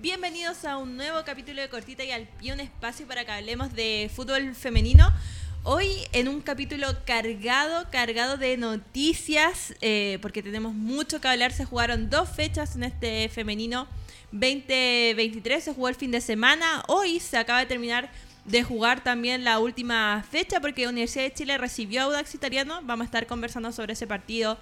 bienvenidos 0.00 0.64
a 0.64 0.76
un 0.76 0.96
nuevo 0.96 1.24
capítulo 1.24 1.62
de 1.62 1.68
Cortita 1.68 2.04
y 2.04 2.10
al 2.10 2.26
pie, 2.26 2.54
espacio 2.60 3.06
para 3.06 3.24
que 3.24 3.32
hablemos 3.32 3.72
de 3.72 4.10
fútbol 4.14 4.54
femenino. 4.54 5.10
Hoy 5.62 5.88
en 6.12 6.28
un 6.28 6.42
capítulo 6.42 6.88
cargado, 7.04 7.88
cargado 7.90 8.36
de 8.36 8.56
noticias, 8.56 9.74
eh, 9.80 10.18
porque 10.20 10.42
tenemos 10.42 10.74
mucho 10.74 11.20
que 11.20 11.28
hablar. 11.28 11.52
Se 11.52 11.64
jugaron 11.64 12.10
dos 12.10 12.28
fechas 12.28 12.76
en 12.76 12.84
este 12.84 13.28
femenino 13.28 13.88
2023, 14.32 15.64
se 15.64 15.72
jugó 15.72 15.88
el 15.88 15.94
fin 15.94 16.10
de 16.10 16.20
semana. 16.20 16.82
Hoy 16.88 17.18
se 17.18 17.38
acaba 17.38 17.60
de 17.60 17.66
terminar 17.66 18.10
de 18.44 18.62
jugar 18.62 19.02
también 19.02 19.44
la 19.44 19.58
última 19.58 20.24
fecha, 20.30 20.60
porque 20.60 20.86
Universidad 20.86 21.24
de 21.24 21.32
Chile 21.32 21.58
recibió 21.58 22.02
a 22.02 22.04
Audax 22.04 22.34
Italiano. 22.34 22.80
Vamos 22.82 23.04
a 23.04 23.06
estar 23.06 23.26
conversando 23.26 23.72
sobre 23.72 23.94
ese 23.94 24.06
partido 24.06 24.58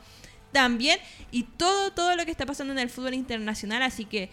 también 0.52 1.00
y 1.32 1.42
todo, 1.42 1.92
todo 1.92 2.14
lo 2.14 2.24
que 2.24 2.30
está 2.30 2.46
pasando 2.46 2.72
en 2.72 2.78
el 2.78 2.88
fútbol 2.88 3.14
internacional. 3.14 3.82
Así 3.82 4.04
que 4.04 4.30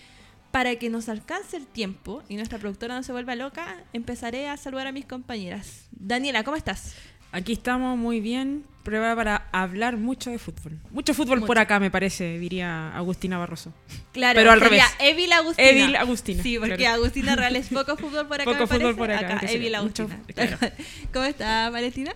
para 0.51 0.75
que 0.75 0.89
nos 0.89 1.09
alcance 1.09 1.57
el 1.57 1.65
tiempo 1.65 2.23
y 2.29 2.35
nuestra 2.35 2.59
productora 2.59 2.95
no 2.95 3.03
se 3.03 3.11
vuelva 3.11 3.35
loca, 3.35 3.83
empezaré 3.93 4.47
a 4.47 4.57
saludar 4.57 4.87
a 4.87 4.91
mis 4.91 5.05
compañeras. 5.05 5.85
Daniela, 5.91 6.43
¿cómo 6.43 6.57
estás? 6.57 6.95
Aquí 7.33 7.53
estamos 7.53 7.97
muy 7.97 8.19
bien, 8.19 8.65
prueba 8.83 9.15
para 9.15 9.47
hablar 9.53 9.95
mucho 9.95 10.29
de 10.29 10.37
fútbol. 10.37 10.77
Mucho 10.91 11.13
fútbol 11.13 11.45
por 11.45 11.57
acá, 11.59 11.79
me 11.79 11.89
parece, 11.89 12.37
diría 12.37 12.93
Agustina 12.93 13.37
Barroso. 13.37 13.73
Claro, 14.11 14.37
pero 14.37 14.51
al 14.51 14.59
revés. 14.59 14.83
Evil 14.99 15.31
Agustina. 15.31 15.69
Evil 15.69 15.95
Agustina. 15.95 16.43
Sí, 16.43 16.59
porque 16.59 16.87
Agustina 16.87 17.37
Real 17.37 17.55
es 17.55 17.69
poco 17.73 17.95
fútbol 17.95 18.27
por 18.27 18.41
acá. 18.41 18.51
Poco 18.51 18.59
me 18.59 18.67
fútbol 18.67 18.95
parece. 18.95 18.97
por 18.97 19.11
acá. 19.11 19.37
acá 19.37 19.51
Evil 19.51 19.75
Agustina. 19.75 20.19
claro. 20.35 20.57
¿Cómo 21.13 21.25
está, 21.25 21.69
Valentina? 21.69 22.13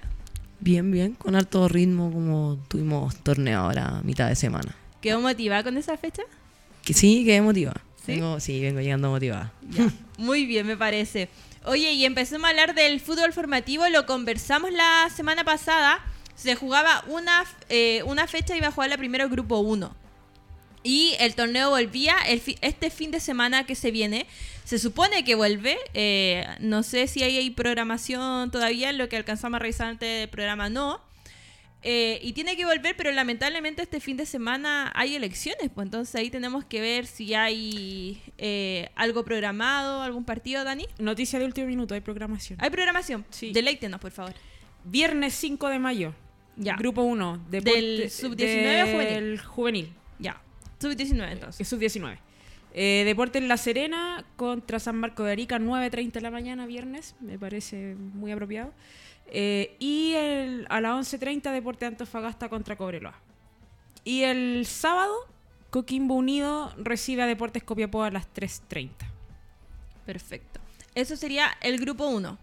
Bien, 0.60 0.92
bien, 0.92 1.14
con 1.14 1.36
alto 1.36 1.70
ritmo 1.70 2.12
como 2.12 2.58
tuvimos 2.68 3.16
torneo 3.24 3.62
ahora 3.62 4.02
mitad 4.04 4.28
de 4.28 4.36
semana. 4.36 4.76
¿Quedó 5.00 5.22
motivada 5.22 5.64
con 5.64 5.78
esa 5.78 5.96
fecha? 5.96 6.24
Que 6.84 6.94
sí, 6.94 7.24
quedé 7.24 7.42
motivada. 7.42 7.85
¿Sí? 8.06 8.14
Vengo, 8.14 8.40
sí, 8.40 8.62
vengo 8.62 8.80
llegando 8.82 9.10
motivada. 9.10 9.52
Ya. 9.70 9.90
Muy 10.18 10.46
bien, 10.46 10.66
me 10.68 10.78
parece. 10.78 11.30
Oye, 11.66 11.94
y 11.94 12.06
empecemos 12.06 12.46
a 12.46 12.50
hablar 12.52 12.76
del 12.76 13.00
fútbol 13.00 13.34
formativo. 13.34 13.88
Lo 13.90 14.06
conversamos 14.06 14.72
la 14.72 15.10
semana 15.16 15.44
pasada. 15.44 16.00
Se 16.36 16.56
jugaba 16.56 17.04
una, 17.08 17.44
eh, 17.70 18.04
una 18.06 18.28
fecha, 18.28 18.56
iba 18.56 18.68
a 18.68 18.72
jugar 18.72 18.90
la 18.90 18.98
primero 18.98 19.28
grupo 19.30 19.60
1. 19.60 19.96
Y 20.84 21.16
el 21.20 21.34
torneo 21.34 21.72
volvía 21.72 22.14
el 22.28 22.40
fi- 22.40 22.58
este 22.62 22.92
fin 22.92 23.10
de 23.10 23.20
semana 23.20 23.66
que 23.66 23.74
se 23.74 23.90
viene. 23.90 24.28
Se 24.66 24.78
supone 24.78 25.24
que 25.24 25.34
vuelve. 25.36 25.78
eh, 25.96 26.46
no 26.60 26.84
sé 26.84 27.08
si 27.08 27.24
ahí 27.24 27.38
hay 27.38 27.50
programación 27.50 28.52
todavía. 28.52 28.92
Lo 28.92 29.10
que 29.10 29.18
alcanzamos 29.18 29.56
a 29.56 29.60
revisar 29.60 29.88
antes 29.88 30.20
del 30.20 30.30
programa 30.30 30.70
no. 30.70 31.02
Eh, 31.82 32.20
y 32.24 32.34
tiene 32.34 32.56
que 32.58 32.66
volver, 32.66 32.96
pero 32.98 33.12
lamentablemente 33.12 33.84
este 33.84 34.00
fin 34.00 34.18
de 34.18 34.26
semana 34.26 34.92
hay 34.96 35.16
elecciones, 35.16 35.70
pues 35.74 35.86
entonces 35.86 36.16
ahí 36.16 36.32
tenemos 36.32 36.66
que 36.66 36.82
ver 36.82 37.06
si 37.06 37.36
hay 37.36 38.24
eh, 38.40 38.90
algo 38.96 39.24
programado, 39.24 40.02
algún 40.02 40.26
partido, 40.26 40.64
Dani. 40.64 40.88
Noticia 40.98 41.38
de 41.38 41.46
último 41.46 41.68
minuto, 41.68 41.94
hay 41.94 42.02
programación. 42.02 42.58
¿Hay 42.62 42.72
programación? 42.72 43.24
Sí. 43.30 43.52
Deleítenos, 43.52 44.00
por 44.02 44.10
favor. 44.12 44.34
Viernes 44.84 45.36
5 45.36 45.68
de 45.70 45.78
mayo, 45.80 46.14
Ya. 46.56 46.76
grupo 46.76 47.04
1. 47.04 47.46
¿Del 47.50 48.10
sub-19 48.10 48.84
o 48.84 48.88
juvenil? 48.92 49.14
Del 49.14 49.40
juvenil, 49.40 49.94
Ya. 50.18 50.42
Sub-19 50.80 51.32
entonces. 51.34 51.62
es 51.62 51.68
sub-19. 51.68 52.18
Eh, 52.74 53.04
Deportes 53.06 53.42
La 53.44 53.58
Serena 53.58 54.26
contra 54.36 54.80
San 54.80 54.98
Marco 54.98 55.24
de 55.24 55.32
Arica, 55.32 55.60
9.30 55.60 56.12
de 56.14 56.22
la 56.22 56.32
mañana, 56.32 56.66
viernes, 56.66 57.16
me 57.22 57.38
parece 57.40 57.96
muy 57.96 58.32
apropiado. 58.32 58.74
Eh, 59.28 59.76
y 59.80 60.14
el- 60.14 60.66
a 60.70 60.82
las 60.82 60.94
11.30 60.94 61.52
Deporte 61.52 61.86
Antofagasta 61.86 62.50
contra 62.50 62.76
Cobreloa. 62.76 63.16
Y 64.04 64.22
el 64.24 64.66
sábado, 64.66 65.14
Coquimbo 65.72 66.14
Unido 66.16 66.74
recibe 66.78 67.24
a 67.24 67.26
Deportes 67.26 67.64
Copiapó 67.64 68.04
a 68.04 68.12
las 68.12 68.28
3.30. 68.34 69.06
Perfecto. 70.06 70.60
Eso 70.94 71.16
sería 71.16 71.48
el 71.62 71.80
grupo 71.80 72.08
1. 72.08 72.38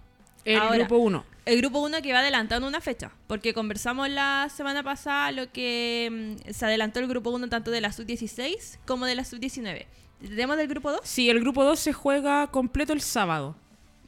El 0.44 0.59
Ahora, 0.59 0.78
grupo 0.78 0.97
1. 0.97 1.25
El 1.44 1.59
grupo 1.59 1.81
1 1.81 2.03
que 2.03 2.12
va 2.12 2.19
adelantando 2.20 2.66
una 2.66 2.81
fecha, 2.81 3.12
porque 3.28 3.54
conversamos 3.54 4.09
la 4.10 4.49
semana 4.54 4.82
pasada 4.82 5.31
lo 5.32 5.50
que 5.53 6.37
mm, 6.47 6.50
se 6.53 6.64
adelantó 6.66 6.99
el 7.00 7.06
grupo 7.09 7.31
1 7.31 7.49
tanto 7.49 7.70
de 7.70 7.81
la 7.81 7.93
sub-16 7.93 8.78
como 8.87 9.06
de 9.06 9.14
la 9.14 9.25
sub-19. 9.25 9.87
¿Tenemos 10.20 10.56
del 10.56 10.69
grupo 10.69 10.91
2? 10.91 11.00
Sí, 11.04 11.31
el 11.31 11.41
grupo 11.41 11.64
2 11.64 11.78
se 11.78 11.93
juega 11.93 12.49
completo 12.49 12.93
el 12.93 13.00
sábado. 13.00 13.56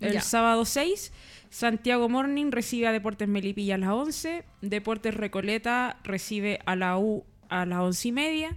El 0.01 0.13
Ya. 0.15 0.21
sábado 0.21 0.65
6, 0.65 1.13
Santiago 1.55 2.09
Morning 2.09 2.51
recibe 2.51 2.89
a 2.89 2.91
Deportes 2.91 3.29
Melipilla 3.29 3.77
a 3.77 3.79
las 3.79 3.91
11. 3.91 4.43
Deportes 4.61 5.15
Recoleta 5.15 6.01
recibe 6.03 6.59
a 6.67 6.75
la 6.75 6.99
U 6.99 7.25
a 7.49 7.65
las 7.65 7.79
11 7.79 8.09
y 8.09 8.11
media. 8.11 8.57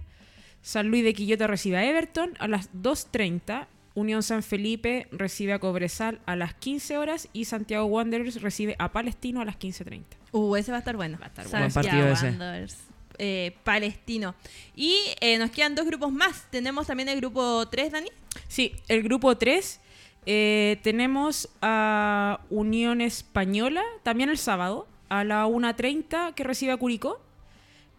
San 0.62 0.88
Luis 0.88 1.04
de 1.04 1.14
Quillota 1.14 1.46
recibe 1.46 1.76
a 1.76 1.84
Everton 1.84 2.34
a 2.40 2.48
las 2.48 2.72
2.30. 2.72 3.68
Unión 3.94 4.24
San 4.24 4.42
Felipe 4.42 5.06
recibe 5.12 5.52
a 5.52 5.60
Cobresal 5.60 6.20
a 6.26 6.34
las 6.34 6.54
15 6.54 6.98
horas. 6.98 7.28
Y 7.32 7.44
Santiago 7.44 7.84
Wanderers 7.84 8.42
recibe 8.42 8.74
a 8.80 8.90
Palestino 8.90 9.42
a 9.42 9.44
las 9.44 9.60
15.30. 9.60 10.02
Uh, 10.32 10.56
ese 10.56 10.72
va 10.72 10.78
a 10.78 10.80
estar 10.80 10.96
bueno. 10.96 11.18
Va 11.20 11.26
a 11.26 11.28
estar 11.28 11.46
Santiago 11.46 11.72
Buen 11.72 11.84
partido 11.84 12.12
ese. 12.12 12.26
Wanderers, 12.30 12.78
eh, 13.18 13.56
Palestino. 13.62 14.34
Y 14.74 14.96
eh, 15.20 15.38
nos 15.38 15.52
quedan 15.52 15.76
dos 15.76 15.86
grupos 15.86 16.10
más. 16.10 16.50
Tenemos 16.50 16.88
también 16.88 17.08
el 17.08 17.20
grupo 17.20 17.68
3, 17.68 17.92
Dani. 17.92 18.08
Sí, 18.48 18.74
el 18.88 19.04
grupo 19.04 19.36
3 19.38 19.82
eh, 20.30 20.78
tenemos 20.82 21.48
a 21.62 22.40
Unión 22.50 23.00
Española, 23.00 23.82
también 24.02 24.28
el 24.28 24.36
sábado, 24.36 24.86
a 25.08 25.24
la 25.24 25.46
1.30 25.46 26.34
que 26.34 26.44
recibe 26.44 26.72
a 26.72 26.76
Curicó. 26.76 27.18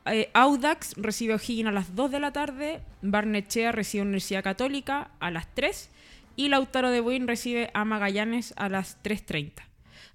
Eh, 0.06 0.30
Audax 0.36 0.94
recibe 0.96 1.34
a 1.34 1.38
O'Higgins 1.38 1.70
a 1.70 1.72
las 1.72 1.96
2 1.96 2.12
de 2.12 2.20
la 2.20 2.32
tarde. 2.32 2.82
Barnechea 3.02 3.72
recibe 3.72 4.02
a 4.02 4.04
Universidad 4.04 4.44
Católica 4.44 5.10
a 5.20 5.32
las 5.32 5.48
3. 5.56 5.90
Y 6.36 6.50
Lautaro 6.50 6.92
de 6.92 7.00
Buin 7.02 7.28
recibe 7.28 7.72
a 7.74 7.84
Magallanes 7.84 8.54
a 8.58 8.70
las 8.70 9.02
3.30. 9.04 9.54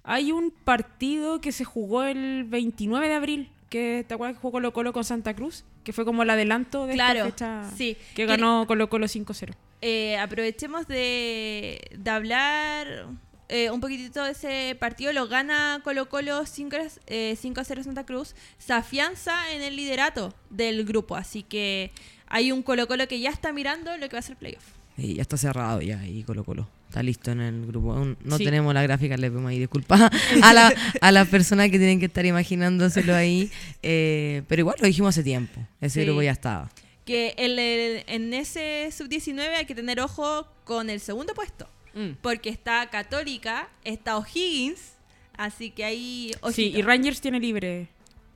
Hay 0.05 0.31
un 0.31 0.51
partido 0.51 1.41
que 1.41 1.51
se 1.51 1.65
jugó 1.65 2.03
el 2.03 2.45
29 2.45 3.09
de 3.09 3.13
abril, 3.13 3.49
que 3.69 4.05
¿te 4.07 4.13
acuerdas 4.13 4.37
que 4.37 4.41
jugó 4.41 4.53
Colo 4.53 4.71
Colo 4.71 4.93
con 4.93 5.03
Santa 5.03 5.33
Cruz? 5.33 5.65
Que 5.83 5.91
fue 5.91 6.05
como 6.05 6.23
el 6.23 6.29
adelanto 6.29 6.85
de 6.85 6.93
Claro, 6.93 7.25
esta 7.25 7.63
fecha 7.63 7.75
sí. 7.75 7.97
que 8.15 8.25
ganó 8.25 8.65
Colo 8.67 8.87
Colo 8.89 9.07
5-0. 9.07 9.53
Eh, 9.81 10.17
aprovechemos 10.17 10.87
de, 10.87 11.79
de 11.95 12.09
hablar 12.09 13.07
eh, 13.49 13.69
un 13.69 13.79
poquitito 13.81 14.23
de 14.23 14.31
ese 14.31 14.75
partido. 14.79 15.13
Lo 15.13 15.27
gana 15.27 15.81
Colo 15.83 16.09
Colo 16.09 16.45
5 16.45 16.75
eh, 17.07 17.37
5 17.39 17.61
a 17.61 17.63
0 17.63 17.83
Santa 17.83 18.05
Cruz. 18.05 18.35
Se 18.57 18.73
afianza 18.73 19.51
en 19.53 19.61
el 19.61 19.75
liderato 19.75 20.33
del 20.49 20.85
grupo. 20.85 21.15
Así 21.15 21.43
que 21.43 21.91
hay 22.27 22.51
un 22.51 22.63
Colo 22.63 22.87
Colo 22.87 23.07
que 23.07 23.19
ya 23.19 23.29
está 23.29 23.51
mirando 23.53 23.95
lo 23.97 24.09
que 24.09 24.15
va 24.15 24.19
a 24.19 24.23
ser 24.23 24.37
playoff. 24.37 24.63
Y 24.97 25.15
ya 25.15 25.21
está 25.23 25.35
cerrado 25.37 25.81
ya, 25.81 26.05
y 26.07 26.23
Colo 26.23 26.45
Colo. 26.45 26.69
Está 26.87 27.03
listo 27.03 27.29
en 27.31 27.41
el 27.41 27.65
grupo. 27.67 27.91
Aún 27.91 28.17
no 28.23 28.37
Sí. 28.37 28.45
tenemos 28.45 28.73
la 28.73 28.81
gráfica, 28.81 29.17
le 29.17 29.29
pedimos 29.29 29.49
ahí 29.51 29.59
disculpas 29.59 30.09
a, 30.41 30.53
la, 30.53 30.73
a 31.01 31.11
las 31.11 31.27
personas 31.27 31.65
que 31.69 31.77
tienen 31.77 31.99
que 31.99 32.05
estar 32.05 32.25
imaginándoselo 32.25 33.13
ahí. 33.13 33.51
eh, 33.83 34.43
pero 34.47 34.61
igual 34.61 34.77
lo 34.79 34.87
dijimos 34.87 35.09
hace 35.09 35.21
tiempo. 35.23 35.59
Ese 35.81 35.99
Sí. 35.99 36.05
grupo 36.05 36.21
ya 36.21 36.31
estaba. 36.31 36.71
Que 37.05 37.35
el- 37.37 37.59
el- 37.59 38.03
en 38.07 38.33
ese 38.33 38.89
sub-19 38.91 39.55
hay 39.55 39.65
que 39.65 39.75
tener 39.75 39.99
ojo 39.99 40.47
con 40.63 40.89
el 40.89 40.99
segundo 40.99 41.33
puesto. 41.33 41.67
Mm. 41.93 42.11
Porque 42.21 42.49
está 42.49 42.89
Católica, 42.89 43.69
está 43.83 44.17
O'Higgins. 44.17 44.93
Así 45.37 45.69
que 45.71 45.83
ahí. 45.85 46.31
Sí, 46.51 46.73
y 46.75 46.81
Rangers 46.81 47.21
tiene 47.21 47.39
libre 47.39 47.87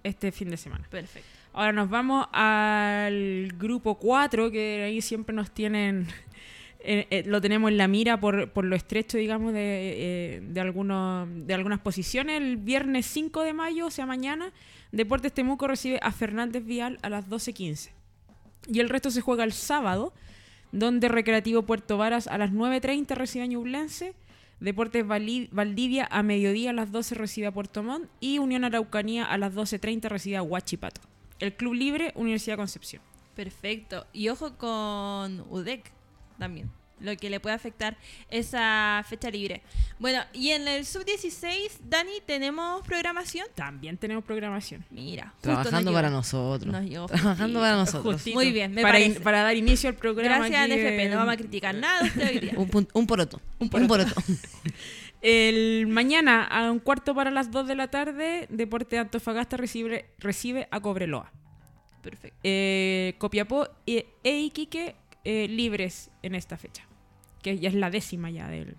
este 0.03 0.31
fin 0.31 0.49
de 0.49 0.57
semana. 0.57 0.85
Perfecto. 0.89 1.27
Ahora 1.53 1.71
nos 1.71 1.89
vamos 1.89 2.27
al 2.31 3.51
grupo 3.57 3.95
4, 3.97 4.51
que 4.51 4.83
ahí 4.83 5.01
siempre 5.01 5.33
nos 5.35 5.51
tienen, 5.51 6.07
eh, 6.79 7.07
eh, 7.09 7.23
lo 7.25 7.41
tenemos 7.41 7.71
en 7.71 7.77
la 7.77 7.87
mira 7.87 8.19
por, 8.19 8.51
por 8.51 8.65
lo 8.65 8.75
estrecho, 8.75 9.17
digamos, 9.17 9.53
de, 9.53 9.59
eh, 9.61 10.39
de, 10.43 10.59
algunos, 10.61 11.27
de 11.47 11.53
algunas 11.53 11.79
posiciones. 11.79 12.37
El 12.39 12.57
viernes 12.57 13.05
5 13.07 13.43
de 13.43 13.53
mayo, 13.53 13.87
o 13.87 13.91
sea, 13.91 14.05
mañana, 14.05 14.51
Deportes 14.91 15.33
Temuco 15.33 15.67
recibe 15.67 15.99
a 16.01 16.11
Fernández 16.11 16.63
Vial 16.65 16.99
a 17.01 17.09
las 17.09 17.27
12.15. 17.27 17.89
Y 18.67 18.79
el 18.79 18.89
resto 18.89 19.11
se 19.11 19.21
juega 19.21 19.43
el 19.43 19.53
sábado, 19.53 20.13
donde 20.71 21.07
Recreativo 21.07 21.63
Puerto 21.63 21.97
Varas 21.97 22.27
a 22.27 22.37
las 22.37 22.51
9.30 22.51 23.15
recibe 23.15 23.43
a 23.43 23.47
Ñublense. 23.47 24.13
Deportes 24.59 25.07
Valdivia 25.07 26.07
a 26.11 26.21
mediodía 26.21 26.71
a 26.71 26.73
las 26.73 26.91
12 26.91 27.15
recibe 27.15 27.47
a 27.47 27.51
Puerto 27.51 27.81
Montt 27.81 28.09
y 28.19 28.39
Unión 28.39 28.65
Araucanía 28.65 29.23
a 29.25 29.37
las 29.37 29.53
12.30 29.55 30.09
recibe 30.09 30.35
a 30.37 30.43
Huachipato. 30.43 31.01
El 31.39 31.55
Club 31.55 31.73
Libre, 31.73 32.11
Universidad 32.15 32.57
Concepción. 32.57 33.01
Perfecto. 33.35 34.05
Y 34.11 34.27
ojo 34.27 34.57
con 34.57 35.45
UDEC 35.49 35.91
también. 36.37 36.69
Lo 37.01 37.15
que 37.17 37.29
le 37.29 37.39
puede 37.39 37.55
afectar 37.55 37.97
esa 38.29 39.03
fecha 39.07 39.29
libre. 39.29 39.61
Bueno, 39.99 40.21
y 40.33 40.49
en 40.51 40.67
el 40.67 40.85
sub-16, 40.85 41.79
Dani, 41.83 42.11
¿tenemos 42.25 42.85
programación? 42.85 43.47
También 43.55 43.97
tenemos 43.97 44.23
programación. 44.23 44.83
Mira. 44.89 45.27
justo 45.35 45.41
Trabajando 45.41 45.91
nos 45.91 45.93
para 45.97 46.09
nosotros. 46.09 46.75
Trabajando 47.11 47.59
para 47.59 47.75
nosotros. 47.75 48.13
Justito. 48.15 48.35
Muy 48.35 48.51
bien, 48.51 48.73
me 48.73 48.81
para, 48.81 48.93
parece. 48.93 49.19
para 49.21 49.43
dar 49.43 49.55
inicio 49.55 49.89
al 49.89 49.95
programa. 49.95 50.37
Gracias, 50.47 50.61
aquí, 50.61 50.73
NFP. 50.73 51.03
eh, 51.05 51.09
No 51.09 51.17
vamos 51.17 51.33
a 51.33 51.37
criticar 51.37 51.75
nada 51.75 52.03
usted 52.05 52.29
hoy 52.29 52.39
día. 52.39 52.53
Un, 52.57 52.87
un 52.93 53.07
poroto. 53.07 53.41
Un 53.59 53.69
poroto. 53.69 54.13
El 55.21 55.87
mañana 55.87 56.45
a 56.45 56.71
un 56.71 56.79
cuarto 56.79 57.13
para 57.13 57.29
las 57.29 57.51
2 57.51 57.67
de 57.67 57.75
la 57.75 57.89
tarde, 57.89 58.47
Deporte 58.49 58.95
de 58.95 59.01
Antofagasta 59.01 59.57
recibe, 59.57 60.05
recibe 60.17 60.67
a 60.71 60.79
Cobreloa. 60.79 61.31
Perfecto. 62.01 62.37
Eh, 62.43 63.15
Copiapó 63.17 63.67
e, 63.85 64.07
e 64.23 64.39
Iquique 64.39 64.95
eh, 65.25 65.47
libres 65.49 66.09
en 66.23 66.35
esta 66.35 66.55
fecha. 66.57 66.87
Que 67.41 67.57
ya 67.57 67.69
es 67.69 67.75
la 67.75 67.89
décima 67.89 68.29
ya 68.29 68.47
del, 68.47 68.75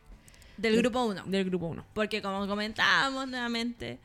Del 0.56 0.76
grupo 0.76 1.04
1. 1.04 1.24
del 1.26 1.44
grupo 1.44 1.66
1. 1.66 1.84
Porque 1.94 2.20
como 2.22 2.46
comentábamos 2.46 3.28
nuevamente, 3.28 3.98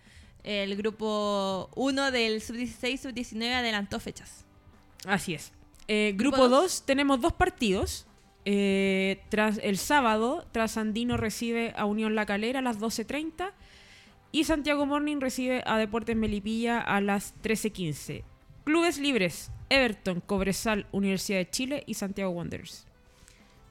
el 0.43 0.75
grupo 0.75 1.69
1 1.75 2.11
del 2.11 2.41
sub-16, 2.41 2.97
sub-19 2.99 3.51
adelantó 3.53 3.99
fechas. 3.99 4.45
Así 5.05 5.33
es. 5.33 5.51
Eh, 5.87 6.13
Grupo 6.15 6.37
grupo 6.37 6.49
dos. 6.49 6.63
2 6.79 6.85
tenemos 6.85 7.21
dos 7.21 7.33
partidos. 7.33 8.07
Eh, 8.45 9.21
tras 9.29 9.59
el 9.63 9.77
sábado, 9.77 10.45
Trasandino 10.51 11.17
recibe 11.17 11.73
a 11.75 11.85
Unión 11.85 12.13
La 12.15 12.25
Calera 12.27 12.59
a 12.59 12.61
las 12.61 12.79
12.30 12.79 13.51
y 14.31 14.43
Santiago 14.43 14.85
Morning 14.85 15.17
recibe 15.19 15.63
a 15.65 15.77
Deportes 15.77 16.15
Melipilla 16.15 16.79
a 16.79 17.01
las 17.01 17.33
13.15. 17.41 18.23
Clubes 18.63 18.97
libres, 18.99 19.51
Everton, 19.69 20.21
Cobresal, 20.21 20.85
Universidad 20.91 21.39
de 21.39 21.49
Chile 21.49 21.83
y 21.87 21.95
Santiago 21.95 22.31
Wanderers. 22.31 22.85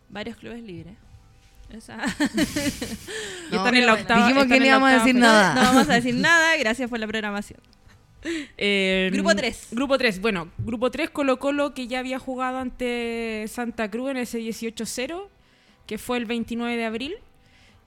Varios 0.09 0.37
clubes 0.37 0.63
libres. 0.63 0.95
Esa- 1.71 1.97
Y 3.51 3.57
están 3.57 3.75
en 3.75 3.87
la 3.87 3.95
octava. 3.95 4.21
dijimos 4.27 4.45
están 4.45 4.49
que 4.59 4.61
no 4.61 4.67
íbamos 4.67 4.91
a 4.91 4.95
decir 4.99 5.15
nada. 5.15 5.55
No, 5.55 5.61
no 5.63 5.67
vamos 5.69 5.89
a 5.89 5.95
decir 5.95 6.15
nada, 6.29 6.57
gracias 6.57 6.89
por 6.91 6.99
la 6.99 7.07
programación. 7.07 7.61
Eh, 8.57 9.11
Grupo 9.13 9.35
tres. 9.35 9.69
Grupo 9.71 9.99
3. 9.99 10.21
Bueno, 10.23 10.49
grupo 10.59 10.91
3 10.91 11.11
Colo 11.11 11.39
Colo 11.39 11.75
que 11.75 11.87
ya 11.89 11.99
había 11.99 12.19
jugado 12.19 12.59
ante 12.59 13.45
Santa 13.49 13.91
Cruz 13.91 14.11
en 14.13 14.17
ese 14.17 14.39
18-0, 14.41 15.27
que 15.87 15.99
fue 15.99 16.17
el 16.17 16.25
29 16.25 16.75
de 16.77 16.85
abril. 16.87 17.15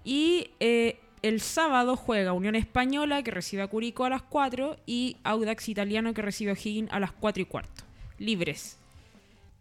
Y 0.04 0.52
eh, 0.60 1.00
el 1.24 1.42
sábado 1.42 1.96
juega 1.96 2.34
Unión 2.34 2.54
Española 2.56 3.24
que 3.24 3.31
recibe 3.31 3.64
a 3.64 3.68
Curicó 3.68 4.06
a 4.06 4.10
las 4.12 4.22
4 4.22 4.78
y 4.86 5.18
Audax 5.24 5.69
Italiano 5.69 6.14
que 6.14 6.22
recibe 6.22 6.52
a 6.52 6.54
O'Higgins 6.54 6.92
a 6.92 7.00
las 7.00 7.12
4 7.14 7.42
y 7.42 7.46
cuarto. 7.46 7.84
Libres. 8.19 8.78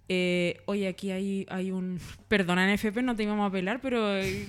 Eh, 0.08 0.61
oye, 0.67 0.88
aquí 0.88 1.11
hay, 1.11 1.47
hay 1.49 1.70
un... 1.70 2.00
Perdona, 2.29 2.73
NFP, 2.73 2.99
no 3.03 3.17
te 3.17 3.25
íbamos 3.25 3.49
a 3.49 3.53
pelar, 3.53 3.81
pero... 3.81 4.17
eh, 4.17 4.47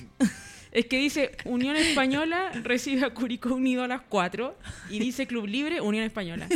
es 0.71 0.86
que 0.86 0.98
dice 0.98 1.31
Unión 1.45 1.75
Española 1.75 2.51
recibe 2.63 3.06
a 3.06 3.09
Curicó 3.13 3.54
Unido 3.56 3.83
a 3.83 3.88
las 3.88 4.01
4 4.01 4.57
y 4.89 5.00
dice 5.00 5.25
Club 5.25 5.48
Libre 5.48 5.81
Unión 5.81 6.04
Española. 6.04 6.48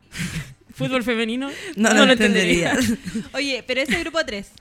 Fútbol 0.74 1.02
femenino. 1.02 1.50
No, 1.74 1.94
lo 1.94 2.12
entendería. 2.12 2.76
Oye, 3.32 3.64
pero 3.66 3.80
ese 3.80 3.98
grupo 4.00 4.22
3. 4.22 4.52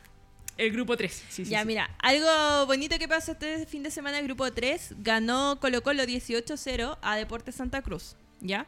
El 0.58 0.72
grupo 0.72 0.96
3. 0.96 1.12
Sí, 1.12 1.44
sí, 1.44 1.52
ya, 1.52 1.62
sí. 1.62 1.68
mira, 1.68 1.94
algo 2.00 2.66
bonito 2.68 2.98
que 2.98 3.10
pasó 3.10 3.34
este 3.34 3.66
fin 3.66 3.84
de 3.84 3.92
semana, 3.92 4.20
el 4.20 4.26
grupo 4.26 4.50
3 4.50 4.96
ganó 5.00 5.60
Colo 5.60 5.84
Colo 5.84 6.04
18-0 6.04 6.98
a 7.02 7.18
Deportes 7.18 7.56
Santa 7.56 7.82
Cruz. 7.82 8.16
¿Ya? 8.40 8.66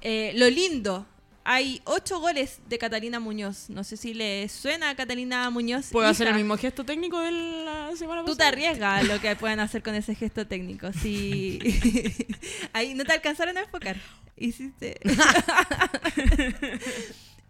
Eh, 0.00 0.32
lo 0.34 0.50
lindo, 0.50 1.06
hay 1.50 1.82
8 1.84 2.20
goles 2.20 2.60
de 2.68 2.78
Catalina 2.78 3.18
Muñoz. 3.18 3.70
No 3.70 3.82
sé 3.82 3.96
si 3.96 4.14
le 4.14 4.48
suena 4.48 4.90
a 4.90 4.94
Catalina 4.94 5.50
Muñoz. 5.50 5.88
¿Puedo 5.90 6.06
hacer 6.06 6.28
el 6.28 6.36
mismo 6.36 6.56
gesto 6.56 6.84
técnico 6.84 7.18
de 7.18 7.32
la 7.32 7.90
semana 7.96 8.20
Tú 8.20 8.36
te 8.36 8.44
pasada? 8.44 8.48
arriesgas 8.50 9.00
a 9.00 9.02
lo 9.02 9.20
que 9.20 9.34
puedan 9.34 9.58
hacer 9.58 9.82
con 9.82 9.96
ese 9.96 10.14
gesto 10.14 10.46
técnico. 10.46 10.92
Si 10.92 11.58
ahí 12.72 12.94
no 12.94 13.04
te 13.04 13.14
alcanzaron 13.14 13.58
a 13.58 13.62
enfocar. 13.62 13.96
Hiciste. 14.36 15.00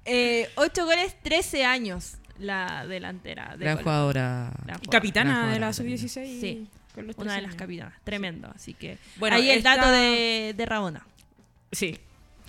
eh, 0.06 0.48
8 0.54 0.86
goles, 0.86 1.14
13 1.22 1.66
años 1.66 2.14
la 2.38 2.86
delantera. 2.86 3.50
De 3.50 3.66
Gran 3.66 3.76
Colo. 3.76 3.84
jugadora. 3.84 4.52
Capitana 4.90 5.52
de 5.52 5.60
la 5.60 5.72
jugadora, 5.72 5.72
sub-16. 5.74 6.40
Sí. 6.40 6.68
con 6.94 7.06
los 7.06 7.18
Una 7.18 7.34
de 7.34 7.40
13 7.40 7.46
las 7.48 7.54
capitanas. 7.54 7.92
Tremendo. 8.02 8.50
Así 8.54 8.72
que. 8.72 8.96
Bueno, 9.16 9.36
ahí 9.36 9.50
el 9.50 9.62
dato 9.62 9.90
de, 9.90 10.54
de 10.56 10.64
Rabona. 10.64 11.06
Sí, 11.70 11.98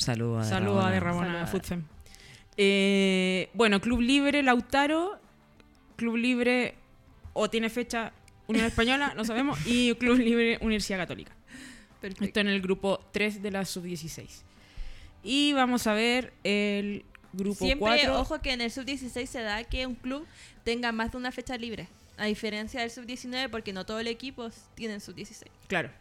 Saludos 0.02 0.48
a 0.48 0.50
Saludos 0.50 0.86
a 0.86 0.92
De 0.92 1.00
Ramona. 1.00 1.28
Ramona 1.28 1.48
Saludos. 1.48 1.52
Futfem. 1.52 1.84
Eh, 2.58 3.50
bueno, 3.54 3.80
Club 3.80 4.02
Libre, 4.02 4.44
Lautaro. 4.44 5.20
Club 5.96 6.18
Libre 6.18 6.76
o 7.34 7.50
tiene 7.50 7.70
fecha 7.70 8.12
Unión 8.48 8.66
Española, 8.66 9.14
no 9.16 9.24
sabemos. 9.24 9.60
Y 9.66 9.94
Club 9.96 10.18
Libre 10.18 10.58
Universidad 10.62 10.98
Católica. 10.98 11.34
Perfecto. 12.02 12.26
Esto 12.26 12.40
en 12.40 12.48
el 12.48 12.62
grupo 12.62 13.00
3 13.12 13.42
de 13.42 13.52
la 13.52 13.64
sub-16. 13.64 14.28
Y 15.24 15.54
vamos 15.54 15.86
a 15.86 15.94
ver 15.94 16.34
el 16.44 17.06
grupo 17.32 17.64
Siempre, 17.64 17.88
4. 18.02 18.20
ojo 18.20 18.42
que 18.42 18.54
en 18.54 18.62
el 18.62 18.72
sub-16 18.72 19.26
se 19.28 19.42
da 19.42 19.64
que 19.64 19.86
un 19.86 19.96
club 19.96 20.26
tenga 20.64 20.92
más 20.92 21.12
de 21.12 21.18
una 21.18 21.32
fecha 21.32 21.56
libre. 21.58 21.88
A 22.18 22.26
diferencia 22.26 22.82
del 22.82 22.92
sub-19, 22.92 23.50
porque 23.50 23.72
no 23.74 23.86
todos 23.86 24.04
los 24.04 24.12
equipos 24.12 24.54
tienen 24.76 25.00
sub-16. 25.00 25.44
Claro. 25.68 25.92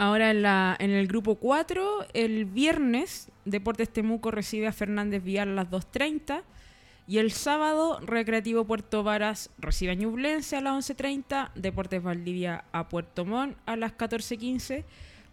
Ahora 0.00 0.30
en, 0.30 0.40
la, 0.40 0.78
en 0.80 0.92
el 0.92 1.06
grupo 1.06 1.34
4, 1.34 2.06
el 2.14 2.46
viernes, 2.46 3.28
Deportes 3.44 3.90
Temuco 3.90 4.30
recibe 4.30 4.66
a 4.66 4.72
Fernández 4.72 5.22
Vial 5.22 5.50
a 5.50 5.52
las 5.52 5.68
2.30. 5.68 6.42
Y 7.06 7.18
el 7.18 7.32
sábado, 7.32 8.00
Recreativo 8.00 8.64
Puerto 8.64 9.02
Varas 9.02 9.50
recibe 9.58 9.92
a 9.92 9.94
Ñublense 9.94 10.56
a 10.56 10.62
las 10.62 10.88
11.30. 10.88 11.50
Deportes 11.54 12.02
Valdivia 12.02 12.64
a 12.72 12.88
Puerto 12.88 13.26
Montt 13.26 13.58
a 13.66 13.76
las 13.76 13.92
14.15. 13.92 14.84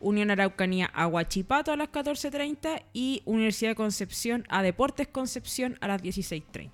Unión 0.02 0.32
Araucanía 0.32 0.88
a 0.88 1.08
Huachipato 1.08 1.72
a 1.72 1.78
las 1.78 1.88
14.30. 1.88 2.84
Y 2.92 3.22
Universidad 3.24 3.72
de 3.72 3.76
Concepción 3.76 4.44
a 4.50 4.64
Deportes 4.64 5.08
Concepción 5.08 5.78
a 5.80 5.88
las 5.88 6.04
16.30. 6.04 6.72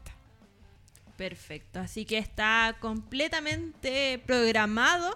Perfecto. 1.15 1.79
Así 1.79 2.05
que 2.05 2.17
está 2.17 2.75
completamente 2.79 4.19
programado 4.25 5.15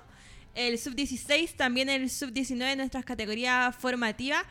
el 0.57 0.77
sub-16, 0.77 1.55
también 1.55 1.89
el 1.89 2.09
sub-19 2.09 2.71
en 2.71 2.77
nuestras 2.79 3.05
categorías 3.05 3.75
formativas. 3.75 4.43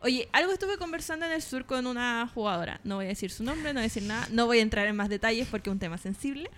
Oye, 0.00 0.28
algo 0.32 0.52
estuve 0.52 0.76
conversando 0.76 1.24
en 1.26 1.32
el 1.32 1.42
sur 1.42 1.64
con 1.66 1.86
una 1.86 2.30
jugadora. 2.34 2.80
No 2.84 2.96
voy 2.96 3.06
a 3.06 3.08
decir 3.08 3.30
su 3.30 3.44
nombre, 3.44 3.72
no 3.72 3.78
voy 3.78 3.84
a 3.84 3.84
decir 3.84 4.02
nada. 4.02 4.26
No 4.30 4.46
voy 4.46 4.58
a 4.58 4.62
entrar 4.62 4.86
en 4.86 4.96
más 4.96 5.08
detalles 5.08 5.46
porque 5.50 5.70
es 5.70 5.72
un 5.72 5.78
tema 5.78 5.98
sensible. 5.98 6.50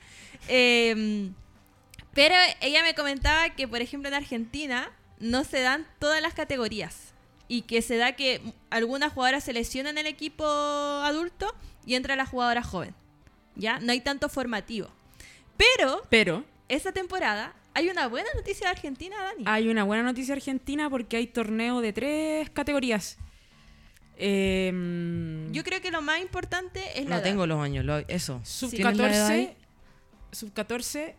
Eh, 0.49 1.31
pero 2.17 2.35
ella 2.63 2.83
me 2.83 2.95
comentaba 2.95 3.51
que, 3.51 3.69
por 3.69 3.83
ejemplo, 3.83 4.09
en 4.09 4.15
Argentina 4.15 4.91
no 5.21 5.45
se 5.45 5.61
dan 5.61 5.87
todas 5.99 6.23
las 6.23 6.33
categorías. 6.33 7.13
Y 7.47 7.63
que 7.63 7.83
se 7.83 7.99
da 7.99 8.13
que 8.13 8.41
algunas 8.71 9.13
jugadoras 9.13 9.45
se 9.45 9.53
lesionan 9.53 9.99
en 9.99 10.07
el 10.07 10.13
equipo 10.13 10.45
adulto 10.47 11.55
y 11.85 11.95
entra 11.95 12.17
la 12.17 12.25
jugadora 12.25 12.63
joven. 12.63 12.95
¿Ya? 13.55 13.81
No 13.81 13.93
hay 13.93 14.01
tanto 14.01 14.29
formativo. 14.29 14.89
Pero 15.57 16.03
Pero 16.09 16.45
esta 16.69 16.93
temporada 16.93 17.55
hay 17.77 17.89
una 17.89 18.07
buena 18.09 18.29
noticia 18.35 18.67
de 18.69 18.71
Argentina, 18.73 19.17
Dani. 19.23 19.45
Hay 19.47 19.69
una 19.69 19.85
buena 19.85 20.03
noticia 20.03 20.35
argentina 20.35 20.89
porque 20.91 21.17
hay 21.19 21.27
torneo 21.27 21.81
de 21.81 21.93
tres 21.93 22.51
categorías. 22.51 23.19
Em, 24.19 25.53
Yo 25.53 25.63
creo 25.63 25.81
que 25.81 25.91
lo 25.91 26.01
más 26.03 26.21
importante 26.21 26.81
es 26.99 27.05
la 27.05 27.11
No 27.11 27.17
edad. 27.17 27.23
tengo 27.25 27.47
los 27.47 27.63
años, 27.63 27.85
lo- 27.85 27.99
eso. 28.09 28.41
sub 28.45 28.71
¿Tienes 28.71 28.97
la 28.97 29.05
edad 29.09 29.13
14, 29.29 29.33
ahí? 29.35 29.57
sub 30.33 30.53
14, 30.53 31.15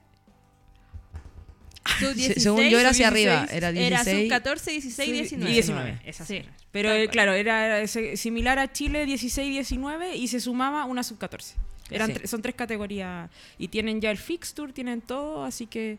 Sub 2.00 2.10
Se- 2.10 2.14
16, 2.16 2.44
Según 2.44 2.68
yo 2.68 2.80
era 2.80 2.90
hacia 2.90 3.08
arriba, 3.08 3.32
16, 3.46 3.58
era 3.58 3.70
era 3.70 4.04
16. 4.04 4.24
sub 4.24 4.30
14, 4.30 4.72
16, 4.72 5.10
y 5.10 5.12
19. 5.14 5.52
19. 5.54 6.02
esas 6.06 6.28
Sí. 6.28 6.42
Pero 6.72 6.92
eh, 6.92 7.08
claro, 7.08 7.32
era 7.34 7.80
ese- 7.80 8.18
similar 8.18 8.60
a 8.60 8.72
Chile 8.74 9.06
16, 9.06 9.50
19 9.52 10.16
y 10.18 10.28
se 10.28 10.40
sumaba 10.42 10.84
una 10.86 11.02
sub 11.04 11.18
14. 11.18 11.56
Eran 11.90 12.08
Sí. 12.08 12.14
tre- 12.20 12.28
son 12.28 12.42
tres 12.42 12.56
categorías 12.56 13.30
y 13.58 13.70
tienen 13.70 14.02
ya 14.02 14.12
el 14.12 14.18
fixture, 14.18 14.74
tienen 14.74 15.00
todo, 15.02 15.46
así 15.46 15.66
que 15.66 15.98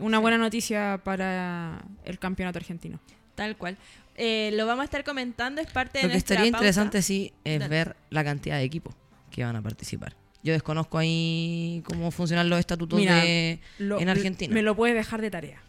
una 0.00 0.18
buena 0.18 0.38
noticia 0.38 1.00
para 1.04 1.82
el 2.04 2.18
campeonato 2.18 2.58
argentino. 2.58 3.00
Tal 3.34 3.56
cual. 3.56 3.76
Eh, 4.16 4.50
lo 4.54 4.66
vamos 4.66 4.82
a 4.82 4.84
estar 4.84 5.04
comentando, 5.04 5.60
es 5.60 5.68
parte 5.70 5.98
de 5.98 6.04
Lo 6.04 6.08
que 6.08 6.14
nuestra 6.14 6.34
estaría 6.34 6.50
pauta. 6.52 6.64
interesante 6.64 7.02
sí 7.02 7.32
es 7.44 7.60
Dale. 7.60 7.68
ver 7.70 7.96
la 8.10 8.24
cantidad 8.24 8.56
de 8.56 8.64
equipos 8.64 8.94
que 9.30 9.44
van 9.44 9.54
a 9.56 9.62
participar. 9.62 10.16
Yo 10.42 10.52
desconozco 10.52 10.98
ahí 10.98 11.82
cómo 11.84 12.10
funcionan 12.10 12.48
los 12.50 12.58
estatutos 12.58 12.98
Mira, 12.98 13.16
de 13.16 13.60
Lo- 13.78 14.00
en 14.00 14.08
Argentina. 14.08 14.52
Me 14.54 14.62
lo 14.62 14.74
puedes 14.74 14.96
dejar 14.96 15.20
de 15.20 15.30
tarea. 15.30 15.60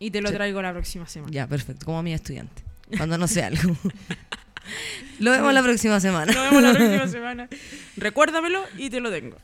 Y 0.00 0.10
te 0.10 0.20
lo 0.20 0.28
Sí. 0.30 0.34
traigo 0.34 0.60
la 0.62 0.72
próxima 0.72 1.06
semana. 1.06 1.32
Ya, 1.32 1.46
perfecto, 1.46 1.86
como 1.86 1.98
a 1.98 2.02
mi 2.02 2.12
estudiante. 2.12 2.62
Cuando 2.96 3.18
no 3.18 3.28
sé 3.28 3.44
algo. 3.44 3.76
lo 5.20 5.30
vemos 5.30 5.52
la 5.54 5.62
próxima 5.62 6.00
semana. 6.00 6.32
Nos 6.32 6.42
vemos 6.50 6.62
la 6.62 6.72
próxima 6.72 7.06
semana. 7.08 7.48
Recuérdamelo 7.96 8.62
y 8.78 8.90
te 8.90 9.00
lo 9.00 9.10
tengo. 9.10 9.36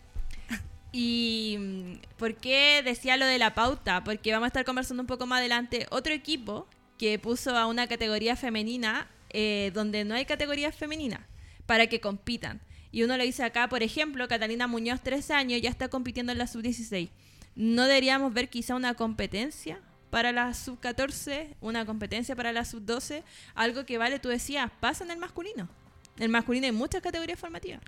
Y 0.92 1.56
mm, 1.59 1.92
¿por 2.18 2.35
qué 2.37 2.82
decía 2.85 3.16
lo 3.16 3.26
de 3.26 3.38
la 3.38 3.54
pauta? 3.54 4.02
Porque 4.04 4.32
vamos 4.32 4.47
a 4.47 4.49
estar 4.49 4.64
conversando 4.64 5.02
un 5.02 5.06
poco 5.06 5.26
más 5.26 5.40
adelante. 5.40 5.87
Otro 5.90 6.12
equipo 6.12 6.66
que 6.99 7.18
puso 7.18 7.56
a 7.56 7.66
una 7.66 7.87
categoría 7.87 8.37
femenina 8.37 9.09
eh, 9.30 9.70
donde 9.75 10.04
no 10.04 10.14
hay 10.14 10.25
categoría 10.25 10.73
femenina 10.73 11.26
para 11.66 11.87
que 11.87 12.00
compitan. 12.00 12.61
Y 12.92 13.04
uno 13.04 13.16
lo 13.16 13.23
dice 13.23 13.44
acá, 13.44 13.68
por 13.68 13.82
ejemplo, 13.82 14.26
Catalina 14.26 14.66
Muñoz, 14.66 15.00
13 15.00 15.35
años, 15.35 15.62
ya 15.62 15.70
está 15.70 15.88
compitiendo 15.88 16.32
en 16.32 16.38
la 16.38 16.49
sub-16. 16.49 17.11
¿No 17.54 17.85
deberíamos 17.85 18.35
ver 18.35 18.49
quizá 18.49 18.75
una 18.75 18.94
competencia 18.94 19.80
para 20.11 20.32
la 20.32 20.52
sub-14, 20.54 21.54
una 21.61 21.87
competencia 21.87 22.35
para 22.35 22.52
la 22.52 22.64
sub-12? 22.64 23.23
Algo 23.54 23.87
que 23.87 23.99
vale, 23.99 24.18
tú 24.18 24.28
decías, 24.28 24.70
pasa 24.80 25.04
en 25.04 25.12
el 25.12 25.18
masculino. 25.18 25.68
En 26.16 26.25
el 26.25 26.28
masculino 26.30 26.66
hay 26.66 26.73
muchas 26.73 27.00
categorías 27.00 27.38
formativas. 27.38 27.80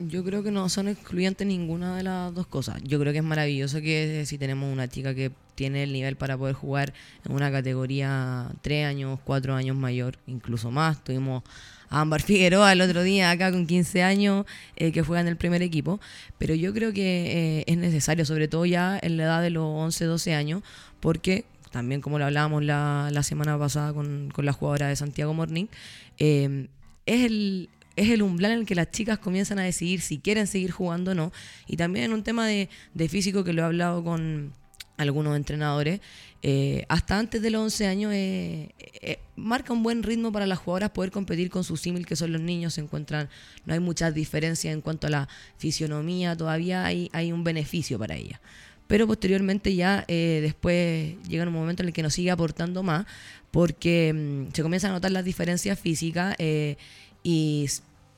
Yo 0.00 0.22
creo 0.22 0.44
que 0.44 0.52
no 0.52 0.68
son 0.68 0.86
excluyentes 0.86 1.44
ninguna 1.44 1.96
de 1.96 2.04
las 2.04 2.32
dos 2.32 2.46
cosas. 2.46 2.80
Yo 2.84 3.00
creo 3.00 3.12
que 3.12 3.18
es 3.18 3.24
maravilloso 3.24 3.80
que 3.80 4.24
si 4.26 4.38
tenemos 4.38 4.72
una 4.72 4.86
chica 4.86 5.12
que 5.12 5.32
tiene 5.56 5.82
el 5.82 5.92
nivel 5.92 6.14
para 6.14 6.38
poder 6.38 6.54
jugar 6.54 6.94
en 7.24 7.32
una 7.32 7.50
categoría 7.50 8.48
tres 8.62 8.86
años, 8.86 9.18
cuatro 9.24 9.56
años 9.56 9.76
mayor, 9.76 10.16
incluso 10.28 10.70
más. 10.70 11.02
Tuvimos 11.02 11.42
a 11.90 12.00
Ámbar 12.00 12.22
Figueroa 12.28 12.72
el 12.72 12.80
otro 12.80 13.02
día 13.02 13.32
acá 13.32 13.50
con 13.50 13.66
15 13.66 14.04
años 14.04 14.46
eh, 14.76 14.92
que 14.92 15.02
juega 15.02 15.20
en 15.20 15.26
el 15.26 15.36
primer 15.36 15.62
equipo, 15.62 15.98
pero 16.38 16.54
yo 16.54 16.72
creo 16.72 16.92
que 16.92 17.58
eh, 17.58 17.64
es 17.66 17.76
necesario, 17.76 18.24
sobre 18.24 18.46
todo 18.46 18.66
ya 18.66 19.00
en 19.02 19.16
la 19.16 19.24
edad 19.24 19.42
de 19.42 19.50
los 19.50 19.64
11, 19.64 20.04
12 20.04 20.32
años, 20.32 20.62
porque 21.00 21.44
también 21.72 22.00
como 22.00 22.20
lo 22.20 22.24
hablábamos 22.24 22.62
la, 22.62 23.08
la 23.10 23.24
semana 23.24 23.58
pasada 23.58 23.92
con, 23.92 24.30
con 24.32 24.46
la 24.46 24.52
jugadora 24.52 24.86
de 24.86 24.94
Santiago 24.94 25.34
Morning, 25.34 25.66
eh, 26.18 26.68
es 27.04 27.24
el, 27.24 27.68
es 28.00 28.10
el 28.10 28.22
umbral 28.22 28.52
en 28.52 28.58
el 28.60 28.66
que 28.66 28.74
las 28.74 28.90
chicas 28.90 29.18
comienzan 29.18 29.58
a 29.58 29.62
decidir 29.62 30.00
si 30.00 30.18
quieren 30.18 30.46
seguir 30.46 30.70
jugando 30.70 31.12
o 31.12 31.14
no. 31.14 31.32
Y 31.66 31.76
también 31.76 32.06
en 32.06 32.12
un 32.12 32.22
tema 32.22 32.46
de, 32.46 32.68
de 32.94 33.08
físico 33.08 33.44
que 33.44 33.52
lo 33.52 33.62
he 33.62 33.64
hablado 33.64 34.04
con 34.04 34.52
algunos 34.98 35.36
entrenadores, 35.36 36.00
eh, 36.42 36.84
hasta 36.88 37.18
antes 37.18 37.40
de 37.40 37.50
los 37.50 37.62
11 37.62 37.86
años 37.86 38.12
eh, 38.14 38.74
eh, 38.78 39.18
marca 39.34 39.72
un 39.72 39.82
buen 39.82 40.02
ritmo 40.02 40.30
para 40.30 40.46
las 40.46 40.58
jugadoras 40.58 40.90
poder 40.90 41.10
competir 41.10 41.50
con 41.50 41.64
su 41.64 41.76
símil 41.76 42.04
que 42.04 42.16
son 42.16 42.32
los 42.32 42.40
niños, 42.40 42.74
se 42.74 42.80
encuentran, 42.80 43.28
no 43.64 43.74
hay 43.74 43.80
muchas 43.80 44.12
diferencias 44.14 44.74
en 44.74 44.80
cuanto 44.80 45.06
a 45.06 45.10
la 45.10 45.28
fisionomía, 45.56 46.36
todavía 46.36 46.84
hay, 46.84 47.10
hay 47.12 47.32
un 47.32 47.44
beneficio 47.44 47.98
para 47.98 48.16
ellas. 48.16 48.40
Pero 48.86 49.06
posteriormente 49.06 49.74
ya 49.74 50.04
después 50.06 51.16
llega 51.28 51.46
un 51.46 51.52
momento 51.52 51.82
en 51.82 51.88
el 51.88 51.92
que 51.92 52.02
nos 52.02 52.14
sigue 52.14 52.30
aportando 52.30 52.82
más 52.82 53.04
porque 53.50 54.12
mm, 54.14 54.54
se 54.54 54.62
comienzan 54.62 54.92
a 54.92 54.94
notar 54.94 55.10
las 55.10 55.24
diferencias 55.24 55.78
físicas 55.78 56.34
y 57.22 57.66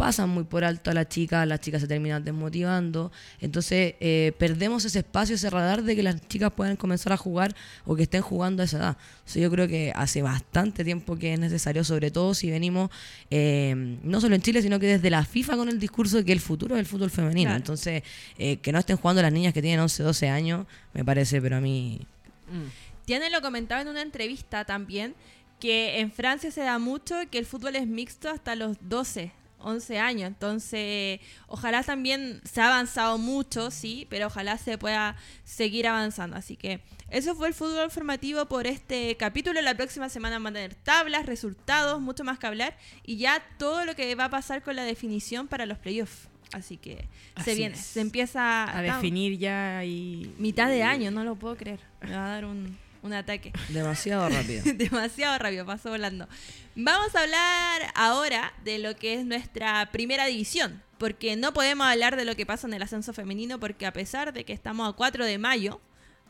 pasan 0.00 0.30
muy 0.30 0.44
por 0.44 0.64
alto 0.64 0.90
a 0.90 0.94
la 0.94 1.06
chica, 1.06 1.44
las 1.44 1.60
chicas 1.60 1.82
se 1.82 1.86
terminan 1.86 2.24
desmotivando, 2.24 3.12
entonces 3.38 3.96
eh, 4.00 4.32
perdemos 4.38 4.82
ese 4.86 5.00
espacio, 5.00 5.34
ese 5.34 5.50
radar 5.50 5.82
de 5.82 5.94
que 5.94 6.02
las 6.02 6.26
chicas 6.26 6.50
puedan 6.54 6.76
comenzar 6.76 7.12
a 7.12 7.18
jugar 7.18 7.54
o 7.84 7.94
que 7.94 8.04
estén 8.04 8.22
jugando 8.22 8.62
a 8.62 8.64
esa 8.64 8.78
edad. 8.78 8.96
yo 9.34 9.50
creo 9.50 9.68
que 9.68 9.92
hace 9.94 10.22
bastante 10.22 10.84
tiempo 10.84 11.16
que 11.16 11.34
es 11.34 11.38
necesario, 11.38 11.84
sobre 11.84 12.10
todo 12.10 12.32
si 12.32 12.50
venimos 12.50 12.88
eh, 13.30 13.98
no 14.02 14.22
solo 14.22 14.34
en 14.36 14.40
Chile, 14.40 14.62
sino 14.62 14.80
que 14.80 14.86
desde 14.86 15.10
la 15.10 15.22
FIFA 15.22 15.56
con 15.58 15.68
el 15.68 15.78
discurso 15.78 16.16
de 16.16 16.24
que 16.24 16.32
el 16.32 16.40
futuro 16.40 16.76
es 16.76 16.80
el 16.80 16.86
fútbol 16.86 17.10
femenino. 17.10 17.54
Entonces, 17.54 18.02
eh, 18.38 18.56
que 18.56 18.72
no 18.72 18.78
estén 18.78 18.96
jugando 18.96 19.20
las 19.20 19.34
niñas 19.34 19.52
que 19.52 19.60
tienen 19.60 19.80
11, 19.80 20.02
12 20.02 20.28
años, 20.30 20.66
me 20.94 21.04
parece, 21.04 21.42
pero 21.42 21.56
a 21.56 21.60
mí... 21.60 22.00
Mm. 22.48 23.04
Tiene 23.04 23.28
lo 23.28 23.42
comentaba 23.42 23.82
en 23.82 23.88
una 23.88 24.00
entrevista 24.00 24.64
también, 24.64 25.14
que 25.60 26.00
en 26.00 26.10
Francia 26.10 26.50
se 26.50 26.62
da 26.62 26.78
mucho 26.78 27.16
que 27.30 27.36
el 27.36 27.44
fútbol 27.44 27.76
es 27.76 27.86
mixto 27.86 28.30
hasta 28.30 28.54
los 28.54 28.78
12 28.80 29.32
11 29.62 29.98
años. 29.98 30.28
Entonces, 30.28 31.20
ojalá 31.46 31.82
también 31.82 32.40
se 32.44 32.60
ha 32.60 32.68
avanzado 32.68 33.18
mucho, 33.18 33.70
sí, 33.70 34.06
pero 34.10 34.26
ojalá 34.26 34.58
se 34.58 34.78
pueda 34.78 35.16
seguir 35.44 35.86
avanzando. 35.86 36.36
Así 36.36 36.56
que 36.56 36.80
eso 37.10 37.34
fue 37.34 37.48
el 37.48 37.54
fútbol 37.54 37.90
formativo 37.90 38.46
por 38.46 38.66
este 38.66 39.16
capítulo. 39.16 39.60
La 39.60 39.74
próxima 39.74 40.08
semana 40.08 40.38
van 40.38 40.56
a 40.56 40.60
tener 40.60 40.74
tablas, 40.74 41.26
resultados, 41.26 42.00
mucho 42.00 42.24
más 42.24 42.38
que 42.38 42.46
hablar 42.46 42.76
y 43.04 43.16
ya 43.16 43.42
todo 43.58 43.84
lo 43.84 43.94
que 43.94 44.14
va 44.14 44.26
a 44.26 44.30
pasar 44.30 44.62
con 44.62 44.76
la 44.76 44.84
definición 44.84 45.48
para 45.48 45.66
los 45.66 45.78
playoffs. 45.78 46.28
Así 46.52 46.76
que 46.76 47.08
se 47.44 47.54
viene, 47.54 47.76
se 47.76 48.00
empieza 48.00 48.76
a 48.76 48.82
definir 48.82 49.38
ya 49.38 49.84
y 49.84 50.34
mitad 50.38 50.68
de 50.68 50.82
año, 50.82 51.10
no 51.10 51.22
lo 51.22 51.36
puedo 51.36 51.56
creer. 51.56 51.78
Me 52.00 52.10
va 52.10 52.26
a 52.26 52.28
dar 52.28 52.44
un 52.44 52.76
un 53.02 53.12
ataque. 53.12 53.52
Demasiado 53.68 54.28
rápido. 54.28 54.62
Demasiado 54.74 55.38
rápido, 55.38 55.66
pasó 55.66 55.90
volando. 55.90 56.28
Vamos 56.74 57.14
a 57.14 57.22
hablar 57.22 57.82
ahora 57.94 58.52
de 58.64 58.78
lo 58.78 58.96
que 58.96 59.14
es 59.14 59.24
nuestra 59.24 59.90
primera 59.92 60.26
división, 60.26 60.82
porque 60.98 61.36
no 61.36 61.52
podemos 61.52 61.86
hablar 61.86 62.16
de 62.16 62.24
lo 62.24 62.36
que 62.36 62.46
pasa 62.46 62.66
en 62.66 62.74
el 62.74 62.82
ascenso 62.82 63.12
femenino, 63.12 63.58
porque 63.58 63.86
a 63.86 63.92
pesar 63.92 64.32
de 64.32 64.44
que 64.44 64.52
estamos 64.52 64.88
a 64.88 64.92
4 64.92 65.24
de 65.24 65.38
mayo, 65.38 65.80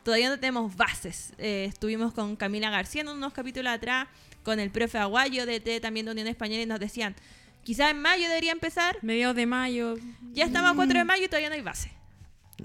todavía 0.03 0.29
no 0.29 0.39
tenemos 0.39 0.75
bases. 0.75 1.33
Eh, 1.37 1.65
estuvimos 1.67 2.13
con 2.13 2.35
Camila 2.35 2.69
García 2.69 3.01
en 3.01 3.09
unos 3.09 3.33
capítulos 3.33 3.71
atrás, 3.71 4.07
con 4.43 4.59
el 4.59 4.71
profe 4.71 4.97
Aguayo 4.97 5.45
de 5.45 5.59
T 5.59 5.79
también 5.79 6.05
de 6.05 6.13
Unión 6.13 6.27
Española 6.27 6.61
y 6.61 6.65
nos 6.65 6.79
decían, 6.79 7.15
quizás 7.63 7.91
en 7.91 8.01
mayo 8.01 8.27
debería 8.27 8.51
empezar. 8.51 8.97
Mediados 9.01 9.35
de 9.35 9.45
mayo. 9.45 9.95
Ya 10.33 10.45
estamos 10.45 10.71
a 10.71 10.75
4 10.75 10.99
de 10.99 11.05
mayo 11.05 11.25
y 11.25 11.27
todavía 11.27 11.49
no 11.49 11.55
hay 11.55 11.61
base. 11.61 11.91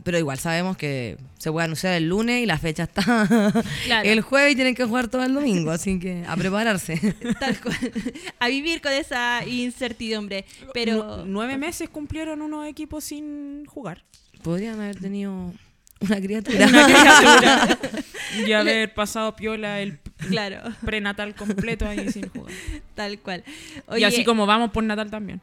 Pero 0.02 0.18
igual 0.18 0.38
sabemos 0.38 0.76
que 0.76 1.16
se 1.38 1.50
puede 1.50 1.64
anunciar 1.64 1.94
el 1.94 2.08
lunes 2.08 2.42
y 2.42 2.46
la 2.46 2.58
fecha 2.58 2.84
está 2.84 3.52
el 4.04 4.20
jueves 4.20 4.52
y 4.52 4.54
tienen 4.56 4.74
que 4.74 4.84
jugar 4.84 5.08
todo 5.08 5.24
el 5.24 5.34
domingo, 5.34 5.70
así 5.70 5.98
que 5.98 6.24
a 6.26 6.36
prepararse. 6.36 7.14
Tal 7.40 7.60
cual. 7.60 7.92
A 8.38 8.48
vivir 8.48 8.80
con 8.80 8.92
esa 8.92 9.44
incertidumbre. 9.46 10.44
Pero 10.72 11.24
nueve 11.26 11.56
meses 11.58 11.88
cumplieron 11.88 12.42
unos 12.42 12.66
equipos 12.66 13.04
sin 13.04 13.64
jugar. 13.66 14.04
Podrían 14.42 14.80
haber 14.80 14.96
tenido 14.96 15.52
una 16.00 16.20
criatura. 16.20 16.66
Una 16.66 16.84
criatura. 16.84 17.78
y 18.46 18.52
haber 18.52 18.92
pasado 18.92 19.34
piola 19.34 19.80
el 19.80 19.98
claro. 20.28 20.62
prenatal 20.84 21.34
completo 21.34 21.86
ahí 21.86 22.10
sin 22.10 22.28
jugar. 22.28 22.52
Tal 22.94 23.18
cual. 23.20 23.44
y 23.96 24.04
así 24.04 24.24
como 24.24 24.46
vamos 24.46 24.70
por 24.70 24.84
Natal 24.84 25.10
también. 25.10 25.40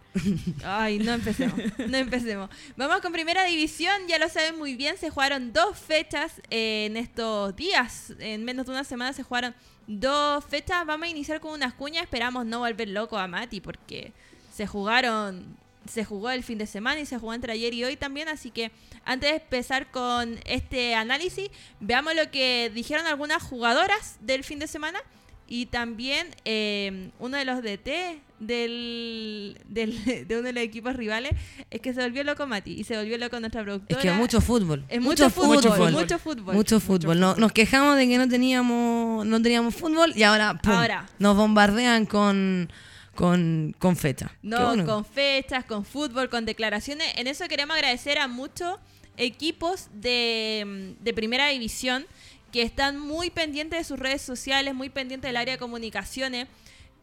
Ay, 0.64 1.00
no 1.00 1.14
empecemos. 1.14 1.60
No 1.88 1.98
empecemos. 1.98 2.50
Vamos 2.78 3.02
con 3.02 3.12
primera 3.12 3.44
división. 3.46 3.94
Ya 4.08 4.20
lo 4.20 4.30
saben 4.30 4.58
muy 4.58 4.76
bien. 4.76 4.98
Se 4.98 5.10
jugaron 5.10 5.54
dos 5.54 5.78
fechas 5.78 6.42
en 6.50 6.98
estos 6.98 7.56
días. 7.56 8.14
En 8.20 8.44
menos 8.44 8.66
de 8.66 8.74
una 8.74 8.84
semana 8.84 9.14
se 9.14 9.24
jugaron 9.24 9.56
dos 9.88 10.46
fechas. 10.46 10.86
Vamos 10.86 11.08
a 11.08 11.10
iniciar 11.10 11.40
con 11.40 11.54
unas 11.54 11.74
cuñas. 11.74 12.04
Esperamos 12.04 12.46
no 12.46 12.60
volver 12.60 12.90
loco 12.90 13.18
a 13.18 13.28
Mati 13.28 13.60
porque 13.60 14.14
se 14.54 14.68
jugaron 14.68 15.58
se 15.88 16.06
jugó 16.06 16.30
el 16.30 16.44
fin 16.44 16.58
de 16.58 16.68
semana 16.68 17.00
y 17.02 17.06
se 17.06 17.18
jugó 17.18 17.34
entre 17.34 17.54
ayer 17.54 17.74
y 17.74 17.84
hoy 17.84 17.96
también, 17.96 18.28
así 18.28 18.52
que 18.52 18.72
antes 19.06 19.30
de 19.30 19.36
empezar 19.38 19.92
con 19.92 20.40
este 20.46 20.96
análisis, 20.96 21.50
veamos 21.80 22.16
lo 22.16 22.30
que 22.32 22.72
dijeron 22.74 23.06
algunas 23.06 23.44
jugadoras 23.44 24.18
del 24.22 24.44
fin 24.44 24.60
de 24.60 24.68
semana 24.68 25.00
y 25.48 25.66
también 25.66 26.28
eh, 26.46 27.12
uno 27.20 27.38
de 27.38 27.46
los 27.46 27.62
DT 27.62 28.22
del, 28.40 29.60
del, 29.68 30.04
de 30.28 30.38
uno 30.38 30.44
de 30.44 30.54
los 30.54 30.64
equipos 30.64 30.96
rivales 30.96 31.32
es 31.70 31.82
que 31.82 31.94
se 31.94 32.02
volvió 32.02 32.24
loco 32.24 32.48
Mati 32.48 32.72
y 32.72 32.84
se 32.84 32.98
volvió 32.98 33.18
loco 33.18 33.40
nuestra 33.40 33.64
productora. 33.64 34.00
Es 34.00 34.06
que 34.06 34.12
mucho 34.14 34.42
fútbol. 34.42 34.86
Es 34.90 35.02
mucho, 35.02 35.30
fútbol, 35.30 35.56
mucho 35.56 35.72
fútbol. 35.72 35.92
Mucho 35.92 36.20
fútbol. 36.20 36.56
Mucho 36.56 36.80
fútbol. 36.80 37.20
nos 37.20 37.52
quejamos 37.52 37.98
de 37.98 38.08
que 38.08 38.18
no 38.18 38.28
teníamos, 38.28 39.26
no 39.26 39.42
teníamos 39.42 39.76
fútbol 39.76 40.14
y 40.16 40.24
ahora, 40.24 40.60
ahora 40.64 41.08
nos 41.20 41.36
bombardean 41.36 42.06
con 42.06 42.70
con, 43.16 43.76
con 43.80 43.96
fecha. 43.96 44.32
No, 44.42 44.86
con 44.86 45.06
fechas, 45.06 45.66
con 45.66 45.86
fútbol, 45.86 46.30
con 46.30 46.46
declaraciones. 46.46 47.14
En 47.18 47.28
eso 47.28 47.48
queremos 47.48 47.76
agradecer 47.76 48.18
a 48.18 48.28
muchos 48.28 48.78
equipos 49.18 49.90
de, 49.94 50.96
de 51.00 51.14
primera 51.14 51.48
división 51.50 52.06
que 52.52 52.62
están 52.62 53.00
muy 53.00 53.30
pendientes 53.30 53.80
de 53.80 53.84
sus 53.84 54.00
redes 54.00 54.22
sociales, 54.22 54.74
muy 54.74 54.90
pendientes 54.90 55.30
del 55.30 55.38
área 55.38 55.56
de 55.56 55.60
comunicaciones. 55.60 56.48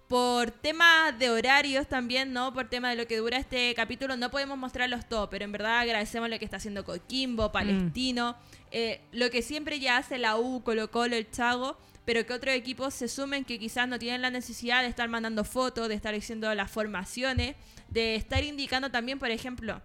Por 0.09 0.51
temas 0.51 1.17
de 1.21 1.31
horarios 1.31 1.87
también, 1.87 2.33
¿no? 2.33 2.53
Por 2.53 2.69
tema 2.69 2.91
de 2.91 2.97
lo 2.97 3.07
que 3.07 3.17
dura 3.19 3.39
este 3.39 3.73
capítulo, 3.77 4.17
no 4.17 4.29
podemos 4.29 4.59
mostrarlos 4.59 5.09
todos, 5.09 5.29
pero 5.31 5.45
en 5.45 5.53
verdad 5.53 5.79
agradecemos 5.79 6.29
lo 6.29 6.37
que 6.41 6.45
está 6.45 6.57
haciendo 6.57 6.85
Coquimbo, 6.85 7.49
mm. 7.49 7.53
Palestino, 7.53 8.37
eh, 8.73 9.01
lo 9.13 9.31
que 9.31 9.43
siempre 9.43 9.79
ya 9.79 9.99
hace 9.99 10.19
la 10.19 10.37
U, 10.37 10.65
Colo 10.65 10.91
Colo, 10.91 11.15
el 11.15 11.31
Chago 11.31 11.79
pero 12.11 12.27
que 12.27 12.33
otros 12.33 12.57
equipos 12.57 12.93
se 12.93 13.07
sumen 13.07 13.45
que 13.45 13.57
quizás 13.57 13.87
no 13.87 13.97
tienen 13.97 14.21
la 14.21 14.31
necesidad 14.31 14.83
de 14.83 14.89
estar 14.89 15.09
mandando 15.09 15.45
fotos, 15.45 15.89
de 15.89 15.95
estar 15.95 16.13
diciendo 16.13 16.53
las 16.57 16.69
formaciones, 16.69 17.55
de 17.89 18.17
estar 18.17 18.43
indicando 18.43 18.91
también, 18.91 19.21
por 19.21 19.31
ejemplo, 19.31 19.81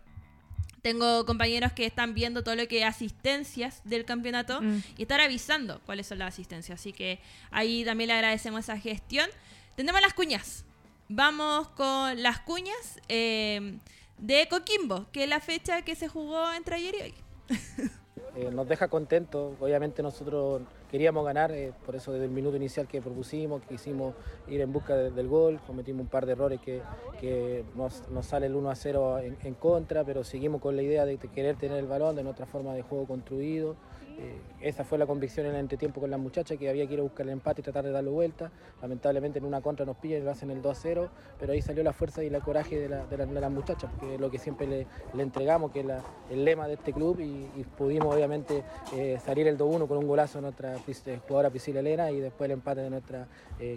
tengo 0.81 1.23
compañeros 1.27 1.71
que 1.73 1.85
están 1.85 2.15
viendo 2.15 2.43
todo 2.43 2.55
lo 2.55 2.67
que 2.67 2.79
es 2.79 2.85
asistencias 2.85 3.79
del 3.83 4.05
campeonato 4.05 4.59
mm. 4.59 4.81
y 4.97 5.03
estar 5.03 5.21
avisando 5.21 5.79
cuáles 5.85 6.07
son 6.07 6.17
las 6.17 6.29
asistencias. 6.29 6.79
Así 6.79 6.93
que 6.93 7.19
ahí 7.51 7.85
también 7.85 8.07
le 8.07 8.15
agradecemos 8.15 8.61
esa 8.61 8.79
gestión. 8.79 9.29
Tenemos 9.75 10.01
las 10.01 10.15
cuñas. 10.15 10.65
Vamos 11.07 11.67
con 11.75 12.23
las 12.23 12.39
cuñas 12.39 13.01
eh, 13.07 13.77
de 14.17 14.47
Coquimbo, 14.47 15.11
que 15.11 15.25
es 15.25 15.29
la 15.29 15.41
fecha 15.41 15.83
que 15.83 15.93
se 15.93 16.07
jugó 16.07 16.51
entre 16.53 16.77
ayer 16.77 16.95
y 16.95 17.01
hoy. 17.03 17.13
Eh, 18.35 18.51
nos 18.51 18.67
deja 18.67 18.89
contentos. 18.89 19.53
Obviamente 19.61 20.03
nosotros 20.03 20.61
queríamos 20.91 21.25
ganar, 21.25 21.51
eh, 21.51 21.71
por 21.85 21.95
eso 21.95 22.11
desde 22.11 22.25
el 22.25 22.31
minuto 22.31 22.57
inicial 22.57 22.85
que 22.85 23.01
propusimos, 23.01 23.61
quisimos 23.63 24.13
ir 24.47 24.59
en 24.59 24.73
busca 24.73 24.95
del 24.95 25.27
gol, 25.29 25.59
cometimos 25.65 26.01
un 26.01 26.07
par 26.07 26.25
de 26.25 26.33
errores 26.33 26.59
que, 26.59 26.81
que 27.19 27.63
nos, 27.75 28.03
sale 28.25 28.47
el 28.47 28.55
1 28.55 28.69
a 28.69 28.75
0 28.75 29.19
en, 29.19 29.53
contra, 29.53 30.03
pero 30.03 30.25
seguimos 30.25 30.61
con 30.61 30.75
la 30.75 30.81
idea 30.81 31.05
de 31.05 31.17
querer 31.17 31.55
tener 31.55 31.77
el 31.77 31.87
balón, 31.87 32.17
de 32.17 32.23
nuestra 32.23 32.45
forma 32.45 32.73
de 32.73 32.81
juego 32.81 33.05
construido 33.05 33.75
Eh, 34.17 34.39
esa 34.61 34.83
fue 34.83 34.97
la 34.97 35.05
convicción 35.05 35.45
en 35.45 35.53
el 35.53 35.59
entretiempo 35.59 35.99
con 35.99 36.09
las 36.09 36.19
muchachas, 36.19 36.57
que 36.57 36.69
había 36.69 36.87
que 36.87 36.93
ir 36.93 36.99
a 36.99 37.03
buscar 37.03 37.25
el 37.25 37.33
empate 37.33 37.61
y 37.61 37.63
tratar 37.63 37.83
de 37.83 37.91
darlo 37.91 38.11
vuelta. 38.11 38.51
Lamentablemente 38.81 39.39
en 39.39 39.45
una 39.45 39.61
contra 39.61 39.85
nos 39.85 39.97
pillan 39.97 40.21
y 40.21 40.23
lo 40.23 40.31
hacen 40.31 40.49
el 40.51 40.61
2 40.61 40.77
0, 40.81 41.09
pero 41.39 41.53
ahí 41.53 41.61
salió 41.61 41.83
la 41.83 41.93
fuerza 41.93 42.23
y 42.23 42.27
el 42.27 42.41
coraje 42.41 42.79
de, 42.79 42.89
la, 42.89 43.05
de, 43.05 43.17
la, 43.17 43.25
de 43.25 43.41
las 43.41 43.51
muchachas, 43.51 43.91
porque 43.91 44.15
es 44.15 44.21
lo 44.21 44.31
que 44.31 44.39
siempre 44.39 44.67
le, 44.67 44.87
entregamos, 45.21 45.71
que 45.71 45.81
es 45.81 45.85
el 46.31 46.45
lema 46.45 46.67
de 46.67 46.75
este 46.75 46.93
club, 46.93 47.19
y, 47.19 47.45
pudimos 47.77 48.15
obviamente 48.15 48.63
eh, 48.93 49.19
salir 49.23 49.47
el 49.47 49.57
2-1 49.57 49.87
con 49.87 49.97
un 49.97 50.07
golazo 50.07 50.37
de 50.37 50.43
nuestra 50.43 50.75
eh, 50.75 51.19
jugadora 51.27 51.49
Priscila 51.49 51.79
Elena 51.81 52.11
y 52.11 52.19
después 52.19 52.45
el 52.45 52.51
empate 52.51 52.81
de 52.81 52.89
nuestra 52.89 53.27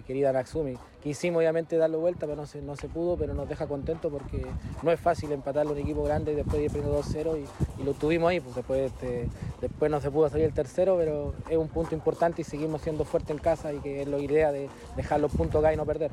querida 0.05 0.31
Naxumi. 0.31 0.77
Quisimos 1.01 1.39
obviamente 1.39 1.77
darlo 1.77 1.99
vuelta, 1.99 2.25
pero 2.25 2.35
no 2.35 2.45
se, 2.45 2.61
no 2.61 2.75
se 2.75 2.87
pudo, 2.87 3.17
pero 3.17 3.33
nos 3.33 3.47
deja 3.47 3.67
contentos 3.67 4.11
porque 4.11 4.45
no 4.83 4.91
es 4.91 4.99
fácil 4.99 5.31
empatarlo 5.31 5.71
un 5.71 5.79
equipo 5.79 6.03
grande 6.03 6.33
y 6.33 6.35
después 6.35 6.61
ir 6.61 6.71
perdiendo 6.71 7.01
2-0 7.01 7.39
y, 7.39 7.81
y, 7.81 7.85
lo 7.85 7.93
tuvimos 7.93 8.29
ahí, 8.29 8.39
pues 8.39 8.55
después, 8.55 8.91
este, 8.91 9.27
después 9.61 9.89
no 9.89 10.01
se 10.01 10.11
pudo 10.11 10.28
salir 10.29 10.45
el 10.45 10.53
tercero, 10.53 10.97
pero 10.97 11.33
es 11.49 11.57
un 11.57 11.67
punto 11.67 11.95
importante 11.95 12.41
y 12.41 12.45
seguimos 12.45 12.81
siendo 12.81 13.05
fuertes 13.05 13.31
en 13.31 13.37
casa 13.37 13.73
y 13.73 13.79
que 13.79 14.01
es 14.01 14.07
la 14.07 14.19
idea 14.19 14.51
de 14.51 14.69
dejar 14.95 15.19
los 15.19 15.31
puntos 15.31 15.59
acá 15.59 15.73
y 15.73 15.77
no 15.77 15.85
perder. 15.85 16.11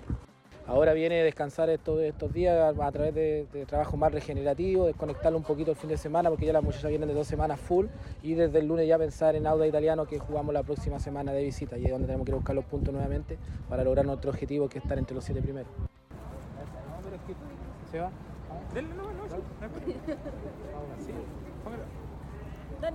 Ahora 0.68 0.94
viene 0.94 1.22
descansar 1.22 1.70
estos, 1.70 2.00
estos 2.00 2.32
días 2.32 2.76
a, 2.76 2.92
través 2.92 3.14
de, 3.14 3.46
trabajo 3.68 3.96
más 3.96 4.10
regenerativo, 4.12 4.86
desconectarlo 4.86 5.38
un 5.38 5.44
poquito 5.44 5.70
el 5.70 5.76
fin 5.76 5.90
de 5.90 5.96
semana, 5.96 6.28
porque 6.28 6.44
ya 6.44 6.52
las 6.52 6.64
muchachas 6.64 6.90
vienen 6.90 7.08
de 7.08 7.14
dos 7.14 7.28
semanas 7.28 7.60
full, 7.60 7.86
y 8.20 8.34
desde 8.34 8.58
el 8.58 8.66
lunes 8.66 8.88
ya 8.88 8.98
pensar 8.98 9.36
en 9.36 9.46
Auda 9.46 9.64
Italiano 9.64 10.06
que 10.06 10.18
jugamos 10.18 10.52
la 10.52 10.64
próxima 10.64 10.98
semana 10.98 11.32
de 11.32 11.44
visita, 11.44 11.78
y 11.78 11.84
es 11.84 11.92
donde 11.92 12.08
tenemos 12.08 12.26
que 12.26 12.32
buscar 12.32 12.56
los 12.56 12.64
puntos 12.64 12.92
nuevamente 12.92 13.38
para 13.68 13.84
lograr 13.84 14.06
nuestro 14.06 14.30
objetivo, 14.30 14.68
que 14.68 14.78
es 14.78 14.84
estar 14.84 14.98
entre 14.98 15.14
los 15.14 15.22
siete 15.22 15.40
primeros. 15.40 15.70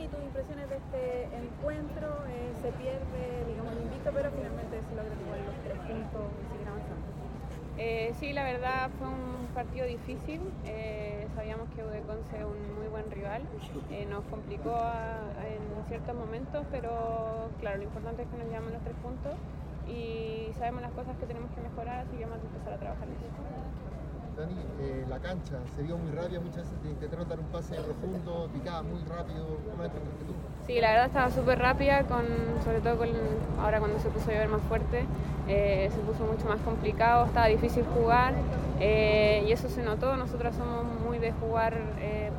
Dani, 0.01 0.07
tus 0.07 0.23
impresiones 0.23 0.69
de 0.69 0.77
este 0.77 1.23
encuentro, 1.35 2.07
eh, 2.27 2.53
se 2.61 2.71
pierde, 2.73 3.45
digamos, 3.47 3.73
el 3.73 3.81
invito, 3.83 4.11
pero 4.13 4.31
finalmente 4.31 4.81
se 4.81 4.95
logra 4.95 5.13
igual 5.13 5.45
los 5.45 5.55
tres 5.63 5.77
puntos 5.77 6.25
y 6.41 6.43
seguir 6.49 6.67
avanzando. 6.67 7.05
Eh, 7.77 8.13
sí, 8.19 8.33
la 8.33 8.43
verdad 8.43 8.89
fue 8.97 9.07
un 9.07 9.47
partido 9.53 9.85
difícil. 9.85 10.41
Eh, 10.65 11.27
sabíamos 11.35 11.69
que 11.75 11.83
Udeconce 11.83 12.37
es 12.37 12.45
un 12.45 12.75
muy 12.77 12.87
buen 12.89 13.09
rival. 13.11 13.43
Nos 14.09 14.23
complicó 14.25 14.73
en 14.73 15.85
ciertos 15.87 16.15
momentos, 16.15 16.65
pero 16.71 17.49
claro, 17.59 17.77
lo 17.77 17.83
importante 17.83 18.23
es 18.23 18.27
que 18.29 18.37
nos 18.37 18.47
llevamos 18.47 18.71
los 18.71 18.81
tres 18.81 18.95
puntos 19.03 19.33
y 19.87 20.51
sabemos 20.57 20.81
las 20.81 20.91
cosas 20.91 21.15
que 21.17 21.25
tenemos 21.25 21.51
que 21.51 21.61
mejorar, 21.61 22.05
así 22.05 22.17
que 22.17 22.25
vamos 22.25 22.39
a 22.43 22.47
empezar 22.47 22.73
a 22.73 22.77
trabajar 22.77 23.07
en 23.07 23.15
eso. 23.15 23.90
Dani, 24.37 24.55
eh, 24.81 25.05
la 25.09 25.19
cancha 25.19 25.57
se 25.75 25.83
vio 25.83 25.97
muy 25.97 26.11
rápida, 26.11 26.39
muchas 26.39 26.63
veces 26.63 26.77
intentaron 26.85 27.27
dar 27.27 27.39
un 27.39 27.45
pase 27.47 27.75
profundo, 27.75 28.49
picaba 28.53 28.81
muy 28.81 29.01
rápido. 29.01 29.45
¿Cómo 29.45 29.83
tú? 29.83 30.33
Sí, 30.65 30.79
la 30.79 30.91
verdad 30.91 31.05
estaba 31.07 31.29
súper 31.29 31.59
rápida, 31.59 32.03
con, 32.03 32.25
sobre 32.63 32.79
todo 32.79 32.97
con, 32.97 33.09
ahora 33.61 33.79
cuando 33.79 33.99
se 33.99 34.09
puso 34.09 34.29
a 34.29 34.33
llover 34.33 34.49
más 34.49 34.61
fuerte, 34.63 35.05
eh, 35.47 35.89
se 35.91 35.99
puso 35.99 36.23
mucho 36.23 36.47
más 36.47 36.59
complicado, 36.61 37.25
estaba 37.25 37.47
difícil 37.47 37.83
jugar 37.95 38.33
eh, 38.79 39.43
y 39.47 39.51
eso 39.51 39.67
se 39.69 39.83
notó. 39.83 40.15
Nosotras 40.15 40.55
somos 40.55 40.85
muy 41.05 41.17
de 41.19 41.33
jugar 41.33 41.73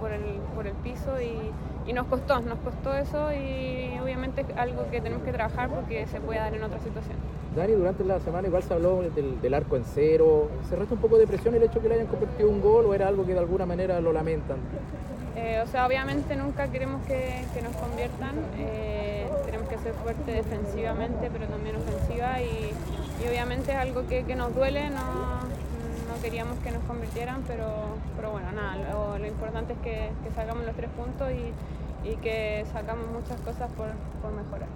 por, 0.01 0.13
el, 0.13 0.25
por 0.55 0.67
el 0.67 0.75
piso 0.75 1.21
y, 1.21 1.53
y, 1.87 1.93
nos 1.93 2.07
costó, 2.07 2.41
nos 2.41 2.59
costó 2.61 2.95
eso 2.95 3.33
y 3.33 3.99
obviamente 4.03 4.43
es 4.43 4.57
algo 4.57 4.89
que 4.91 5.01
tenemos 5.01 5.25
que 5.25 5.33
trabajar 5.33 5.69
porque 5.69 6.07
se 6.07 6.21
puede 6.21 6.39
dar 6.39 6.55
en 6.55 6.63
otra 6.63 6.79
situación. 6.79 7.17
Dani, 7.55 7.75
durante 7.75 8.03
la 8.05 8.19
semana 8.21 8.49
igual 8.49 8.63
se 8.63 8.73
habló 8.73 9.03
del, 9.03 9.55
arco 9.55 9.77
en 9.77 9.85
cero. 9.85 10.49
¿Se 10.71 10.77
resta 10.77 10.95
un 10.95 11.01
poco 11.01 11.19
de 11.19 11.27
presión 11.27 11.55
el 11.55 11.63
hecho 11.63 11.83
que 11.83 11.89
le 11.89 11.97
hayan 11.97 12.07
convertido 12.07 12.49
un 12.49 12.63
gol 12.63 12.87
o 12.87 12.95
era 12.95 13.09
algo 13.09 13.27
que 13.27 13.35
de 13.35 13.41
alguna 13.41 13.67
manera 13.67 14.01
lo 14.01 14.13
lamentan? 14.13 14.57
Eh, 15.37 15.61
o 15.63 15.67
sea, 15.67 15.87
obviamente 15.87 16.35
nunca 16.35 16.69
queremos 16.69 17.05
que, 17.07 17.45
nos 17.63 17.77
conviertan. 17.77 18.37
Eh, 18.57 19.27
tenemos 19.45 19.69
que 19.69 19.77
ser 19.79 19.93
fuertes 19.93 20.35
defensivamente, 20.35 21.29
pero 21.31 21.47
también 21.47 21.77
ofensiva. 21.77 22.41
Y, 22.41 22.73
obviamente 23.29 23.73
es 23.73 23.77
algo 23.77 24.07
que, 24.07 24.23
nos 24.35 24.55
duele. 24.55 24.89
No, 24.89 25.43
queríamos 26.23 26.57
que 26.61 26.71
nos 26.71 26.83
convirtieran, 26.85 27.43
pero, 27.47 27.67
bueno, 28.31 28.51
nada. 28.53 29.19
Lo, 29.19 29.27
importante 29.27 29.75
es 29.75 29.79
que, 29.81 30.11
que, 30.25 30.31
sacamos 30.35 30.65
los 30.65 30.75
tres 30.75 30.89
puntos 30.97 31.29
y, 31.33 32.17
que 32.17 32.65
sacamos 32.73 33.07
muchas 33.13 33.39
cosas 33.41 33.71
por 33.77 34.33
mejorar. 34.33 34.69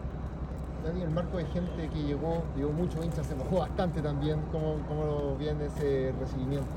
Dani, 0.87 1.03
el 1.03 1.11
marco 1.11 1.39
de 1.39 1.45
gente 1.47 1.89
que 1.89 2.03
llegó, 2.05 2.45
llegó 2.57 2.71
mucho 2.71 3.03
hinchas, 3.03 3.27
se 3.27 3.35
enojó 3.35 3.59
bastante 3.59 4.01
también. 4.01 4.41
¿Cómo, 4.53 4.77
cómo 4.87 5.35
viene 5.37 5.67
ese 5.67 6.15
recibimiento? 6.21 6.71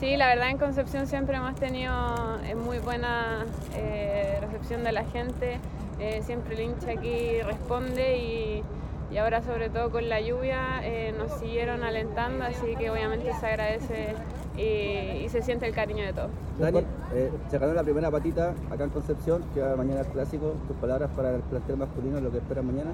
Sí, 0.00 0.16
la 0.16 0.28
verdad 0.28 0.48
en 0.48 0.56
Concepción 0.56 1.06
siempre 1.06 1.36
hemos 1.36 1.54
tenido 1.56 1.92
eh, 2.44 2.54
muy 2.54 2.78
buena 2.78 3.44
eh, 3.74 4.38
recepción 4.40 4.84
de 4.84 4.92
la 4.92 5.04
gente. 5.04 5.60
Eh, 6.00 6.22
siempre 6.24 6.54
el 6.54 6.70
hincha 6.70 6.92
aquí 6.92 7.42
responde 7.42 8.16
y, 8.16 8.64
y, 9.12 9.18
ahora 9.18 9.42
sobre 9.42 9.68
todo 9.68 9.90
con 9.90 10.08
la 10.08 10.22
lluvia 10.22 10.80
eh, 10.82 11.14
nos 11.16 11.38
siguieron 11.38 11.84
alentando, 11.84 12.44
así 12.44 12.74
que 12.76 12.90
obviamente 12.90 13.30
se 13.38 13.46
agradece 13.46 14.14
y, 14.56 15.24
y 15.24 15.28
se 15.28 15.42
siente 15.42 15.66
el 15.66 15.74
cariño 15.74 16.04
de 16.04 16.14
todos. 16.14 16.30
Dani, 16.58 16.78
eh, 17.12 17.30
se 17.50 17.58
ganó 17.58 17.74
la 17.74 17.82
primera 17.82 18.10
patita 18.10 18.54
acá 18.70 18.84
en 18.84 18.90
Concepción, 18.90 19.44
que 19.52 19.60
va 19.60 19.76
mañana 19.76 20.00
el 20.00 20.06
clásico. 20.06 20.54
Tus 20.66 20.76
palabras 20.78 21.10
para 21.14 21.34
el 21.34 21.42
plantel 21.42 21.76
masculino, 21.76 22.18
lo 22.18 22.30
que 22.30 22.38
espera 22.38 22.62
mañana 22.62 22.92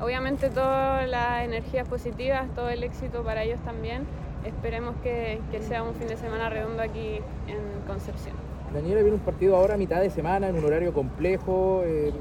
obviamente 0.00 0.50
todas 0.50 1.08
las 1.08 1.44
energías 1.44 1.88
positivas, 1.88 2.48
todo 2.54 2.68
el 2.68 2.82
éxito 2.82 3.22
para 3.22 3.42
ellos 3.42 3.60
también. 3.60 4.04
Esperemos 4.44 4.94
que, 5.02 5.40
que, 5.50 5.60
sea 5.60 5.82
un 5.82 5.94
fin 5.94 6.06
de 6.06 6.16
semana 6.16 6.48
redondo 6.48 6.82
aquí 6.82 7.16
en 7.48 7.86
Concepción. 7.86 8.36
Daniela, 8.72 9.00
viene 9.00 9.16
un 9.16 9.22
partido 9.22 9.56
ahora 9.56 9.74
a 9.74 9.76
mitad 9.76 10.00
de 10.00 10.10
semana, 10.10 10.48
en 10.48 10.56
un 10.56 10.64
horario 10.64 10.92
complejo. 10.92 11.82
Eh, 11.84 12.12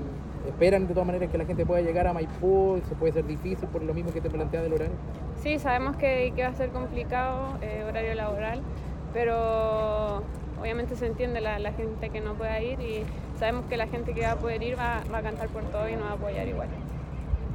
¿Esperan 0.47 0.88
de 0.88 0.93
todas 0.93 1.07
maneras 1.07 1.29
que 1.29 1.38
la 1.38 1.45
gente 1.45 1.65
pueda 1.65 1.81
llegar 1.81 2.07
a 2.07 2.13
Maipú? 2.13 2.79
¿Se 2.88 2.95
puede 2.95 3.13
ser 3.13 3.25
difícil 3.25 3.67
por 3.67 3.83
lo 3.83 3.93
mismo 3.93 4.11
que 4.13 4.21
te 4.21 4.29
plantea 4.29 4.61
del 4.61 4.73
horario? 4.73 4.95
Sí, 5.41 5.59
sabemos 5.59 5.97
que, 5.97 6.33
que 6.35 6.43
va 6.43 6.49
a 6.49 6.53
ser 6.53 6.69
complicado, 6.69 7.57
eh, 7.61 7.83
horario 7.88 8.13
laboral, 8.13 8.61
pero 9.11 10.23
obviamente 10.59 10.95
se 10.95 11.07
entiende 11.07 11.41
la, 11.41 11.59
la, 11.59 11.73
gente 11.73 12.09
que 12.09 12.21
no 12.21 12.35
pueda 12.35 12.61
ir 12.61 12.79
y 12.79 13.03
sabemos 13.39 13.65
que 13.65 13.75
la 13.77 13.88
gente 13.88 14.13
que 14.13 14.21
va 14.21 14.31
a 14.31 14.35
poder 14.35 14.61
ir 14.63 14.77
va, 14.77 15.01
va 15.11 15.17
a 15.17 15.21
cantar 15.21 15.49
por 15.49 15.63
todo 15.63 15.89
y 15.89 15.95
nos 15.95 16.05
va 16.05 16.11
a 16.11 16.13
apoyar 16.13 16.47
igual. 16.47 16.69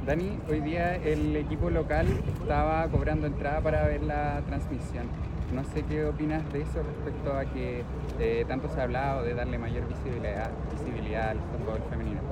Dani, 0.05 0.39
hoy 0.49 0.61
día 0.61 0.95
el 0.95 1.35
equipo 1.35 1.69
local 1.69 2.07
estaba 2.41 2.87
cobrando 2.87 3.27
entrada 3.27 3.61
para 3.61 3.85
ver 3.85 4.01
la 4.01 4.41
transmisión. 4.47 5.05
No 5.53 5.63
sé 5.63 5.83
qué 5.83 6.05
opinas 6.05 6.41
de 6.51 6.63
eso 6.63 6.81
respecto 6.81 7.37
a 7.37 7.45
que 7.45 7.83
eh, 8.19 8.43
tanto 8.47 8.67
se 8.69 8.79
ha 8.79 8.83
hablado 8.83 9.23
de 9.23 9.35
darle 9.35 9.59
mayor 9.59 9.87
visibilidad, 9.87 10.49
visibilidad 10.71 11.29
al 11.29 11.37
fútbol 11.37 11.81
femenino. 11.91 12.30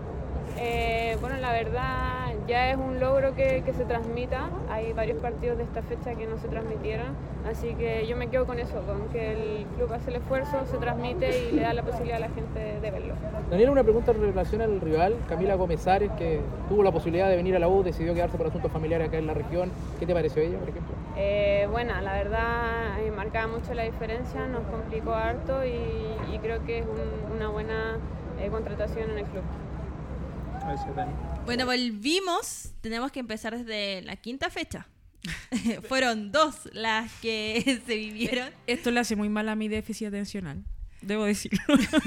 Eh, 0.57 1.17
bueno, 1.21 1.38
la 1.38 1.51
verdad 1.51 2.19
ya 2.47 2.71
es 2.71 2.77
un 2.77 2.99
logro 2.99 3.35
que, 3.35 3.62
que, 3.65 3.73
se 3.73 3.85
transmita. 3.85 4.49
Hay 4.69 4.93
varios 4.93 5.19
partidos 5.19 5.57
de 5.57 5.63
esta 5.63 5.81
fecha 5.83 6.15
que 6.15 6.25
no 6.25 6.38
se 6.38 6.47
transmitieron, 6.47 7.07
así 7.49 7.75
que 7.75 8.07
yo 8.07 8.17
me 8.17 8.27
quedo 8.27 8.45
con 8.45 8.59
eso, 8.59 8.81
con 8.81 9.07
que 9.09 9.33
el 9.33 9.65
club 9.75 9.93
hace 9.93 10.09
el 10.09 10.17
esfuerzo, 10.17 10.65
se 10.65 10.77
transmite 10.77 11.49
y 11.49 11.51
le 11.55 11.62
da 11.62 11.73
la 11.73 11.83
posibilidad 11.83 12.17
a 12.17 12.27
la 12.27 12.29
gente 12.29 12.79
de 12.81 12.91
verlo. 12.91 13.13
Daniel, 13.51 13.69
una 13.69 13.83
pregunta 13.83 14.12
en 14.12 14.21
relación 14.21 14.62
al 14.62 14.81
rival, 14.81 15.15
Camila 15.27 15.55
Gómez 15.55 15.88
Ares, 15.88 16.12
que 16.17 16.39
tuvo 16.67 16.83
la 16.83 16.91
posibilidad 16.91 17.29
de 17.29 17.35
venir 17.35 17.55
a 17.55 17.59
la 17.59 17.67
U, 17.67 17.83
decidió 17.83 18.13
quedarse 18.13 18.38
por 18.38 18.47
asuntos 18.47 18.71
familiares 18.71 19.07
acá 19.07 19.17
en 19.17 19.27
la 19.27 19.33
región. 19.35 19.71
¿Qué 19.99 20.05
te 20.05 20.13
pareció 20.13 20.41
ella, 20.41 20.57
por 20.57 20.69
ejemplo? 20.69 20.95
Eh, 21.17 21.67
bueno, 21.71 21.93
la 22.01 22.13
verdad 22.13 22.99
eh, 22.99 23.12
marcaba 23.12 23.47
mucho 23.47 23.73
la 23.73 23.83
diferencia, 23.83 24.47
nos 24.47 24.63
complicó 24.63 25.13
harto 25.13 25.63
y, 25.65 26.33
y 26.33 26.39
creo 26.39 26.63
que 26.65 26.79
es 26.79 26.85
un, 26.85 27.35
una 27.35 27.49
buena 27.49 27.97
contratación 28.49 29.12
en 29.12 29.19
el 29.19 29.25
club. 29.25 29.43
Bueno, 31.45 31.65
volvimos. 31.65 32.71
Tenemos 32.82 33.12
que 33.12 33.19
empezar 33.19 33.58
desde 33.58 34.01
la 34.01 34.15
quinta 34.15 34.49
fecha. 34.49 34.88
Fueron 35.88 36.32
dos 36.32 36.69
las 36.73 37.12
que 37.21 37.82
se 37.86 37.95
vivieron. 37.95 38.51
Esto 38.67 38.91
le 38.91 38.99
hace 38.99 39.15
muy 39.15 39.29
mal 39.29 39.49
a 39.49 39.55
mi 39.55 39.67
déficit 39.67 40.08
atencional. 40.08 40.63
Debo 41.01 41.23
decirlo. 41.23 41.60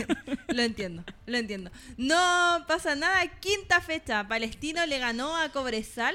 lo 0.48 0.62
entiendo, 0.62 1.04
lo 1.26 1.38
entiendo. 1.38 1.70
No 1.96 2.64
pasa 2.68 2.94
nada. 2.94 3.26
Quinta 3.40 3.80
fecha. 3.80 4.26
Palestino 4.28 4.84
le 4.86 4.98
ganó 4.98 5.36
a 5.36 5.48
Cobresal 5.50 6.14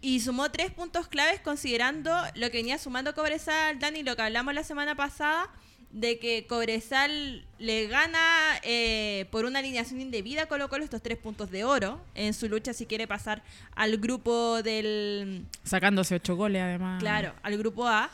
y 0.00 0.20
sumó 0.20 0.50
tres 0.50 0.70
puntos 0.70 1.08
claves 1.08 1.40
considerando 1.40 2.10
lo 2.34 2.50
que 2.50 2.58
venía 2.58 2.78
sumando 2.78 3.14
Cobresal, 3.14 3.78
Dani, 3.78 4.02
lo 4.02 4.16
que 4.16 4.22
hablamos 4.22 4.54
la 4.54 4.64
semana 4.64 4.94
pasada 4.94 5.50
de 5.96 6.18
que 6.18 6.46
Cobresal 6.46 7.42
le 7.58 7.86
gana 7.86 8.20
eh, 8.62 9.24
por 9.30 9.46
una 9.46 9.60
alineación 9.60 9.98
indebida 9.98 10.42
a 10.42 10.46
Colo 10.46 10.68
Colo 10.68 10.84
estos 10.84 11.00
tres 11.00 11.16
puntos 11.16 11.50
de 11.50 11.64
oro 11.64 11.98
en 12.14 12.34
su 12.34 12.50
lucha 12.50 12.74
si 12.74 12.84
quiere 12.84 13.06
pasar 13.06 13.42
al 13.74 13.96
grupo 13.96 14.62
del... 14.62 15.46
Sacándose 15.64 16.16
ocho 16.16 16.36
goles 16.36 16.60
además. 16.60 17.00
Claro, 17.00 17.32
al 17.42 17.56
grupo 17.56 17.88
A. 17.88 18.10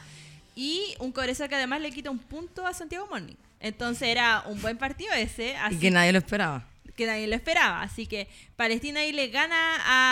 Y 0.54 0.94
un 1.00 1.10
Cobresal 1.10 1.48
que 1.48 1.56
además 1.56 1.80
le 1.80 1.90
quita 1.90 2.08
un 2.08 2.20
punto 2.20 2.64
a 2.68 2.72
Santiago 2.72 3.08
Morning. 3.10 3.34
Entonces 3.58 4.06
era 4.06 4.44
un 4.46 4.62
buen 4.62 4.78
partido 4.78 5.12
ese. 5.14 5.56
Así 5.56 5.74
y 5.74 5.78
que 5.80 5.90
nadie 5.90 6.12
lo 6.12 6.18
esperaba. 6.18 6.64
Que 6.94 7.06
nadie 7.06 7.26
lo 7.26 7.34
esperaba. 7.34 7.82
Así 7.82 8.06
que 8.06 8.28
Palestina 8.54 9.00
ahí 9.00 9.10
le 9.10 9.26
gana 9.26 9.56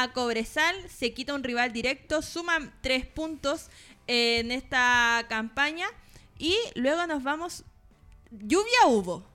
a 0.03 0.11
Cobresal, 0.13 0.75
se 0.89 1.13
quita 1.13 1.35
un 1.35 1.45
rival 1.45 1.73
directo, 1.73 2.21
suman 2.21 2.73
tres 2.81 3.07
puntos 3.07 3.71
en 4.09 4.51
esta 4.51 5.25
campaña. 5.29 5.87
Y 6.41 6.57
luego 6.75 7.07
nos 7.07 7.23
vamos. 7.23 7.65
Lluvia 8.31 8.87
hubo. 8.87 9.29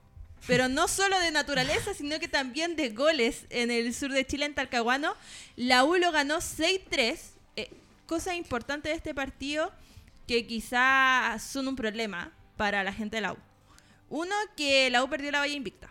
pero 0.48 0.68
no 0.68 0.88
solo 0.88 1.18
de 1.20 1.30
naturaleza, 1.30 1.94
sino 1.94 2.18
que 2.18 2.28
también 2.28 2.76
de 2.76 2.90
goles 2.90 3.46
en 3.50 3.70
el 3.70 3.94
sur 3.94 4.12
de 4.12 4.26
Chile, 4.26 4.44
en 4.44 4.54
Talcahuano. 4.54 5.14
La 5.54 5.84
U 5.84 5.94
lo 5.96 6.10
ganó 6.10 6.38
6-3. 6.38 7.18
Eh, 7.54 7.70
cosa 8.06 8.34
importante 8.34 8.88
de 8.88 8.96
este 8.96 9.14
partido 9.14 9.72
que 10.26 10.46
quizá 10.46 11.38
son 11.38 11.68
un 11.68 11.76
problema 11.76 12.32
para 12.56 12.82
la 12.82 12.92
gente 12.92 13.16
de 13.16 13.22
la 13.22 13.32
U. 13.34 13.36
Uno, 14.08 14.34
que 14.56 14.90
la 14.90 15.04
U 15.04 15.08
perdió 15.08 15.30
la 15.30 15.38
valla 15.40 15.54
invicta. 15.54 15.90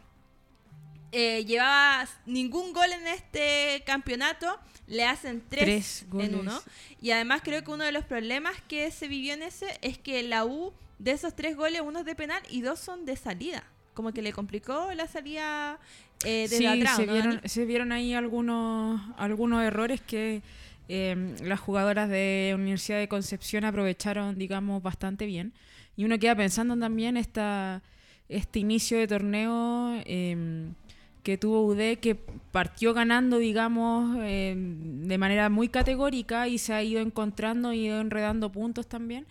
Eh, 1.13 1.45
llevaba 1.45 2.08
ningún 2.25 2.73
gol 2.73 2.91
en 2.91 3.08
este 3.08 3.84
campeonato, 3.86 4.60
le 4.88 5.06
hacen 5.06 5.41
tres, 5.47 6.06
Tres 6.12 6.25
en 6.25 6.36
uno. 6.36 6.62
Y 7.01 7.12
además 7.12 7.41
creo 7.41 7.63
que 7.63 7.71
uno 7.71 7.86
de 7.86 7.93
los 7.93 8.04
problemas 8.04 8.56
que 8.67 8.91
se 8.91 9.08
vivió 9.08 9.34
en 9.34 9.43
ese 9.43 9.80
es 9.82 9.97
que 9.97 10.23
la 10.23 10.43
U, 10.43 10.73
de 11.00 11.12
esos 11.12 11.36
tres 11.36 11.56
goles, 11.56 11.82
uno 11.84 12.00
es 12.00 12.06
de 12.06 12.16
penal 12.16 12.42
y 12.50 12.62
dos 12.62 12.80
son 12.80 13.06
de 13.06 13.16
salida. 13.16 13.64
Como 13.94 14.12
que 14.12 14.22
le 14.22 14.34
complicó 14.34 14.94
la 14.94 15.08
salida 15.08 15.80
eh, 16.26 16.48
desde 16.50 16.58
Sí, 16.58 16.66
atrás, 16.66 16.98
se, 16.98 17.06
¿no, 17.06 17.14
vieron, 17.14 17.36
Dani? 17.38 17.48
se 17.50 17.66
vieron 17.66 17.92
ahí 17.92 18.14
algunos, 18.14 19.02
algunos 19.18 19.64
errores 19.64 20.02
que 20.02 20.42
eh, 20.90 21.36
las 21.44 21.60
jugadoras 21.60 22.10
de 22.10 22.52
Universidad 22.56 23.00
de 23.00 23.08
Concepción 23.08 23.64
aprovecharon, 23.64 24.38
digamos, 24.38 24.84
bastante 24.84 25.26
bien. 25.26 25.54
Y 25.96 26.04
uno 26.04 26.20
queda 26.20 26.36
pensando 26.36 26.78
también 26.78 27.16
esta, 27.16 27.82
este 28.28 28.60
inicio 28.60 28.98
de 28.98 29.08
torneo 29.08 29.94
eh, 30.06 30.68
que 31.24 31.38
tuvo 31.38 31.66
UD, 31.66 31.98
que 32.00 32.16
partió 32.52 32.94
ganando, 32.94 33.38
digamos, 33.40 34.18
eh, 34.22 34.54
de 34.58 35.18
manera 35.18 35.50
muy 35.50 35.70
categórica 35.70 36.48
y 36.48 36.58
se 36.58 36.74
ha 36.74 36.84
ido 36.84 37.02
encontrando 37.02 37.72
y 37.74 37.86
ido 37.86 38.00
enredando 38.02 38.52
puntos 38.52 38.88
también. 38.88 39.26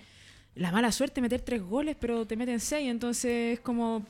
La 0.56 0.70
mala 0.70 0.92
suerte 0.92 1.20
meter 1.20 1.40
tres 1.40 1.62
goles, 1.62 1.96
pero 1.98 2.26
te 2.26 2.36
meten 2.36 2.60
seis, 2.60 2.88
entonces 2.88 3.54
es 3.54 3.60
como... 3.60 4.04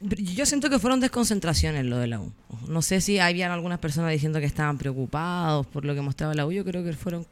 Yo 0.00 0.46
siento 0.46 0.68
que 0.68 0.78
fueron 0.80 0.98
desconcentraciones 1.00 1.84
lo 1.84 1.96
de 1.96 2.08
la 2.08 2.20
U. 2.20 2.32
No 2.66 2.82
sé 2.82 3.00
si 3.00 3.20
habían 3.20 3.52
algunas 3.52 3.78
personas 3.78 4.10
diciendo 4.10 4.40
que 4.40 4.46
estaban 4.46 4.76
preocupados 4.76 5.64
por 5.68 5.84
lo 5.84 5.94
que 5.94 6.00
mostraba 6.00 6.34
la 6.34 6.44
U. 6.44 6.50
Yo 6.52 6.64
creo 6.64 6.82
que 6.82 6.92
fueron 6.92 7.24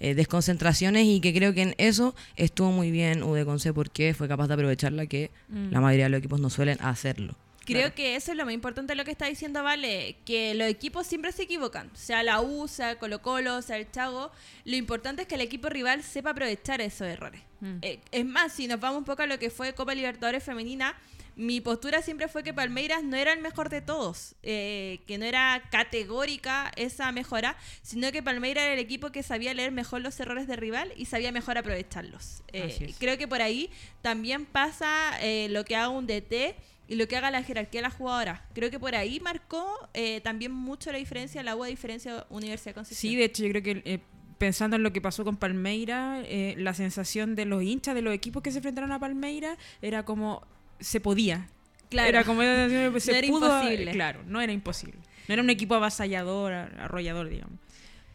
eh, 0.00 0.14
desconcentraciones 0.14 1.04
y 1.06 1.20
que 1.20 1.34
creo 1.34 1.52
que 1.52 1.62
en 1.62 1.74
eso 1.76 2.14
estuvo 2.36 2.72
muy 2.72 2.90
bien 2.90 3.22
UDConce 3.22 3.74
porque 3.74 4.14
fue 4.14 4.28
capaz 4.28 4.48
de 4.48 4.54
aprovecharla 4.54 5.06
que 5.06 5.30
Mm. 5.48 5.70
la 5.72 5.80
mayoría 5.80 6.06
de 6.06 6.10
los 6.10 6.18
equipos 6.18 6.40
no 6.40 6.48
suelen 6.50 6.78
hacerlo. 6.80 7.34
Creo 7.66 7.94
que 7.94 8.16
eso 8.16 8.32
es 8.32 8.36
lo 8.36 8.44
más 8.44 8.54
importante 8.54 8.92
de 8.92 8.96
lo 8.96 9.04
que 9.04 9.10
está 9.10 9.26
diciendo 9.26 9.62
Vale, 9.62 10.16
que 10.24 10.54
los 10.54 10.68
equipos 10.68 11.06
siempre 11.06 11.32
se 11.32 11.42
equivocan, 11.42 11.90
sea 11.94 12.22
la 12.22 12.40
U, 12.40 12.68
sea 12.68 12.98
Colo 12.98 13.20
Colo, 13.20 13.60
sea 13.62 13.76
el 13.76 13.90
Chago, 13.90 14.30
lo 14.64 14.76
importante 14.76 15.22
es 15.22 15.28
que 15.28 15.34
el 15.34 15.40
equipo 15.40 15.68
rival 15.68 16.02
sepa 16.02 16.30
aprovechar 16.30 16.80
esos 16.80 17.06
errores. 17.06 17.42
Mm. 17.60 17.78
Eh, 17.82 18.00
es 18.12 18.24
más, 18.24 18.52
si 18.52 18.66
nos 18.66 18.80
vamos 18.80 18.98
un 18.98 19.04
poco 19.04 19.22
a 19.22 19.26
lo 19.26 19.38
que 19.38 19.50
fue 19.50 19.74
Copa 19.74 19.94
Libertadores 19.94 20.44
Femenina, 20.44 20.96
mi 21.36 21.60
postura 21.60 22.00
siempre 22.00 22.28
fue 22.28 22.42
que 22.42 22.54
Palmeiras 22.54 23.04
no 23.04 23.14
era 23.14 23.34
el 23.34 23.40
mejor 23.40 23.68
de 23.68 23.82
todos, 23.82 24.34
eh, 24.42 25.00
que 25.06 25.18
no 25.18 25.26
era 25.26 25.62
categórica 25.70 26.72
esa 26.76 27.12
mejora, 27.12 27.58
sino 27.82 28.10
que 28.10 28.22
Palmeiras 28.22 28.64
era 28.64 28.72
el 28.72 28.78
equipo 28.78 29.12
que 29.12 29.22
sabía 29.22 29.52
leer 29.52 29.70
mejor 29.70 30.00
los 30.00 30.18
errores 30.18 30.46
de 30.46 30.56
rival 30.56 30.94
y 30.96 31.04
sabía 31.04 31.32
mejor 31.32 31.58
aprovecharlos. 31.58 32.42
Eh, 32.54 32.94
creo 32.98 33.18
que 33.18 33.28
por 33.28 33.42
ahí 33.42 33.70
también 34.00 34.46
pasa 34.46 35.18
eh, 35.20 35.48
lo 35.50 35.66
que 35.66 35.76
haga 35.76 35.90
un 35.90 36.06
DT 36.06 36.56
y 36.88 36.94
lo 36.96 37.08
que 37.08 37.16
haga 37.16 37.30
la 37.30 37.42
jerarquía 37.42 37.80
de 37.80 37.88
la 37.88 37.90
jugadora. 37.90 38.44
Creo 38.54 38.70
que 38.70 38.78
por 38.78 38.94
ahí 38.94 39.18
marcó 39.20 39.66
eh, 39.94 40.20
también 40.22 40.52
mucho 40.52 40.92
la 40.92 40.98
diferencia, 40.98 41.42
la 41.42 41.56
U 41.56 41.64
a 41.64 41.66
diferencia 41.66 42.26
Universidad 42.30 42.74
Concepción. 42.74 43.10
Sí, 43.12 43.16
de 43.16 43.24
hecho 43.24 43.42
yo 43.44 43.50
creo 43.50 43.62
que 43.62 43.82
eh, 43.84 43.98
pensando 44.38 44.76
en 44.76 44.82
lo 44.82 44.92
que 44.92 45.00
pasó 45.00 45.24
con 45.24 45.36
Palmeira, 45.36 46.20
eh, 46.24 46.54
la 46.58 46.74
sensación 46.74 47.34
de 47.34 47.44
los 47.46 47.62
hinchas 47.62 47.94
de 47.94 48.02
los 48.02 48.14
equipos 48.14 48.42
que 48.42 48.50
se 48.50 48.58
enfrentaron 48.58 48.92
a 48.92 48.98
Palmeira 48.98 49.56
era 49.82 50.04
como 50.04 50.46
se 50.78 51.00
podía. 51.00 51.48
Claro. 51.88 52.08
Era 52.08 52.24
como 52.24 52.42
se 53.00 53.12
No 53.12 53.18
era 53.18 53.28
pudo, 53.28 53.58
imposible. 53.60 53.90
Claro, 53.92 54.22
no 54.26 54.40
era 54.40 54.52
imposible. 54.52 54.98
No 55.28 55.34
era 55.34 55.42
un 55.42 55.50
equipo 55.50 55.74
avasallador, 55.74 56.52
ar- 56.52 56.80
arrollador, 56.80 57.28
digamos. 57.28 57.58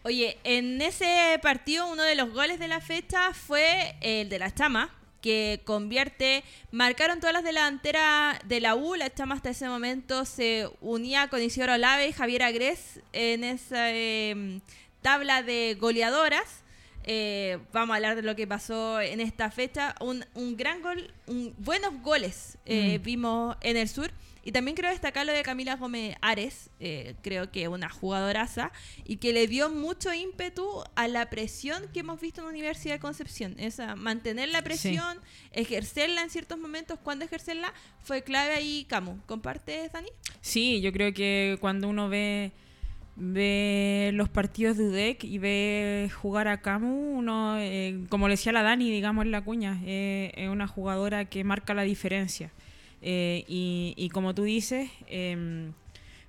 Oye, 0.04 0.38
en 0.44 0.82
ese 0.82 1.38
partido 1.44 1.88
uno 1.92 2.04
de 2.04 2.16
los 2.16 2.32
goles 2.34 2.58
de 2.58 2.68
la 2.68 2.82
fecha 2.82 3.34
fue 3.34 3.96
el 4.02 4.30
de 4.30 4.40
la 4.40 4.54
Chama, 4.54 4.90
que 5.22 5.62
convierte, 5.66 6.44
marcaron 6.72 7.20
todas 7.20 7.34
las 7.34 7.44
delanteras 7.44 8.40
de 8.46 8.60
la 8.60 8.76
U, 8.76 8.96
la 8.96 9.14
Chama 9.14 9.36
hasta 9.36 9.52
ese 9.52 9.68
momento 9.68 10.26
se 10.26 10.68
unía 10.82 11.28
con 11.30 11.42
Isidoro 11.42 11.74
Olave 11.76 12.08
y 12.08 12.14
Javier 12.14 12.44
Agres 12.44 13.00
en 13.14 13.44
esa 13.44 13.92
eh, 13.92 14.60
tabla 15.02 15.44
de 15.44 15.78
goleadoras. 15.80 16.64
Eh, 17.04 17.58
vamos 17.74 17.94
a 17.94 17.98
hablar 17.98 18.16
de 18.16 18.22
lo 18.22 18.36
que 18.36 18.46
pasó 18.46 19.02
en 19.02 19.22
esta 19.22 19.50
fecha. 19.50 19.96
Un, 20.02 20.26
un 20.36 20.56
gran 20.58 20.82
gol, 20.82 21.12
un, 21.28 21.54
buenos 21.58 21.94
goles 22.02 22.58
eh, 22.66 23.00
Mm. 23.00 23.04
vimos 23.04 23.58
en 23.62 23.78
el 23.78 23.90
sur. 23.90 24.12
Y 24.44 24.52
también 24.52 24.76
quiero 24.76 24.90
destacar 24.90 25.26
lo 25.26 25.34
de 25.34 25.44
Camila 25.44 25.76
Gómez 25.76 26.16
Ares, 26.22 26.70
eh, 26.80 27.16
creo 27.22 27.52
que 27.52 27.68
una 27.68 27.90
jugadoraza, 27.90 28.72
y 29.06 29.18
que 29.18 29.34
le 29.34 29.48
dio 29.48 29.70
mucho 29.70 30.14
ímpetu 30.14 30.84
a 30.96 31.08
la 31.08 31.30
presión 31.30 31.84
que 31.94 32.00
hemos 32.00 32.20
visto 32.20 32.42
en 32.42 32.46
la 32.46 32.52
Universidad 32.52 32.96
de 32.96 33.00
Concepción. 33.00 33.56
Esa, 33.60 33.96
mantener 33.96 34.50
la 34.50 34.64
presión, 34.64 35.20
ejercerla 35.52 36.24
en 36.24 36.30
ciertos 36.30 36.58
momentos, 36.58 36.98
cuando 37.04 37.26
ejercerla, 37.26 37.74
fue 38.02 38.24
clave 38.24 38.54
ahí, 38.54 38.86
Camu. 38.90 39.20
¿Compartes, 39.28 39.92
Dani? 39.92 40.10
Sí, 40.42 40.82
yo 40.82 40.92
creo 40.92 41.14
que 41.14 41.58
cuando 41.62 41.88
uno 41.88 42.10
ve 42.10 42.52
ve 43.16 44.12
los 44.14 44.30
partidos 44.30 44.78
de 44.78 44.86
UDEC 44.86 45.24
y 45.24 45.38
ve 45.38 46.10
jugar 46.22 46.48
a 46.48 46.62
Camu, 46.62 47.18
uno, 47.18 47.60
eh, 47.60 48.06
como 48.10 48.28
le 48.28 48.34
decía 48.34 48.52
la 48.52 48.64
Dani, 48.64 48.90
digamos 48.90 49.26
en 49.26 49.32
la 49.32 49.44
cuña, 49.44 49.80
eh, 49.86 50.32
es 50.36 50.50
una 50.50 50.68
jugadora 50.68 51.26
que 51.26 51.44
marca 51.44 51.74
la 51.74 51.84
diferencia. 51.84 52.52
Eh, 53.02 53.44
y, 53.48 53.94
y 53.98 54.10
como 54.10 54.34
tú 54.36 54.44
dices, 54.44 54.90
em, 55.08 55.74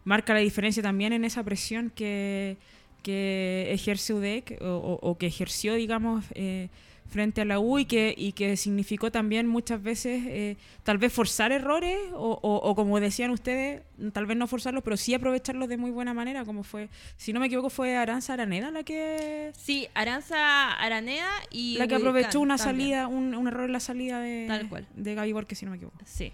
marca 0.05 0.33
la 0.35 0.41
diferencia 0.41 0.83
también 0.83 1.13
en 1.13 1.25
esa 1.25 1.43
presión 1.45 1.91
que, 1.95 2.57
que 3.03 3.69
ejerce 3.73 4.15
UDEC 4.15 4.59
o, 4.63 4.67
o- 4.77 5.11
o 5.11 5.19
que 5.19 5.27
ejerció, 5.27 5.75
digamos, 5.75 6.25
eh, 6.35 6.69
frente 7.09 7.43
a 7.43 7.45
la 7.45 7.59
U 7.59 7.79
y 7.79 7.85
que, 7.85 8.15
y 8.17 8.33
que 8.33 8.57
significó 8.57 9.11
también 9.13 9.47
muchas 9.47 9.83
veces 9.83 10.23
eh, 10.27 10.57
tal 10.83 10.97
vez 10.97 11.13
forzar 11.13 11.53
errores 11.53 11.99
o, 12.15 12.75
como 12.75 12.99
decían 13.01 13.31
ustedes, 13.33 13.83
tal 14.15 14.25
vez 14.25 14.35
no 14.39 14.47
forzarlos, 14.47 14.83
pero 14.83 14.97
sí 14.97 15.13
aprovecharlos 15.13 15.69
de 15.69 15.77
muy 15.77 15.91
buena 15.91 16.15
manera, 16.15 16.47
como 16.47 16.63
fue, 16.63 16.89
si 17.19 17.35
no 17.35 17.41
me 17.41 17.47
equivoco, 17.49 17.69
fue 17.69 17.97
Aranza 17.97 18.33
Araneda 18.33 18.71
la 18.71 18.83
que 18.83 19.51
Sí, 19.59 19.89
Aranza 19.93 20.73
Araneda 20.73 21.29
y... 21.51 21.77
la 21.77 21.87
que 21.87 21.97
aprovechó 21.97 22.41
una 22.41 22.57
también. 22.57 22.93
salida, 22.93 23.09
un, 23.09 23.35
un 23.35 23.47
error 23.47 23.67
en 23.67 23.73
la 23.73 23.81
salida 23.81 24.19
de, 24.21 24.47
Tal 24.49 24.69
cual. 24.71 24.87
de 24.97 25.15
Gaby 25.15 25.33
Borges, 25.35 25.59
si 25.59 25.67
no 25.67 25.73
me 25.73 25.77
equivoco. 25.77 25.99
Sí. 26.07 26.33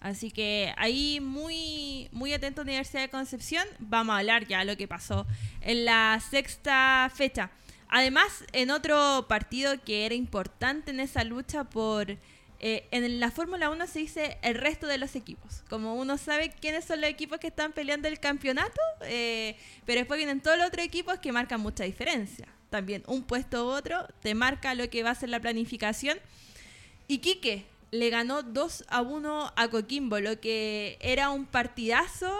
Así 0.00 0.30
que 0.30 0.72
ahí 0.76 1.20
muy, 1.20 2.08
muy 2.12 2.32
atento 2.32 2.62
Universidad 2.62 3.02
de 3.02 3.08
Concepción. 3.10 3.66
Vamos 3.80 4.14
a 4.14 4.18
hablar 4.18 4.46
ya 4.46 4.64
lo 4.64 4.76
que 4.76 4.86
pasó 4.86 5.26
en 5.60 5.84
la 5.84 6.20
sexta 6.30 7.10
fecha. 7.14 7.50
Además, 7.88 8.44
en 8.52 8.70
otro 8.70 9.26
partido 9.28 9.82
que 9.82 10.06
era 10.06 10.14
importante 10.14 10.90
en 10.90 11.00
esa 11.00 11.24
lucha 11.24 11.64
por... 11.64 12.10
eh, 12.60 12.86
en 12.90 13.18
la 13.18 13.30
Fórmula 13.30 13.70
1 13.70 13.86
se 13.86 13.98
dice 14.00 14.38
el 14.42 14.54
resto 14.54 14.86
de 14.86 14.98
los 14.98 15.16
equipos. 15.16 15.64
Como 15.70 15.94
uno 15.94 16.18
sabe 16.18 16.50
quiénes 16.50 16.84
son 16.84 17.00
los 17.00 17.10
equipos 17.10 17.38
que 17.38 17.48
están 17.48 17.72
peleando 17.72 18.06
el 18.08 18.20
campeonato, 18.20 18.80
eh, 19.02 19.56
pero 19.86 20.00
después 20.00 20.18
vienen 20.18 20.40
todos 20.40 20.58
los 20.58 20.66
otros 20.68 20.84
equipos 20.84 21.18
que 21.18 21.32
marcan 21.32 21.60
mucha 21.60 21.84
diferencia. 21.84 22.46
También 22.70 23.02
un 23.06 23.22
puesto 23.22 23.66
u 23.66 23.70
otro 23.70 24.06
te 24.20 24.34
marca 24.34 24.74
lo 24.74 24.90
que 24.90 25.02
va 25.02 25.10
a 25.10 25.14
ser 25.14 25.30
la 25.30 25.40
planificación. 25.40 26.18
Iquique 27.08 27.64
le 27.90 28.10
ganó 28.10 28.42
2 28.42 28.84
a 28.88 29.02
1 29.02 29.52
a 29.56 29.68
Coquimbo, 29.68 30.20
lo 30.20 30.40
que 30.40 30.98
era 31.00 31.30
un 31.30 31.46
partidazo 31.46 32.30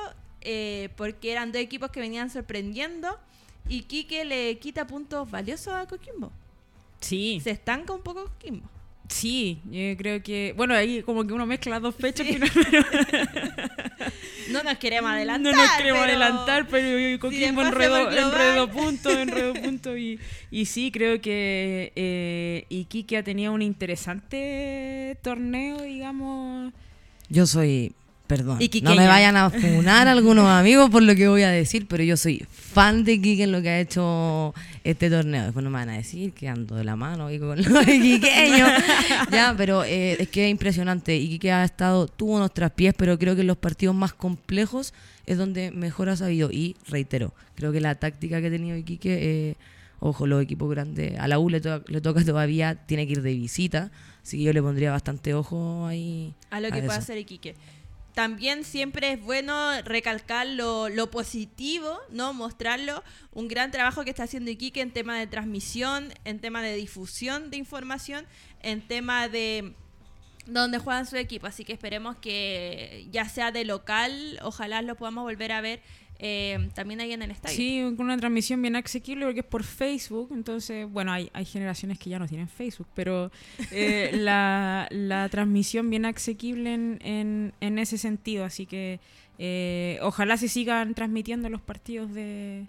eh, 0.41 0.91
porque 0.97 1.33
eran 1.33 1.53
dos 1.53 1.61
equipos 1.61 1.91
que 1.91 2.01
venían 2.01 2.31
sorprendiendo. 2.31 3.19
Y 3.69 3.83
Quique 3.83 4.25
le 4.25 4.59
quita 4.59 4.87
puntos 4.87 5.31
valiosos 5.31 5.75
a 5.75 5.87
Coquimbo. 5.87 6.33
Sí. 7.01 7.41
Se 7.43 7.51
estanca 7.51 7.93
un 7.93 8.01
poco 8.03 8.25
Coquimbo. 8.25 8.69
Sí, 9.09 9.61
yo 9.65 9.97
creo 9.97 10.23
que, 10.23 10.55
bueno, 10.57 10.75
ahí 10.75 11.03
como 11.03 11.27
que 11.27 11.33
uno 11.33 11.47
mezcla 11.47 11.81
dos 11.81 11.95
fechas 11.95 12.27
Sí. 12.27 12.39
no, 14.49 14.63
No 14.63 14.63
nos 14.65 14.79
queremos 14.79 15.11
adelantar. 15.11 15.53
no 15.53 15.59
nos 15.63 15.71
queremos 15.73 16.03
pero- 16.05 16.11
adelantar, 16.25 16.67
pero 16.69 17.19
Coquimbo 17.21 17.63
después 17.63 17.67
enredó, 17.69 17.95
hacemos 18.09 18.15
global. 18.15 18.33
enredó 18.41 18.69
puntos, 18.73 19.15
enredó 19.15 19.55
puntos 19.55 19.99
y, 19.99 20.19
y 20.51 20.65
sí, 20.67 20.91
creo 20.91 21.21
que 21.21 21.93
eh, 21.97 22.65
Iquique 22.69 23.17
ha 23.17 23.23
tenido 23.23 23.53
un 23.53 23.63
interesante 23.63 25.17
torneo, 25.23 25.83
digamos. 25.83 26.73
Yo 27.29 27.47
soy, 27.47 27.93
perdón, 28.29 28.59
no 28.83 28.95
me 28.95 29.07
vayan 29.09 29.37
a 29.37 29.51
funar 29.51 30.07
algunos 30.09 30.47
amigos 30.47 30.89
por 30.91 31.03
lo 31.03 31.17
que 31.17 31.27
voy 31.27 31.43
a 31.43 31.51
decir, 31.51 31.87
pero 31.89 32.05
yo 32.05 32.17
soy 32.17 32.47
fan 32.51 33.03
de 33.03 33.15
Iquique 33.15 33.43
en 33.43 33.53
lo 33.53 33.61
que 33.63 33.71
ha 33.71 33.81
hecho 33.81 34.55
este 34.85 35.11
torneo. 35.11 35.45
Después 35.45 35.65
no 35.65 35.71
me 35.71 35.79
van 35.79 35.89
a 35.89 35.97
decir 35.97 36.33
que 36.33 36.47
ando 36.49 36.77
de 36.77 36.85
la 36.85 36.95
mano 36.95 37.27
ahí 37.27 37.39
con 37.41 37.57
los 37.61 37.89
iquiqueños. 37.89 38.71
ya, 39.33 39.55
pero 39.57 39.83
eh, 39.83 40.17
es 40.23 40.29
que 40.29 40.45
es 40.45 40.51
impresionante. 40.51 41.17
Iquique 41.17 41.51
ha 41.51 41.65
estado, 41.65 42.07
tuvo 42.07 42.37
unos 42.37 42.53
traspiés, 42.55 42.95
pero 42.97 43.19
creo 43.19 43.35
que 43.35 43.41
en 43.41 43.47
los 43.49 43.57
partidos 43.57 43.95
más 43.97 44.13
complejos 44.13 44.95
es 45.27 45.39
donde 45.39 45.71
mejor 45.71 46.09
ha 46.11 46.17
sabido. 46.17 46.51
Y 46.53 46.77
reitero, 46.87 47.33
creo 47.57 47.73
que 47.73 47.81
la 47.81 47.95
táctica 47.97 48.41
que 48.41 48.47
ha 48.47 48.51
tenido 48.51 48.77
Iquique, 48.77 49.19
eh, 49.51 49.55
ojo, 50.01 50.27
los 50.27 50.43
equipos 50.43 50.71
grandes, 50.71 51.19
a 51.19 51.27
la 51.29 51.39
U 51.39 51.49
le, 51.51 51.61
to- 51.61 51.83
le 51.89 52.01
toca 52.01 52.23
todavía, 52.25 52.75
tiene 52.87 53.07
que 53.07 53.13
ir 53.15 53.23
de 53.23 53.33
visita. 53.35 53.91
Así 54.23 54.37
que 54.37 54.45
yo 54.45 54.53
le 54.53 54.61
pondría 54.61 54.91
bastante 54.91 55.33
ojo 55.33 55.87
ahí. 55.87 56.35
A 56.51 56.61
lo 56.61 56.67
que 56.69 56.75
puede 56.83 56.87
eso. 56.89 56.99
hacer 56.99 57.17
Iquique. 57.17 57.55
También 58.15 58.65
siempre 58.65 59.13
es 59.13 59.23
bueno 59.23 59.81
recalcar 59.83 60.47
lo, 60.47 60.89
lo 60.89 61.11
positivo, 61.11 61.99
¿no? 62.11 62.33
Mostrarlo. 62.33 63.05
Un 63.33 63.49
gran 63.49 63.71
trabajo 63.71 64.05
que 64.05 64.11
está 64.11 64.25
haciendo 64.25 64.51
Iquique 64.51 64.81
en 64.81 64.93
tema 64.93 65.19
de 65.19 65.27
transmisión, 65.27 66.13
en 66.25 66.41
tema 66.41 66.63
de 66.63 66.75
difusión 66.75 67.51
de 67.51 67.59
información, 67.59 68.27
en 68.63 68.87
tema 68.87 69.29
de 69.29 69.75
donde 70.47 70.79
juegan 70.79 71.07
su 71.07 71.17
equipo. 71.17 71.47
Así 71.47 71.65
que 71.65 71.73
esperemos 71.73 72.17
que 72.17 73.07
ya 73.11 73.29
sea 73.29 73.53
de 73.53 73.65
local, 73.65 74.39
ojalá 74.43 74.83
lo 74.83 74.97
podamos 74.97 75.25
volver 75.25 75.53
a 75.53 75.61
ver 75.61 75.81
eh, 76.21 76.69
también 76.75 77.01
ahí 77.01 77.13
en 77.13 77.23
el 77.23 77.31
estadio. 77.31 77.57
Sí, 77.57 77.81
con 77.97 78.07
una 78.07 78.17
transmisión 78.17 78.61
bien 78.61 78.75
asequible 78.77 79.25
porque 79.27 79.41
es 79.41 79.47
por 79.47 79.63
Facebook. 79.65 80.31
Entonces, 80.33 80.91
bueno, 80.91 81.13
hay, 81.13 81.31
hay 81.33 81.45
generaciones 81.45 81.99
que 81.99 82.11
ya 82.11 82.19
no 82.19 82.27
tienen 82.27 82.49
Facebook, 82.49 82.89
pero 82.95 83.31
eh, 83.71 84.11
la, 84.15 84.89
la 84.91 85.29
transmisión 85.29 85.91
bien 85.91 86.05
asequible 86.07 86.75
en, 86.75 86.99
en, 87.03 87.53
en 87.61 87.79
ese 87.79 87.99
sentido. 87.99 88.45
Así 88.45 88.67
que 88.67 88.99
eh, 89.39 89.99
ojalá 90.03 90.37
se 90.37 90.49
sigan 90.49 90.95
transmitiendo 90.95 91.49
los 91.49 91.61
partidos 91.61 92.13
de, 92.13 92.67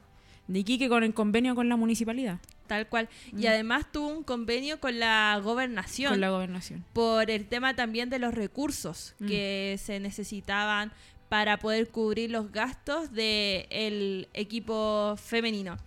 de 0.48 0.60
Iquique 0.60 0.88
con 0.88 1.04
el 1.04 1.14
convenio 1.16 1.56
con 1.56 1.68
la 1.70 1.76
municipalidad. 1.76 2.38
Tal 2.68 2.88
cual. 2.88 3.10
Y 3.32 3.46
Mm. 3.46 3.48
además 3.48 3.92
tuvo 3.92 4.10
un 4.10 4.24
convenio 4.24 4.80
con 4.80 5.00
la 5.00 5.42
gobernación. 5.44 6.12
Con 6.12 6.22
la 6.22 6.30
gobernación. 6.30 6.86
por 6.94 7.32
el 7.32 7.46
tema 7.48 7.76
también 7.76 8.12
de 8.12 8.20
los 8.20 8.32
recursos 8.36 9.16
Mm. 9.20 9.26
que 9.28 9.80
se 9.82 10.00
necesitaban 10.00 10.92
para 11.30 11.58
poder 11.58 11.90
cubrir 11.90 12.32
los 12.32 12.52
gastos 12.52 13.14
del 13.14 14.28
equipo 14.34 15.16
femenino. 15.18 15.78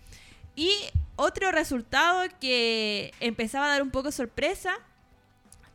Y 0.55 0.71
otro 1.17 1.51
resultado 1.51 2.29
que 2.41 3.13
empezaba 3.21 3.67
a 3.67 3.71
dar 3.71 3.83
un 3.83 3.91
poco 3.91 4.13
sorpresa, 4.13 4.75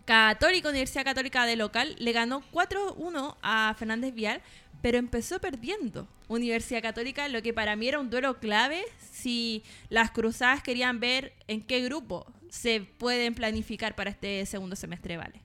Católica, 0.05 0.69
Universidad 0.69 1.03
Católica 1.03 1.45
de 1.45 1.57
local, 1.57 1.95
le 1.99 2.13
ganó 2.13 2.41
4-1 2.53 3.35
a 3.41 3.75
Fernández 3.77 4.13
Vial, 4.13 4.41
pero 4.81 4.97
empezó 4.97 5.39
perdiendo 5.39 6.07
Universidad 6.29 6.81
Católica, 6.81 7.27
lo 7.27 7.41
que 7.41 7.53
para 7.53 7.75
mí 7.75 7.89
era 7.89 7.99
un 7.99 8.09
duelo 8.09 8.39
clave 8.39 8.85
si 9.11 9.63
las 9.89 10.11
cruzadas 10.11 10.63
querían 10.63 10.99
ver 10.99 11.33
en 11.47 11.61
qué 11.61 11.81
grupo 11.81 12.25
se 12.49 12.81
pueden 12.81 13.33
planificar 13.35 13.95
para 13.95 14.09
este 14.09 14.45
segundo 14.45 14.75
semestre, 14.75 15.17
¿vale? 15.17 15.41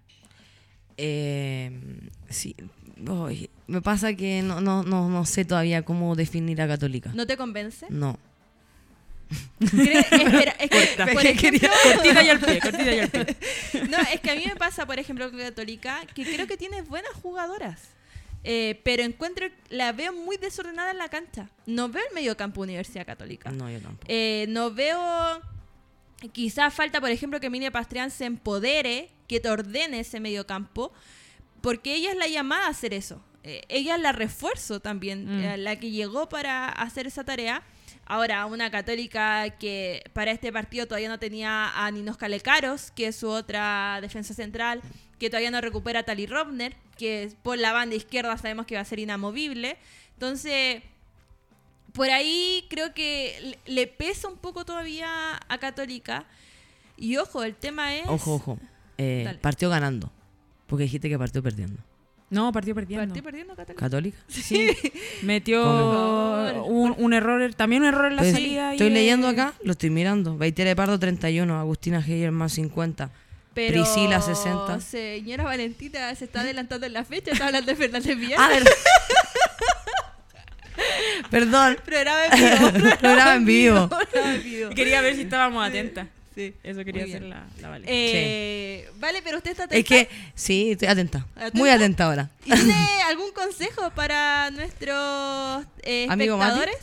Eh, 1.05 1.71
sí, 2.29 2.55
me 3.67 3.83
pasa 3.83 4.15
que 4.15 4.43
no, 4.43 4.61
no, 4.61 4.85
no, 4.85 5.09
no 5.09 5.27
sé 5.27 5.45
todavía 5.45 5.83
cómo 5.83 6.15
definir 6.15 6.62
a 6.62 6.69
Católica. 6.69 7.11
¿No 7.12 7.27
te 7.27 7.37
convence? 7.37 7.87
No. 7.91 8.19
Espera, 9.61 10.55
es 10.61 10.71
que, 10.71 10.95
Corta. 10.95 11.12
por 11.12 11.27
ejemplo, 11.27 11.69
Cortita 11.83 12.23
y 12.23 12.29
al 12.29 12.38
pie, 12.38 12.61
cortita 12.61 12.95
y 12.95 12.99
al 13.01 13.09
pie. 13.09 13.37
no, 13.91 13.99
es 14.12 14.21
que 14.21 14.31
a 14.31 14.35
mí 14.37 14.45
me 14.47 14.57
pasa, 14.57 14.87
por 14.87 14.99
ejemplo, 14.99 15.29
con 15.31 15.41
Católica, 15.41 16.01
que 16.15 16.23
creo 16.23 16.47
que 16.47 16.57
tiene 16.57 16.83
buenas 16.83 17.12
jugadoras. 17.15 17.81
Eh, 18.45 18.81
pero 18.85 19.03
encuentro, 19.03 19.47
la 19.71 19.93
veo 19.93 20.12
muy 20.12 20.37
desordenada 20.37 20.91
en 20.91 20.99
la 20.99 21.09
cancha. 21.09 21.49
No 21.67 21.88
veo 21.88 22.03
el 22.09 22.15
mediocampo 22.15 22.61
Universidad 22.61 23.07
Católica. 23.07 23.51
No, 23.51 23.71
yo 23.71 23.81
tampoco. 23.81 24.07
Eh, 24.09 24.47
no 24.49 24.73
veo. 24.73 25.41
Quizás 26.33 26.73
falta, 26.73 27.01
por 27.01 27.11
ejemplo, 27.11 27.41
que 27.41 27.47
Emilia 27.47 27.71
Pastrián 27.71 28.11
se 28.11 28.25
empodere, 28.27 29.09
que 29.29 29.41
te 29.41 29.49
ordene 29.51 30.01
ese 30.01 30.21
mediocampo, 30.21 30.93
porque 31.61 31.95
ella 31.95 32.11
es 32.11 32.17
la 32.17 32.29
llamada 32.29 32.67
a 32.67 32.71
hacer 32.71 32.95
eso. 32.95 33.23
Eh, 33.45 33.63
ella 33.69 33.97
es 33.97 34.01
la 34.01 34.13
refuerzo 34.13 34.81
también, 34.81 35.25
Mm. 35.27 35.45
eh, 35.45 35.57
la 35.59 35.77
que 35.77 35.91
llegó 35.91 36.29
para 36.29 36.69
hacer 36.69 37.07
esa 37.07 37.25
tarea. 37.25 37.63
Ahora, 38.07 38.47
una 38.47 38.71
católica 38.71 39.51
que 39.59 40.03
para 40.13 40.31
este 40.33 40.53
partido 40.53 40.87
todavía 40.87 41.09
no 41.09 41.19
tenía 41.19 41.71
a 41.75 41.91
Ninos 41.91 42.17
Calecaros, 42.17 42.91
que 42.93 43.09
es 43.09 43.17
su 43.17 43.29
otra 43.29 43.99
defensa 44.01 44.35
central, 44.35 44.81
que 45.19 45.31
todavía 45.31 45.51
no 45.53 45.61
recupera 45.61 46.01
a 46.01 46.03
Tali 46.03 46.27
Robner, 46.27 46.75
que 46.99 47.33
por 47.43 47.59
la 47.59 47.73
banda 47.73 47.95
izquierda 47.97 48.37
sabemos 48.39 48.67
que 48.67 48.75
va 48.75 48.81
a 48.81 48.85
ser 48.85 48.99
inamovible. 48.99 49.77
Entonces, 50.15 50.83
por 51.92 52.11
ahí 52.11 52.66
creo 52.70 52.92
que 52.94 53.59
le- 53.66 53.87
pesa 53.87 54.28
un 54.28 54.37
poco 54.37 54.64
todavía 54.64 55.09
a 55.48 55.59
Católica. 55.59 56.24
Y 56.96 57.16
ojo, 57.16 57.42
el 57.42 57.55
tema 57.55 57.94
es. 57.96 58.07
Ojo, 58.09 58.35
ojo. 58.35 58.59
Eh, 58.98 59.37
partió 59.40 59.68
ganando. 59.70 60.11
Porque 60.66 60.85
dijiste 60.85 61.09
que 61.09 61.18
partió 61.18 61.42
perdiendo. 61.42 61.83
No, 62.31 62.50
partió 62.50 62.74
perdiendo. 62.74 63.07
Partió 63.07 63.22
perdiendo 63.22 63.55
Católica. 63.55 63.81
¿Católica? 63.85 64.18
Sí. 64.28 64.68
Metió 65.22 66.64
un, 66.64 66.94
un 66.96 67.12
error, 67.12 67.52
también 67.55 67.83
un 67.83 67.88
error 67.88 68.07
en 68.07 68.16
la 68.16 68.22
Estoy, 68.22 68.42
salida. 68.42 68.72
estoy 68.72 68.88
de- 68.88 68.94
leyendo 68.94 69.28
acá, 69.28 69.52
lo 69.62 69.72
estoy 69.72 69.90
mirando. 69.90 70.38
Baitere 70.38 70.74
Pardo 70.74 70.98
31, 70.98 71.59
Agustina 71.59 71.98
Heyerman 72.00 72.48
50. 72.48 73.11
Pero, 73.55 73.83
Priscila, 73.83 74.22
60. 74.22 74.81
Señora 74.81 75.44
Valentina 75.44 76.14
se 76.14 76.24
está 76.24 76.40
adelantando 76.40 76.87
en 76.87 76.94
la 76.94 77.05
fecha, 77.05 77.33
está 77.33 77.48
hablando 77.48 77.70
de 77.70 77.76
Fernández 77.76 78.16
Villar. 78.16 78.38
Ah, 78.40 78.48
ver- 78.48 78.64
Perdón, 81.31 81.79
Programa 81.85 82.25
en 82.27 83.44
vivo. 83.44 83.88
Programa 83.88 84.35
en 84.35 84.42
vivo. 84.42 84.70
Quería 84.75 85.01
ver 85.01 85.14
si 85.14 85.22
estábamos 85.22 85.66
atentas. 85.66 86.07
Sí. 86.35 86.55
Eso 86.62 86.83
quería 86.83 87.05
hacer 87.05 87.20
la, 87.22 87.44
la 87.61 87.68
Vale. 87.68 87.85
Eh, 87.87 88.88
Vale, 88.96 89.20
pero 89.22 89.37
usted 89.37 89.51
está 89.51 89.64
atenta. 89.64 89.79
es 89.96 90.07
que 90.07 90.09
sí, 90.35 90.72
estoy 90.72 90.88
atenta. 90.88 91.27
¿Atenta? 91.37 91.59
Muy 91.59 91.68
atenta 91.68 92.05
ahora. 92.05 92.31
¿Y 92.46 92.53
tiene 92.53 93.03
algún 93.07 93.33
consejo 93.33 93.90
para 93.90 94.51
nuestros 94.51 95.66
eh, 95.83 96.07
Amigo 96.09 96.37
espectadores? 96.37 96.79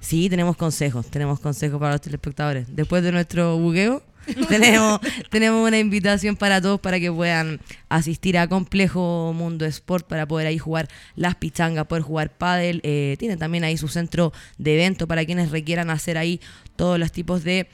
Sí, 0.00 0.30
tenemos 0.30 0.56
consejos, 0.56 1.06
tenemos 1.06 1.40
consejos 1.40 1.78
para 1.78 1.92
los 1.92 2.00
telespectadores. 2.00 2.74
Después 2.74 3.02
de 3.02 3.12
nuestro 3.12 3.58
bugueo, 3.58 4.02
tenemos, 4.48 5.00
tenemos 5.30 5.66
una 5.66 5.78
invitación 5.78 6.36
para 6.36 6.60
todos 6.60 6.80
para 6.80 6.98
que 6.98 7.12
puedan 7.12 7.60
asistir 7.88 8.38
a 8.38 8.48
Complejo 8.48 9.32
Mundo 9.34 9.66
Sport 9.66 10.06
para 10.06 10.26
poder 10.26 10.46
ahí 10.46 10.58
jugar 10.58 10.88
las 11.16 11.34
pichangas, 11.36 11.86
poder 11.86 12.02
jugar 12.02 12.30
pádel. 12.30 12.80
Eh, 12.82 13.16
tiene 13.18 13.36
también 13.36 13.64
ahí 13.64 13.76
su 13.76 13.88
centro 13.88 14.32
de 14.58 14.74
evento 14.74 15.06
para 15.06 15.24
quienes 15.24 15.50
requieran 15.50 15.90
hacer 15.90 16.18
ahí 16.18 16.40
todos 16.76 16.98
los 16.98 17.12
tipos 17.12 17.44
de 17.44 17.68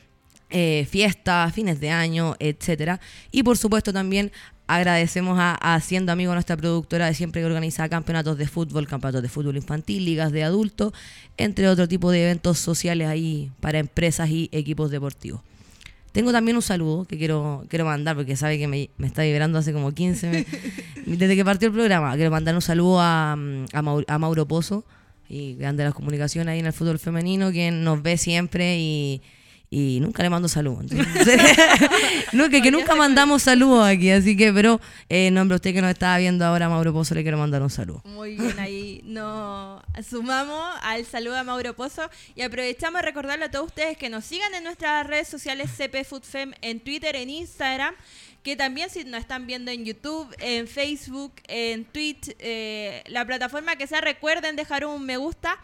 eh, 0.50 0.87
fiestas, 0.90 1.52
fines 1.52 1.80
de 1.80 1.90
año, 1.90 2.35
etcétera. 2.38 3.00
Y 3.32 3.42
por 3.42 3.56
supuesto 3.56 3.92
también 3.92 4.30
agradecemos 4.68 5.38
a, 5.38 5.56
a 5.61 5.74
Haciendo 5.76 6.11
Amigo, 6.12 6.32
nuestra 6.35 6.56
productora 6.56 7.06
de 7.06 7.14
siempre 7.14 7.40
que 7.40 7.46
organiza 7.46 7.88
campeonatos 7.88 8.37
de 8.37 8.48
fútbol, 8.48 8.87
campeonatos 8.88 9.22
de 9.22 9.28
fútbol 9.28 9.56
infantil, 9.56 10.04
ligas 10.04 10.32
de 10.32 10.42
adultos, 10.42 10.92
entre 11.37 11.68
otro 11.68 11.87
tipo 11.87 12.11
de 12.11 12.24
eventos 12.24 12.59
sociales 12.59 13.06
ahí 13.09 13.50
para 13.61 13.78
empresas 13.78 14.28
y 14.28 14.48
equipos 14.52 14.90
deportivos. 14.90 15.40
Tengo 16.12 16.32
también 16.32 16.56
un 16.56 16.62
saludo 16.62 17.04
que 17.04 17.18
quiero, 17.18 17.64
quiero 17.68 17.85
mandar 17.85 18.16
porque 18.16 18.37
sabe 18.37 18.59
que 18.59 18.66
me, 18.66 18.88
me 18.96 19.06
está 19.06 19.22
vibrando 19.22 19.59
hace 19.59 19.72
como 19.72 19.92
15 19.92 20.30
me- 20.30 20.46
desde 21.16 21.37
que 21.37 21.44
partió 21.44 21.68
el 21.68 21.74
programa. 21.74 22.14
Quiero 22.16 22.30
mandar 22.30 22.54
un 22.54 22.62
saludo 22.62 23.00
a, 23.00 23.32
a, 23.32 23.82
Mauro, 23.82 24.04
a 24.09 24.18
Mauro 24.18 24.48
Pozo 24.48 24.85
y 25.28 25.56
grande 25.56 25.82
de 25.82 25.88
las 25.90 25.94
comunicaciones 25.94 26.52
ahí 26.52 26.61
en 26.61 26.66
el 26.66 26.72
fútbol 26.72 26.98
femenino, 26.98 27.50
quien 27.52 27.85
nos 27.85 28.02
ve 28.02 28.16
siempre 28.16 28.78
y, 28.78 29.20
y 29.78 30.00
nunca 30.00 30.22
le 30.22 30.30
mando 30.30 30.48
saludos. 30.48 30.86
No, 32.32 32.48
que, 32.50 32.62
que 32.62 32.70
nunca 32.70 32.94
mandamos 32.94 33.42
saludos 33.42 33.86
aquí, 33.86 34.10
así 34.10 34.34
que, 34.34 34.50
pero 34.50 34.80
eh, 35.10 35.26
en 35.26 35.34
nombre 35.34 35.52
de 35.52 35.56
usted 35.56 35.74
que 35.74 35.82
nos 35.82 35.90
está 35.90 36.16
viendo 36.16 36.46
ahora, 36.46 36.70
Mauro 36.70 36.94
Pozo, 36.94 37.14
le 37.14 37.22
quiero 37.22 37.36
mandar 37.36 37.60
un 37.60 37.68
saludo. 37.68 38.00
Muy 38.04 38.36
bien, 38.36 38.58
ahí 38.58 39.02
nos 39.04 39.82
sumamos 40.08 40.74
al 40.80 41.04
saludo 41.04 41.36
a 41.36 41.44
Mauro 41.44 41.74
Pozo 41.76 42.08
y 42.34 42.40
aprovechamos 42.40 43.02
de 43.02 43.06
recordarle 43.06 43.44
a 43.44 43.50
todos 43.50 43.66
ustedes 43.66 43.98
que 43.98 44.08
nos 44.08 44.24
sigan 44.24 44.54
en 44.54 44.64
nuestras 44.64 45.06
redes 45.06 45.28
sociales 45.28 45.70
CP 45.76 46.04
Foodfem 46.04 46.52
en 46.62 46.80
Twitter, 46.80 47.14
en 47.14 47.28
Instagram, 47.28 47.94
que 48.42 48.56
también 48.56 48.88
si 48.88 49.04
nos 49.04 49.20
están 49.20 49.46
viendo 49.46 49.70
en 49.70 49.84
YouTube, 49.84 50.34
en 50.38 50.68
Facebook, 50.68 51.34
en 51.48 51.84
Twitch, 51.84 52.34
eh, 52.38 53.04
la 53.08 53.26
plataforma 53.26 53.76
que 53.76 53.86
sea, 53.86 54.00
recuerden 54.00 54.56
dejar 54.56 54.86
un 54.86 55.04
me 55.04 55.18
gusta. 55.18 55.58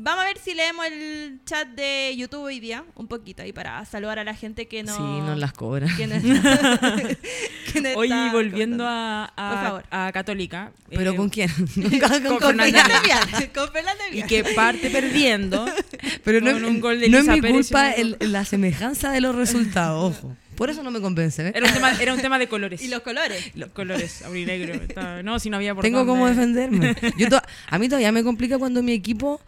Vamos 0.00 0.22
a 0.22 0.26
ver 0.28 0.38
si 0.38 0.54
leemos 0.54 0.86
el 0.86 1.40
chat 1.44 1.66
de 1.70 2.14
YouTube 2.16 2.42
hoy 2.44 2.60
día, 2.60 2.84
un 2.94 3.08
poquito 3.08 3.42
ahí 3.42 3.52
para 3.52 3.84
saludar 3.84 4.20
a 4.20 4.24
la 4.24 4.32
gente 4.34 4.68
que 4.68 4.84
no... 4.84 4.94
Sí, 4.94 5.02
nos 5.02 5.36
las 5.38 5.52
cobra. 5.52 5.88
que 5.96 6.06
no- 6.06 6.14
que 7.72 7.80
no 7.80 7.88
Oye, 7.96 8.14
está 8.14 8.32
volviendo 8.32 8.84
a, 8.86 9.24
a, 9.36 9.50
Por 9.50 9.62
favor. 9.64 9.84
a 9.90 10.12
Católica. 10.12 10.70
¿Pero 10.88 11.10
eh, 11.12 11.16
con 11.16 11.28
quién? 11.30 11.50
con 11.56 11.68
Fernández 11.68 12.74
Fernández 12.74 13.02
Vial, 13.02 13.52
con 13.52 13.72
Fernández 13.72 14.06
Y 14.12 14.22
que 14.22 14.44
parte 14.54 14.88
perdiendo. 14.90 15.66
Pero 16.24 16.40
no, 16.40 16.52
con 16.52 16.62
es- 16.64 16.70
un 16.70 16.80
gol 16.80 17.00
de 17.00 17.08
no 17.08 17.18
es 17.18 17.26
mi 17.26 17.40
culpa 17.40 17.90
el- 17.90 18.16
la 18.20 18.44
semejanza 18.44 19.10
de 19.10 19.20
los 19.20 19.34
resultados, 19.34 20.16
ojo. 20.18 20.36
Por 20.54 20.70
eso 20.70 20.82
no 20.84 20.90
me 20.92 21.00
convence. 21.00 21.46
¿eh? 21.48 21.52
Era 21.56 21.66
un 21.66 21.72
tema, 21.74 21.92
era 22.00 22.14
un 22.14 22.20
tema 22.20 22.38
de 22.38 22.48
colores. 22.48 22.82
Y 22.82 22.88
los 22.88 23.00
colores. 23.02 23.50
Los 23.56 23.70
colores, 23.70 24.22
aurinegro. 24.22 24.80
No, 25.24 25.38
si 25.40 25.50
no 25.50 25.56
había 25.56 25.74
por 25.74 25.82
Tengo 25.82 25.98
dónde. 25.98 26.12
cómo 26.12 26.28
defenderme. 26.28 26.94
Yo 27.16 27.28
to- 27.28 27.42
a 27.68 27.78
mí 27.78 27.88
todavía 27.88 28.12
me 28.12 28.22
complica 28.24 28.58
cuando 28.58 28.82
mi 28.82 28.92
equipo 28.92 29.40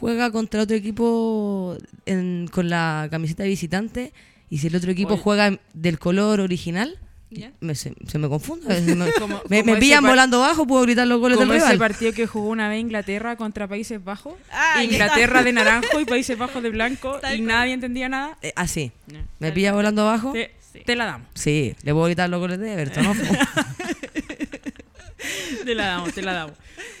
juega 0.00 0.30
contra 0.30 0.62
otro 0.62 0.76
equipo 0.76 1.76
en- 2.06 2.48
con 2.52 2.68
la 2.68 3.08
camiseta 3.10 3.42
de 3.42 3.48
visitante 3.50 4.12
y 4.50 4.58
si 4.58 4.66
el 4.68 4.76
otro 4.76 4.90
equipo 4.90 5.14
Oye. 5.14 5.22
juega 5.22 5.58
del 5.74 5.98
color 5.98 6.40
original, 6.40 6.98
¿Ya? 7.30 7.52
me- 7.60 7.74
se, 7.74 7.92
se 8.06 8.18
me 8.18 8.28
confunde. 8.28 8.66
Me, 8.80 8.94
Como- 8.94 9.04
me- 9.04 9.12
como 9.12 9.38
me 9.48 9.58
ese 9.72 9.76
pillan 9.80 10.04
volando 10.04 10.40
bajo, 10.40 10.66
puedo 10.66 10.82
gritar 10.84 11.06
los 11.06 11.20
goles 11.20 11.38
del 11.38 11.46
Como 11.48 11.56
ese 11.58 11.66
rival. 11.72 11.78
partido 11.78 12.12
que 12.12 12.26
jugó 12.26 12.48
una 12.48 12.68
vez 12.68 12.80
Inglaterra 12.80 13.36
contra 13.36 13.68
Países 13.68 14.02
Bajos. 14.02 14.34
Ah, 14.50 14.82
Inglaterra 14.82 15.42
de 15.42 15.52
naranjo 15.54 16.00
y 16.00 16.04
Países 16.06 16.38
Bajos 16.38 16.62
de 16.62 16.70
blanco. 16.70 17.20
Y 17.36 17.40
nadie 17.42 17.74
entendía 17.74 18.08
nada. 18.08 18.38
Eh, 18.42 18.52
así. 18.56 18.92
No, 19.12 19.18
¿Me 19.40 19.52
pilla 19.52 19.72
volando 19.74 20.04
bajo? 20.06 20.32
Te, 20.32 20.52
te 20.86 20.96
la 20.96 21.04
damos. 21.04 21.28
Sí, 21.34 21.74
le 21.82 21.92
puedo 21.92 22.06
gritar 22.06 22.30
los 22.30 22.40
goles 22.40 22.58
de 22.58 22.72
Everton. 22.72 23.04
¿no? 23.04 23.14
Te 25.64 25.74
la 25.74 25.86
damos, 25.88 26.12
te 26.14 26.22
la 26.22 26.32
damos. 26.32 26.56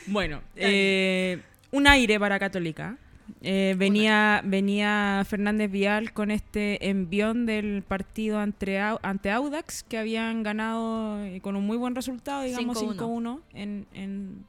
Bueno, 0.06 0.42
eh, 0.56 1.38
un 1.70 1.86
aire 1.86 2.18
para 2.18 2.38
Católica. 2.38 2.96
Eh, 3.42 3.74
venía, 3.76 4.40
venía 4.44 5.22
Fernández 5.28 5.70
Vial 5.70 6.12
con 6.12 6.30
este 6.30 6.88
envión 6.88 7.44
del 7.44 7.82
partido 7.82 8.38
ante, 8.38 8.78
ante 8.78 9.30
Audax, 9.30 9.82
que 9.82 9.98
habían 9.98 10.42
ganado 10.42 11.22
eh, 11.24 11.40
con 11.42 11.54
un 11.54 11.66
muy 11.66 11.76
buen 11.76 11.94
resultado, 11.94 12.42
digamos 12.42 12.82
5-1. 12.82 12.96
5-1 12.96 13.40
en, 13.52 13.86
en, 13.92 14.44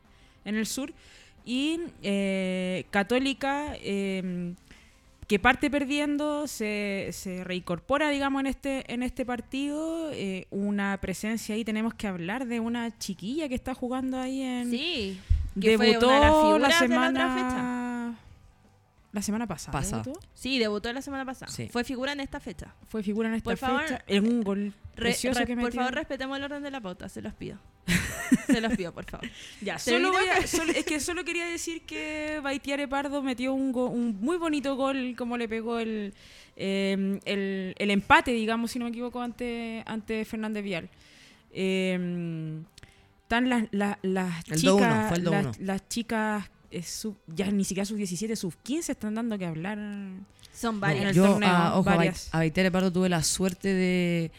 en 0.45 0.55
el 0.55 0.65
sur. 0.65 0.93
Y 1.45 1.79
eh, 2.03 2.85
Católica, 2.89 3.73
eh, 3.81 4.53
que 5.27 5.39
parte 5.39 5.69
perdiendo, 5.69 6.47
se, 6.47 7.09
se 7.11 7.43
reincorpora, 7.43 8.09
digamos, 8.09 8.39
en 8.41 8.47
este, 8.47 8.93
en 8.93 9.03
este 9.03 9.25
partido. 9.25 10.11
eh, 10.11 10.47
una 10.51 10.97
presencia 11.01 11.53
ahí, 11.53 11.63
tenemos 11.63 11.93
que 11.93 12.07
hablar 12.07 12.47
de 12.47 12.59
una 12.59 12.97
chiquilla 12.97 13.47
que 13.49 13.55
está 13.55 13.73
jugando 13.73 14.19
ahí 14.19 14.41
en... 14.41 14.71
Sí. 14.71 15.19
Que 15.59 15.77
fue 15.77 15.87
Debutó 15.87 16.07
una 16.07 16.15
de 16.15 16.21
las 16.21 16.31
la, 16.33 16.41
figuras 16.41 16.53
de 16.53 16.59
la 16.59 16.67
otra 16.69 16.79
semana... 16.87 18.19
La 19.11 19.23
semana 19.23 19.47
pasada. 19.47 19.71
Pasa. 19.71 20.01
debutó. 20.03 20.19
Sí, 20.35 20.59
debutó 20.59 20.93
la 20.93 21.01
semana 21.01 21.25
pasada. 21.25 21.51
Sí. 21.51 21.67
Fue 21.71 21.83
figura 21.83 22.11
en 22.11 22.19
esta 22.19 22.39
fecha. 22.39 22.75
Fue 22.87 23.01
figura 23.01 23.27
en 23.27 23.33
esta 23.35 23.49
Por 23.49 23.57
favor, 23.57 23.81
fecha. 23.81 24.03
En 24.05 24.27
un 24.27 24.43
gol 24.43 24.67
Re- 24.95 25.01
precioso 25.01 25.39
re- 25.39 25.45
que 25.47 25.57
por 25.57 25.73
favor, 25.73 25.95
respetemos 25.95 26.37
el 26.37 26.43
orden 26.43 26.61
de 26.61 26.69
la 26.69 26.79
pauta, 26.79 27.09
se 27.09 27.19
los 27.23 27.33
pido. 27.33 27.57
se 28.45 28.61
los 28.61 28.71
pido, 28.77 28.93
por 28.93 29.05
favor. 29.05 29.27
Ya, 29.61 29.77
Termino 29.77 30.09
solo 30.09 30.19
voy 30.19 30.29
a- 30.29 30.39
que- 30.41 30.47
solo- 30.47 30.71
es 30.73 30.85
que 30.85 30.99
solo 30.99 31.23
quería 31.25 31.45
decir 31.47 31.81
que 31.87 32.39
Baitiare 32.43 32.87
Pardo 32.87 33.23
metió 33.23 33.51
un, 33.51 33.71
go- 33.71 33.89
un 33.89 34.15
muy 34.21 34.37
bonito 34.37 34.75
gol, 34.75 35.15
como 35.17 35.37
le 35.37 35.49
pegó 35.49 35.79
el, 35.79 36.13
eh, 36.55 37.19
el, 37.25 37.73
el 37.79 37.89
empate, 37.89 38.29
digamos, 38.31 38.69
si 38.69 38.77
no 38.77 38.85
me 38.85 38.91
equivoco, 38.91 39.21
ante, 39.21 39.81
ante 39.87 40.23
Fernández 40.23 40.63
Vial. 40.63 40.87
Eh, 41.51 42.61
están 43.29 43.47
las, 43.47 43.65
las, 43.69 43.97
las 44.01 44.43
El 44.49 44.57
chicas, 44.57 45.05
2-1, 45.05 45.07
fue 45.09 45.17
el 45.17 45.25
2-1. 45.25 45.31
las, 45.43 45.59
las 45.59 45.87
chicas, 45.87 46.49
eh, 46.71 46.81
sub- 46.81 47.17
ya 47.27 47.51
ni 47.51 47.63
siquiera 47.63 47.85
sus 47.85 47.97
17, 47.97 48.35
sus 48.35 48.55
15 48.55 48.91
están 48.91 49.13
dando 49.13 49.37
que 49.37 49.45
hablar. 49.45 49.77
Son 50.51 50.75
No, 50.75 50.81
varias. 50.81 51.01
en 51.03 51.07
el 51.09 51.15
yo, 51.15 51.27
torneo, 51.27 51.47
a, 51.49 51.77
ojo, 51.77 51.87
a, 51.89 51.93
Bait- 51.93 51.97
varias. 51.97 52.29
a 52.33 52.37
Baitere 52.39 52.71
Pardo 52.71 52.91
tuve 52.91 53.07
la 53.07 53.21
suerte 53.21 53.67
de, 53.71 54.31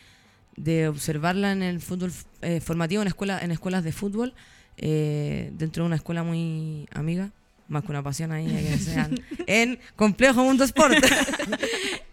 de 0.56 0.88
observarla 0.88 1.52
en 1.52 1.62
el 1.62 1.80
fútbol 1.80 2.12
eh, 2.42 2.60
formativo, 2.60 3.00
en, 3.02 3.08
escuela, 3.08 3.38
en 3.40 3.52
escuelas 3.52 3.84
de 3.84 3.92
fútbol, 3.92 4.34
eh, 4.76 5.52
dentro 5.54 5.84
de 5.84 5.86
una 5.86 5.96
escuela 5.96 6.24
muy 6.24 6.88
amiga, 6.92 7.30
más 7.68 7.84
que 7.84 7.92
una 7.92 8.02
pasión 8.02 8.32
ahí, 8.32 8.46
que 8.48 8.76
sean, 8.78 9.14
en 9.46 9.78
Complejo 9.94 10.42
Mundo 10.42 10.64
Sport. 10.64 10.94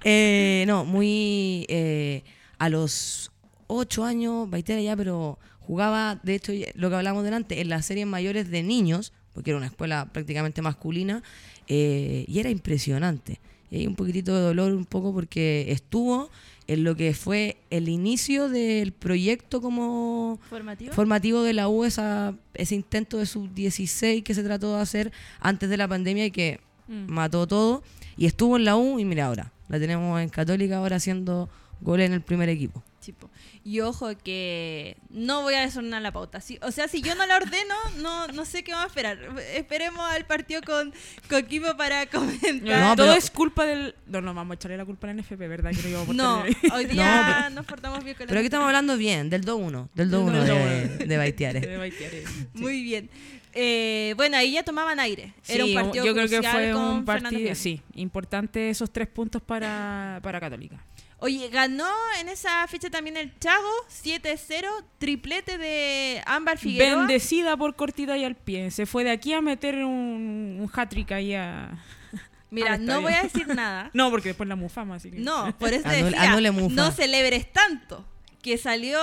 Eh, 0.04 0.64
no, 0.68 0.86
muy... 0.86 1.66
eh, 1.70 2.24
a 2.60 2.70
los 2.70 3.32
ocho 3.68 4.06
años, 4.06 4.50
Baitere 4.50 4.84
ya, 4.84 4.96
pero 4.96 5.38
jugaba, 5.68 6.20
de 6.24 6.34
hecho, 6.36 6.54
lo 6.76 6.90
que 6.90 6.96
hablamos 6.96 7.24
delante, 7.24 7.62
en 7.62 7.70
las 7.70 7.86
series 7.86 8.08
mayores 8.08 8.50
de 8.50 8.64
niños, 8.64 9.14
porque 9.34 9.52
era 9.52 9.58
una 9.58 9.68
escuela 9.68 10.08
prácticamente 10.12 10.62
masculina, 10.64 11.22
eh, 11.68 12.26
y 12.28 12.40
era 12.40 12.50
impresionante. 12.50 13.40
Y 13.70 13.80
hay 13.80 13.88
un 13.88 13.96
poquitito 13.96 14.34
de 14.34 14.42
dolor, 14.42 14.72
un 14.74 14.86
poco, 14.86 15.14
porque 15.14 15.66
estuvo 15.70 16.30
en 16.68 16.84
lo 16.84 16.96
que 16.96 17.14
fue 17.14 17.58
el 17.70 17.90
inicio 17.90 18.50
del 18.50 18.94
proyecto 18.94 19.62
como 19.62 20.40
¿Formativo? 20.50 20.94
formativo 20.94 21.44
de 21.44 21.54
la 21.54 21.68
U, 21.68 21.84
esa- 21.86 22.34
ese 22.54 22.76
intento 22.76 23.18
de 23.18 23.26
sub-16 23.26 24.24
que 24.24 24.34
se 24.34 24.44
trató 24.44 24.76
de 24.76 24.82
hacer 24.82 25.12
antes 25.40 25.70
de 25.70 25.78
la 25.78 25.88
pandemia 25.88 26.26
y 26.26 26.32
que 26.32 26.60
Mm. 26.88 27.12
mató 27.12 27.46
todo. 27.48 27.84
Y 28.18 28.26
estuvo 28.26 28.56
en 28.58 28.64
la 28.66 28.76
U 28.78 29.00
y 29.00 29.06
mira 29.06 29.26
ahora, 29.28 29.52
la 29.70 29.80
tenemos 29.80 30.20
en 30.22 30.30
Católica 30.30 30.78
ahora 30.78 30.96
haciendo 30.96 31.50
goles 31.82 32.08
en 32.08 32.14
el 32.14 32.22
primer 32.22 32.48
equipo. 32.50 32.82
Tipo. 33.08 33.30
Y 33.64 33.80
ojo 33.80 34.10
que 34.22 34.98
no 35.10 35.42
voy 35.44 35.54
a 35.54 35.62
desordenar 35.62 36.02
la 36.02 36.12
pauta. 36.12 36.42
Si- 36.42 36.60
o 36.62 36.72
sea, 36.72 36.90
si 36.90 37.02
yo 37.02 37.16
no 37.16 37.26
la 37.26 37.38
ordeno, 37.38 37.74
no, 38.00 38.28
no 38.28 38.44
sé 38.44 38.66
qué 38.66 38.74
vamos 38.74 38.84
a 38.84 38.88
esperar. 38.90 39.18
Esperemos 39.56 40.02
al 40.12 40.26
partido 40.26 40.62
con 40.62 40.94
Coquipo 41.30 41.78
para 41.78 42.06
comentar. 42.08 42.82
No, 42.82 42.96
Todo 42.98 43.08
pero- 43.08 43.18
es 43.18 43.32
culpa 43.32 43.66
del... 43.66 43.96
No, 44.08 44.20
no, 44.20 44.34
vamos 44.34 44.52
a 44.52 44.56
echarle 44.56 44.76
la 44.76 44.84
culpa 44.84 45.08
al 45.10 45.16
NFP, 45.18 45.48
¿verdad? 45.48 45.72
Que 45.72 45.88
no 45.90 46.14
No, 46.14 46.42
hoy 46.42 46.56
No, 46.70 46.78
día 46.94 47.36
pero- 47.44 47.50
nos 47.56 47.66
portamos 47.66 48.04
bien 48.04 48.18
con 48.18 48.26
la 48.26 48.28
Pero 48.28 48.40
aquí 48.42 48.48
estamos 48.48 48.66
hablando 48.68 48.98
bien, 48.98 49.30
del 49.30 49.46
2-1, 49.46 49.88
del 49.96 50.12
2-1 50.12 50.32
Del 50.34 50.46
de, 50.46 50.98
2-1. 51.00 51.08
de 51.08 51.18
Baitiare. 51.18 51.60
de 51.62 51.78
Baitiare. 51.78 52.24
Muy 52.56 52.84
bien. 52.84 53.10
Eh, 53.54 54.14
bueno, 54.18 54.36
ahí 54.36 54.52
ya 54.52 54.64
tomaban 54.64 55.00
aire. 55.00 55.34
Era 55.48 55.64
un 55.64 55.70
Sí, 55.70 55.76
partido 55.76 56.06
yo 56.06 56.14
creo 56.14 56.26
que 56.28 56.36
crucial 56.40 56.54
fue 56.54 56.72
con 56.74 56.84
un 56.84 57.06
partido, 57.06 57.56
sí, 57.56 57.82
importante 57.96 58.70
esos 58.70 58.92
tres 58.92 59.08
puntos 59.08 59.42
para, 59.42 60.20
para 60.22 60.42
Católica. 60.42 60.84
Oye, 61.20 61.50
ganó 61.50 61.88
en 62.20 62.30
esa 62.30 62.68
fecha 62.68 62.92
también 62.92 63.18
el 63.18 63.38
Chago, 63.40 63.68
7-0, 63.90 64.68
triplete 65.00 65.58
de 65.58 66.22
Ámbar 66.28 66.60
Figueroa. 66.60 67.00
Bendecida 67.00 67.58
por 67.58 67.76
cortita 67.76 68.16
y 68.18 68.24
al 68.24 68.36
pie. 68.36 68.70
Se 68.70 68.86
fue 68.86 69.04
de 69.04 69.10
aquí 69.12 69.34
a 69.34 69.42
meter 69.42 69.84
un, 69.84 70.58
un 70.62 70.70
hat-trick 70.72 71.12
ahí 71.14 71.34
a... 71.34 71.72
Mira, 72.52 72.78
no 72.78 73.02
voy 73.02 73.14
a 73.14 73.24
decir 73.24 73.48
nada. 73.56 73.90
No, 73.94 74.12
porque 74.12 74.30
después 74.30 74.48
la 74.48 74.56
mufamos, 74.56 74.98
así 74.98 75.10
que... 75.10 75.18
No, 75.18 75.58
por 75.58 75.74
eso 75.74 75.90
decía, 75.90 76.22
anule 76.22 76.52
mufa. 76.52 76.76
no 76.76 76.92
celebres 76.92 77.52
tanto, 77.52 78.06
que 78.44 78.60
salió 78.60 79.00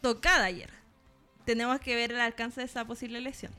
tocada 0.00 0.44
ayer. 0.46 0.70
Tenemos 1.44 1.80
que 1.80 1.94
ver 1.96 2.12
el 2.12 2.20
alcance 2.20 2.60
de 2.60 2.66
esa 2.66 2.86
posible 2.86 3.20
lesión. 3.20 3.52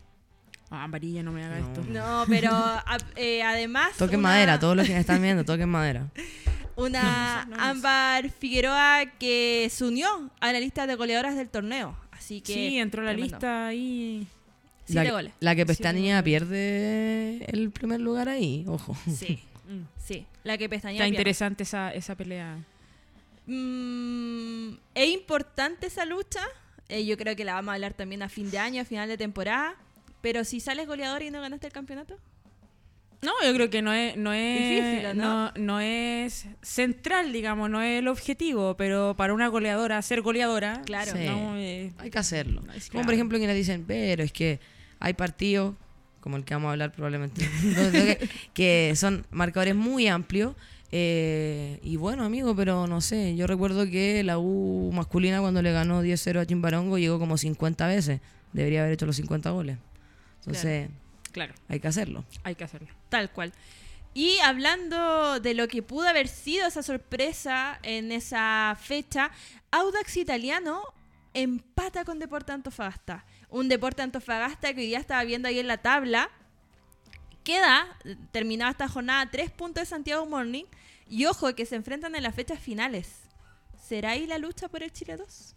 Ah, 0.72 0.84
Amarilla, 0.86 1.22
no 1.22 1.32
me 1.32 1.44
haga 1.46 1.60
No. 1.60 1.68
esto. 1.68 1.84
No, 1.90 2.26
pero 2.28 2.50
a- 2.56 2.98
eh, 3.18 3.44
además... 3.44 3.92
Toquen 3.98 4.20
una- 4.20 4.30
madera, 4.30 4.60
todos 4.60 4.76
los 4.76 4.88
que 4.88 4.94
me 4.94 5.00
están 5.00 5.22
viendo, 5.22 5.46
toquen 5.46 5.70
madera. 5.70 6.08
Una 6.76 7.46
No. 7.50 7.56
Ámbar 7.60 8.30
Figueroa 8.32 9.06
que 9.20 9.68
se 9.72 9.84
unió 9.86 10.30
a 10.40 10.52
la 10.54 10.60
lista 10.60 10.88
de 10.88 10.96
goleadoras 10.96 11.36
del 11.36 11.50
torneo. 11.50 11.96
Así 12.12 12.42
que... 12.42 12.54
Sí, 12.54 12.78
entró 12.80 13.02
a 13.02 13.06
la 13.06 13.12
tremendo. 13.12 13.36
lista 13.38 13.68
ahí. 13.68 14.28
Siete 14.86 15.04
la, 15.06 15.12
goles. 15.12 15.34
la 15.40 15.56
que 15.56 15.66
Pestaña 15.66 16.24
pierde 16.24 17.46
el 17.46 17.72
primer 17.72 18.00
lugar 18.02 18.30
ahí, 18.30 18.66
ojo. 18.68 18.96
Sí, 19.14 19.42
Mm. 19.72 19.86
sí. 19.98 20.26
La 20.44 20.58
que 20.58 20.68
pestañea. 20.68 20.98
Está 20.98 21.06
pierde. 21.06 21.16
interesante 21.18 21.64
esa, 21.64 21.94
esa 21.94 22.16
pelea. 22.16 22.58
Mm, 23.48 24.74
es 24.96 25.10
importante 25.10 25.88
esa 25.88 26.06
lucha. 26.06 26.42
Eh, 26.90 27.06
yo 27.06 27.16
creo 27.18 27.36
que 27.38 27.46
la 27.46 27.54
vamos 27.54 27.72
a 27.72 27.76
hablar 27.76 27.94
también 27.94 28.22
a 28.22 28.28
fin 28.28 28.52
de 28.52 28.60
año, 28.60 28.82
a 28.82 28.86
final 28.86 29.08
de 29.08 29.18
temporada. 29.18 29.76
Pero 30.22 30.44
si 30.44 30.60
sales 30.60 30.88
goleador 30.88 31.22
y 31.24 31.32
no 31.32 31.40
ganaste 31.42 31.68
el 31.68 31.74
campeonato, 31.74 32.18
No, 33.22 33.32
yo 33.46 33.54
creo 33.54 33.70
que 33.70 33.82
no 33.84 33.94
es, 33.94 34.18
no 34.18 34.34
es, 34.34 34.60
Difícil, 34.60 35.06
¿o 35.06 35.14
no? 35.14 35.24
no, 35.24 35.52
no 35.56 35.80
es 35.80 36.48
central, 36.64 37.32
digamos, 37.32 37.70
no 37.70 37.82
es 37.82 38.00
el 38.00 38.08
objetivo, 38.08 38.76
pero 38.78 39.14
para 39.16 39.34
una 39.34 39.48
goleadora, 39.48 40.02
ser 40.02 40.22
goleadora, 40.22 40.82
Claro. 40.86 41.12
Sí. 41.12 41.26
no, 41.26 41.56
eh, 41.58 41.92
Hay 42.00 42.10
que 42.10 42.18
hacerlo. 42.18 42.62
Es 42.76 42.86
Como 42.88 42.92
claro. 43.02 43.06
por 43.06 43.14
ejemplo 43.14 43.38
quienes 43.38 43.56
dicen, 43.56 43.84
pero 43.88 44.24
es 44.24 44.32
que 44.32 44.60
hay 45.00 45.14
partidos, 45.14 45.76
como 46.20 46.38
el 46.38 46.46
que 46.46 46.56
vamos 46.56 46.70
a 46.70 46.72
hablar 46.72 46.92
probablemente, 46.94 47.48
que, 47.92 48.30
que 48.56 48.94
son 48.96 49.26
marcadores 49.30 49.76
muy 49.76 50.08
amplios. 50.08 50.56
eh, 50.92 51.80
y 51.84 51.98
bueno, 51.98 52.24
amigo, 52.26 52.56
pero 52.56 52.88
no 52.88 53.02
sé, 53.02 53.36
yo 53.36 53.46
recuerdo 53.46 53.86
que 53.86 54.24
la 54.24 54.40
U 54.40 54.92
masculina 54.94 55.42
cuando 55.42 55.62
le 55.62 55.72
ganó 55.72 56.04
10-0 56.04 56.40
a 56.40 56.46
Chimbarongo 56.48 56.98
llegó 56.98 57.20
como 57.20 57.38
50 57.38 57.86
veces. 57.88 58.20
Debería 58.52 58.82
haber 58.82 58.94
hecho 58.94 59.06
los 59.06 59.16
50 59.16 59.52
goles. 59.52 59.78
Entonces, 60.40 60.90
claro, 61.32 61.54
hay 61.70 61.80
que 61.80 61.88
hacerlo. 61.88 62.26
hay 62.44 62.56
que 62.56 62.64
hacerlo. 62.64 62.88
Tal 63.12 63.30
cual. 63.30 63.54
Y 64.16 64.40
hablando 64.40 65.40
de 65.40 65.54
lo 65.54 65.68
que 65.68 65.84
pudo 65.84 66.08
haber 66.08 66.28
sido 66.28 66.68
esa 66.68 66.82
sorpresa 66.82 67.80
en 67.84 68.12
esa 68.12 68.76
fecha, 68.82 69.32
Audax 69.70 70.18
Italiano 70.18 70.82
empata 71.34 72.04
con 72.04 72.18
Deporte 72.18 72.52
Antofagasta. 72.52 73.24
Un 73.50 73.70
Deporte 73.70 74.02
Antofagasta 74.02 74.74
que 74.74 74.82
hoy 74.82 74.88
día 74.88 75.00
estaba 75.00 75.24
viendo 75.24 75.48
ahí 75.48 75.60
en 75.60 75.68
la 75.68 75.78
tabla. 75.78 76.30
Queda, 77.44 77.98
terminada 78.32 78.72
esta 78.72 78.88
jornada, 78.88 79.30
tres 79.30 79.52
puntos 79.52 79.84
de 79.84 79.86
Santiago 79.86 80.26
Morning. 80.26 80.66
Y 81.08 81.26
ojo, 81.26 81.54
que 81.54 81.66
se 81.66 81.76
enfrentan 81.76 82.16
en 82.16 82.24
las 82.24 82.36
fechas 82.36 82.60
finales. 82.60 83.22
¿Será 83.88 84.12
ahí 84.12 84.26
la 84.26 84.38
lucha 84.38 84.68
por 84.70 84.84
el 84.84 84.92
Chile 84.92 85.18
2? 85.18 85.56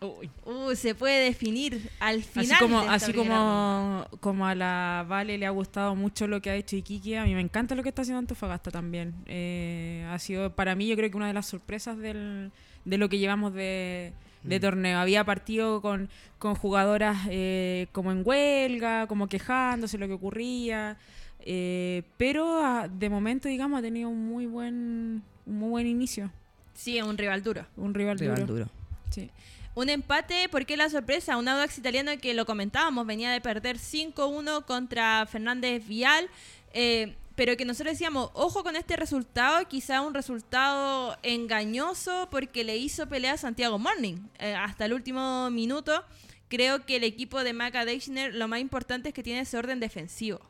Uy. 0.00 0.28
Uh, 0.44 0.74
se 0.74 0.94
puede 0.94 1.24
definir 1.24 1.90
al 2.00 2.22
final. 2.22 2.44
Así 2.52 2.54
como, 2.62 2.82
de 2.82 2.88
así 2.88 3.12
como, 3.14 4.06
como 4.20 4.46
a 4.46 4.54
la 4.54 5.06
Vale 5.08 5.38
le 5.38 5.46
ha 5.46 5.50
gustado 5.50 5.94
mucho 5.94 6.26
lo 6.26 6.42
que 6.42 6.50
ha 6.50 6.54
hecho 6.56 6.76
Iquique, 6.76 7.16
a 7.16 7.24
mí 7.24 7.34
me 7.34 7.40
encanta 7.40 7.74
lo 7.74 7.82
que 7.82 7.88
está 7.88 8.02
haciendo 8.02 8.18
Antofagasta 8.18 8.70
también. 8.70 9.14
Eh, 9.26 10.06
ha 10.10 10.18
sido 10.18 10.54
para 10.54 10.74
mí 10.74 10.86
yo 10.86 10.96
creo 10.96 11.10
que 11.10 11.16
una 11.16 11.28
de 11.28 11.32
las 11.32 11.46
sorpresas 11.46 11.96
del, 11.98 12.52
de 12.84 12.98
lo 12.98 13.08
que 13.08 13.18
llevamos 13.18 13.54
de, 13.54 14.12
de 14.42 14.60
torneo. 14.60 14.98
Había 14.98 15.24
partido 15.24 15.80
con, 15.80 16.10
con 16.38 16.54
jugadoras 16.56 17.16
eh, 17.30 17.86
como 17.92 18.12
en 18.12 18.20
huelga, 18.22 19.06
como 19.06 19.28
quejándose 19.28 19.96
lo 19.96 20.06
que 20.08 20.12
ocurría, 20.14 20.98
eh, 21.40 22.02
pero 22.18 22.60
ah, 22.62 22.86
de 22.86 23.08
momento 23.08 23.48
digamos 23.48 23.78
ha 23.78 23.82
tenido 23.82 24.10
un 24.10 24.26
muy 24.26 24.44
buen, 24.44 25.22
un 25.46 25.58
muy 25.58 25.70
buen 25.70 25.86
inicio, 25.86 26.30
Sí, 26.74 26.98
es 26.98 27.04
un 27.04 27.16
rival 27.16 27.42
duro. 27.42 27.64
un 27.78 27.94
rival, 27.94 28.18
Rival 28.18 28.40
duro. 28.40 28.52
duro. 28.54 28.70
Sí. 29.08 29.30
Un 29.76 29.90
empate, 29.90 30.48
¿por 30.48 30.64
qué 30.64 30.74
la 30.74 30.88
sorpresa? 30.88 31.36
Un 31.36 31.48
Audax 31.48 31.76
italiano 31.76 32.10
que 32.18 32.32
lo 32.32 32.46
comentábamos, 32.46 33.06
venía 33.06 33.30
de 33.30 33.42
perder 33.42 33.76
5-1 33.76 34.64
contra 34.64 35.26
Fernández 35.26 35.86
Vial, 35.86 36.30
eh, 36.72 37.14
pero 37.34 37.58
que 37.58 37.66
nosotros 37.66 37.92
decíamos, 37.92 38.30
ojo 38.32 38.62
con 38.62 38.74
este 38.74 38.96
resultado, 38.96 39.68
quizá 39.68 40.00
un 40.00 40.14
resultado 40.14 41.18
engañoso 41.22 42.26
porque 42.30 42.64
le 42.64 42.78
hizo 42.78 43.06
pelea 43.06 43.34
a 43.34 43.36
Santiago 43.36 43.78
Morning 43.78 44.16
eh, 44.38 44.54
hasta 44.54 44.86
el 44.86 44.94
último 44.94 45.50
minuto 45.50 46.02
creo 46.48 46.86
que 46.86 46.96
el 46.96 47.04
equipo 47.04 47.44
de 47.44 47.52
Maca 47.52 47.84
Deichner 47.84 48.34
lo 48.34 48.48
más 48.48 48.60
importante 48.60 49.10
es 49.10 49.14
que 49.14 49.22
tiene 49.22 49.40
ese 49.40 49.58
orden 49.58 49.78
defensivo. 49.78 50.40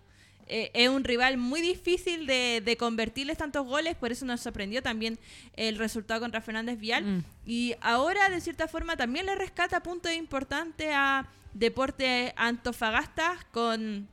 Eh, 0.48 0.70
es 0.74 0.88
un 0.88 1.02
rival 1.02 1.36
muy 1.38 1.60
difícil 1.60 2.26
de, 2.26 2.62
de 2.64 2.76
convertirles 2.76 3.36
tantos 3.38 3.66
goles, 3.66 3.96
por 3.96 4.12
eso 4.12 4.24
nos 4.26 4.40
sorprendió 4.40 4.80
también 4.82 5.18
el 5.54 5.76
resultado 5.76 6.20
contra 6.20 6.40
Fernández 6.40 6.78
Vial. 6.78 7.04
Mm. 7.04 7.24
Y 7.46 7.74
ahora, 7.80 8.28
de 8.28 8.40
cierta 8.40 8.68
forma, 8.68 8.96
también 8.96 9.26
le 9.26 9.34
rescata 9.34 9.82
puntos 9.82 10.12
importantes 10.12 10.88
a 10.92 11.26
Deporte 11.52 12.32
Antofagasta 12.36 13.34
con, 13.50 14.06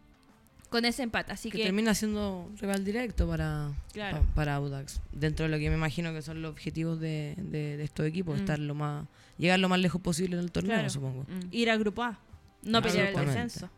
con 0.69 0.85
ese 0.85 1.03
empate. 1.03 1.31
Así 1.33 1.51
que, 1.51 1.57
que, 1.59 1.63
termina 1.65 1.93
siendo 1.93 2.49
rival 2.59 2.83
directo 2.83 3.27
para, 3.27 3.71
Claro. 3.91 4.21
pa- 4.21 4.33
para 4.35 4.55
Audax. 4.55 5.01
Dentro 5.11 5.45
de 5.45 5.51
lo 5.51 5.57
que 5.59 5.69
me 5.69 5.75
imagino 5.75 6.13
que 6.13 6.21
son 6.23 6.41
los 6.41 6.51
objetivos 6.51 6.99
de, 6.99 7.35
de- 7.37 7.77
de 7.77 7.83
estos 7.83 8.05
equipos, 8.07 8.37
Mm. 8.37 8.39
estar 8.39 8.57
lo 8.59 8.73
más, 8.73 9.05
llegar 9.37 9.59
lo 9.59 9.69
más 9.69 9.79
lejos 9.79 10.01
posible 10.01 10.35
en 10.37 10.43
el 10.43 10.51
torneo, 10.51 10.73
Claro. 10.77 10.89
supongo. 10.89 11.23
Mm. 11.29 11.47
ir 11.51 11.69
al 11.69 11.77
grupo 11.79 12.01
A, 12.03 12.17
no 12.63 12.81
pelear 12.81 13.09
el 13.09 13.25
descenso. 13.25 13.69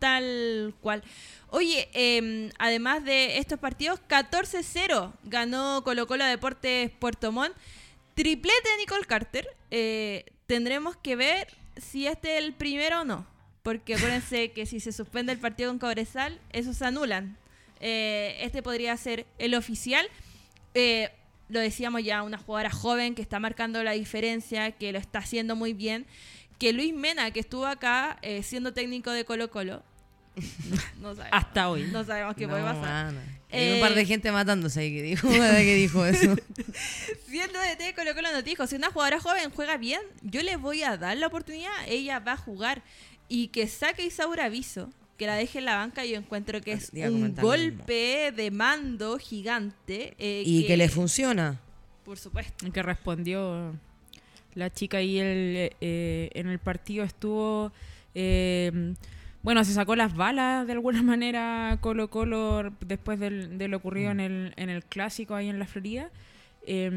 Tal 0.00 0.74
cual. 0.80 1.04
Oye, 1.50 1.88
eh, 1.92 2.50
además 2.58 3.04
de 3.04 3.38
estos 3.38 3.60
partidos, 3.60 4.00
14-0 4.08 5.12
ganó 5.24 5.84
Colo 5.84 6.08
Colo 6.08 6.24
Deportes 6.24 6.90
Puerto 6.98 7.30
Montt. 7.30 7.54
Triplete 8.14 8.68
de 8.68 8.76
Nicole 8.78 9.04
Carter. 9.04 9.46
Eh, 9.70 10.24
tendremos 10.46 10.96
que 10.96 11.14
ver 11.14 11.46
si 11.76 12.08
este 12.08 12.36
es 12.36 12.44
el 12.44 12.52
primero 12.54 13.02
o 13.02 13.04
no. 13.04 13.26
Porque 13.62 13.94
acuérdense 13.94 14.50
que 14.54 14.66
si 14.66 14.80
se 14.80 14.90
suspende 14.92 15.32
el 15.32 15.38
partido 15.38 15.70
con 15.70 15.78
Cobresal, 15.78 16.40
esos 16.52 16.76
se 16.76 16.84
anulan. 16.84 17.36
Eh, 17.80 18.36
este 18.40 18.62
podría 18.62 18.96
ser 18.96 19.26
el 19.38 19.54
oficial. 19.54 20.06
Eh, 20.74 21.10
lo 21.48 21.60
decíamos 21.60 22.04
ya, 22.04 22.22
una 22.22 22.38
jugadora 22.38 22.70
joven 22.70 23.14
que 23.14 23.22
está 23.22 23.40
marcando 23.40 23.82
la 23.82 23.92
diferencia, 23.92 24.70
que 24.72 24.92
lo 24.92 24.98
está 24.98 25.18
haciendo 25.18 25.56
muy 25.56 25.72
bien. 25.72 26.06
Que 26.58 26.72
Luis 26.72 26.94
Mena, 26.94 27.30
que 27.32 27.40
estuvo 27.40 27.66
acá 27.66 28.18
eh, 28.22 28.42
siendo 28.42 28.72
técnico 28.72 29.10
de 29.10 29.24
Colo 29.24 29.50
Colo, 29.50 29.82
no 31.00 31.14
sabemos. 31.14 31.28
Hasta 31.32 31.70
hoy. 31.70 31.84
No 31.92 32.04
sabemos 32.04 32.34
qué 32.36 32.46
No, 32.46 32.50
puede 32.52 32.62
pasar. 32.64 33.14
Hay 33.52 33.72
un 33.74 33.80
par 33.80 33.92
Eh, 33.92 33.94
de 33.96 34.06
gente 34.06 34.30
matándose 34.32 34.80
ahí 34.80 34.94
que 34.94 35.02
dijo, 35.02 35.28
que 35.30 35.74
dijo 35.74 36.06
eso. 36.06 36.36
Siendo 37.28 37.58
de 37.60 37.76
T 37.76 37.94
Colo 37.94 38.14
Colo 38.14 38.32
nos 38.32 38.44
dijo, 38.44 38.66
si 38.66 38.76
una 38.76 38.90
jugadora 38.90 39.20
joven 39.20 39.50
juega 39.50 39.76
bien, 39.76 40.00
yo 40.22 40.42
le 40.42 40.56
voy 40.56 40.82
a 40.82 40.96
dar 40.96 41.16
la 41.16 41.26
oportunidad, 41.26 41.70
ella 41.88 42.18
va 42.20 42.32
a 42.32 42.36
jugar. 42.36 42.82
Y 43.28 43.48
que 43.48 43.66
saque 43.68 44.04
Isaura 44.04 44.46
Aviso, 44.46 44.90
que 45.16 45.26
la 45.26 45.34
deje 45.36 45.58
en 45.58 45.64
la 45.66 45.76
banca, 45.76 46.04
yo 46.04 46.16
encuentro 46.16 46.60
que 46.60 46.72
es 46.72 46.90
Iba 46.92 47.06
a 47.06 47.10
un 47.10 47.34
golpe 47.34 48.32
de 48.34 48.50
mando 48.50 49.18
gigante. 49.18 50.14
eh, 50.18 50.42
y 50.46 50.66
que 50.66 50.76
le 50.76 50.88
funciona. 50.88 51.60
Por 52.04 52.18
supuesto. 52.18 52.70
que 52.72 52.82
respondió 52.82 53.74
la 54.54 54.72
chica 54.72 55.00
y 55.00 55.18
el, 55.18 55.72
eh, 55.80 56.30
en 56.34 56.48
el 56.48 56.58
partido 56.58 57.04
estuvo 57.04 57.72
eh, 58.14 58.94
bueno 59.42 59.64
se 59.64 59.72
sacó 59.72 59.96
las 59.96 60.14
balas 60.14 60.66
de 60.66 60.72
alguna 60.72 61.02
manera 61.14 61.78
Colo 61.80 62.08
Colo 62.10 62.70
después 62.80 63.18
del- 63.18 63.56
de 63.58 63.68
lo 63.68 63.78
ocurrido 63.78 64.10
en 64.10 64.20
el, 64.20 64.52
en 64.56 64.68
el 64.70 64.84
clásico 64.84 65.34
ahí 65.34 65.48
en 65.48 65.58
la 65.58 65.66
Florida 65.66 66.10
Eh, 66.66 66.90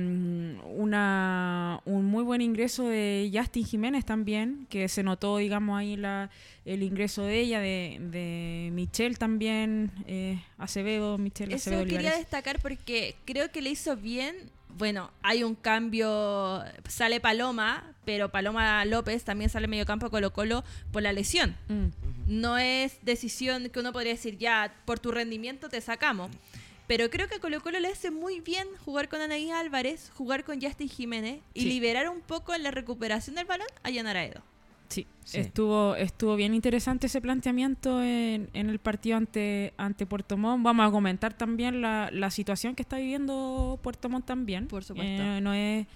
una 0.76 1.80
un 1.86 2.04
muy 2.06 2.22
buen 2.24 2.42
ingreso 2.42 2.84
de 2.90 3.32
Justin 3.34 3.64
Jiménez 3.66 4.04
también 4.04 4.68
que 4.70 4.90
se 4.90 5.04
notó 5.04 5.38
digamos 5.38 5.80
ahí 5.80 5.96
la 5.96 6.30
el 6.66 6.84
ingreso 6.84 7.24
de 7.24 7.40
ella 7.40 7.60
de, 7.62 7.98
de 8.12 8.70
Michelle 8.74 9.16
también 9.16 9.92
eh, 10.06 10.44
Acevedo 10.58 11.18
Michelle 11.18 11.56
Eso 11.56 11.70
Acevedo 11.70 11.84
quería 11.86 11.98
Olivares. 12.00 12.20
destacar 12.20 12.60
porque 12.62 13.16
creo 13.26 13.52
que 13.52 13.62
le 13.62 13.70
hizo 13.70 13.96
bien. 13.96 14.36
Bueno, 14.78 15.12
hay 15.22 15.44
un 15.44 15.56
cambio, 15.56 16.62
sale 16.90 17.20
Paloma, 17.22 17.93
pero 18.06 18.30
Paloma 18.30 18.84
López 18.86 19.24
también 19.24 19.50
sale 19.50 19.68
medio 19.68 19.86
campo 19.86 20.10
Colo 20.10 20.32
Colo 20.34 20.64
por 20.92 21.02
la 21.04 21.14
lesión. 21.14 21.56
Mm. 21.68 21.88
No 22.28 22.58
es 22.58 22.98
decisión 23.04 23.70
que 23.70 23.80
uno 23.80 23.92
podría 23.94 24.14
decir, 24.14 24.38
ya, 24.38 24.74
por 24.86 25.00
tu 25.00 25.12
rendimiento 25.12 25.70
te 25.70 25.82
sacamos. 25.82 26.32
Pero 26.88 27.10
creo 27.10 27.28
que 27.30 27.36
a 27.36 27.40
Colo 27.40 27.62
Colo 27.62 27.80
le 27.80 27.88
hace 27.88 28.12
muy 28.12 28.42
bien 28.42 28.68
jugar 28.84 29.08
con 29.08 29.22
Anaí 29.22 29.50
Álvarez, 29.52 30.12
jugar 30.16 30.44
con 30.44 30.62
Justin 30.62 30.90
Jiménez 30.90 31.40
y 31.54 31.62
Sí. 31.62 31.70
liberar 31.70 32.10
un 32.10 32.20
poco 32.22 32.54
en 32.54 32.62
la 32.64 32.72
recuperación 32.72 33.36
del 33.38 33.46
balón 33.46 33.68
a 33.84 33.90
Yanaraedo. 33.90 34.42
Sí, 34.90 35.08
Sí. 35.24 35.40
Estuvo, 35.40 35.96
estuvo 35.96 36.36
bien 36.36 36.54
interesante 36.54 37.08
ese 37.08 37.22
planteamiento 37.22 38.04
en, 38.04 38.50
en 38.54 38.70
el 38.70 38.78
partido 38.80 39.16
ante, 39.18 39.74
ante 39.78 40.06
Puerto 40.06 40.36
Montt. 40.38 40.64
Vamos 40.64 40.86
a 40.88 40.92
comentar 40.92 41.34
también 41.34 41.82
la, 41.82 42.10
la 42.12 42.30
situación 42.30 42.76
que 42.76 42.82
está 42.84 42.98
viviendo 42.98 43.80
Puerto 43.82 44.10
Montt 44.10 44.26
también. 44.26 44.68
Por 44.68 44.84
supuesto. 44.84 45.24
Eh, 45.24 45.40
no 45.42 45.54
es, 45.54 45.88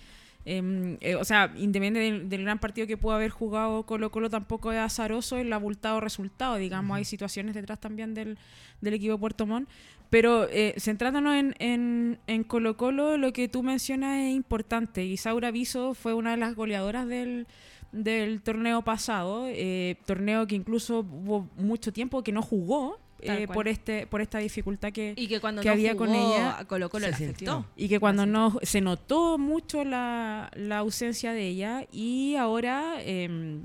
em, 0.48 0.98
eh, 1.02 1.16
o 1.16 1.24
sea, 1.24 1.54
independiente 1.56 2.00
del, 2.00 2.30
del 2.30 2.44
gran 2.44 2.60
partido 2.60 2.88
que 2.88 2.98
pudo 2.98 3.14
haber 3.14 3.32
jugado 3.32 3.84
Colo 3.84 4.12
Colo, 4.12 4.30
tampoco 4.30 4.72
es 4.72 4.80
azaroso 4.80 5.38
el 5.38 5.52
abultado 5.54 6.00
resultado. 6.00 6.56
Digamos, 6.56 6.98
hay 6.98 7.06
situaciones 7.06 7.54
detrás 7.54 7.80
también 7.80 8.14
del, 8.14 8.38
del 8.82 8.94
equipo 8.94 9.18
Puerto 9.18 9.46
Montt. 9.46 9.70
Pero 10.10 10.48
eh, 10.50 10.74
centrándonos 10.78 11.36
en, 11.36 11.56
en, 11.60 12.20
en 12.28 12.44
Colo 12.44 12.78
Colo, 12.78 13.18
lo 13.18 13.34
que 13.34 13.50
tú 13.50 13.62
mencionas 13.62 14.18
es 14.20 14.34
importante. 14.34 15.04
Isaura 15.04 15.52
Viso 15.52 15.94
fue 15.94 16.14
una 16.14 16.32
de 16.32 16.38
las 16.38 16.56
goleadoras 16.56 17.08
del, 17.08 17.46
del 17.92 18.42
torneo 18.42 18.84
pasado, 18.84 19.46
eh, 19.48 19.98
torneo 20.06 20.48
que 20.48 20.56
incluso 20.56 21.00
hubo 21.00 21.50
mucho 21.58 21.92
tiempo 21.92 22.24
que 22.24 22.32
no 22.32 22.42
jugó 22.42 23.00
eh, 23.22 23.48
por 23.48 23.68
este 23.68 24.06
por 24.08 24.22
esta 24.22 24.38
dificultad 24.40 24.92
que, 24.92 25.14
Y 25.18 25.28
que 25.28 25.40
cuando 25.40 25.62
que 25.62 25.68
no 25.70 25.74
había 25.74 25.94
jugó, 25.94 26.06
con 26.06 26.16
ella 26.16 26.66
Colo 26.68 26.90
Colo 26.90 27.08
se 27.08 27.14
sintió. 27.14 27.52
afectó. 27.52 27.66
y 27.76 27.90
que 27.90 28.00
cuando 28.00 28.26
no 28.26 28.58
se 28.62 28.82
notó 28.82 29.38
mucho 29.38 29.84
la, 29.84 30.52
la 30.56 30.78
ausencia 30.80 31.34
de 31.34 31.48
ella 31.48 31.86
y 31.92 32.36
ahora 32.36 32.96
eh, 33.00 33.60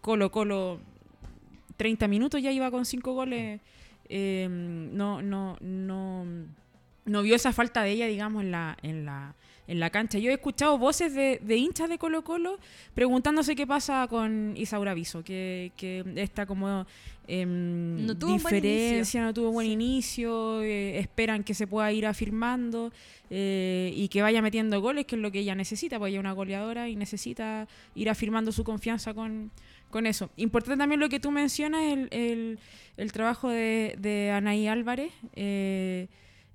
Colo 0.00 0.30
Colo 0.30 0.80
30 1.76 2.08
minutos 2.08 2.42
ya 2.42 2.50
iba 2.52 2.70
con 2.70 2.84
5 2.84 3.12
goles 3.14 3.60
eh, 4.08 4.48
no 4.50 5.22
no 5.22 5.56
no 5.60 6.24
no 7.04 7.22
vio 7.22 7.36
esa 7.36 7.52
falta 7.52 7.82
de 7.82 7.92
ella 7.92 8.06
digamos 8.06 8.42
en 8.42 8.50
la 8.50 8.76
en 8.82 9.04
la 9.06 9.34
en 9.68 9.78
la 9.78 9.90
cancha. 9.90 10.18
Yo 10.18 10.30
he 10.30 10.34
escuchado 10.34 10.76
voces 10.78 11.14
de, 11.14 11.38
de 11.42 11.56
hinchas 11.56 11.88
de 11.88 11.98
Colo 11.98 12.24
Colo 12.24 12.58
preguntándose 12.94 13.54
qué 13.54 13.66
pasa 13.66 14.06
con 14.08 14.54
Isaura 14.56 14.94
Viso, 14.94 15.22
que, 15.22 15.70
que 15.76 16.02
está 16.16 16.46
como 16.46 16.86
em, 17.28 18.04
No 18.06 18.16
tuvo 18.18 18.32
diferencia, 18.32 19.22
no 19.22 19.32
tuvo 19.34 19.52
buen 19.52 19.66
Sí. 19.66 19.72
inicio, 19.74 20.62
eh, 20.62 20.98
esperan 20.98 21.44
que 21.44 21.54
se 21.54 21.66
pueda 21.66 21.92
ir 21.92 22.06
afirmando 22.06 22.90
eh, 23.30 23.92
y 23.94 24.08
que 24.08 24.22
vaya 24.22 24.40
metiendo 24.40 24.80
goles, 24.80 25.04
que 25.04 25.16
es 25.16 25.22
lo 25.22 25.30
que 25.30 25.40
ella 25.40 25.54
necesita, 25.54 25.98
porque 25.98 26.10
ella 26.10 26.18
es 26.18 26.24
una 26.24 26.32
goleadora 26.32 26.88
y 26.88 26.96
necesita 26.96 27.68
ir 27.94 28.08
afirmando 28.08 28.50
su 28.52 28.64
confianza 28.64 29.12
con, 29.12 29.50
con 29.90 30.06
eso. 30.06 30.30
Importante 30.36 30.78
también 30.78 31.00
lo 31.00 31.10
que 31.10 31.20
tú 31.20 31.30
mencionas, 31.30 31.82
el, 31.92 32.08
el, 32.10 32.58
el 32.96 33.12
trabajo 33.12 33.50
de, 33.50 33.96
de 33.98 34.30
Anaí 34.30 34.66
Álvarez, 34.66 35.12
eh, 35.36 36.08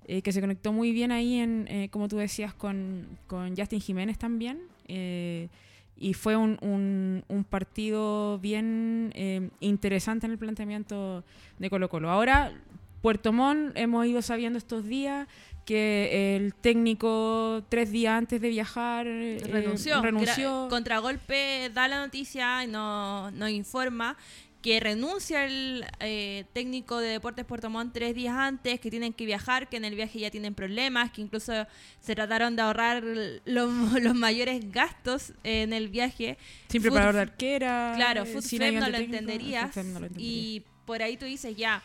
eh, 0.06 0.22
que 0.22 0.32
se 0.32 0.40
conectó 0.40 0.72
muy 0.72 0.92
bien 0.92 1.12
ahí, 1.12 1.38
en, 1.38 1.66
eh, 1.68 1.88
como 1.90 2.08
tú 2.08 2.16
decías, 2.16 2.54
con, 2.54 3.06
con 3.26 3.56
Justin 3.56 3.80
Jiménez 3.80 4.18
también. 4.18 4.58
eh, 4.88 5.48
y 5.96 6.12
fue 6.12 6.34
un, 6.36 6.58
un, 6.60 7.24
un 7.28 7.44
partido 7.44 8.40
bien 8.40 9.12
eh, 9.14 9.48
interesante 9.60 10.26
en 10.26 10.32
el 10.32 10.38
planteamiento 10.38 11.22
de 11.60 11.70
Colo 11.70 11.88
Colo. 11.88 12.10
Ahora, 12.10 12.52
Puerto 13.00 13.32
Montt, 13.32 13.76
hemos 13.76 14.04
ido 14.04 14.20
sabiendo 14.20 14.58
estos 14.58 14.84
días 14.86 15.28
que 15.64 16.34
el 16.36 16.52
técnico 16.54 17.62
tres 17.68 17.92
días 17.92 18.14
antes 18.18 18.40
de 18.40 18.48
viajar 18.48 19.06
eh, 19.06 19.38
renunció. 19.48 20.02
renunció. 20.02 20.66
Contragolpe 20.68 21.70
da 21.72 21.86
la 21.86 22.00
noticia 22.04 22.64
y 22.64 22.66
no- 22.66 23.30
nos 23.30 23.50
informa 23.50 24.16
que 24.64 24.80
renuncia 24.80 25.44
el 25.44 25.84
eh, 26.00 26.46
técnico 26.54 26.96
de 26.98 27.08
Deportes 27.08 27.44
Puerto 27.44 27.68
Montt 27.68 27.92
tres 27.92 28.14
días 28.14 28.34
antes, 28.34 28.80
que 28.80 28.90
tienen 28.90 29.12
que 29.12 29.26
viajar, 29.26 29.68
que 29.68 29.76
en 29.76 29.84
el 29.84 29.94
viaje 29.94 30.18
ya 30.18 30.30
tienen 30.30 30.54
problemas, 30.54 31.10
que 31.10 31.20
incluso 31.20 31.52
se 32.00 32.14
trataron 32.14 32.56
de 32.56 32.62
ahorrar 32.62 33.02
los, 33.04 33.42
los 34.00 34.14
mayores 34.14 34.72
gastos 34.72 35.34
en 35.42 35.74
el 35.74 35.90
viaje. 35.90 36.38
sin 36.68 36.80
Food- 36.80 36.84
preparador 36.84 37.14
de 37.16 37.20
arquera. 37.20 37.92
Claro, 37.94 38.22
eh, 38.22 38.24
Food 38.24 38.40
sin 38.40 38.60
no 38.60 38.88
lo 38.88 38.88
no 38.88 38.96
entendería. 38.96 39.70
y 40.16 40.62
por 40.86 41.02
ahí 41.02 41.18
tú 41.18 41.26
dices, 41.26 41.54
ya, 41.54 41.82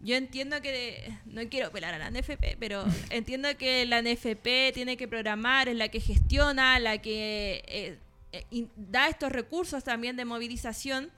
yo 0.00 0.16
entiendo 0.16 0.60
que, 0.60 1.10
no 1.24 1.40
quiero 1.48 1.72
pelar 1.72 1.94
a 1.94 1.98
la 1.98 2.10
NFP, 2.10 2.58
pero 2.60 2.84
entiendo 3.08 3.48
que 3.56 3.86
la 3.86 4.02
NFP 4.02 4.74
tiene 4.74 4.98
que 4.98 5.08
programar, 5.08 5.70
es 5.70 5.76
la 5.76 5.88
que 5.88 6.00
gestiona, 6.00 6.78
la 6.78 6.98
que 6.98 7.64
eh, 7.66 7.98
eh, 8.32 8.66
da 8.76 9.08
estos 9.08 9.32
recursos 9.32 9.82
también 9.84 10.16
de 10.16 10.26
movilización. 10.26 11.10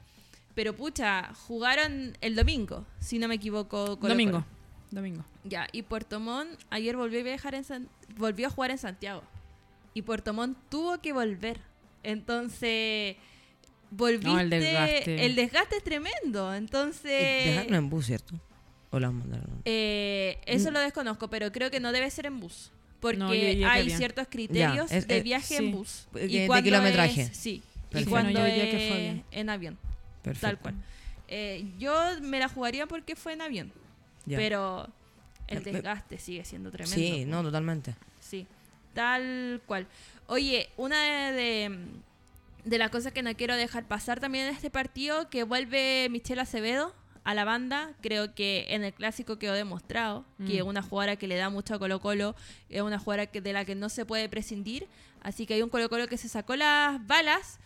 Pero 0.55 0.75
pucha, 0.77 1.33
jugaron 1.35 2.17
el 2.21 2.37
domingo, 2.37 2.87
si 3.01 3.19
no 3.19 3.27
me 3.29 3.35
equivoco. 3.37 3.97
Domingo. 3.97 4.45
Domingo. 4.91 5.25
Ya, 5.43 5.67
y 5.73 5.83
Puerto 5.83 6.21
Montt 6.21 6.61
ayer 6.71 6.97
volvió 6.97 7.21
a 7.21 7.23
viajar 7.25 7.55
en 7.57 7.65
San- 7.65 7.89
volvió 8.17 8.47
a 8.47 8.51
jugar 8.51 8.71
en 8.71 8.79
Santiago. 8.79 9.23
Y 9.95 10.03
Puerto 10.03 10.33
Montt 10.33 10.57
tuvo 10.71 10.99
que 11.01 11.13
volver. 11.13 11.61
Entonces, 12.05 13.17
volviste. 13.91 14.29
No, 14.29 14.41
el 14.41 14.51
desgaste. 14.51 15.27
el 15.27 15.35
desgaste 15.35 15.77
es 15.79 15.85
tremendo. 15.85 16.55
Entonces. 16.55 17.47
Dejarlo 17.47 17.77
en 17.77 17.91
bus, 17.91 18.07
¿cierto? 18.07 18.35
O 18.91 19.01
las 19.01 19.13
mandaron. 19.13 19.61
eh, 19.65 20.39
eso 20.47 20.71
lo 20.71 20.79
desconozco, 20.79 21.29
pero 21.29 21.51
creo 21.51 21.71
que 21.71 21.81
no 21.81 21.91
debe 21.91 22.09
ser 22.11 22.27
en 22.27 22.39
bus. 22.39 22.71
Porque 23.01 23.19
No, 23.19 23.35
yo 23.35 23.69
hay 23.69 23.91
ciertos 23.91 24.29
criterios 24.31 24.89
Ya, 24.91 24.97
es- 24.97 25.09
de 25.09 25.19
es- 25.19 25.25
viaje 25.25 25.57
sí. 25.59 25.65
en 25.65 25.73
bus. 25.73 26.07
De- 26.13 26.27
Y 26.27 26.39
de 26.49 26.63
kilometraje. 26.63 27.23
es- 27.23 27.37
sí. 27.37 27.63
Perfecto. 27.91 28.01
Y 28.01 28.05
cuando 28.11 28.41
yo 28.41 28.45
que 28.47 29.23
en 29.33 29.51
avión. 29.51 29.79
Perfecto. 30.25 30.47
Tal 30.49 30.59
cual. 30.59 30.75
Eh, 31.29 31.65
yo 31.79 31.95
me 32.23 32.39
la 32.41 32.49
jugaría 32.49 32.87
porque 32.87 33.15
fue 33.15 33.33
en 33.35 33.43
avión. 33.43 33.73
Ya. 34.27 34.37
Pero 34.39 34.89
el 35.47 35.59
Eh, 35.59 35.61
desgaste 35.73 36.19
sigue 36.19 36.45
siendo 36.45 36.71
tremendo. 36.73 36.97
Sí, 36.97 37.25
no, 37.27 37.43
totalmente. 37.43 37.95
Sí, 38.21 38.47
tal 38.95 39.61
cual. 39.67 39.87
Oye, 40.27 40.69
una 40.77 41.01
de, 41.03 41.33
de, 41.33 41.79
de 42.65 42.79
las 42.79 42.91
cosas 42.91 43.13
que 43.13 43.23
no 43.23 43.35
quiero 43.37 43.55
dejar 43.57 43.87
pasar 43.87 44.21
también 44.21 44.47
en 44.49 44.55
este 44.55 44.71
partido, 44.71 45.29
que 45.29 45.43
vuelve 45.45 46.09
Michelle 46.11 46.41
Acevedo 46.41 46.95
a 47.25 47.33
la 47.35 47.45
banda, 47.45 47.93
creo 48.03 48.35
que 48.35 48.67
en 48.69 48.85
el 48.85 48.93
clásico 48.93 49.39
quedó 49.39 49.55
demostrado 49.55 50.25
que 50.47 50.59
es 50.59 50.65
Mm. 50.65 50.69
una 50.69 50.83
jugadora 50.83 51.17
que 51.17 51.27
le 51.27 51.37
da 51.37 51.49
mucho 51.49 51.75
a 51.75 51.79
Colo 51.79 52.01
Colo, 52.01 52.35
es 52.69 52.83
una 52.83 52.99
jugadora 52.99 53.27
que, 53.27 53.41
de 53.41 53.53
la 53.55 53.65
que 53.65 53.75
no 53.75 53.89
se 53.89 54.05
puede 54.05 54.29
prescindir, 54.29 54.87
así 55.23 55.47
que 55.47 55.55
hay 55.55 55.63
un 55.63 55.71
Colo 55.71 55.89
Colo 55.89 56.07
que 56.07 56.19
se 56.19 56.29
sacó 56.29 56.55
las 56.57 57.07
balas. 57.07 57.59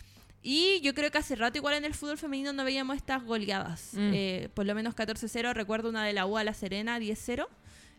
Y 0.51 0.80
yo 0.80 0.94
creo 0.94 1.11
que 1.11 1.18
hace 1.18 1.36
rato 1.36 1.59
igual 1.59 1.74
en 1.74 1.84
el 1.84 1.92
fútbol 1.92 2.16
femenino 2.16 2.55
no 2.55 2.64
veíamos 2.64 2.96
estas 2.96 3.22
goleadas. 3.22 3.90
Mm. 3.92 4.11
Eh, 4.14 4.49
por 4.55 4.64
lo 4.64 4.74
menos 4.74 4.94
14-0, 4.94 5.53
recuerdo 5.53 5.90
una 5.90 6.05
de 6.07 6.14
la 6.14 6.24
U 6.24 6.38
a 6.38 6.44
La 6.44 6.55
Serena, 6.55 6.99
10-0. 6.99 7.46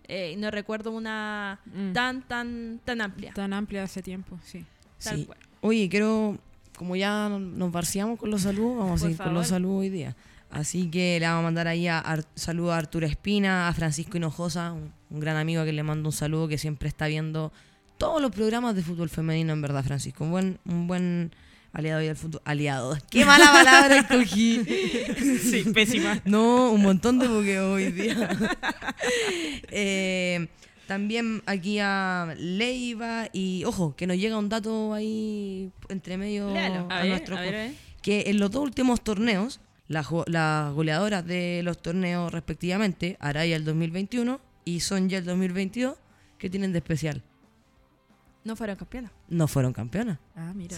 Eh, 0.07 0.31
y 0.33 0.35
no 0.35 0.49
recuerdo 0.49 0.89
una 0.89 1.59
Mm. 1.67 1.93
tan, 1.93 2.27
tan, 2.27 2.79
tan 2.83 3.01
amplia. 3.01 3.33
Tan 3.35 3.53
amplia 3.53 3.83
hace 3.83 4.01
tiempo, 4.01 4.39
sí. 4.43 4.65
Tal 5.03 5.17
Sí. 5.17 5.25
cual. 5.25 5.37
Oye, 5.61 5.87
quiero, 5.89 6.39
como 6.75 6.95
ya 6.95 7.29
nos 7.29 7.71
barciamos 7.71 8.17
con 8.17 8.31
los 8.31 8.41
saludos, 8.41 8.77
vamos 8.79 8.99
a 9.01 9.03
seguir 9.03 9.17
con 9.19 9.35
los 9.35 9.45
saludos 9.47 9.81
hoy 9.81 9.89
día. 9.89 10.15
Así 10.49 10.89
que 10.89 11.19
le 11.19 11.27
vamos 11.27 11.41
a 11.41 11.43
mandar 11.43 11.67
ahí 11.67 11.87
a 11.87 11.99
Ar- 11.99 12.25
saludo 12.33 12.73
a 12.73 12.77
Arturo 12.77 13.05
Espina, 13.05 13.67
a 13.67 13.73
Francisco 13.73 14.17
Hinojosa, 14.17 14.71
un, 14.73 14.91
un 15.11 15.19
gran 15.19 15.37
amigo 15.37 15.61
a 15.61 15.65
que 15.65 15.73
le 15.73 15.83
mando 15.83 16.09
un 16.09 16.13
saludo 16.13 16.47
que 16.47 16.57
siempre 16.57 16.89
está 16.89 17.05
viendo 17.05 17.53
todos 17.99 18.19
los 18.19 18.31
programas 18.31 18.73
de 18.75 18.81
fútbol 18.81 19.09
femenino, 19.09 19.53
en 19.53 19.61
verdad, 19.61 19.83
Francisco. 19.83 20.23
Un 20.23 20.31
buen, 20.31 20.59
un 20.65 20.87
buen 20.87 21.31
aliado 21.73 21.99
ahí 21.99 22.07
del 22.07 22.15
fútbol. 22.15 22.41
Aliado. 22.45 22.97
Qué 23.09 23.25
mala 23.25 23.51
palabra 23.51 23.97
escogí. 23.97 24.61
Sí, 25.41 25.63
pésima. 25.73 26.21
No, 26.25 26.71
un 26.71 26.81
montón 26.81 27.19
de 27.19 27.27
buqueo 27.27 27.73
hoy 27.73 27.91
día. 27.91 28.29
Eh, 29.71 30.47
también 30.87 31.41
aquí 31.45 31.79
a 31.79 32.33
Leiva 32.37 33.29
y 33.31 33.63
ojo, 33.65 33.95
que 33.95 34.07
nos 34.07 34.17
llega 34.17 34.37
un 34.37 34.49
dato 34.49 34.93
ahí 34.93 35.71
entre 35.89 36.17
medio 36.17 36.51
Léalo. 36.53 36.87
a, 36.89 36.97
A 36.97 37.01
ver, 37.01 37.09
nuestro 37.09 37.37
a 37.37 37.41
ver, 37.41 37.73
que 38.01 38.23
en 38.27 38.39
los 38.39 38.51
dos 38.51 38.63
últimos 38.63 39.01
torneos, 39.01 39.61
las 39.87 40.07
goleadoras 40.09 41.25
de 41.25 41.61
los 41.63 41.81
torneos 41.81 42.31
respectivamente, 42.31 43.17
Araya 43.19 43.55
el 43.55 43.65
2021 43.65 44.39
y 44.65 44.79
Sonja 44.81 45.17
el 45.17 45.25
2022, 45.25 45.95
¿qué 46.37 46.49
tienen 46.49 46.71
de 46.73 46.79
especial? 46.79 47.23
No 48.49 48.55
fueron 48.55 48.75
campeonas. 48.75 49.11
No 49.27 49.47
fueron 49.47 49.73
campeonas. 49.73 50.17
Ah, 50.35 50.51
mira. 50.55 50.75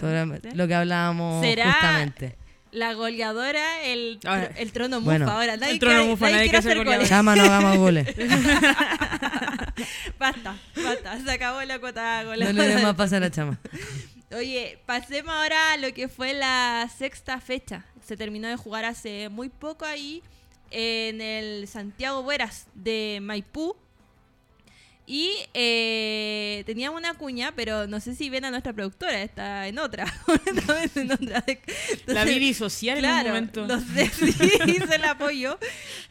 Lo 0.54 0.68
que 0.68 0.74
hablábamos 0.74 1.44
¿Será 1.44 1.72
justamente. 1.72 2.36
La 2.70 2.94
goleadora, 2.94 3.82
el, 3.84 4.18
Ahora, 4.24 4.50
el 4.56 4.72
trono 4.72 5.00
mufa 5.00 5.10
bueno. 5.10 5.30
ahora. 5.30 5.56
Nadie, 5.56 5.72
El 5.74 5.78
trono 5.78 6.06
mufa, 6.06 6.24
nadie 6.26 6.36
nadie 6.36 6.50
quiere 6.50 6.58
hacer 6.58 6.84
goles. 6.84 7.08
Chama, 7.08 7.36
no 7.36 7.42
hagamos 7.44 7.76
goles. 7.78 8.06
basta, 10.18 10.56
basta. 10.82 11.20
Se 11.24 11.30
acabó 11.30 11.62
la 11.62 11.78
cuota 11.78 12.22
No 12.22 12.30
goleadora. 12.30 12.62
le 12.62 12.68
demos 12.68 12.82
más 12.82 12.94
pasar 12.94 13.22
a 13.22 13.30
Chama. 13.30 13.58
Oye, 14.36 14.78
pasemos 14.86 15.34
ahora 15.34 15.72
a 15.72 15.76
lo 15.76 15.92
que 15.92 16.08
fue 16.08 16.32
la 16.32 16.88
sexta 16.96 17.40
fecha. 17.40 17.84
Se 18.04 18.16
terminó 18.16 18.48
de 18.48 18.56
jugar 18.56 18.84
hace 18.86 19.28
muy 19.28 19.50
poco 19.50 19.84
ahí 19.84 20.22
en 20.70 21.20
el 21.20 21.68
Santiago 21.68 22.22
Bueras 22.22 22.66
de 22.74 23.18
Maipú. 23.22 23.76
Y 25.04 25.32
eh, 25.52 26.62
teníamos 26.64 26.98
una 26.98 27.14
cuña, 27.14 27.52
pero 27.56 27.86
no 27.88 27.98
sé 27.98 28.14
si 28.14 28.30
ven 28.30 28.44
a 28.44 28.50
nuestra 28.50 28.72
productora, 28.72 29.20
está 29.22 29.66
en 29.66 29.78
otra. 29.78 30.06
en 30.94 31.10
otra. 31.12 31.44
La 32.06 32.22
Entonces, 32.22 32.38
vi 32.38 32.54
social 32.54 32.98
en 32.98 33.02
Claro, 33.04 33.28
un 33.30 33.34
momento. 33.34 33.80
sé 33.94 34.08
si 34.08 34.24
hice 34.70 34.94
el 34.94 35.04
apoyo, 35.04 35.58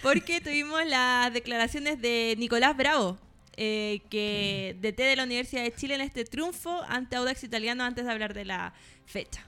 porque 0.02 0.42
tuvimos 0.42 0.86
las 0.86 1.32
declaraciones 1.34 2.02
de 2.02 2.36
Nicolás 2.38 2.76
Bravo, 2.76 3.18
eh, 3.56 4.02
que 4.10 4.76
DT 4.82 4.98
de 5.04 5.16
la 5.16 5.24
Universidad 5.24 5.64
de 5.64 5.74
Chile 5.74 5.96
en 5.96 6.02
este 6.02 6.26
triunfo 6.26 6.82
ante 6.88 7.16
Audax 7.16 7.44
Italiano 7.44 7.84
antes 7.84 8.06
de 8.06 8.12
hablar 8.12 8.34
de 8.34 8.46
la 8.46 8.74
fecha. 9.06 9.46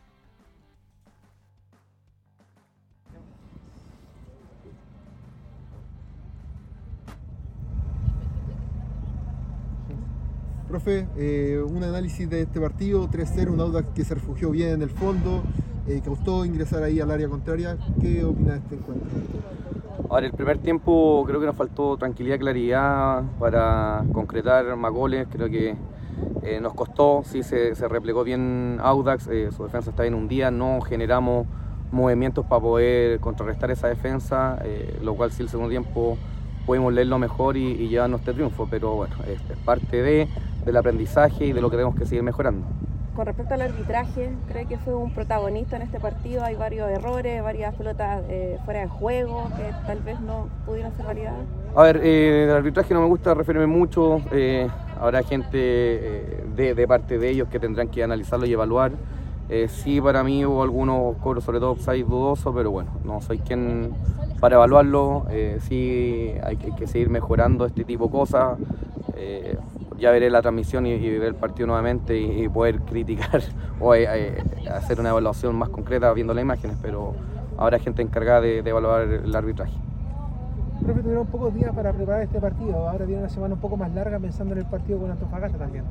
Profe, 10.73 11.05
eh, 11.17 11.63
un 11.63 11.83
análisis 11.83 12.27
de 12.27 12.41
este 12.41 12.59
partido, 12.59 13.07
3-0, 13.07 13.51
un 13.51 13.59
Audax 13.59 13.89
que 13.93 14.03
se 14.03 14.15
refugió 14.15 14.49
bien 14.49 14.69
en 14.69 14.81
el 14.81 14.89
fondo, 14.89 15.43
eh, 15.85 16.01
ingresar 16.47 16.81
ahí 16.81 16.99
al 16.99 17.11
área 17.11 17.29
contraria. 17.29 17.77
¿Qué 18.01 18.23
opina 18.23 18.53
de 18.53 18.57
este 18.57 18.75
encuentro? 18.77 19.07
Ahora, 20.09 20.25
el 20.25 20.31
primer 20.31 20.57
tiempo 20.57 21.23
creo 21.27 21.39
que 21.39 21.45
nos 21.45 21.55
faltó 21.55 21.95
tranquilidad, 21.97 22.39
claridad 22.39 23.21
para 23.37 24.03
concretar 24.13 24.75
más 24.75 24.91
goles. 24.91 25.27
Creo 25.31 25.47
que 25.47 25.75
eh, 26.41 26.59
nos 26.59 26.73
costó, 26.73 27.21
sí 27.23 27.43
se, 27.43 27.75
se 27.75 27.87
replegó 27.87 28.23
bien 28.23 28.79
Audax, 28.81 29.27
eh, 29.27 29.51
su 29.55 29.65
defensa 29.65 29.91
está 29.91 30.01
bien 30.01 30.15
un 30.15 30.27
día, 30.27 30.49
no 30.49 30.81
generamos 30.81 31.45
movimientos 31.91 32.47
para 32.47 32.59
poder 32.59 33.19
contrarrestar 33.19 33.69
esa 33.69 33.89
defensa, 33.89 34.57
lo 35.03 35.13
cual 35.13 35.31
sí 35.31 35.43
el 35.43 35.49
segundo 35.49 35.69
tiempo 35.69 36.17
pudimos 36.65 36.93
leerlo 36.93 37.19
mejor 37.19 37.57
y, 37.57 37.71
y 37.71 37.87
llevarnos 37.89 38.21
este 38.21 38.33
triunfo, 38.33 38.67
pero 38.69 38.95
bueno, 38.95 39.15
es, 39.27 39.39
es 39.49 39.57
parte 39.65 40.01
de, 40.01 40.27
del 40.65 40.77
aprendizaje 40.77 41.45
y 41.47 41.53
de 41.53 41.61
lo 41.61 41.69
que 41.69 41.77
tenemos 41.77 41.95
que 41.95 42.05
seguir 42.05 42.23
mejorando. 42.23 42.65
Con 43.15 43.27
respecto 43.27 43.53
al 43.53 43.61
arbitraje, 43.61 44.31
¿cree 44.47 44.65
que 44.65 44.79
fue 44.79 44.95
un 44.95 45.13
protagonista 45.13 45.75
en 45.75 45.83
este 45.83 45.99
partido? 45.99 46.43
Hay 46.43 46.55
varios 46.55 46.89
errores, 46.89 47.43
varias 47.43 47.75
pelotas 47.75 48.23
eh, 48.27 48.57
fuera 48.65 48.79
de 48.79 48.87
juego 48.87 49.49
que 49.55 49.71
tal 49.85 49.99
vez 49.99 50.19
no 50.19 50.47
pudieron 50.65 50.91
ser 50.95 51.05
validadas. 51.05 51.41
A 51.75 51.83
ver, 51.83 52.01
eh, 52.03 52.45
del 52.47 52.55
arbitraje 52.55 52.91
no 52.95 53.01
me 53.01 53.07
gusta 53.07 53.35
referirme 53.35 53.67
mucho. 53.67 54.19
eh, 54.31 54.67
habrá 54.99 55.21
gente 55.21 55.59
eh, 55.59 56.43
de, 56.55 56.73
de 56.73 56.87
parte 56.87 57.19
de 57.19 57.29
ellos 57.29 57.49
que 57.49 57.59
tendrán 57.59 57.87
que 57.89 58.03
analizarlo 58.03 58.47
y 58.47 58.53
evaluar. 58.53 58.93
Eh, 59.49 59.67
sí, 59.67 59.99
para 60.01 60.23
mí 60.23 60.45
hubo 60.45 60.63
algunos 60.63 61.17
cobros, 61.17 61.43
sobre 61.43 61.59
todo 61.59 61.73
upside 61.73 62.03
dudosos, 62.05 62.53
pero 62.55 62.71
bueno, 62.71 62.91
no 63.03 63.21
soy 63.21 63.39
quien 63.39 63.91
para 64.39 64.55
evaluarlo. 64.55 65.25
Eh, 65.29 65.59
sí, 65.61 66.33
hay 66.43 66.57
que, 66.57 66.67
hay 66.67 66.75
que 66.75 66.87
seguir 66.87 67.09
mejorando 67.09 67.65
este 67.65 67.83
tipo 67.83 68.05
de 68.05 68.11
cosas. 68.11 68.57
Eh, 69.15 69.57
ya 69.99 70.11
veré 70.11 70.29
la 70.29 70.41
transmisión 70.41 70.85
y, 70.85 70.91
y 70.93 71.09
ver 71.19 71.29
el 71.29 71.35
partido 71.35 71.67
nuevamente 71.67 72.17
y, 72.19 72.43
y 72.43 72.49
poder 72.49 72.79
criticar 72.89 73.41
o 73.79 73.93
eh, 73.95 74.07
eh, 74.09 74.43
hacer 74.69 74.99
una 74.99 75.09
evaluación 75.09 75.55
más 75.55 75.69
concreta 75.69 76.11
viendo 76.13 76.33
las 76.33 76.41
imágenes, 76.41 76.77
pero 76.81 77.13
habrá 77.57 77.79
gente 77.79 78.01
encargada 78.01 78.41
de- 78.41 78.61
de 78.63 78.69
evaluar 78.69 79.03
el 79.03 79.35
arbitraje. 79.35 79.73
Profe, 80.83 81.01
tuvieron 81.01 81.27
pocos 81.27 81.53
días 81.53 81.73
para 81.73 81.93
preparar 81.93 82.23
este 82.23 82.39
partido. 82.41 82.89
Ahora 82.89 83.05
viene 83.05 83.21
una 83.21 83.29
semana 83.29 83.53
un 83.53 83.59
poco 83.61 83.77
más 83.77 83.93
larga 83.93 84.19
pensando 84.19 84.53
en 84.53 84.59
el 84.61 84.65
partido 84.65 84.99
con 84.99 85.11
Antofagasta 85.11 85.57
también. 85.57 85.83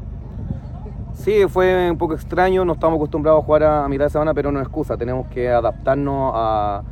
Sí, 1.14 1.44
fue 1.48 1.90
un 1.90 1.98
poco 1.98 2.14
extraño, 2.14 2.64
no 2.64 2.72
estamos 2.72 2.96
acostumbrados 2.96 3.42
a 3.42 3.44
jugar 3.44 3.62
a, 3.62 3.84
a 3.84 3.88
mitad 3.88 4.04
de 4.06 4.10
semana, 4.10 4.34
pero 4.34 4.50
no 4.50 4.60
es 4.60 4.66
excusa, 4.66 4.96
tenemos 4.96 5.28
que 5.28 5.48
adaptarnos 5.50 6.32
a, 6.34 6.82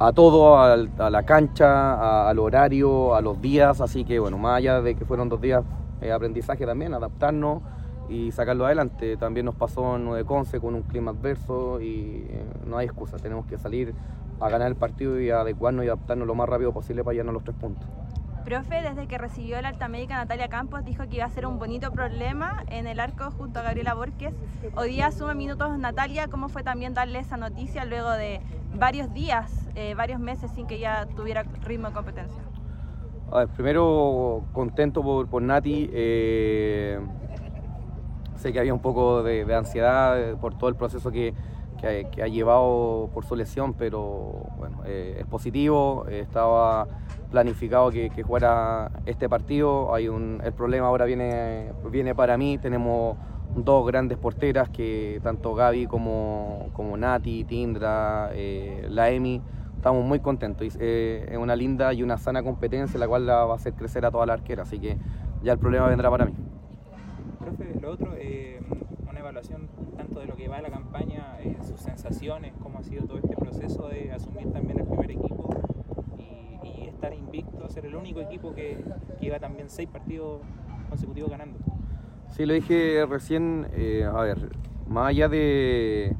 a 0.00 0.12
todo, 0.12 0.58
a, 0.58 0.76
la 0.76 1.22
cancha, 1.24 2.28
al 2.28 2.38
horario, 2.38 3.14
a 3.14 3.20
los 3.20 3.40
días, 3.40 3.80
así 3.80 4.04
que 4.04 4.18
bueno, 4.18 4.38
más 4.38 4.56
allá 4.56 4.80
de 4.80 4.94
que 4.94 5.04
fueron 5.04 5.28
dos 5.28 5.40
días 5.40 5.62
de 6.00 6.10
aprendizaje 6.10 6.66
también, 6.66 6.94
adaptarnos 6.94 7.62
y 8.08 8.32
sacarlo 8.32 8.66
adelante. 8.66 9.16
También 9.18 9.46
nos 9.46 9.54
pasó 9.54 9.96
en 9.96 10.04
9 10.04 10.24
Conce 10.24 10.58
con 10.58 10.74
un 10.74 10.82
clima 10.82 11.12
adverso 11.12 11.80
y 11.80 12.26
eh, 12.28 12.44
no 12.66 12.78
hay 12.78 12.86
excusa, 12.86 13.18
tenemos 13.18 13.46
que 13.46 13.58
salir 13.58 13.94
a 14.40 14.48
ganar 14.48 14.68
el 14.68 14.76
partido 14.76 15.20
y 15.20 15.30
adecuarnos 15.30 15.84
y 15.84 15.88
adaptarnos 15.88 16.26
lo 16.26 16.34
más 16.34 16.48
rápido 16.48 16.72
posible 16.72 17.04
para 17.04 17.12
llevarnos 17.12 17.34
los 17.34 17.44
tres 17.44 17.56
puntos. 17.56 17.86
Profe, 18.44 18.80
desde 18.82 19.06
que 19.06 19.18
recibió 19.18 19.60
la 19.60 19.68
alta 19.68 19.86
médica 19.88 20.16
Natalia 20.16 20.48
Campos, 20.48 20.84
dijo 20.84 21.06
que 21.08 21.16
iba 21.16 21.24
a 21.24 21.30
ser 21.30 21.46
un 21.46 21.58
bonito 21.58 21.92
problema 21.92 22.64
en 22.68 22.86
el 22.86 22.98
arco 22.98 23.30
junto 23.30 23.60
a 23.60 23.62
Gabriela 23.62 23.94
Borges. 23.94 24.34
Hoy 24.76 24.90
día 24.90 25.12
suma 25.12 25.34
minutos 25.34 25.78
Natalia. 25.78 26.28
¿Cómo 26.28 26.48
fue 26.48 26.62
también 26.62 26.94
darle 26.94 27.18
esa 27.18 27.36
noticia 27.36 27.84
luego 27.84 28.10
de 28.10 28.40
varios 28.74 29.12
días, 29.12 29.68
eh, 29.74 29.94
varios 29.94 30.20
meses 30.20 30.50
sin 30.52 30.66
que 30.66 30.76
ella 30.76 31.06
tuviera 31.14 31.42
ritmo 31.62 31.88
de 31.88 31.94
competencia? 31.94 32.42
Primero 33.54 34.44
contento 34.52 35.02
por, 35.02 35.28
por 35.28 35.42
Nati. 35.42 35.90
eh, 35.92 36.98
sé 38.36 38.52
que 38.52 38.58
había 38.58 38.72
un 38.72 38.80
poco 38.80 39.22
de, 39.22 39.44
de 39.44 39.54
ansiedad 39.54 40.18
eh, 40.18 40.34
por 40.34 40.56
todo 40.56 40.70
el 40.70 40.76
proceso 40.76 41.10
que, 41.10 41.34
que 41.80 42.22
ha, 42.22 42.28
llevado 42.28 43.10
por 43.12 43.24
su 43.24 43.36
lesión, 43.36 43.74
pero 43.74 44.46
bueno, 44.58 44.82
eh, 44.84 45.16
es 45.20 45.26
positivo. 45.26 46.06
estaba 46.08 46.86
planificado 47.30 47.90
que, 47.90 48.10
que 48.10 48.22
jugara 48.22 48.90
este 49.06 49.28
partido. 49.28 49.94
Hay 49.94 50.08
un, 50.08 50.40
el 50.44 50.52
problema 50.52 50.88
ahora 50.88 51.04
viene, 51.04 51.72
viene 51.90 52.14
para 52.14 52.36
mí. 52.36 52.58
Tenemos 52.58 53.16
dos 53.54 53.86
grandes 53.86 54.18
porteras 54.18 54.68
que 54.68 55.20
tanto 55.22 55.54
Gaby 55.54 55.86
como, 55.86 56.68
como 56.72 56.96
Nati, 56.96 57.44
Tindra, 57.44 58.30
eh, 58.32 58.86
la 58.88 59.10
Emi 59.10 59.40
estamos 59.76 60.04
muy 60.04 60.20
contentos. 60.20 60.76
Eh, 60.78 61.26
es 61.30 61.38
una 61.38 61.56
linda 61.56 61.92
y 61.92 62.02
una 62.02 62.18
sana 62.18 62.42
competencia 62.42 62.98
la 62.98 63.08
cual 63.08 63.26
la 63.26 63.44
va 63.46 63.54
a 63.54 63.56
hacer 63.56 63.72
crecer 63.74 64.04
a 64.04 64.10
toda 64.10 64.26
la 64.26 64.34
arquera, 64.34 64.62
así 64.62 64.78
que 64.78 64.98
ya 65.42 65.52
el 65.52 65.58
problema 65.58 65.88
vendrá 65.88 66.10
para 66.10 66.26
mí. 66.26 66.34
Profe, 67.38 67.80
lo 67.80 67.90
otro, 67.90 68.14
eh, 68.18 68.60
una 69.08 69.18
evaluación 69.18 69.68
tanto 69.96 70.20
de 70.20 70.26
lo 70.26 70.36
que 70.36 70.48
va 70.48 70.56
de 70.56 70.62
la 70.62 70.70
campaña, 70.70 71.19
sensaciones, 71.82 72.52
cómo 72.62 72.78
ha 72.78 72.82
sido 72.82 73.04
todo 73.06 73.18
este 73.18 73.36
proceso 73.36 73.88
de 73.88 74.12
asumir 74.12 74.50
también 74.52 74.80
el 74.80 74.86
primer 74.86 75.10
equipo 75.10 75.50
y, 76.18 76.86
estar 76.86 77.14
invicto, 77.14 77.68
ser 77.68 77.86
el 77.86 77.96
único 77.96 78.20
equipo 78.20 78.52
que, 78.54 78.76
que 79.18 79.24
lleva 79.24 79.38
también 79.38 79.70
seis 79.70 79.88
partidos 79.88 80.42
consecutivos 80.88 81.30
ganando. 81.30 81.58
Sí, 82.30 82.46
lo 82.46 82.54
dije 82.54 83.04
recién, 83.06 83.66
eh, 83.72 84.04
a 84.04 84.20
ver, 84.22 84.50
más 84.86 85.08
allá 85.08 85.28
de, 85.28 86.14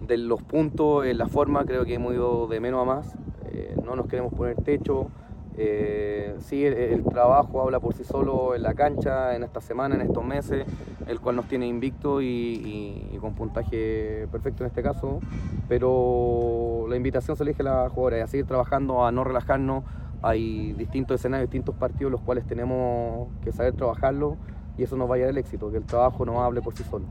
de 0.00 0.16
los 0.16 0.42
puntos, 0.42 1.06
en 1.06 1.18
la 1.18 1.28
forma, 1.28 1.64
creo 1.64 1.84
que 1.84 1.94
hemos 1.94 2.14
ido 2.14 2.46
de 2.46 2.60
menos 2.60 2.82
a 2.82 2.84
más. 2.84 3.16
Eh, 3.46 3.74
no 3.84 3.96
nos 3.96 4.06
queremos 4.06 4.32
poner 4.32 4.56
techo. 4.56 5.10
Eh, 5.58 6.36
sí, 6.40 6.64
el, 6.66 6.74
el 6.74 7.04
trabajo 7.04 7.62
habla 7.62 7.80
por 7.80 7.94
sí 7.94 8.04
solo 8.04 8.54
en 8.54 8.62
la 8.62 8.74
cancha, 8.74 9.34
en 9.34 9.42
esta 9.42 9.60
semana, 9.60 9.94
en 9.94 10.02
estos 10.02 10.24
meses, 10.24 10.66
el 11.06 11.20
cual 11.20 11.36
nos 11.36 11.46
tiene 11.48 11.66
invicto 11.66 12.20
y, 12.20 12.26
y- 12.26 13.10
y 13.14 13.18
con 13.18 13.34
puntaje 13.34 14.26
perfecto 14.30 14.64
en 14.64 14.68
este 14.68 14.82
caso. 14.82 15.20
Pero 15.68 16.86
la 16.88 16.96
invitación 16.96 17.36
se 17.36 17.44
le 17.44 17.50
dije 17.52 17.62
a 17.62 17.64
las 17.84 17.92
jugadoras, 17.92 18.24
a 18.24 18.26
seguir 18.30 18.46
trabajando, 18.46 19.04
a 19.04 19.12
no 19.12 19.24
relajarnos. 19.24 19.84
Hay 20.22 20.72
distintos 20.72 21.20
escenarios, 21.20 21.48
distintos 21.50 21.74
partidos, 21.74 22.10
los 22.12 22.20
cuales 22.20 22.46
tenemos 22.46 23.28
que 23.44 23.52
saber 23.52 23.74
trabajarlo 23.74 24.36
y 24.78 24.82
eso 24.82 24.96
nos 24.96 25.08
va 25.10 25.14
a 25.14 25.18
llevar 25.18 25.30
al 25.30 25.38
éxito, 25.38 25.70
que 25.70 25.76
el 25.78 25.84
trabajo 25.84 26.24
no 26.26 26.42
hable 26.42 26.60
por 26.62 26.74
sí 26.76 26.82
solo. 26.84 27.04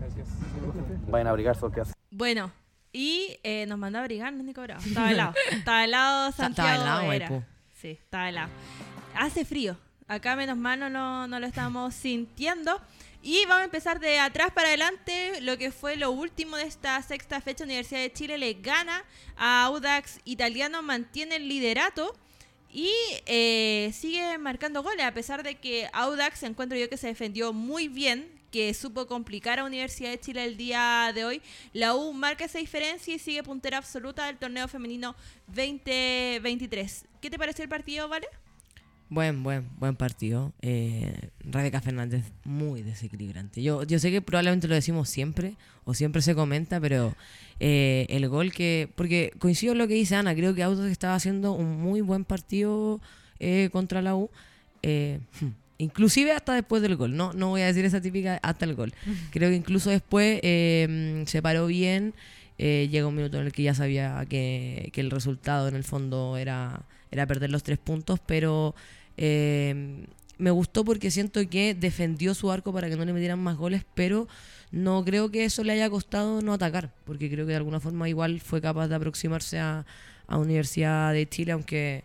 Gracias. 0.00 0.28
Vayan 1.10 1.26
a 1.26 1.30
abrigarse 1.30 1.60
lo 1.62 1.70
que 1.72 1.80
hacen. 1.82 1.94
Bueno, 2.10 2.50
y 2.92 3.38
eh, 3.42 3.66
nos 3.66 3.78
mandó 3.78 3.98
a 3.98 4.02
abrigarnos 4.02 4.44
Nico 4.44 4.62
Bravo. 4.62 4.80
Estaba 4.84 5.10
helado. 5.10 5.32
Estaba 5.52 5.84
helado 5.84 6.32
Santiago. 6.32 6.82
helado, 6.82 7.12
era. 7.12 7.28
Maipú. 7.30 7.44
Sí, 7.82 7.88
estaba 8.00 8.28
helado. 8.28 8.50
Hace 9.16 9.44
frío. 9.44 9.76
Acá 10.06 10.36
menos 10.36 10.56
mal 10.56 10.78
no, 10.78 10.88
lo- 10.88 11.26
no 11.26 11.40
lo 11.40 11.46
estamos 11.48 11.94
sintiendo. 12.06 12.80
Y 13.24 13.44
vamos 13.46 13.62
a 13.62 13.64
empezar 13.64 13.98
de 14.00 14.20
atrás 14.20 14.52
para 14.52 14.68
adelante. 14.68 15.40
Lo 15.40 15.58
que 15.58 15.72
fue 15.72 15.96
lo 15.96 16.12
último 16.12 16.56
de 16.56 16.62
esta 16.64 17.02
sexta 17.02 17.40
fecha. 17.40 17.64
Universidad 17.64 18.00
de 18.00 18.12
Chile 18.12 18.38
le 18.38 18.54
gana 18.54 19.04
a 19.36 19.64
Audax 19.64 20.20
Italiano, 20.24 20.80
mantiene 20.82 21.36
el 21.36 21.48
liderato. 21.48 22.14
Y 22.70 22.90
eh, 23.26 23.90
sigue 23.92 24.38
marcando 24.38 24.82
goles, 24.82 25.04
a 25.04 25.12
pesar 25.12 25.42
de 25.42 25.56
que 25.56 25.88
Audax 25.92 26.42
encuentro 26.44 26.78
yo 26.78 26.88
que 26.88 26.96
se 26.96 27.08
defendió 27.08 27.52
muy 27.52 27.88
bien, 27.88 28.30
que 28.50 28.72
supo 28.74 29.06
complicar 29.06 29.58
a 29.58 29.64
Universidad 29.64 30.10
de 30.10 30.20
Chile 30.20 30.44
el 30.44 30.56
día 30.56 31.10
de 31.14 31.24
hoy. 31.24 31.42
La 31.74 31.94
U 31.94 32.12
marca 32.14 32.44
esa 32.46 32.58
diferencia 32.60 33.14
y 33.14 33.18
sigue 33.18 33.42
puntera 33.42 33.76
absoluta 33.78 34.24
del 34.26 34.38
torneo 34.38 34.68
femenino 34.68 35.14
2023. 35.48 37.04
¿Qué 37.22 37.30
te 37.30 37.38
pareció 37.38 37.62
el 37.62 37.68
partido, 37.68 38.08
Vale? 38.08 38.26
Buen, 39.08 39.44
buen, 39.44 39.68
buen 39.78 39.94
partido. 39.94 40.52
Eh, 40.60 41.28
Rebeca 41.44 41.80
Fernández, 41.80 42.24
muy 42.44 42.82
desequilibrante. 42.82 43.62
Yo, 43.62 43.84
yo 43.84 44.00
sé 44.00 44.10
que 44.10 44.20
probablemente 44.20 44.66
lo 44.66 44.74
decimos 44.74 45.08
siempre, 45.08 45.54
o 45.84 45.94
siempre 45.94 46.20
se 46.20 46.34
comenta, 46.34 46.80
pero 46.80 47.14
eh, 47.60 48.06
el 48.08 48.28
gol 48.28 48.50
que. 48.50 48.88
Porque 48.96 49.32
coincido 49.38 49.70
en 49.72 49.78
lo 49.78 49.86
que 49.86 49.94
dice 49.94 50.16
Ana, 50.16 50.34
creo 50.34 50.52
que 50.52 50.64
Autos 50.64 50.86
estaba 50.90 51.14
haciendo 51.14 51.52
un 51.52 51.80
muy 51.80 52.00
buen 52.00 52.24
partido 52.24 53.00
eh, 53.38 53.68
contra 53.70 54.02
la 54.02 54.16
U. 54.16 54.28
Eh, 54.82 55.20
inclusive 55.78 56.32
hasta 56.32 56.54
después 56.54 56.82
del 56.82 56.96
gol. 56.96 57.16
No, 57.16 57.32
no 57.34 57.50
voy 57.50 57.60
a 57.60 57.66
decir 57.66 57.84
esa 57.84 58.00
típica 58.00 58.40
hasta 58.42 58.64
el 58.64 58.74
gol. 58.74 58.92
Creo 59.30 59.48
que 59.50 59.56
incluso 59.56 59.90
después 59.90 60.40
se 60.42 61.40
paró 61.40 61.66
bien. 61.66 62.14
Llega 62.58 63.06
un 63.06 63.14
minuto 63.14 63.38
en 63.38 63.46
el 63.46 63.52
que 63.52 63.62
ya 63.62 63.74
sabía 63.74 64.26
que, 64.28 64.90
que 64.92 65.00
el 65.00 65.12
resultado 65.12 65.68
en 65.68 65.76
el 65.76 65.84
fondo 65.84 66.36
era, 66.36 66.84
era 67.12 67.26
perder 67.26 67.50
los 67.50 67.62
tres 67.62 67.78
puntos, 67.78 68.18
pero 68.26 68.74
eh, 69.16 70.06
me 70.38 70.50
gustó 70.50 70.84
porque 70.84 71.12
siento 71.12 71.48
que 71.48 71.74
defendió 71.74 72.34
su 72.34 72.50
arco 72.50 72.72
para 72.72 72.88
que 72.88 72.96
no 72.96 73.04
le 73.04 73.12
metieran 73.12 73.38
más 73.38 73.56
goles, 73.56 73.84
pero 73.94 74.26
no 74.72 75.04
creo 75.04 75.30
que 75.30 75.44
eso 75.44 75.62
le 75.62 75.74
haya 75.74 75.88
costado 75.88 76.40
no 76.42 76.54
atacar, 76.54 76.92
porque 77.04 77.30
creo 77.30 77.46
que 77.46 77.52
de 77.52 77.58
alguna 77.58 77.78
forma 77.78 78.08
igual 78.08 78.40
fue 78.40 78.60
capaz 78.60 78.88
de 78.88 78.96
aproximarse 78.96 79.60
a, 79.60 79.86
a 80.26 80.38
Universidad 80.38 81.12
de 81.12 81.28
Chile, 81.28 81.52
aunque 81.52 82.02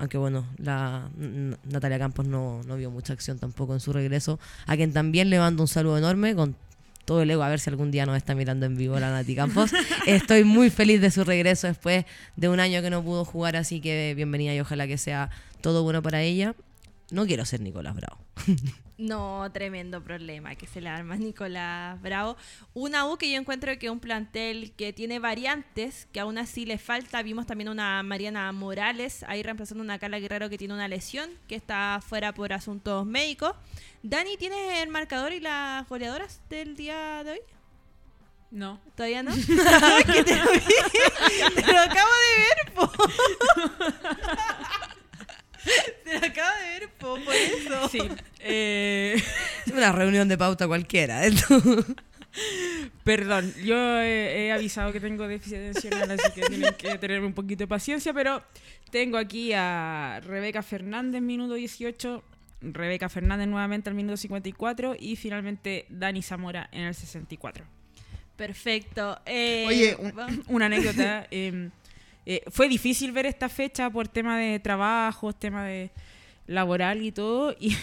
aunque 0.00 0.16
bueno, 0.16 0.46
la 0.58 1.10
Natalia 1.64 1.98
Campos 1.98 2.24
no, 2.24 2.62
no 2.62 2.76
vio 2.76 2.88
mucha 2.88 3.12
acción 3.12 3.40
tampoco 3.40 3.74
en 3.74 3.80
su 3.80 3.92
regreso, 3.92 4.38
a 4.66 4.76
quien 4.76 4.92
también 4.92 5.28
le 5.28 5.40
mando 5.40 5.64
un 5.64 5.68
saludo 5.68 5.98
enorme 5.98 6.36
con 6.36 6.54
todo 7.08 7.22
el 7.22 7.30
ego, 7.30 7.42
a 7.42 7.48
ver 7.48 7.58
si 7.58 7.70
algún 7.70 7.90
día 7.90 8.04
nos 8.04 8.18
está 8.18 8.34
mirando 8.34 8.66
en 8.66 8.76
vivo 8.76 9.00
la 9.00 9.10
Nati 9.10 9.34
Campos. 9.34 9.70
Estoy 10.06 10.44
muy 10.44 10.68
feliz 10.68 11.00
de 11.00 11.10
su 11.10 11.24
regreso 11.24 11.66
después 11.66 12.04
de 12.36 12.50
un 12.50 12.60
año 12.60 12.82
que 12.82 12.90
no 12.90 13.02
pudo 13.02 13.24
jugar, 13.24 13.56
así 13.56 13.80
que 13.80 14.12
bienvenida 14.14 14.54
y 14.54 14.60
ojalá 14.60 14.86
que 14.86 14.98
sea 14.98 15.30
todo 15.62 15.82
bueno 15.82 16.02
para 16.02 16.20
ella. 16.20 16.54
No 17.10 17.24
quiero 17.24 17.46
ser 17.46 17.62
Nicolás 17.62 17.94
Bravo. 17.94 18.18
No, 18.98 19.48
tremendo 19.52 20.02
problema 20.02 20.56
que 20.56 20.66
se 20.66 20.80
le 20.80 20.88
arma 20.88 21.14
Nicolás 21.16 22.02
Bravo. 22.02 22.36
Una 22.74 23.06
U 23.06 23.16
que 23.16 23.30
yo 23.30 23.38
encuentro 23.38 23.78
que 23.78 23.86
es 23.86 23.92
un 23.92 24.00
plantel 24.00 24.72
que 24.72 24.92
tiene 24.92 25.20
variantes, 25.20 26.08
que 26.12 26.18
aún 26.18 26.36
así 26.36 26.66
le 26.66 26.78
falta. 26.78 27.22
Vimos 27.22 27.46
también 27.46 27.68
una 27.68 28.02
Mariana 28.02 28.50
Morales 28.50 29.24
ahí 29.28 29.44
reemplazando 29.44 29.82
a 29.82 29.84
una 29.84 30.00
Carla 30.00 30.18
Guerrero 30.18 30.50
que 30.50 30.58
tiene 30.58 30.74
una 30.74 30.88
lesión, 30.88 31.30
que 31.46 31.54
está 31.54 32.00
fuera 32.04 32.34
por 32.34 32.52
asuntos 32.52 33.06
médicos. 33.06 33.52
Dani, 34.02 34.36
¿tienes 34.36 34.80
el 34.82 34.88
marcador 34.88 35.32
y 35.32 35.38
las 35.38 35.88
goleadoras 35.88 36.40
del 36.48 36.74
día 36.74 37.22
de 37.22 37.30
hoy? 37.30 37.40
No. 38.50 38.80
¿Todavía 38.96 39.22
no? 39.22 39.30
Que 40.06 40.24
te, 40.24 40.36
lo 40.36 40.50
vi. 40.50 40.60
Te 41.54 41.72
lo 41.72 41.78
acabo 41.78 42.10
de 42.24 42.38
ver, 42.42 42.74
po. 42.74 42.90
Te 46.04 46.12
lo 46.20 46.26
acabo 46.26 46.58
de 46.58 46.78
ver, 46.80 46.88
po, 46.98 47.18
por 47.24 47.34
eso. 47.34 47.88
Sí. 47.88 47.98
Eh, 48.40 49.16
Es 49.66 49.72
una 49.72 49.92
reunión 49.92 50.28
de 50.28 50.38
pauta 50.38 50.66
cualquiera. 50.66 51.26
¿eh? 51.26 51.32
Perdón, 53.04 53.52
yo 53.64 53.76
he, 54.00 54.46
he 54.46 54.52
avisado 54.52 54.92
que 54.92 55.00
tengo 55.00 55.26
déficit 55.26 55.56
atencional, 55.56 56.10
así 56.12 56.30
que 56.34 56.42
tienen 56.42 56.74
que 56.74 56.96
tenerme 56.98 57.26
un 57.26 57.32
poquito 57.32 57.64
de 57.64 57.68
paciencia, 57.68 58.12
pero 58.12 58.42
tengo 58.90 59.16
aquí 59.18 59.52
a 59.54 60.20
Rebeca 60.24 60.62
Fernández, 60.62 61.20
minuto 61.22 61.54
18, 61.54 62.22
Rebeca 62.60 63.08
Fernández 63.08 63.48
nuevamente 63.48 63.88
al 63.88 63.96
minuto 63.96 64.16
54 64.16 64.94
y 64.98 65.16
finalmente 65.16 65.86
Dani 65.88 66.22
Zamora 66.22 66.68
en 66.70 66.82
el 66.82 66.94
64. 66.94 67.64
Perfecto. 68.36 69.20
Eh, 69.26 69.64
Oye, 69.66 69.96
un- 69.96 70.44
una 70.48 70.66
anécdota. 70.66 71.26
eh, 71.30 71.70
eh, 72.30 72.42
fue 72.50 72.68
difícil 72.68 73.10
ver 73.10 73.24
esta 73.24 73.48
fecha 73.48 73.88
por 73.88 74.06
tema 74.06 74.38
de 74.38 74.58
trabajos, 74.60 75.38
tema 75.38 75.64
de 75.64 75.90
laboral 76.46 77.02
y 77.02 77.10
todo. 77.10 77.56
Y 77.60 77.74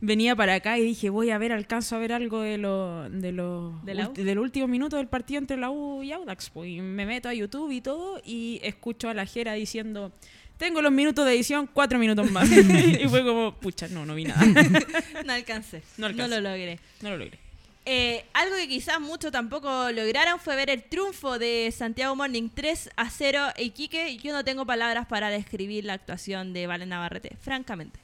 venía 0.00 0.34
para 0.34 0.54
acá 0.54 0.78
y 0.78 0.82
dije, 0.82 1.10
voy 1.10 1.28
a 1.28 1.36
ver, 1.36 1.52
alcanzo 1.52 1.94
a 1.94 1.98
ver 1.98 2.14
algo 2.14 2.40
de 2.40 2.56
lo, 2.56 3.10
de 3.10 3.32
lo, 3.32 3.78
del 3.82 4.38
último 4.38 4.68
minuto 4.68 4.96
del 4.96 5.08
partido 5.08 5.38
entre 5.38 5.58
la 5.58 5.70
U 5.70 6.02
y 6.02 6.12
Audax. 6.12 6.48
Pues, 6.48 6.70
y 6.70 6.80
me 6.80 7.04
meto 7.04 7.28
a 7.28 7.34
YouTube 7.34 7.70
y 7.72 7.82
todo 7.82 8.22
y 8.24 8.58
escucho 8.62 9.10
a 9.10 9.14
la 9.14 9.26
Jera 9.26 9.52
diciendo... 9.52 10.12
Tengo 10.56 10.80
los 10.80 10.92
minutos 10.92 11.26
de 11.26 11.34
edición, 11.34 11.68
cuatro 11.70 11.98
minutos 11.98 12.30
más. 12.30 12.48
y 12.50 13.06
fue 13.08 13.22
como, 13.22 13.54
pucha, 13.56 13.88
no, 13.88 14.06
no 14.06 14.14
vi 14.14 14.24
nada. 14.24 14.46
no 15.26 15.32
alcancé. 15.32 15.82
No 15.98 16.06
alcancé. 16.06 16.40
lo 16.40 16.48
logré. 16.48 16.78
No 17.02 17.10
lo 17.10 17.16
logré. 17.18 17.43
Eh, 17.86 18.24
algo 18.32 18.56
que 18.56 18.66
quizás 18.66 18.98
muchos 18.98 19.30
tampoco 19.30 19.90
lograron 19.92 20.40
fue 20.40 20.56
ver 20.56 20.70
el 20.70 20.82
triunfo 20.84 21.38
de 21.38 21.72
Santiago 21.76 22.16
Morning 22.16 22.48
3 22.52 22.90
a 22.96 23.10
0 23.10 23.38
Iquique. 23.58 24.16
Yo 24.16 24.32
no 24.32 24.42
tengo 24.44 24.64
palabras 24.64 25.06
para 25.06 25.28
describir 25.28 25.84
la 25.84 25.92
actuación 25.94 26.52
de 26.54 26.66
Valen 26.66 26.88
Navarrete, 26.88 27.36
francamente. 27.40 28.00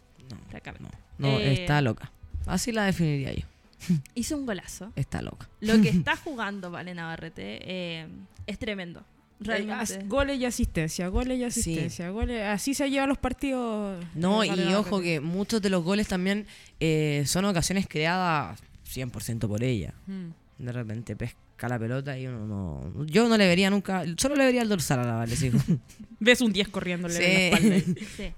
francamente. 0.51 0.97
No, 1.18 1.28
Eh, 1.39 1.55
está 1.62 1.81
loca. 1.81 2.12
Así 2.47 2.72
la 2.72 2.85
definiría 2.85 3.33
yo. 3.33 3.47
Hizo 4.14 4.37
un 4.37 4.45
golazo. 4.45 4.93
Está 4.97 5.22
loca. 5.22 5.49
Lo 5.61 5.81
que 5.81 5.89
está 5.91 6.14
jugando 6.16 6.70
Valen 6.70 6.97
Navarrete 6.97 7.61
eh, 7.62 8.07
es 8.47 8.59
tremendo. 8.59 9.03
Realmente. 9.43 10.01
Goles 10.05 10.39
y 10.39 10.45
asistencia, 10.45 11.09
goles 11.09 11.39
y 11.39 11.45
asistencia, 11.45 12.11
goles. 12.11 12.43
Así 12.43 12.74
se 12.74 12.91
llevan 12.91 13.09
los 13.09 13.16
partidos. 13.16 14.05
No, 14.14 14.45
y 14.45 14.74
ojo 14.74 15.01
que 15.01 15.20
muchos 15.20 15.62
de 15.62 15.70
los 15.70 15.83
goles 15.83 16.09
también 16.09 16.47
eh, 16.78 17.22
son 17.24 17.47
ocasiones 17.47 17.87
creadas 17.89 18.61
100% 18.93 19.47
por 19.49 19.62
ella. 19.62 19.95
Mm. 20.07 20.28
De 20.59 20.72
repente 20.72 21.16
pesca 21.16 21.68
la 21.68 21.78
pelota 21.78 22.18
y 22.18 22.26
uno 22.26 22.47
no... 22.47 23.07
Yo 23.07 23.28
no 23.28 23.36
le 23.38 23.47
vería 23.47 23.70
nunca... 23.70 24.05
Solo 24.18 24.34
le 24.36 24.45
vería 24.47 24.62
el 24.62 24.68
dorsal 24.68 25.01
a 25.01 25.05
la 25.05 25.14
Vale, 25.14 25.36
sí. 25.36 25.51
Ves 26.20 26.41
un 26.43 26.53
10 26.53 26.68
corriéndole 26.68 27.14
Sí. 27.14 27.22
en 27.24 27.70
la 27.70 27.76
espalda. 27.76 28.01
Sí, 28.16 28.32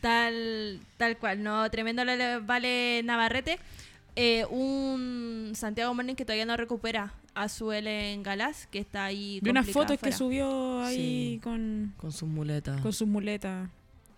tal, 0.00 0.80
tal 0.96 1.16
cual. 1.18 1.42
No, 1.42 1.70
tremendo 1.70 2.04
le 2.04 2.38
vale 2.40 3.02
Navarrete. 3.04 3.58
Eh, 4.16 4.44
un 4.50 5.52
Santiago 5.54 5.94
Morning 5.94 6.14
que 6.14 6.24
todavía 6.26 6.44
no 6.44 6.56
recupera 6.56 7.14
a 7.34 7.48
su 7.48 7.72
en 7.72 8.22
Galás, 8.22 8.66
que 8.70 8.78
está 8.78 9.06
ahí. 9.06 9.40
Vi 9.42 9.48
unas 9.50 9.70
fotos 9.70 9.98
que 9.98 10.12
subió 10.12 10.82
ahí 10.82 11.34
Sí. 11.34 11.40
con, 11.42 11.94
Con 11.96 12.12
sus 12.12 12.28
muletas. 12.28 12.80
con 12.82 12.92
sus 12.92 13.08
muletas, 13.08 13.70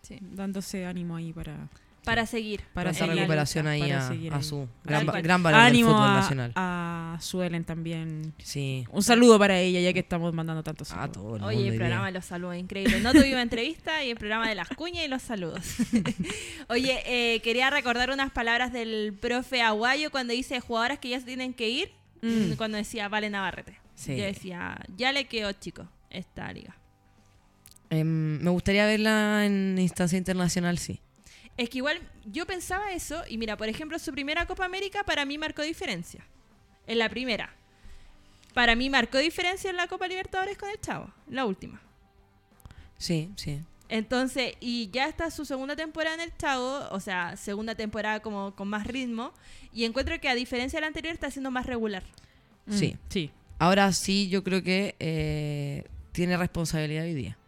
Sí. 0.02 0.18
dándose 0.20 0.84
ánimo 0.86 1.14
ahí 1.14 1.32
para, 1.32 1.68
Para 2.04 2.26
seguir. 2.26 2.62
para 2.74 2.90
esa 2.90 3.00
seguir 3.06 3.16
recuperación 3.16 3.66
ahí 3.66 3.80
para 3.80 4.04
a, 4.04 4.08
seguir 4.08 4.32
a 4.34 4.42
su 4.42 4.68
gran, 4.84 5.06
gran 5.06 5.42
valor 5.42 5.60
ánimo 5.60 5.88
del 5.88 5.96
fútbol 5.96 6.10
a, 6.10 6.14
nacional. 6.14 6.52
a 6.54 7.18
Suelen 7.20 7.64
también. 7.64 8.34
Sí. 8.38 8.84
Un 8.90 9.02
saludo 9.02 9.38
para 9.38 9.58
ella, 9.58 9.80
ya 9.80 9.92
que 9.92 10.00
estamos 10.00 10.32
mandando 10.34 10.62
tantos 10.62 10.90
A 10.92 10.94
saludos. 10.94 11.12
todo 11.12 11.36
el 11.36 11.42
Oye, 11.44 11.56
mundo 11.56 11.72
el 11.72 11.78
programa 11.78 12.06
de 12.06 12.12
los 12.12 12.24
saludos, 12.24 12.56
increíble. 12.56 13.00
No 13.00 13.12
tuvimos 13.12 13.40
entrevista 13.40 14.04
y 14.04 14.10
el 14.10 14.16
programa 14.16 14.48
de 14.48 14.54
las 14.54 14.68
cuñas 14.68 15.04
y 15.04 15.08
los 15.08 15.22
saludos. 15.22 15.60
Oye, 16.68 17.02
eh, 17.06 17.40
quería 17.40 17.70
recordar 17.70 18.10
unas 18.10 18.30
palabras 18.32 18.72
del 18.72 19.14
profe 19.20 19.62
Aguayo 19.62 20.10
cuando 20.10 20.32
dice 20.32 20.60
jugadoras 20.60 20.98
que 20.98 21.08
ya 21.10 21.20
se 21.20 21.26
tienen 21.26 21.54
que 21.54 21.68
ir. 21.68 21.92
Mm. 22.22 22.52
cuando 22.56 22.78
decía 22.78 23.08
Vale 23.08 23.28
Navarrete. 23.28 23.78
Sí. 23.94 24.16
Yo 24.16 24.24
decía, 24.24 24.78
ya 24.96 25.12
le 25.12 25.26
quedó 25.26 25.52
chico 25.52 25.86
esta 26.08 26.50
liga. 26.52 26.74
Em, 27.90 28.40
me 28.42 28.50
gustaría 28.50 28.86
verla 28.86 29.44
en 29.44 29.76
instancia 29.78 30.16
internacional, 30.16 30.78
sí. 30.78 31.00
Es 31.56 31.70
que 31.70 31.78
igual 31.78 32.00
yo 32.24 32.46
pensaba 32.46 32.92
eso, 32.92 33.22
y 33.28 33.38
mira, 33.38 33.56
por 33.56 33.68
ejemplo, 33.68 33.98
su 33.98 34.10
primera 34.12 34.46
Copa 34.46 34.64
América 34.64 35.04
para 35.04 35.24
mí 35.24 35.38
marcó 35.38 35.62
diferencia. 35.62 36.26
En 36.86 36.98
la 36.98 37.08
primera. 37.08 37.54
Para 38.54 38.74
mí 38.76 38.90
marcó 38.90 39.18
diferencia 39.18 39.70
en 39.70 39.76
la 39.76 39.86
Copa 39.88 40.06
Libertadores 40.08 40.58
con 40.58 40.68
el 40.70 40.80
Chavo, 40.80 41.12
la 41.28 41.44
última. 41.44 41.80
Sí, 42.98 43.30
sí. 43.36 43.60
Entonces, 43.88 44.54
y 44.60 44.90
ya 44.92 45.06
está 45.08 45.30
su 45.30 45.44
segunda 45.44 45.76
temporada 45.76 46.14
en 46.14 46.20
el 46.22 46.36
Chavo, 46.36 46.88
o 46.90 47.00
sea, 47.00 47.36
segunda 47.36 47.74
temporada 47.74 48.20
como 48.20 48.54
con 48.54 48.68
más 48.68 48.86
ritmo, 48.86 49.32
y 49.72 49.84
encuentro 49.84 50.18
que 50.20 50.28
a 50.28 50.34
diferencia 50.34 50.78
de 50.78 50.82
la 50.82 50.86
anterior 50.88 51.12
está 51.14 51.30
siendo 51.30 51.50
más 51.50 51.66
regular. 51.66 52.02
Sí. 52.68 52.94
Mm, 52.94 52.98
Sí. 53.10 53.30
Ahora 53.58 53.92
sí, 53.92 54.28
yo 54.28 54.42
creo 54.42 54.62
que 54.62 54.96
eh, 54.98 55.84
tiene 56.12 56.36
responsabilidad 56.36 57.04
hoy 57.04 57.14
día. 57.14 57.38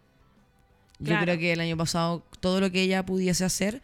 Yo 0.99 1.07
Claro. 1.07 1.25
creo 1.25 1.39
que 1.39 1.53
el 1.53 1.61
año 1.61 1.77
pasado 1.77 2.25
todo 2.41 2.61
lo 2.61 2.71
que 2.71 2.83
ella 2.83 3.05
pudiese 3.05 3.45
hacer 3.45 3.83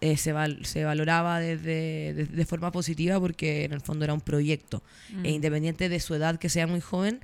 eh, 0.00 0.16
se, 0.16 0.32
val- 0.32 0.64
se 0.66 0.84
valoraba 0.84 1.40
desde, 1.40 2.12
de, 2.14 2.26
de 2.26 2.46
forma 2.46 2.70
positiva 2.72 3.18
porque 3.20 3.64
en 3.64 3.72
el 3.72 3.80
fondo 3.80 4.04
era 4.04 4.14
un 4.14 4.20
proyecto. 4.20 4.82
Mm. 5.12 5.24
E 5.26 5.30
independiente 5.30 5.88
de 5.88 6.00
su 6.00 6.14
edad, 6.14 6.38
que 6.38 6.48
sea 6.48 6.66
muy 6.66 6.80
joven, 6.80 7.20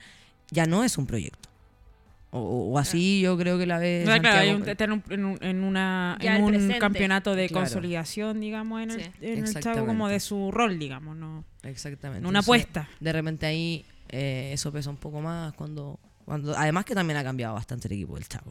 ya 0.50 0.66
no 0.66 0.82
es 0.84 0.96
un 0.98 1.06
proyecto. 1.06 1.48
O, 2.34 2.70
o 2.72 2.78
así 2.78 3.20
yo 3.20 3.36
creo 3.36 3.58
que 3.58 3.66
la 3.66 3.76
ve. 3.76 4.04
No, 4.06 4.18
claro, 4.18 4.40
hay 4.40 4.50
un- 4.54 4.66
está 4.66 4.84
en 4.84 4.92
un, 4.92 5.02
en 5.10 5.24
un- 5.26 5.38
en 5.42 5.62
una, 5.64 6.16
en 6.20 6.42
un 6.42 6.72
campeonato 6.78 7.34
de 7.34 7.46
Claro. 7.48 7.66
consolidación, 7.66 8.40
digamos, 8.40 8.80
en 8.82 8.90
el, 8.92 9.10
en 9.20 9.44
el 9.46 9.54
Chavo, 9.60 9.84
como 9.86 10.08
de 10.08 10.18
su 10.18 10.50
rol, 10.50 10.78
digamos, 10.78 11.14
¿no? 11.14 11.44
Exactamente. 11.62 12.26
Una 12.26 12.38
Entonces, 12.38 12.64
apuesta. 12.64 12.88
De 13.00 13.12
repente 13.12 13.44
ahí 13.44 13.84
eh, 14.08 14.50
eso 14.54 14.72
pesa 14.72 14.88
un 14.88 14.96
poco 14.96 15.20
más 15.20 15.52
cuando, 15.52 16.00
cuando. 16.24 16.56
Además 16.56 16.86
que 16.86 16.94
también 16.94 17.18
ha 17.18 17.22
cambiado 17.22 17.52
bastante 17.52 17.88
el 17.88 17.92
equipo 17.94 18.14
del 18.14 18.26
Chavo. 18.26 18.50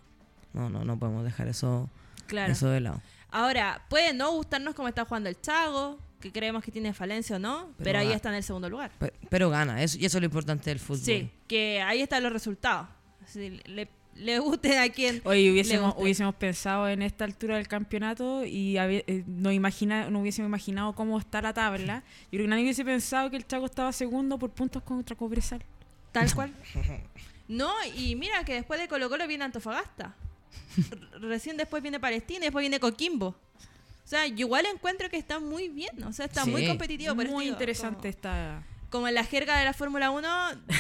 No, 0.53 0.69
no, 0.69 0.86
no 0.86 0.99
podemos 0.99 1.24
dejar 1.24 1.47
eso, 1.47 1.89
Claro. 2.28 2.51
eso 2.53 2.69
de 2.69 2.82
lado. 2.82 3.01
Ahora, 3.32 3.82
puede 3.89 4.13
no 4.13 4.32
gustarnos 4.34 4.75
cómo 4.75 4.88
está 4.88 5.05
jugando 5.05 5.29
el 5.29 5.39
Chago, 5.39 5.97
que 6.19 6.32
creemos 6.32 6.63
que 6.63 6.71
tiene 6.71 6.93
falencia 6.93 7.38
o 7.38 7.39
no, 7.39 7.69
pero, 7.77 7.84
Pero 7.86 7.99
ahí 7.99 8.11
está 8.11 8.29
en 8.29 8.36
el 8.36 8.43
segundo 8.43 8.69
lugar. 8.69 8.91
Pe- 8.99 9.13
Pero 9.29 9.49
gana, 9.49 9.82
eso, 9.82 9.97
y 9.99 10.05
eso 10.05 10.17
es 10.17 10.21
lo 10.21 10.25
importante 10.25 10.69
del 10.69 10.79
fútbol. 10.79 10.99
Sí, 11.03 11.29
que 11.47 11.82
ahí 11.82 12.01
están 12.01 12.21
los 12.23 12.32
resultados. 12.34 12.88
Si 13.25 13.49
le, 13.65 13.88
le 14.15 14.39
guste 14.39 14.77
a 14.77 14.89
quien 14.91 15.21
Hoy 15.23 15.45
le 15.45 15.51
hubiésemos, 15.51 15.88
guste. 15.93 16.03
hubiésemos 16.03 16.36
pensado 16.36 16.89
en 16.89 17.01
esta 17.01 17.23
altura 17.23 17.55
del 17.55 17.67
campeonato 17.67 18.43
y 18.45 18.77
había- 18.77 19.03
eh, 19.07 19.23
no, 19.25 19.51
imagina, 19.51 20.09
no 20.09 20.19
hubiésemos 20.19 20.49
imaginado 20.49 20.93
cómo 20.93 21.17
está 21.17 21.41
la 21.41 21.53
tabla. 21.53 22.03
Yo 22.25 22.29
creo 22.32 22.43
que 22.43 22.47
nadie 22.49 22.63
hubiese 22.63 22.84
pensado 22.86 23.29
que 23.32 23.38
el 23.38 23.47
Chaco 23.47 23.65
estaba 23.65 23.91
segundo 23.93 24.38
por 24.38 24.51
puntos 24.51 24.84
contra 24.84 25.15
Cobresal. 25.15 25.63
Tal 26.11 26.32
cual. 26.36 26.51
No, 27.47 27.69
y 27.97 28.15
mira 28.15 28.45
que 28.45 28.53
después 28.53 28.79
de 28.79 28.88
Colo 28.88 29.09
Colo 29.09 29.27
viene 29.27 29.43
Antofagasta. 29.43 30.15
Recién 31.20 31.58
después 31.58 31.82
viene 31.82 31.99
Palestina 31.99 32.39
y 32.39 32.43
después 32.43 32.64
viene 32.64 32.80
Coquimbo. 32.80 33.28
O 33.28 34.08
sea, 34.08 34.28
yo 34.28 34.45
igual 34.45 34.66
encuentro 34.66 35.10
que 35.10 35.18
está 35.18 35.39
muy 35.39 35.70
bien. 35.70 36.04
O 36.04 36.14
sea, 36.14 36.26
está 36.26 36.45
muy 36.45 36.68
competitivo. 36.68 37.16
Muy 37.16 37.47
interesante 37.47 38.10
esta... 38.10 38.64
como 38.89 39.08
en 39.08 39.14
la 39.14 39.24
jerga 39.24 39.58
de 39.58 39.66
la 39.66 39.74
Fórmula 39.74 40.12
1, 40.12 40.28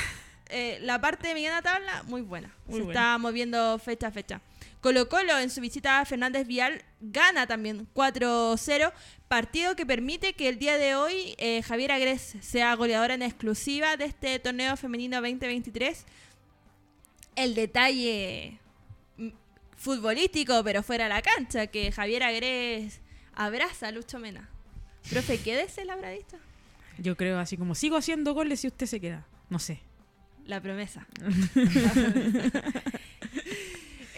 eh, 0.49 0.79
la 0.81 0.99
parte 0.99 1.27
de 1.29 1.33
mediana 1.33 1.61
tabla, 1.61 2.03
muy 2.03 2.21
buena. 2.21 2.53
Muy 2.65 2.79
Se 2.79 2.83
buena. 2.83 2.99
está 2.99 3.17
moviendo 3.17 3.79
fecha 3.79 4.07
a 4.07 4.11
fecha. 4.11 4.41
Colo 4.81 5.07
Colo 5.09 5.37
en 5.37 5.51
su 5.51 5.61
visita 5.61 5.99
a 5.99 6.05
Fernández 6.05 6.47
Vial 6.47 6.83
gana 6.99 7.45
también 7.45 7.87
4-0, 7.93 8.91
partido 9.27 9.75
que 9.75 9.85
permite 9.85 10.33
que 10.33 10.49
el 10.49 10.57
día 10.57 10.77
de 10.77 10.95
hoy 10.95 11.35
eh, 11.37 11.61
Javier 11.61 11.91
Agres 11.91 12.35
sea 12.41 12.73
goleadora 12.75 13.13
en 13.13 13.21
exclusiva 13.21 13.95
de 13.95 14.05
este 14.05 14.39
torneo 14.39 14.75
femenino 14.77 15.17
2023. 15.17 16.05
El 17.35 17.53
detalle 17.53 18.59
futbolístico, 19.81 20.63
pero 20.63 20.83
fuera 20.83 21.05
de 21.05 21.09
la 21.09 21.21
cancha, 21.23 21.67
que 21.67 21.91
Javier 21.91 22.21
Agres 22.23 23.01
abraza 23.33 23.87
a 23.87 23.91
Lucho 23.91 24.19
Mena. 24.19 24.47
Profe, 25.09 25.39
quédese 25.39 25.85
la 25.85 25.95
bradista. 25.95 26.37
Yo 26.99 27.17
creo 27.17 27.39
así 27.39 27.57
como 27.57 27.73
sigo 27.73 27.97
haciendo 27.97 28.35
goles 28.35 28.59
si 28.59 28.67
usted 28.67 28.85
se 28.85 28.99
queda. 28.99 29.25
No 29.49 29.57
sé. 29.57 29.79
La 30.45 30.61
promesa. 30.61 31.07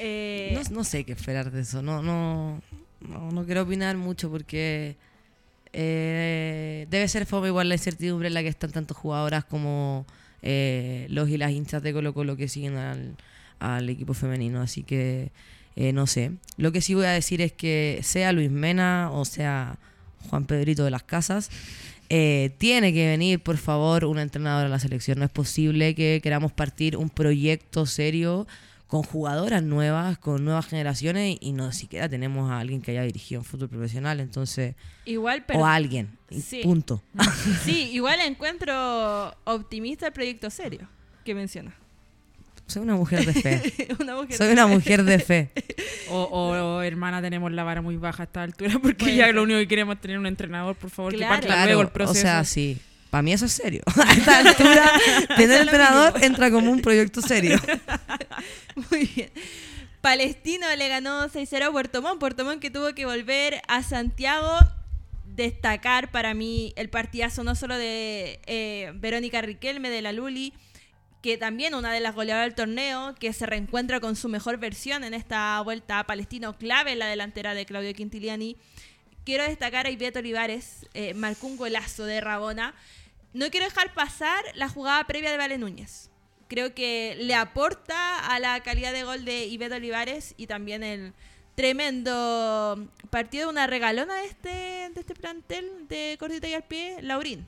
Eh, 0.05 0.59
No, 0.69 0.77
no 0.77 0.83
sé 0.83 1.05
qué 1.05 1.13
esperar 1.13 1.49
de 1.49 1.61
eso. 1.61 1.81
No, 1.81 2.01
no, 2.01 2.61
no, 2.99 3.31
no 3.31 3.45
quiero 3.45 3.61
opinar 3.61 3.95
mucho 3.95 4.29
porque 4.29 4.97
eh, 5.71 6.87
debe 6.89 7.07
ser 7.07 7.25
fome 7.25 7.47
igual 7.47 7.69
la 7.69 7.75
incertidumbre 7.75 8.27
en 8.27 8.33
la 8.33 8.41
que 8.41 8.49
están 8.49 8.71
tanto 8.71 8.95
jugadoras 8.95 9.45
como 9.45 10.05
eh, 10.41 11.07
los 11.09 11.29
y 11.29 11.37
las 11.37 11.51
hinchas 11.51 11.81
de 11.83 11.93
Colo 11.93 12.13
Colo 12.13 12.35
que 12.35 12.49
siguen 12.49 12.75
al, 12.75 13.15
al 13.63 13.89
equipo 13.89 14.13
femenino. 14.13 14.61
Así 14.61 14.83
que 14.83 15.31
eh, 15.75 15.91
no 15.93 16.05
sé. 16.07 16.31
Lo 16.57 16.71
que 16.71 16.81
sí 16.81 16.93
voy 16.93 17.05
a 17.05 17.11
decir 17.11 17.41
es 17.41 17.51
que 17.51 17.99
sea 18.03 18.31
Luis 18.31 18.51
Mena 18.51 19.09
o 19.11 19.25
sea 19.25 19.77
Juan 20.29 20.45
Pedrito 20.45 20.83
de 20.83 20.91
las 20.91 21.03
Casas, 21.03 21.49
eh, 22.09 22.53
tiene 22.59 22.93
que 22.93 23.07
venir, 23.07 23.39
por 23.41 23.57
favor, 23.57 24.05
un 24.05 24.19
entrenador 24.19 24.65
a 24.65 24.69
la 24.69 24.79
selección. 24.79 25.19
No 25.19 25.25
es 25.25 25.31
posible 25.31 25.95
que 25.95 26.19
queramos 26.21 26.51
partir 26.51 26.95
un 26.95 27.09
proyecto 27.09 27.85
serio 27.85 28.47
con 28.87 29.01
jugadoras 29.01 29.63
nuevas, 29.63 30.19
con 30.19 30.45
nuevas 30.45 30.67
generaciones 30.67 31.37
y 31.41 31.51
no 31.53 31.71
siquiera 31.71 32.07
tenemos 32.07 32.51
a 32.51 32.59
alguien 32.59 32.79
que 32.81 32.91
haya 32.91 33.01
dirigido 33.01 33.41
en 33.41 33.45
fútbol 33.45 33.67
profesional, 33.69 34.19
entonces 34.19 34.75
igual, 35.05 35.43
pero. 35.47 35.61
o 35.61 35.65
a 35.65 35.73
alguien, 35.73 36.15
Sí. 36.29 36.61
punto. 36.61 37.01
Sí, 37.63 37.89
igual 37.91 38.19
encuentro 38.21 39.35
optimista 39.45 40.05
el 40.05 40.13
proyecto 40.13 40.51
serio 40.51 40.87
que 41.25 41.33
menciona. 41.33 41.73
Soy 42.73 42.81
una 42.83 42.95
mujer 42.95 43.25
de 43.25 43.33
fe. 43.33 43.87
Una 43.99 44.15
mujer 44.15 44.37
Soy 44.37 44.47
de 44.47 44.53
una 44.53 44.67
fe. 44.67 44.73
mujer 44.73 45.03
de 45.03 45.19
fe. 45.19 45.49
O, 46.09 46.21
o, 46.23 46.51
o, 46.77 46.81
hermana, 46.83 47.21
tenemos 47.21 47.51
la 47.51 47.63
vara 47.63 47.81
muy 47.81 47.95
baja 47.97 48.23
a 48.23 48.25
esta 48.25 48.43
altura 48.43 48.77
porque 48.81 49.15
ya 49.15 49.31
lo 49.31 49.43
único 49.43 49.57
que 49.59 49.67
queremos 49.67 49.95
es 49.95 50.01
tener 50.01 50.19
un 50.19 50.27
entrenador, 50.27 50.75
por 50.75 50.89
favor, 50.91 51.13
Claro. 51.15 51.41
que 51.41 51.47
parta 51.47 51.65
luego 51.65 51.81
el 51.81 51.87
Claro, 51.87 51.93
proceso. 51.93 52.19
o 52.19 52.21
sea, 52.21 52.43
sí. 52.43 52.77
Para 53.09 53.21
mí 53.23 53.31
eso 53.33 53.45
es 53.45 53.51
serio. 53.53 53.81
A 54.07 54.11
esta 54.13 54.39
altura, 54.39 54.91
tener 55.37 55.61
entrenador 55.61 56.23
entra 56.23 56.51
como 56.51 56.71
un 56.71 56.81
proyecto 56.81 57.21
serio. 57.21 57.59
Muy 58.91 59.09
bien. 59.15 59.29
Palestino 60.01 60.67
le 60.77 60.87
ganó 60.89 61.29
6-0 61.29 61.63
a 61.63 61.71
Puerto 61.71 62.01
Montt. 62.01 62.19
Puerto 62.19 62.43
Montt 62.45 62.59
que 62.59 62.69
tuvo 62.69 62.93
que 62.93 63.05
volver 63.05 63.61
a 63.67 63.81
Santiago. 63.83 64.51
Destacar 65.25 66.11
para 66.11 66.33
mí 66.33 66.73
el 66.75 66.89
partidazo 66.89 67.43
no 67.43 67.55
solo 67.55 67.75
de 67.77 68.39
eh, 68.45 68.91
Verónica 68.95 69.41
Riquelme, 69.41 69.89
de 69.89 70.01
la 70.03 70.11
Luli, 70.11 70.53
que 71.23 71.37
también 71.37 71.73
una 71.73 71.93
de 71.93 72.01
las 72.01 72.13
goleadoras 72.13 72.47
del 72.47 72.55
torneo, 72.55 73.15
que 73.15 73.31
se 73.31 73.45
reencuentra 73.45 74.01
con 74.01 74.17
su 74.17 74.27
mejor 74.27 74.57
versión 74.57 75.05
en 75.05 75.13
esta 75.13 75.59
vuelta 75.61 75.99
a 75.99 76.03
Palestino, 76.05 76.57
clave 76.57 76.91
en 76.91 76.99
la 76.99 77.07
delantera 77.07 77.53
de 77.53 77.65
Claudio 77.65 77.93
Quintiliani. 77.93 78.57
Quiero 79.23 79.45
destacar 79.45 79.85
a 79.85 79.89
Ivette 79.89 80.17
Olivares, 80.17 80.85
eh, 80.93 81.13
marcó 81.13 81.47
un 81.47 81.55
golazo 81.55 82.03
de 82.03 82.19
Rabona. 82.19 82.75
No 83.33 83.49
quiero 83.51 83.65
dejar 83.65 83.93
pasar 83.93 84.43
la 84.55 84.67
jugada 84.67 85.07
previa 85.07 85.31
de 85.31 85.37
Vale 85.37 85.57
Núñez. 85.57 86.09
Creo 86.49 86.75
que 86.75 87.15
le 87.17 87.35
aporta 87.35 88.19
a 88.27 88.37
la 88.39 88.61
calidad 88.61 88.91
de 88.91 89.03
gol 89.03 89.23
de 89.23 89.45
Ivette 89.45 89.75
Olivares 89.75 90.33
y 90.35 90.47
también 90.47 90.83
el 90.83 91.13
tremendo 91.55 92.85
partido 93.09 93.45
de 93.45 93.51
una 93.51 93.65
regalona 93.65 94.13
de 94.15 94.25
este, 94.25 94.49
de 94.49 94.99
este 94.99 95.15
plantel 95.15 95.87
de 95.87 96.17
cortita 96.19 96.49
y 96.49 96.53
al 96.53 96.63
pie, 96.63 96.97
Laurín, 97.01 97.47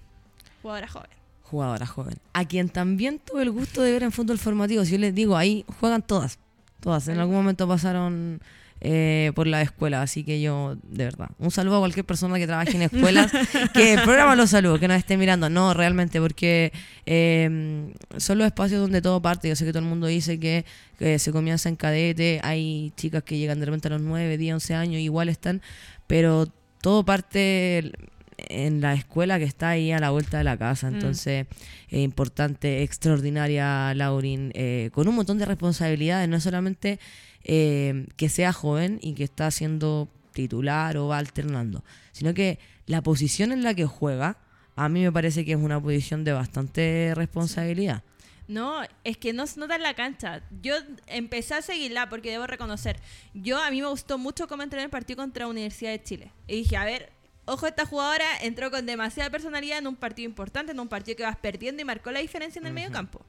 jugadora 0.62 0.88
joven. 0.88 1.25
Jugadora 1.50 1.86
joven. 1.86 2.16
A 2.34 2.46
quien 2.46 2.70
también 2.70 3.20
tuve 3.20 3.44
el 3.44 3.52
gusto 3.52 3.84
de 3.84 3.92
ver 3.92 4.04
en 4.04 4.12
fútbol 4.12 4.40
formativo. 4.40 4.84
Si 4.84 4.94
yo 4.94 4.98
les 4.98 5.14
digo, 5.14 5.38
ahí 5.38 5.64
juegan 5.80 6.02
todas. 6.02 6.40
Todas. 6.80 7.08
En 7.08 7.20
algún 7.20 7.36
momento 7.36 7.68
pasaron 7.68 8.42
eh, 8.82 9.32
por 9.36 9.46
la 9.46 9.62
escuela. 9.62 10.02
Así 10.02 10.24
que 10.24 10.42
yo, 10.42 10.76
de 10.84 11.06
verdad, 11.06 11.30
un 11.38 11.52
saludo 11.52 11.78
a 11.78 11.80
cualquier 11.80 12.04
persona 12.04 12.38
que 12.38 12.48
trabaje 12.48 12.76
en 12.76 12.82
escuelas. 12.82 13.32
que 13.76 13.94
el 13.94 14.02
programa 14.02 14.36
lo 14.36 14.48
saludo, 14.48 14.80
que 14.80 14.88
nos 14.88 14.98
esté 14.98 15.18
mirando. 15.18 15.48
No, 15.50 15.76
realmente, 15.76 16.20
porque 16.20 16.74
eh, 17.06 17.94
son 18.18 18.38
los 18.40 18.48
espacios 18.48 18.82
donde 18.82 19.04
todo 19.04 19.22
parte. 19.22 19.48
Yo 19.48 19.56
sé 19.56 19.66
que 19.66 19.72
todo 19.72 19.84
el 19.84 19.90
mundo 19.90 20.08
dice 20.08 20.40
que, 20.40 20.66
que 20.98 21.20
se 21.20 21.32
comienza 21.32 21.70
en 21.70 21.76
cadete. 21.76 22.40
Hay 22.44 22.92
chicas 22.98 23.22
que 23.22 23.38
llegan 23.38 23.60
de 23.60 23.68
repente 23.68 23.88
a 23.88 23.92
los 23.92 24.02
9, 24.02 24.38
10, 24.38 24.56
11 24.56 24.74
años, 24.74 25.00
igual 25.00 25.30
están. 25.30 25.62
Pero 26.08 26.48
todo 26.82 27.06
parte 27.06 27.92
en 28.38 28.82
la 28.82 28.94
escuela 28.94 29.40
que 29.40 29.46
está 29.46 29.70
ahí 29.70 29.92
a 29.92 30.00
la 30.00 30.10
vuelta 30.10 30.38
de 30.38 30.44
la 30.44 30.58
casa. 30.58 30.90
Mm. 30.90 30.96
Entonces, 30.96 31.48
eh, 31.90 32.02
importante, 32.02 32.84
extraordinaria, 32.84 33.94
Laurin, 33.94 34.52
eh, 34.54 34.90
con 34.94 35.08
un 35.08 35.16
montón 35.16 35.38
de 35.38 35.46
responsabilidades, 35.46 36.28
no 36.30 36.38
es 36.38 36.44
solamente 36.44 37.00
eh, 37.44 38.08
que 38.18 38.30
sea 38.30 38.54
joven 38.54 39.00
y 39.02 39.14
que 39.14 39.24
está 39.24 39.52
siendo 39.52 40.10
titular 40.34 40.98
o 40.98 41.08
va 41.08 41.18
alternando, 41.18 41.84
sino 42.12 42.34
que 42.34 42.60
la 42.86 43.02
posición 43.02 43.52
en 43.52 43.64
la 43.64 43.74
que 43.74 43.86
juega, 43.86 44.38
a 44.76 44.90
mí 44.90 45.02
me 45.02 45.12
parece 45.12 45.46
que 45.46 45.54
es 45.54 45.58
una 45.58 45.82
posición 45.82 46.24
de 46.24 46.34
bastante 46.34 47.14
responsabilidad. 47.16 48.04
No, 48.48 48.84
es 49.04 49.18
que 49.18 49.34
no 49.34 49.48
se 49.48 49.60
nota 49.60 49.76
en 49.76 49.82
la 49.82 49.96
cancha. 49.96 50.44
Yo 50.62 50.76
empecé 51.08 51.56
a 51.56 51.62
seguirla 51.62 52.10
porque 52.10 52.30
debo 52.30 52.46
reconocer, 52.46 53.00
yo 53.34 53.58
a 53.64 53.72
mí 53.72 53.82
me 53.82 53.88
gustó 53.88 54.18
mucho 54.20 54.48
cómo 54.48 54.62
entrenó 54.62 54.84
el 54.84 54.92
partido 54.92 55.18
contra 55.18 55.46
la 55.46 55.52
Universidad 55.52 55.92
de 55.92 56.04
Chile. 56.04 56.32
Y 56.48 56.58
dije, 56.58 56.78
a 56.78 56.86
ver, 56.86 57.12
ojo, 57.46 57.68
esta 57.68 57.86
jugadora 57.86 58.26
entró 58.42 58.72
con 58.72 58.86
demasiada 58.86 59.30
personalidad 59.30 59.78
en 59.78 59.88
un 59.88 59.96
partido 59.96 60.28
importante, 60.28 60.72
en 60.72 60.80
un 60.80 60.88
partido 60.88 61.16
que 61.16 61.24
vas 61.24 61.38
perdiendo 61.38 61.82
y 61.82 61.86
marcó 61.86 62.12
la 62.12 62.20
diferencia 62.20 62.60
en 62.60 62.68
el 62.68 62.74
medio 62.74 62.92
campo. 62.92 63.26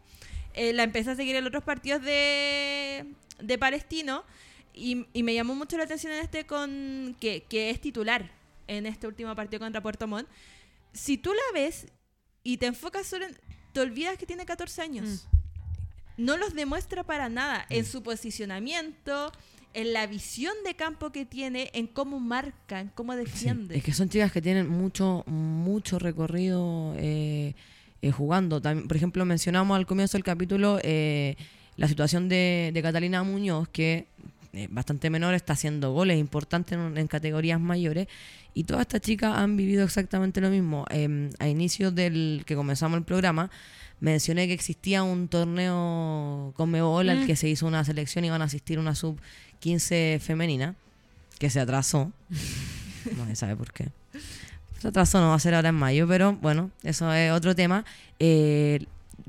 Eh, 0.55 0.73
la 0.73 0.83
empecé 0.83 1.11
a 1.11 1.17
seguir 1.17 1.37
en 1.37 1.47
otros 1.47 1.63
partidos 1.63 2.03
de, 2.03 3.07
de 3.41 3.59
Palestino 3.59 4.25
y, 4.73 5.07
y 5.13 5.23
me 5.23 5.35
llamó 5.35 5.55
mucho 5.55 5.77
la 5.77 5.85
atención 5.85 6.13
en 6.13 6.21
este 6.21 6.47
con 6.47 7.17
que, 7.21 7.45
que 7.49 7.71
es 7.71 7.81
titular 7.81 8.31
en 8.67 8.87
este 8.87 9.07
último 9.07 9.35
partido 9.35 9.61
contra 9.61 9.83
Puerto 9.83 10.07
Montt. 10.07 10.29
Si 10.93 11.19
tú 11.19 11.33
la 11.33 11.61
ves 11.61 11.87
y 12.43 12.57
te 12.57 12.67
enfocas 12.67 13.07
solo 13.07 13.27
en... 13.27 13.37
Te 13.73 13.81
olvidas 13.81 14.17
que 14.17 14.25
tiene 14.25 14.47
14 14.47 14.81
años. 14.81 15.29
No 16.17 16.39
los 16.39 16.55
demuestra 16.55 17.05
para 17.05 17.29
nada 17.29 17.67
en 17.69 17.85
su 17.85 18.03
posicionamiento, 18.03 19.33
en 19.75 19.93
la 19.93 20.07
visión 20.07 20.53
de 20.65 20.75
campo 20.75 21.11
que 21.11 21.25
tiene, 21.27 21.71
en 21.75 21.87
cómo 21.87 22.19
marca, 22.21 22.81
en 22.81 22.89
cómo 22.89 23.15
defiende. 23.15 23.77
Es 23.77 23.85
que 23.85 23.93
son 23.93 24.09
chicas 24.09 24.33
que 24.33 24.41
tienen 24.41 24.69
mucho, 24.69 25.23
mucho 25.27 25.99
recorrido 25.99 26.95
eh, 26.97 27.55
eh, 28.03 28.11
jugando. 28.11 28.61
También, 28.61 28.89
por 28.89 28.97
ejemplo, 28.97 29.25
mencionamos 29.25 29.77
al 29.77 29.87
comienzo 29.87 30.17
del 30.17 30.25
capítulo 30.25 30.79
eh, 30.83 31.37
la 31.77 31.89
situación 31.89 32.29
de, 32.29 32.71
de 32.73 32.83
Catalina 32.83 33.23
Muñoz, 33.23 33.69
que 33.69 34.07
eh, 34.55 34.69
bastante 34.71 35.11
menor 35.11 35.35
está 35.35 35.53
haciendo 35.53 35.93
goles 35.93 36.19
importantes 36.19 36.79
en, 36.79 36.97
en 36.97 37.07
categorías 37.07 37.61
mayores. 37.61 38.09
Y 38.55 38.65
todas 38.65 38.83
estas 38.83 39.03
chicas 39.03 39.37
han 39.37 39.59
vivido 39.59 39.85
exactamente 39.85 40.41
lo 40.41 40.49
mismo. 40.49 40.87
Eh, 40.89 41.29
a 41.39 41.49
inicios 41.49 41.95
del 41.95 42.45
que 42.47 42.55
comenzamos 42.57 42.97
el 42.97 43.05
programa, 43.05 43.51
mencioné 44.01 44.47
que 44.47 44.55
existía 44.55 45.03
un 45.03 45.29
torneo 45.29 46.53
con 46.57 46.71
Mebol 46.71 47.09
al 47.11 47.21
Mm. 47.25 47.27
que 47.27 47.37
se 47.37 47.49
hizo 47.49 47.67
una 47.67 47.85
selección 47.85 48.25
y 48.25 48.29
iban 48.29 48.41
a 48.43 48.47
asistir 48.47 48.79
una 48.79 48.95
sub 48.95 49.21
15 49.61 50.21
femenina, 50.23 50.75
que 51.39 51.51
se 51.51 51.61
atrasó. 51.61 52.13
no 53.17 53.27
se 53.27 53.37
sabe 53.37 53.57
por 53.57 53.73
qué. 53.73 53.89
Se 54.81 54.89
atrasó, 54.89 55.21
no 55.21 55.29
va 55.29 55.35
a 55.35 55.41
ser 55.41 55.55
ahora 55.55 55.71
en 55.71 55.75
mayo, 55.75 56.07
pero 56.07 56.35
bueno, 56.35 56.71
eso 56.83 57.13
es 57.13 57.33
otro 57.33 57.55
tema. 57.55 57.85
Eh, 58.19 58.87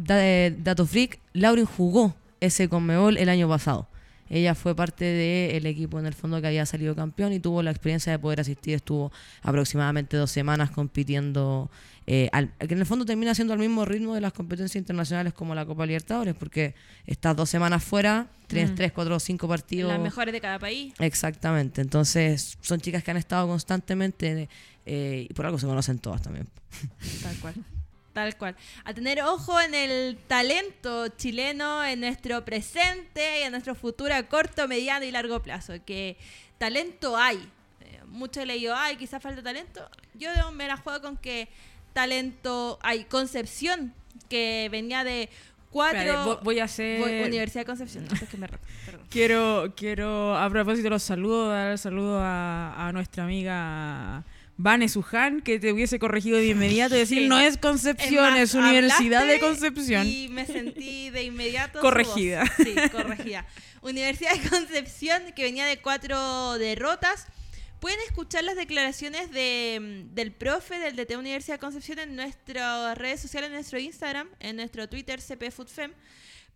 eh, 0.09 0.55
dato 0.59 0.85
freak, 0.85 1.19
Lauren 1.33 1.65
jugó 1.65 2.15
ese 2.39 2.69
Conmebol 2.69 3.17
el 3.17 3.29
año 3.29 3.47
pasado. 3.47 3.87
Ella 4.29 4.55
fue 4.55 4.75
parte 4.75 5.05
del 5.05 5.65
equipo 5.65 5.99
en 5.99 6.05
el 6.05 6.13
fondo 6.13 6.39
que 6.41 6.47
había 6.47 6.65
salido 6.65 6.95
campeón 6.95 7.33
y 7.33 7.39
tuvo 7.39 7.63
la 7.63 7.71
experiencia 7.71 8.11
de 8.11 8.19
poder 8.19 8.41
asistir. 8.41 8.75
Estuvo 8.75 9.11
aproximadamente 9.41 10.17
dos 10.17 10.31
semanas 10.31 10.69
compitiendo, 10.71 11.69
eh, 12.05 12.29
al- 12.31 12.51
que 12.57 12.73
en 12.73 12.79
el 12.79 12.85
fondo 12.85 13.05
termina 13.05 13.33
siendo 13.35 13.53
al 13.53 13.59
mismo 13.59 13.85
ritmo 13.85 14.13
de 14.15 14.21
las 14.21 14.33
competencias 14.33 14.75
internacionales 14.79 15.33
como 15.33 15.55
la 15.55 15.65
Copa 15.65 15.85
Libertadores, 15.85 16.35
porque 16.35 16.75
estás 17.05 17.35
dos 17.35 17.49
semanas 17.49 17.83
fuera, 17.83 18.27
tres, 18.47 18.71
Mm. 18.71 18.75
tres, 18.75 18.91
cuatro, 18.91 19.19
cinco 19.19 19.47
partidos. 19.47 19.91
Las 19.91 19.99
mejores 20.01 20.33
de 20.33 20.41
cada 20.41 20.59
país. 20.59 20.93
Exactamente, 20.99 21.81
entonces 21.81 22.57
son 22.61 22.79
chicas 22.81 23.03
que 23.03 23.11
han 23.11 23.17
estado 23.17 23.47
constantemente 23.47 24.49
eh, 24.85 25.27
y 25.29 25.33
por 25.33 25.45
algo 25.45 25.59
se 25.59 25.65
conocen 25.67 25.99
todas 25.99 26.21
también. 26.21 26.47
Tal 27.23 27.35
cual. 27.37 27.53
Tal 28.17 28.35
cual. 28.35 28.55
A 28.83 28.93
tener 28.95 29.21
ojo 29.21 29.61
en 29.61 29.75
el 29.75 30.17
talento 30.27 31.07
chileno, 31.09 31.85
en 31.85 31.99
nuestro 31.99 32.43
presente 32.43 33.41
y 33.41 33.43
en 33.43 33.51
nuestro 33.51 33.75
futuro 33.75 34.15
a 34.15 34.23
corto, 34.23 34.67
mediano 34.67 35.05
y 35.05 35.11
largo 35.11 35.39
plazo. 35.43 35.73
Que 35.85 36.17
talento 36.57 37.15
hay. 37.15 37.37
Eh, 37.81 37.99
mucho 38.07 38.41
he 38.41 38.47
leído, 38.47 38.75
ay, 38.75 38.95
quizás 38.95 39.21
falta 39.21 39.43
talento. 39.43 39.87
Yo 40.15 40.29
me 40.51 40.65
la 40.67 40.77
juego 40.77 40.99
con 40.99 41.17
que 41.17 41.47
talento 41.93 42.79
hay. 42.81 43.03
Concepción, 43.03 43.93
que 44.29 44.67
venía 44.71 45.03
de 45.03 45.29
cuatro... 45.69 45.99
Espérate, 45.99 46.43
voy 46.43 46.59
a 46.59 46.63
hacer- 46.63 46.99
Voy- 46.99 47.21
Universidad 47.21 47.61
de 47.61 47.65
Concepción. 47.67 48.05
No 48.05 48.27
qué 48.31 48.37
me. 48.37 48.47
Quiero, 49.11 49.73
quiero, 49.75 50.35
a 50.35 50.49
propósito 50.49 50.89
los 50.89 51.03
saludos, 51.03 51.49
dar 51.49 51.71
el 51.73 51.77
saludo 51.77 52.19
a, 52.19 52.87
a 52.87 52.91
nuestra 52.93 53.25
amiga 53.25 54.23
Vane 54.57 54.89
Sujan, 54.89 55.41
que 55.41 55.59
te 55.59 55.71
hubiese 55.71 55.99
corregido 55.99 56.37
de 56.37 56.47
inmediato 56.47 56.95
y 56.95 56.99
decir, 56.99 57.19
Sí. 57.19 57.27
no 57.27 57.39
es 57.39 57.57
Concepción, 57.57 58.31
más, 58.31 58.39
es 58.39 58.53
Universidad 58.55 59.25
de 59.27 59.39
Concepción. 59.39 60.07
Y 60.07 60.27
me 60.29 60.45
sentí 60.45 61.09
de 61.11 61.23
inmediato. 61.23 61.79
Corregida. 61.79 62.43
Sí, 62.57 62.73
corregida. 62.91 63.45
Universidad 63.81 64.33
de 64.33 64.49
Concepción, 64.49 65.21
que 65.35 65.43
venía 65.43 65.65
de 65.65 65.77
cuatro 65.77 66.57
derrotas. 66.57 67.27
Pueden 67.79 67.99
escuchar 68.07 68.43
las 68.43 68.55
declaraciones 68.55 69.29
de, 69.31 69.77
mm, 70.09 70.15
del 70.15 70.31
profe 70.31 70.79
del 70.79 70.95
DT 70.95 71.15
Universidad 71.17 71.55
de 71.55 71.59
Concepción 71.59 71.99
en 71.99 72.15
nuestras 72.15 72.97
redes 72.97 73.21
sociales, 73.21 73.49
en 73.49 73.53
nuestro 73.53 73.77
Instagram, 73.77 74.27
en 74.39 74.55
nuestro 74.55 74.89
Twitter 74.89 75.21
CPFoodFem, 75.21 75.93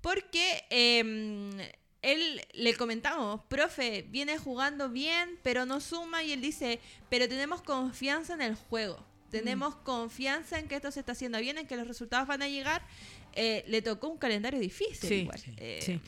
porque 0.02 0.64
eh, 0.72 1.72
él 2.02 2.42
le 2.54 2.76
comentamos, 2.76 3.42
profe, 3.48 4.06
viene 4.10 4.38
jugando 4.38 4.90
bien, 4.90 5.38
pero 5.44 5.66
no 5.66 5.80
suma, 5.80 6.24
y 6.24 6.32
él 6.32 6.42
dice, 6.42 6.80
pero 7.10 7.28
tenemos 7.28 7.62
confianza 7.62 8.34
en 8.34 8.42
el 8.42 8.56
juego, 8.56 9.06
tenemos 9.30 9.76
confianza 9.76 10.58
en 10.60 10.68
que 10.68 10.76
esto 10.76 10.92
se 10.92 11.00
está 11.00 11.12
haciendo 11.14 11.40
bien, 11.40 11.58
en 11.58 11.68
que 11.68 11.76
los 11.78 11.88
resultados 11.88 12.28
van 12.28 12.42
a 12.42 12.48
llegar. 12.48 12.82
Eh, 13.34 13.64
le 13.68 13.82
tocó 13.82 14.10
un 14.10 14.18
calendario 14.18 14.60
difícil 14.60 15.08
Sí, 15.08 15.16
igual. 15.22 15.40
sí, 15.40 15.54
Eh, 15.58 15.80
sí. 15.82 16.02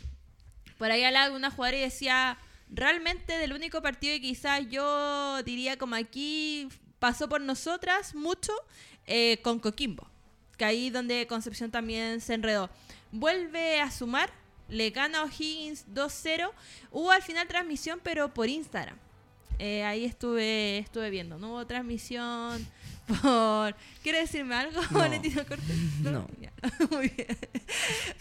por 0.78 0.92
ahí 0.92 1.04
hablaba 1.06 1.28
con 1.28 1.38
una 1.38 1.52
jugadora 1.52 1.78
y 1.78 1.82
decía, 1.82 2.38
realmente 2.70 3.38
del 3.38 3.54
único 3.54 3.82
partido 3.82 4.14
que 4.16 4.22
quizás 4.22 4.68
yo 4.70 5.42
diría 5.44 5.78
como 5.78 5.96
aquí 5.96 6.68
pasó 7.00 7.30
por 7.30 7.40
nosotras 7.40 8.14
mucho, 8.16 8.52
eh, 9.06 9.40
con 9.42 9.60
Coquimbo. 9.60 10.06
Que 10.58 10.66
ahí 10.66 10.90
donde 10.90 11.26
Concepción 11.28 11.72
también 11.72 12.20
se 12.20 12.34
enredó. 12.34 12.70
Vuelve 13.12 13.80
a 13.80 13.90
sumar, 13.90 14.30
le 14.74 14.90
gana 14.90 15.20
a 15.22 15.24
O'Higgins 15.24 15.86
2-0. 15.94 16.50
Hubo 16.92 17.12
al 17.12 17.22
final 17.22 17.48
transmisión, 17.48 18.00
pero 18.04 18.34
por 18.34 18.50
Instagram. 18.50 18.98
Eh, 19.60 19.84
ahí 19.84 20.04
estuve 20.04 20.80
estuve 20.80 21.12
viendo, 21.12 21.38
no 21.38 21.52
hubo 21.52 21.68
transmisión 21.68 22.66
por... 23.22 23.76
¿Quiere 24.02 24.20
decirme 24.22 24.56
algo, 24.56 24.82
No. 24.82 24.88
Valentina 25.00 25.46
Cortés? 25.46 25.78
No. 26.02 26.28
Ya, 26.42 26.52
Muy 26.90 27.10
bien. 27.10 27.38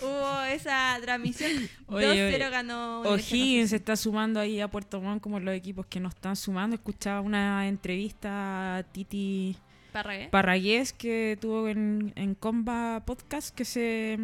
hubo 0.00 0.42
esa 0.42 0.98
transmisión, 1.00 1.50
2-0 1.88 2.50
ganó 2.50 3.00
O'Higgins 3.02 3.70
se 3.70 3.76
está 3.76 3.96
sumando 3.96 4.40
ahí 4.40 4.60
a 4.60 4.68
Puerto 4.68 5.00
Montt 5.00 5.22
como 5.22 5.40
los 5.40 5.54
equipos 5.54 5.86
que 5.86 6.00
no 6.00 6.08
están 6.10 6.36
sumando. 6.36 6.76
Escuchaba 6.76 7.20
una 7.22 7.66
entrevista 7.66 8.76
a 8.78 8.82
Titi 8.82 9.56
Parragués. 9.92 10.28
Parragués 10.30 10.92
que 10.92 11.38
tuvo 11.40 11.68
en, 11.68 12.12
en 12.16 12.34
Comba 12.34 13.02
Podcast 13.06 13.54
que 13.54 13.64
se 13.64 14.18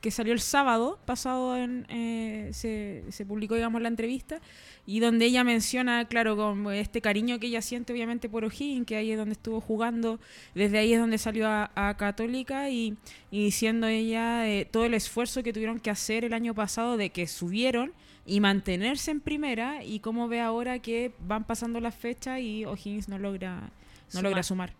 que 0.00 0.10
salió 0.10 0.32
el 0.32 0.40
sábado 0.40 0.98
pasado 1.04 1.56
en, 1.56 1.86
eh, 1.90 2.50
se, 2.52 3.04
se 3.10 3.26
publicó 3.26 3.54
digamos 3.54 3.80
la 3.82 3.88
entrevista 3.88 4.40
y 4.86 5.00
donde 5.00 5.26
ella 5.26 5.44
menciona 5.44 6.06
claro 6.06 6.36
como 6.36 6.70
este 6.70 7.00
cariño 7.00 7.38
que 7.38 7.48
ella 7.48 7.62
siente 7.62 7.92
obviamente 7.92 8.28
por 8.28 8.44
O'Higgins 8.44 8.86
que 8.86 8.96
ahí 8.96 9.12
es 9.12 9.18
donde 9.18 9.32
estuvo 9.34 9.60
jugando 9.60 10.18
desde 10.54 10.78
ahí 10.78 10.92
es 10.94 11.00
donde 11.00 11.18
salió 11.18 11.48
a, 11.48 11.70
a 11.74 11.96
Católica 11.96 12.70
y, 12.70 12.96
y 13.30 13.44
diciendo 13.44 13.86
ella 13.86 14.48
eh, 14.48 14.64
todo 14.64 14.84
el 14.84 14.94
esfuerzo 14.94 15.42
que 15.42 15.52
tuvieron 15.52 15.78
que 15.80 15.90
hacer 15.90 16.24
el 16.24 16.32
año 16.32 16.54
pasado 16.54 16.96
de 16.96 17.10
que 17.10 17.26
subieron 17.26 17.92
y 18.26 18.40
mantenerse 18.40 19.10
en 19.10 19.20
primera 19.20 19.84
y 19.84 20.00
cómo 20.00 20.28
ve 20.28 20.40
ahora 20.40 20.78
que 20.78 21.12
van 21.26 21.44
pasando 21.44 21.80
las 21.80 21.94
fechas 21.94 22.40
y 22.40 22.64
O'Higgins 22.64 23.08
no 23.08 23.18
logra 23.18 23.60
no 23.60 23.70
Sumar. 24.08 24.24
logra 24.24 24.42
sumar 24.42 24.72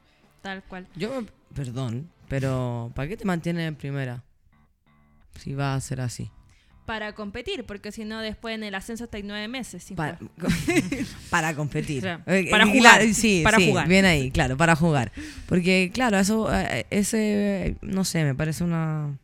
Tal 0.42 0.62
cual. 0.64 0.86
Yo, 0.96 1.22
perdón, 1.54 2.08
pero 2.28 2.90
¿para 2.94 3.08
qué 3.08 3.16
te 3.16 3.26
mantienes 3.26 3.68
en 3.68 3.76
primera? 3.76 4.22
Si 5.38 5.54
va 5.54 5.74
a 5.74 5.80
ser 5.80 6.00
así. 6.00 6.30
Para 6.86 7.14
competir, 7.14 7.64
porque 7.64 7.92
si 7.92 8.04
no, 8.04 8.20
después 8.20 8.54
en 8.54 8.64
el 8.64 8.74
ascenso 8.74 9.04
está 9.04 9.18
nueve 9.22 9.46
meses. 9.46 9.84
sin 9.84 9.96
Para, 9.96 10.18
para 11.30 11.54
competir. 11.54 12.00
Claro, 12.00 12.22
Eh, 12.26 12.48
para 12.50 12.64
eh, 12.64 12.72
jugar, 12.72 13.14
sí, 13.14 13.42
para 13.44 13.58
sí, 13.58 13.68
jugar. 13.68 13.86
Bien 13.86 14.04
ahí, 14.04 14.30
claro, 14.30 14.56
para 14.56 14.74
jugar. 14.74 15.12
Porque, 15.46 15.90
claro, 15.94 16.18
eso, 16.18 16.52
eh, 16.52 16.86
ese, 16.90 17.66
eh, 17.66 17.76
no 17.82 18.04
sé, 18.04 18.24
me 18.24 18.34
parece 18.34 18.64
una 18.64 19.16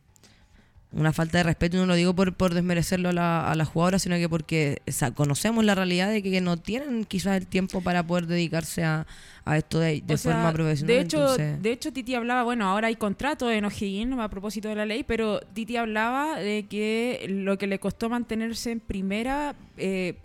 una 0.91 1.11
falta 1.13 1.37
de 1.39 1.43
respeto. 1.43 1.77
Y 1.77 1.79
no 1.81 1.85
lo 1.85 1.95
digo 1.95 2.15
por, 2.15 2.33
por 2.33 2.53
desmerecerlo 2.53 3.09
a 3.09 3.13
la, 3.13 3.51
a 3.51 3.55
la 3.55 3.65
jugadora, 3.65 3.99
sino 3.99 4.15
que 4.15 4.29
porque 4.29 4.81
o 4.87 4.91
sea, 4.91 5.11
conocemos 5.11 5.65
la 5.65 5.75
realidad 5.75 6.09
de 6.09 6.23
que 6.23 6.39
no 6.41 6.57
tienen 6.57 7.03
quizás 7.05 7.37
el 7.37 7.45
tiempo 7.47 7.81
para 7.81 8.05
poder 8.07 8.25
dedicarse 8.27 8.83
a, 8.83 9.05
a 9.43 9.57
esto 9.57 9.79
de, 9.79 10.01
de 10.01 10.13
O 10.13 10.17
sea, 10.17 10.33
forma 10.33 10.53
profesional. 10.53 10.95
De 10.95 11.01
hecho, 11.01 11.19
entonces- 11.21 11.61
de 11.61 11.71
hecho, 11.71 11.91
Titi 11.91 12.15
hablaba, 12.15 12.43
bueno, 12.43 12.65
ahora 12.67 12.87
hay 12.87 12.95
contrato 12.95 13.51
en 13.51 13.65
O'Higgins 13.65 14.17
a 14.17 14.29
propósito 14.29 14.69
de 14.69 14.75
la 14.75 14.85
ley, 14.85 15.03
pero 15.03 15.41
Titi 15.53 15.75
hablaba 15.77 16.39
de 16.39 16.65
que 16.69 17.25
lo 17.29 17.57
que 17.57 17.67
le 17.67 17.79
costó 17.79 18.09
mantenerse 18.09 18.71
en 18.71 18.79
primera, 18.79 19.55
eh, 19.77 20.15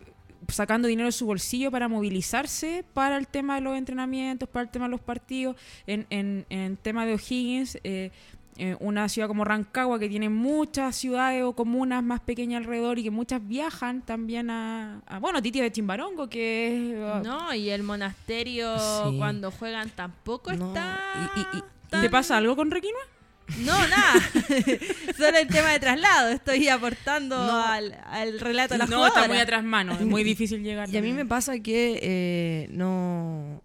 sacando 0.49 0.89
dinero 0.89 1.07
de 1.07 1.13
su 1.13 1.27
bolsillo 1.27 1.71
para 1.71 1.89
movilizarse 1.89 2.85
para 2.95 3.17
el 3.17 3.27
tema 3.27 3.57
de 3.57 3.61
los 3.63 3.77
entrenamientos, 3.77 4.49
para 4.49 4.65
el 4.65 4.71
tema 4.71 4.87
de 4.87 4.91
los 4.93 5.01
partidos, 5.01 5.57
en, 5.87 6.07
en, 6.11 6.47
en 6.51 6.77
tema 6.77 7.05
de 7.07 7.15
O'Higgins. 7.15 7.79
eh, 7.85 8.11
eh, 8.59 8.77
una 8.81 9.09
ciudad 9.09 9.29
como 9.29 9.45
Rancagua 9.45 9.99
que 9.99 10.09
tiene 10.09 10.29
muchas 10.29 10.95
ciudades 10.97 11.43
o 11.43 11.55
comunas 11.55 12.03
más 12.03 12.21
pequeñas 12.21 12.59
alrededor 12.59 12.99
y 12.99 13.05
que 13.05 13.11
muchas 13.11 13.41
viajan 13.47 14.03
también 14.03 14.51
a, 14.51 15.01
a- 15.07 15.19
bueno 15.19 15.41
Titi 15.41 15.61
de 15.61 15.73
Chimbarongo 15.73 16.29
que 16.29 16.93
es 16.93 16.99
ah, 17.03 17.23
No, 17.25 17.55
y 17.55 17.71
el 17.71 17.83
monasterio 17.83 18.77
Sí. 18.79 19.17
cuando 19.19 19.51
juegan 19.51 19.89
tampoco 19.91 20.51
está. 20.51 21.01
¿te 21.91 22.09
pasa 22.11 22.37
algo 22.37 22.55
con 22.57 22.71
Requinoa? 22.71 23.01
No, 23.65 23.73
nada. 23.89 24.15
Solo 25.17 25.37
el 25.39 25.49
tema 25.49 25.71
de 25.73 25.81
traslado. 25.81 26.29
Estoy 26.31 26.69
aportando 26.69 27.37
al, 27.37 27.99
al 28.07 28.41
relato 28.41 28.75
de 28.75 28.79
la 28.79 28.87
No, 28.87 29.07
está 29.07 29.29
muy 29.29 29.37
atrás 29.39 29.63
mano, 29.65 29.93
es 29.93 30.01
muy 30.03 30.25
difícil 30.25 30.63
llegar. 30.63 30.89
Y 30.93 30.97
a 30.97 31.03
mí 31.03 31.13
me 31.13 31.27
pasa 31.27 31.59
que 31.59 31.99
eh, 32.03 32.69
no. 32.71 33.61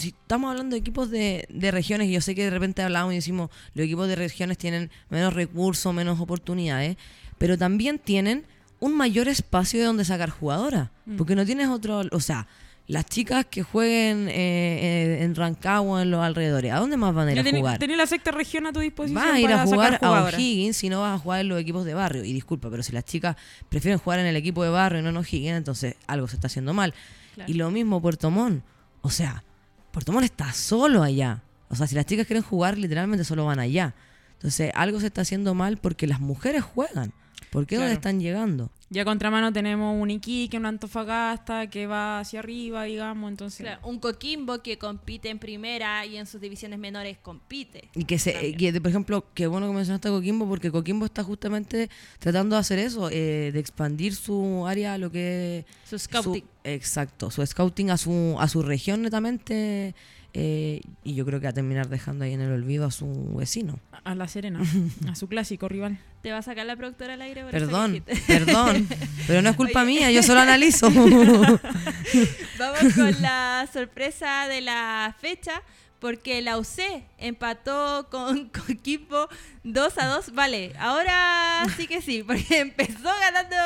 Si 0.00 0.08
estamos 0.08 0.50
hablando 0.50 0.74
de 0.74 0.80
equipos 0.80 1.10
de, 1.10 1.46
de 1.48 1.70
regiones, 1.70 2.08
y 2.08 2.12
yo 2.12 2.20
sé 2.20 2.34
que 2.34 2.44
de 2.44 2.50
repente 2.50 2.82
hablamos 2.82 3.12
y 3.12 3.16
decimos, 3.16 3.50
los 3.74 3.84
equipos 3.84 4.08
de 4.08 4.16
regiones 4.16 4.58
tienen 4.58 4.90
menos 5.08 5.34
recursos, 5.34 5.94
menos 5.94 6.20
oportunidades, 6.20 6.96
pero 7.38 7.56
también 7.56 7.98
tienen 7.98 8.44
un 8.80 8.96
mayor 8.96 9.28
espacio 9.28 9.80
de 9.80 9.86
donde 9.86 10.04
sacar 10.04 10.30
jugadoras. 10.30 10.90
Mm. 11.06 11.16
Porque 11.16 11.36
no 11.36 11.44
tienes 11.44 11.68
otro, 11.68 12.02
o 12.10 12.20
sea, 12.20 12.48
las 12.90 13.06
chicas 13.06 13.46
que 13.48 13.62
jueguen 13.62 14.28
eh, 14.28 14.32
eh, 14.34 15.18
en 15.22 15.36
Rancagua, 15.36 16.02
en 16.02 16.10
los 16.10 16.20
alrededores, 16.20 16.72
¿a 16.72 16.78
dónde 16.78 16.96
más 16.96 17.14
van 17.14 17.28
a 17.28 17.32
ir 17.32 17.38
a 17.38 17.58
jugar? 17.58 17.78
tenía 17.78 17.96
la 17.96 18.06
sexta 18.06 18.32
región 18.32 18.66
a 18.66 18.72
tu 18.72 18.80
disposición. 18.80 19.22
Vas 19.22 19.34
a 19.34 19.38
ir 19.38 19.46
para 19.46 19.62
a 19.62 19.66
jugar 19.66 19.98
a. 20.02 20.24
O'Higgins 20.24 20.82
y 20.82 20.88
no 20.88 21.02
vas 21.02 21.14
a 21.14 21.18
jugar 21.18 21.40
en 21.42 21.48
los 21.48 21.60
equipos 21.60 21.84
de 21.84 21.94
barrio. 21.94 22.24
Y 22.24 22.32
disculpa, 22.32 22.68
pero 22.68 22.82
si 22.82 22.90
las 22.92 23.04
chicas 23.04 23.36
prefieren 23.68 23.98
jugar 23.98 24.18
en 24.18 24.26
el 24.26 24.34
equipo 24.34 24.64
de 24.64 24.70
barrio 24.70 25.00
y 25.00 25.02
no 25.04 25.10
en 25.10 25.16
O'Higgins, 25.18 25.56
entonces 25.56 25.94
algo 26.08 26.26
se 26.26 26.34
está 26.34 26.48
haciendo 26.48 26.74
mal. 26.74 26.92
Claro. 27.36 27.50
Y 27.50 27.54
lo 27.54 27.70
mismo 27.70 28.02
Puerto 28.02 28.30
Montt. 28.30 28.64
O 29.02 29.10
sea, 29.10 29.44
Puerto 29.90 30.12
Montt 30.12 30.24
está 30.24 30.52
solo 30.52 31.02
allá. 31.02 31.42
O 31.68 31.76
sea, 31.76 31.86
si 31.86 31.94
las 31.94 32.06
chicas 32.06 32.26
quieren 32.26 32.42
jugar, 32.42 32.78
literalmente 32.78 33.24
solo 33.24 33.44
van 33.46 33.58
allá. 33.58 33.94
Entonces, 34.34 34.72
algo 34.74 35.00
se 35.00 35.06
está 35.06 35.22
haciendo 35.22 35.54
mal 35.54 35.76
porque 35.76 36.06
las 36.06 36.20
mujeres 36.20 36.62
juegan. 36.64 37.12
¿Por 37.50 37.66
qué 37.66 37.76
no 37.76 37.80
Claro. 37.82 37.94
están 37.94 38.20
llegando? 38.20 38.70
Y 38.92 38.98
a 38.98 39.04
contramano 39.04 39.52
tenemos 39.52 40.00
un 40.00 40.10
Iquique, 40.10 40.56
un 40.56 40.66
Antofagasta 40.66 41.68
que 41.68 41.86
va 41.86 42.20
hacia 42.20 42.40
arriba, 42.40 42.84
digamos, 42.84 43.30
entonces... 43.30 43.60
Claro, 43.60 43.80
un 43.86 44.00
Coquimbo 44.00 44.62
que 44.62 44.78
compite 44.78 45.28
en 45.30 45.38
primera 45.38 46.04
y 46.06 46.16
en 46.16 46.26
sus 46.26 46.40
divisiones 46.40 46.78
menores 46.78 47.16
compite. 47.22 47.88
Y 47.94 48.04
que, 48.04 48.18
se, 48.18 48.52
que, 48.54 48.72
por 48.80 48.90
ejemplo, 48.90 49.24
qué 49.34 49.46
bueno 49.46 49.68
que 49.68 49.74
mencionaste 49.74 50.08
a 50.08 50.10
Coquimbo, 50.10 50.48
porque 50.48 50.70
Coquimbo 50.72 51.04
está 51.06 51.22
justamente 51.22 51.88
tratando 52.18 52.56
de 52.56 52.60
hacer 52.60 52.78
eso, 52.80 53.08
eh, 53.10 53.50
de 53.52 53.58
expandir 53.60 54.14
su 54.16 54.66
área, 54.66 54.94
a 54.94 54.98
lo 54.98 55.10
que 55.12 55.64
Su 55.88 55.98
scouting. 55.98 56.44
exacto, 56.64 57.30
su 57.30 57.46
scouting 57.46 57.90
a 57.90 57.96
su, 57.96 58.36
a 58.40 58.48
su 58.48 58.62
región 58.62 59.02
netamente, 59.02 59.94
eh, 60.32 60.80
y 61.02 61.14
yo 61.14 61.26
creo 61.26 61.40
que 61.40 61.48
a 61.48 61.52
terminar 61.52 61.88
dejando 61.88 62.24
ahí 62.24 62.32
en 62.32 62.40
el 62.40 62.52
olvido 62.52 62.86
a 62.86 62.90
su 62.90 63.34
vecino. 63.34 63.80
A 64.04 64.14
La 64.14 64.28
Serena, 64.28 64.60
a 65.10 65.14
su 65.14 65.28
clásico 65.28 65.68
rival. 65.68 65.98
Te 66.22 66.30
va 66.30 66.38
a 66.38 66.42
sacar 66.42 66.66
la 66.66 66.76
productora 66.76 67.14
al 67.14 67.22
aire 67.22 67.42
por 67.42 67.50
Perdón, 67.50 68.04
perdón, 68.26 68.88
pero 69.26 69.42
no 69.42 69.50
es 69.50 69.56
culpa 69.56 69.82
Oye. 69.82 69.92
mía, 69.92 70.10
yo 70.10 70.22
solo 70.22 70.40
analizo. 70.40 70.90
Vamos 72.58 72.94
con 72.94 73.22
la 73.22 73.68
sorpresa 73.72 74.46
de 74.46 74.60
la 74.60 75.16
fecha, 75.18 75.62
porque 75.98 76.42
la 76.42 76.58
UC 76.58 77.02
empató 77.18 78.08
con 78.10 78.50
Coquimbo 78.50 79.28
2 79.64 79.98
a 79.98 80.06
2. 80.06 80.34
Vale, 80.34 80.72
ahora 80.78 81.64
sí 81.76 81.86
que 81.86 82.02
sí, 82.02 82.22
porque 82.22 82.60
empezó 82.60 83.10
ganando 83.20 83.56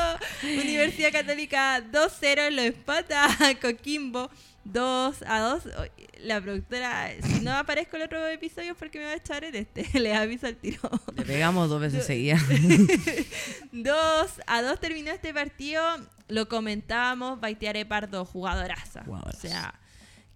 Universidad 0.43 1.13
Católica 1.13 1.83
2-0, 1.93 2.51
lo 2.51 2.63
empata 2.63 3.29
Coquimbo 3.61 4.31
2 4.65 5.23
a 5.27 5.41
2. 5.41 5.67
Oye, 5.79 5.91
La 6.21 6.41
productora, 6.41 7.11
si 7.23 7.41
no 7.41 7.53
aparezco 7.53 7.97
en 7.97 8.03
el 8.03 8.07
otro 8.07 8.27
episodio, 8.29 8.75
porque 8.75 8.99
me 8.99 9.05
va 9.05 9.13
a 9.13 9.17
echar 9.17 9.45
en 9.45 9.55
este, 9.55 9.87
le 10.01 10.15
aviso 10.15 10.47
al 10.47 10.57
tiro. 10.57 10.81
Le 11.15 11.23
pegamos 11.25 11.69
dos 11.69 11.81
veces 11.81 12.07
seguidas. 12.07 12.43
2 13.73 14.31
a 14.47 14.63
2 14.63 14.81
terminó 14.81 15.11
este 15.11 15.35
partido. 15.35 15.83
Lo 16.29 16.49
comentábamos, 16.49 17.41
Baitiare 17.41 17.85
Pardo, 17.85 18.25
jugadoraza. 18.25 19.05
Jugadoraza. 19.05 19.37
O 19.37 19.41
sea, 19.41 19.75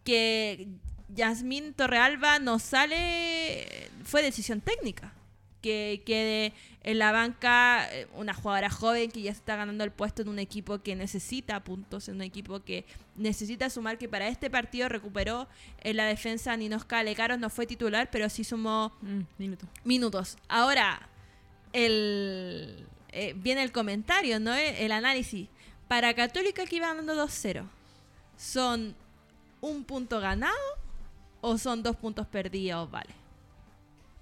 que 0.05 0.69
Yasmín 1.09 1.73
Torrealba 1.75 2.39
no 2.39 2.59
sale, 2.59 3.91
fue 4.05 4.23
decisión 4.23 4.61
técnica. 4.61 5.13
Que 5.61 6.03
quede 6.07 6.53
en 6.85 6.99
la 6.99 7.11
banca 7.13 7.89
eh, 7.93 8.07
una 8.15 8.33
jugadora 8.33 8.71
joven 8.71 9.11
que 9.11 9.23
ya 9.23 9.33
se 9.33 9.39
está 9.41 9.57
ganando 9.57 9.83
el 9.85 9.91
puesto 9.91 10.23
en 10.23 10.29
un 10.29 10.39
equipo 10.39 10.79
que 10.83 10.95
necesita 10.95 11.65
puntos, 11.65 12.09
en 12.09 12.15
un 12.17 12.23
equipo 12.23 12.61
que 12.61 12.85
necesita 13.17 13.69
sumar, 13.69 13.99
que 13.99 14.09
para 14.09 14.29
este 14.29 14.51
partido 14.51 14.89
recuperó 14.89 15.49
en 15.81 15.97
la 15.97 16.07
defensa 16.07 16.57
Ninosca 16.57 17.03
Lecaros, 17.03 17.39
no 17.41 17.51
fue 17.51 17.67
titular, 17.67 18.09
pero 18.11 18.29
sí 18.29 18.45
sumó 18.45 18.93
Mm, 19.03 19.21
minuto. 19.39 19.67
minutos. 19.85 20.37
Ahora, 20.49 21.09
el, 21.73 22.87
eh, 23.11 23.35
viene 23.37 23.63
el 23.63 23.73
comentario, 23.73 24.39
¿no? 24.41 24.55
El, 24.55 24.75
el 24.77 24.93
análisis. 24.93 25.49
Para 25.89 26.15
Católica 26.15 26.65
que 26.67 26.77
iba 26.77 26.87
ganando 26.89 27.15
2-0, 27.15 27.65
¿son 28.37 28.95
un 29.61 29.85
punto 29.85 30.21
ganado 30.21 30.55
o 31.41 31.59
son 31.59 31.83
dos 31.83 31.97
puntos 31.97 32.27
perdidos? 32.27 32.91
Vale. 32.91 33.18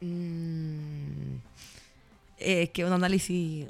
Mm, 0.00 1.36
eh, 2.38 2.62
es 2.62 2.70
que 2.70 2.84
un 2.84 2.92
análisis, 2.92 3.66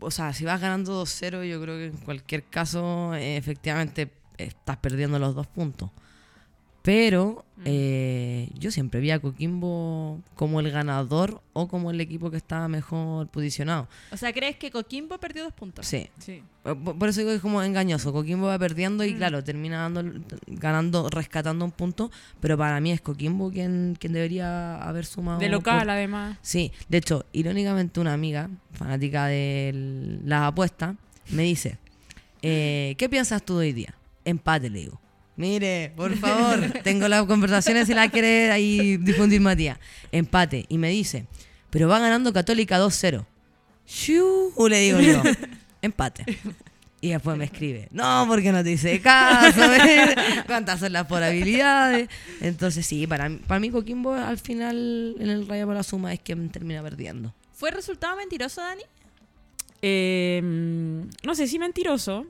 o 0.00 0.10
sea, 0.10 0.32
si 0.32 0.44
vas 0.44 0.60
ganando 0.60 1.04
2-0, 1.04 1.44
yo 1.44 1.60
creo 1.60 1.78
que 1.78 1.86
en 1.86 1.96
cualquier 1.98 2.44
caso, 2.44 3.14
eh, 3.14 3.36
efectivamente, 3.36 4.10
estás 4.38 4.76
perdiendo 4.76 5.18
los 5.18 5.34
dos 5.34 5.46
puntos. 5.46 5.90
Pero 6.84 7.46
eh, 7.64 8.50
yo 8.58 8.70
siempre 8.70 9.00
vi 9.00 9.10
a 9.10 9.18
Coquimbo 9.18 10.20
como 10.34 10.60
el 10.60 10.70
ganador 10.70 11.40
o 11.54 11.66
como 11.66 11.90
el 11.90 11.98
equipo 11.98 12.30
que 12.30 12.36
estaba 12.36 12.68
mejor 12.68 13.28
posicionado. 13.28 13.88
O 14.12 14.18
sea, 14.18 14.34
¿crees 14.34 14.56
que 14.56 14.70
Coquimbo 14.70 15.16
perdió 15.16 15.44
dos 15.44 15.54
puntos? 15.54 15.86
Sí. 15.86 16.10
Sí. 16.18 16.42
Por 16.62 16.76
por 16.98 17.08
eso 17.08 17.20
digo 17.20 17.30
que 17.30 17.36
es 17.36 17.40
como 17.42 17.62
engañoso. 17.62 18.12
Coquimbo 18.12 18.48
va 18.48 18.58
perdiendo 18.58 19.02
y 19.02 19.14
Mm. 19.14 19.16
claro, 19.16 19.42
termina 19.42 19.88
dando, 19.88 20.04
ganando, 20.46 21.08
rescatando 21.08 21.64
un 21.64 21.70
punto. 21.70 22.10
Pero 22.40 22.58
para 22.58 22.78
mí 22.80 22.92
es 22.92 23.00
Coquimbo 23.00 23.50
quien, 23.50 23.96
quien 23.98 24.12
debería 24.12 24.76
haber 24.76 25.06
sumado. 25.06 25.38
De 25.38 25.48
local, 25.48 25.78
por- 25.80 25.90
además. 25.90 26.36
Sí, 26.42 26.70
de 26.90 26.98
hecho, 26.98 27.24
irónicamente 27.32 27.98
una 27.98 28.12
amiga, 28.12 28.50
fanática 28.72 29.24
de 29.28 30.20
las 30.26 30.42
apuestas, 30.42 30.96
me 31.30 31.44
dice, 31.44 31.78
eh, 32.42 32.94
¿qué 32.98 33.08
piensas 33.08 33.42
tú 33.42 33.54
de 33.56 33.68
hoy 33.68 33.72
día? 33.72 33.94
Empate, 34.26 34.68
le 34.68 34.80
digo. 34.80 35.00
Mire, 35.36 35.92
por 35.96 36.14
favor, 36.16 36.60
tengo 36.84 37.08
las 37.08 37.24
conversaciones 37.24 37.86
si 37.88 37.94
la 37.94 38.08
quiere 38.08 38.50
ahí 38.52 38.96
difundir 38.98 39.40
Matías. 39.40 39.78
Empate. 40.12 40.64
Y 40.68 40.78
me 40.78 40.90
dice, 40.90 41.26
pero 41.70 41.88
va 41.88 41.98
ganando 41.98 42.32
Católica 42.32 42.78
2-0. 42.80 43.24
Shiu, 43.86 44.52
le 44.68 44.78
digo 44.80 45.00
yo. 45.00 45.22
Empate. 45.82 46.24
Y 47.00 47.10
después 47.10 47.36
me 47.36 47.44
escribe, 47.44 47.88
no, 47.90 48.24
porque 48.26 48.50
no 48.50 48.64
te 48.64 48.70
hice 48.72 48.98
caso, 49.02 49.60
cuántas 50.46 50.80
son 50.80 50.90
las 50.94 51.06
probabilidades. 51.06 52.08
Entonces 52.40 52.86
sí, 52.86 53.06
para, 53.06 53.28
mí- 53.28 53.40
para 53.46 53.60
mí 53.60 53.68
Coquimbo 53.68 54.14
al 54.14 54.38
final 54.38 55.14
en 55.20 55.28
el 55.28 55.46
Rayo 55.46 55.66
para 55.66 55.80
la 55.80 55.82
Suma 55.82 56.14
es 56.14 56.20
quien 56.20 56.48
termina 56.48 56.82
perdiendo. 56.82 57.34
¿Fue 57.52 57.70
resultado 57.70 58.16
mentiroso, 58.16 58.62
Dani? 58.62 58.82
Eh, 59.82 60.40
no 60.42 61.34
sé 61.34 61.46
si 61.46 61.58
mentiroso. 61.58 62.26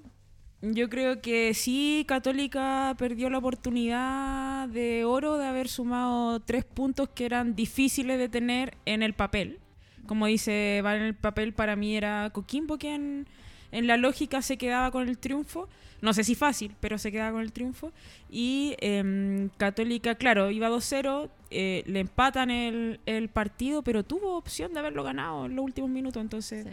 Yo 0.73 0.89
creo 0.89 1.21
que 1.21 1.53
sí, 1.53 2.07
Católica 2.09 2.95
perdió 2.97 3.29
la 3.29 3.37
oportunidad 3.37 4.67
de 4.69 5.05
oro 5.05 5.37
de 5.37 5.47
haber 5.47 5.69
sumado 5.69 6.41
tres 6.41 6.65
puntos 6.65 7.11
que 7.11 7.27
eran 7.27 7.55
difíciles 7.55 8.19
de 8.19 8.31
tener 8.31 8.75
en 8.87 9.03
el 9.03 9.13
papel. 9.13 9.59
Como 10.07 10.25
dice, 10.25 10.81
va 10.83 10.97
en 10.97 11.03
el 11.03 11.15
papel, 11.15 11.53
para 11.53 11.77
mí 11.77 11.97
era 11.97 12.31
Coquimbo 12.31 12.79
quien 12.79 13.27
en 13.73 13.87
la 13.87 13.99
lógica 13.99 14.41
se 14.41 14.57
quedaba 14.57 14.91
con 14.91 15.07
el 15.07 15.19
triunfo. 15.19 15.69
No 16.01 16.15
sé 16.15 16.25
si 16.25 16.35
fácil, 16.35 16.75
pero 16.81 16.97
se 16.97 17.13
quedaba 17.13 17.33
con 17.33 17.43
el 17.43 17.53
triunfo. 17.53 17.93
Y 18.31 18.75
em, 18.79 19.51
Católica, 19.59 20.15
claro, 20.15 20.51
iba 20.51 20.71
2-0, 20.71 21.29
eh, 21.51 21.83
le 21.87 22.01
empatan 22.01 22.51
el, 22.51 23.01
el 23.05 23.29
partido, 23.29 23.83
pero 23.83 24.03
tuvo 24.03 24.39
opción 24.39 24.73
de 24.73 24.81
haberlo 24.81 25.03
ganado 25.03 25.45
en 25.45 25.57
los 25.57 25.65
últimos 25.65 25.91
minutos. 25.91 26.23
Entonces, 26.23 26.67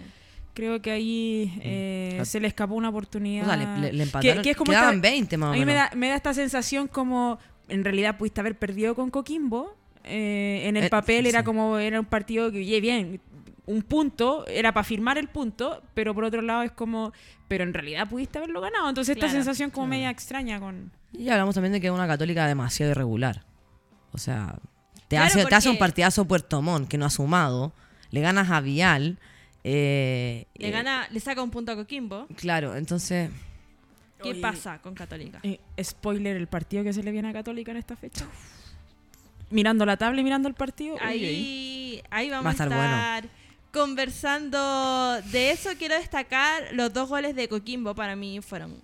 creo 0.54 0.82
que 0.82 0.92
ahí 0.92 1.54
eh, 1.62 2.16
Cat- 2.18 2.26
se 2.26 2.40
le 2.40 2.48
escapó 2.48 2.76
una 2.76 2.90
oportunidad. 2.90 3.44
O 3.44 3.48
sea, 3.48 3.58
le- 3.58 3.82
le- 3.82 3.94
le 3.94 4.04
empataron, 4.04 4.46
es 4.48 4.56
como 4.58 4.72
quedaban 4.72 4.96
esta- 4.96 5.10
20 5.10 5.38
más 5.38 5.48
o 5.48 5.52
A 5.52 5.54
mí 5.54 5.60
me 5.62 5.66
menos. 5.74 5.90
da, 5.90 5.96
me 5.96 6.10
da 6.10 6.16
esta 6.16 6.34
sensación 6.34 6.88
como, 6.88 7.40
en 7.70 7.84
realidad 7.84 8.18
pudiste 8.18 8.42
haber 8.42 8.58
perdido 8.58 8.96
con 8.96 9.10
Coquimbo. 9.10 9.76
eh, 10.04 10.64
en 10.68 10.78
el 10.78 10.86
Eh, 10.86 10.90
papel 10.90 11.28
era 11.28 11.44
como, 11.44 11.78
era 11.78 12.00
un 12.00 12.08
partido 12.08 12.52
que, 12.52 12.58
oye, 12.58 12.82
bien, 12.82 13.22
un 13.68 13.84
punto, 13.84 14.48
era 14.48 14.74
para 14.74 14.84
firmar 14.84 15.20
el 15.20 15.28
punto, 15.28 15.84
pero 15.94 16.16
por 16.16 16.24
otro 16.24 16.42
lado 16.42 16.64
es 16.64 16.72
como, 16.72 17.14
pero 17.48 17.64
en 17.64 17.72
realidad 17.72 18.10
pudiste 18.10 18.40
haberlo 18.40 18.62
ganado. 18.62 18.90
Entonces 18.90 19.16
esta 19.16 19.28
Claro, 19.28 19.38
sensación 19.44 19.70
como 19.70 19.86
media 19.86 20.10
extraña 20.10 20.60
con... 20.60 20.92
Y 21.14 21.30
hablamos 21.30 21.54
también 21.54 21.74
de 21.74 21.80
que 21.80 21.86
es 21.88 21.94
una 21.94 22.08
católica 22.08 22.48
demasiado 22.48 22.92
irregular. 22.94 23.46
O 24.12 24.18
sea, 24.18 24.56
te, 25.08 25.18
Claro, 25.18 25.26
hace, 25.28 25.46
te 25.46 25.54
hace 25.54 25.70
un 25.70 25.78
partidazo 25.78 26.26
Puerto 26.28 26.64
Montt 26.64 26.90
que 26.90 26.98
no 26.98 27.06
ha 27.06 27.10
sumado, 27.12 27.72
le 28.10 28.22
ganas 28.22 28.50
a 28.50 28.60
Vial. 28.60 29.20
Eh, 29.64 30.46
Le 30.56 30.68
eh, 30.68 30.72
gana, 30.72 31.08
le 31.12 31.20
saca 31.20 31.42
un 31.42 31.52
punto 31.52 31.72
a 31.72 31.76
Coquimbo. 31.76 32.28
Claro, 32.36 32.76
entonces... 32.76 33.30
¿Qué 34.22 34.32
Oye, 34.32 34.42
pasa 34.42 34.80
con 34.80 34.94
Católica? 34.94 35.40
Eh, 35.42 35.60
spoiler, 35.82 36.38
el 36.38 36.48
partido 36.48 36.84
que 36.84 36.94
se 36.94 37.02
le 37.02 37.12
viene 37.12 37.30
a 37.30 37.34
Católica 37.34 37.72
en 37.72 37.78
esta 37.78 37.96
fecha. 37.96 38.28
Mirando 39.50 39.86
la 39.86 39.98
tabla 39.98 40.22
y 40.22 40.24
mirando 40.24 40.48
el 40.48 40.54
partido. 40.54 40.96
Ahí, 41.02 42.02
ahí 42.12 42.30
vamos 42.30 42.46
Va 42.46 42.50
a 42.50 42.52
a 42.52 42.54
estar 42.54 43.26
estar, 43.26 43.30
conversando 43.74 45.22
de 45.32 45.52
eso. 45.52 45.72
Quiero 45.78 45.96
destacar 45.96 46.70
los 46.74 46.94
dos 46.94 47.10
goles 47.10 47.36
de 47.36 47.50
Coquimbo. 47.50 47.96
Para 47.96 48.16
mí 48.16 48.42
fueron 48.42 48.80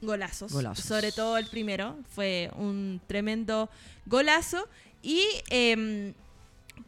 golazos. 0.00 0.50
Golazos. 0.50 0.84
Sobre 0.84 1.12
todo 1.12 1.36
el 1.36 1.46
primero. 1.46 1.96
Fue 2.14 2.50
un 2.56 3.00
tremendo 3.06 3.68
golazo. 4.06 4.66
Y 5.02 5.22
em, 5.50 6.14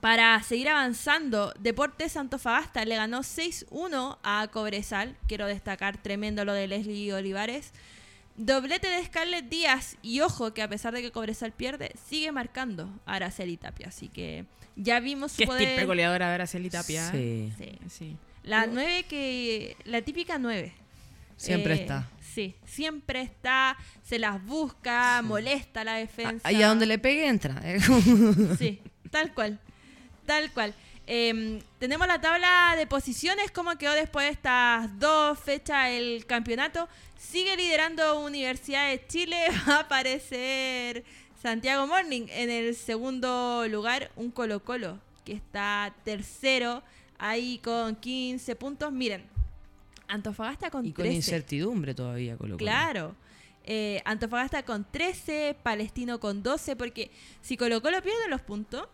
para 0.00 0.42
seguir 0.42 0.68
avanzando, 0.68 1.52
Deportes 1.58 2.16
Antofagasta 2.16 2.84
le 2.84 2.96
ganó 2.96 3.20
6-1 3.20 4.18
a 4.22 4.48
Cobresal. 4.52 5.16
Quiero 5.26 5.46
destacar 5.46 5.98
tremendo 5.98 6.44
lo 6.44 6.52
de 6.52 6.68
Leslie 6.68 7.12
Olivares. 7.12 7.72
Doblete 8.36 8.88
de 8.88 9.04
Scarlett 9.04 9.48
Díaz 9.48 9.96
y 10.02 10.20
ojo 10.20 10.54
que 10.54 10.62
a 10.62 10.68
pesar 10.68 10.94
de 10.94 11.02
que 11.02 11.10
Cobresal 11.10 11.52
pierde, 11.52 11.92
sigue 12.08 12.32
marcando 12.32 12.90
a 13.04 13.16
Araceli 13.16 13.56
Tapia. 13.56 13.88
Así 13.88 14.08
que 14.08 14.46
ya 14.76 15.00
vimos 15.00 15.32
su 15.32 15.38
Qué 15.38 15.46
poder. 15.46 15.62
estirpe 15.62 15.86
goleadora 15.86 16.28
de 16.28 16.34
Araceli 16.34 16.70
Tapia. 16.70 17.10
Sí. 17.10 17.52
Sí. 17.58 17.78
Sí. 17.88 18.16
La 18.42 18.66
9 18.66 19.04
que. 19.08 19.76
La 19.84 20.00
típica 20.02 20.38
9. 20.38 20.72
Siempre 21.36 21.74
está. 21.74 22.08
Sí, 22.20 22.54
siempre 22.64 23.22
está, 23.22 23.76
se 24.04 24.18
las 24.18 24.44
busca, 24.44 25.20
molesta 25.22 25.82
la 25.82 25.94
defensa. 25.94 26.46
Ahí 26.46 26.62
a 26.62 26.68
donde 26.68 26.86
le 26.86 26.98
pegue 26.98 27.26
entra. 27.26 27.60
Sí, 28.56 28.80
tal 29.10 29.34
cual. 29.34 29.58
Tal 30.30 30.52
cual. 30.52 30.72
Eh, 31.08 31.60
tenemos 31.80 32.06
la 32.06 32.20
tabla 32.20 32.76
de 32.76 32.86
posiciones, 32.86 33.50
cómo 33.50 33.76
quedó 33.76 33.94
después 33.94 34.26
de 34.26 34.30
estas 34.30 34.96
dos 35.00 35.36
fechas 35.40 35.88
el 35.88 36.24
campeonato. 36.24 36.88
Sigue 37.18 37.56
liderando 37.56 38.20
Universidad 38.20 38.90
de 38.90 39.04
Chile, 39.08 39.36
va 39.68 39.78
a 39.78 39.80
aparecer 39.80 41.02
Santiago 41.42 41.88
Morning 41.88 42.26
en 42.30 42.48
el 42.48 42.76
segundo 42.76 43.66
lugar, 43.66 44.12
un 44.14 44.30
Colo 44.30 44.62
Colo 44.62 45.00
que 45.24 45.32
está 45.32 45.92
tercero 46.04 46.84
ahí 47.18 47.58
con 47.58 47.96
15 47.96 48.54
puntos. 48.54 48.92
Miren, 48.92 49.24
Antofagasta 50.06 50.70
con 50.70 50.86
y 50.86 50.92
con 50.92 51.02
13. 51.02 51.16
incertidumbre 51.16 51.92
todavía, 51.92 52.36
Colo 52.36 52.56
Colo. 52.56 52.58
Claro. 52.58 53.16
Eh, 53.64 54.00
Antofagasta 54.04 54.62
con 54.62 54.86
13, 54.88 55.56
Palestino 55.60 56.20
con 56.20 56.44
12, 56.44 56.76
porque 56.76 57.10
si 57.42 57.56
Colo 57.56 57.82
Colo 57.82 58.00
pierde 58.00 58.28
los 58.28 58.42
puntos, 58.42 58.86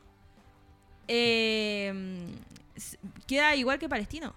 eh, 1.08 1.92
s- 2.76 2.98
queda 3.26 3.54
igual 3.56 3.78
que 3.78 3.88
Palestino. 3.88 4.34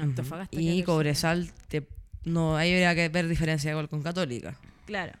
Antofagasta 0.00 0.58
Y 0.60 0.82
Cobresal, 0.84 1.50
te, 1.68 1.86
no, 2.24 2.56
ahí 2.56 2.72
habría 2.72 2.94
que 2.94 3.08
ver 3.08 3.28
diferencia 3.28 3.70
de 3.70 3.74
gol 3.74 3.88
con 3.88 4.02
Católica. 4.02 4.56
Claro. 4.86 5.12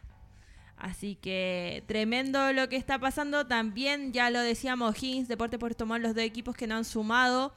Así 0.78 1.16
que 1.20 1.84
tremendo 1.86 2.52
lo 2.52 2.68
que 2.68 2.76
está 2.76 2.98
pasando. 2.98 3.46
También, 3.46 4.12
ya 4.12 4.30
lo 4.30 4.40
decíamos, 4.40 4.96
Higgins, 4.96 5.28
Deporte 5.28 5.58
Puerto 5.58 5.86
Montt, 5.86 6.02
los 6.02 6.14
dos 6.14 6.24
equipos 6.24 6.56
que 6.56 6.66
no 6.66 6.76
han 6.76 6.84
sumado. 6.84 7.54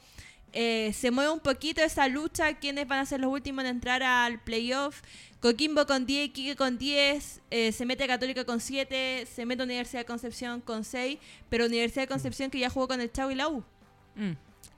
Eh, 0.54 0.94
se 0.94 1.10
mueve 1.12 1.32
un 1.32 1.40
poquito 1.40 1.82
esa 1.82 2.08
lucha. 2.08 2.54
¿Quiénes 2.60 2.88
van 2.88 3.00
a 3.00 3.06
ser 3.06 3.20
los 3.22 3.32
últimos 3.32 3.64
en 3.66 3.72
entrar 3.72 4.04
al 4.04 4.40
playoff? 4.42 5.02
Coquimbo 5.46 5.86
con 5.86 6.08
10, 6.08 6.32
Quique 6.32 6.56
con 6.56 6.80
10, 6.80 7.42
eh, 7.52 7.72
se 7.72 7.86
mete 7.86 8.08
Católica 8.08 8.46
con 8.46 8.60
7, 8.60 9.28
se 9.32 9.46
mete 9.46 9.62
Universidad 9.62 10.02
de 10.02 10.06
Concepción 10.06 10.60
con 10.60 10.84
6, 10.84 11.20
pero 11.50 11.68
Universidad 11.68 12.02
de 12.02 12.08
Concepción 12.08 12.50
que 12.50 12.58
ya 12.58 12.72
jugó 12.72 12.88
con 12.88 13.00
el 13.00 13.12
Chavo 13.12 13.30
y 13.30 13.36
la 13.36 13.48
U. 13.50 13.64
Mm. 14.16 14.32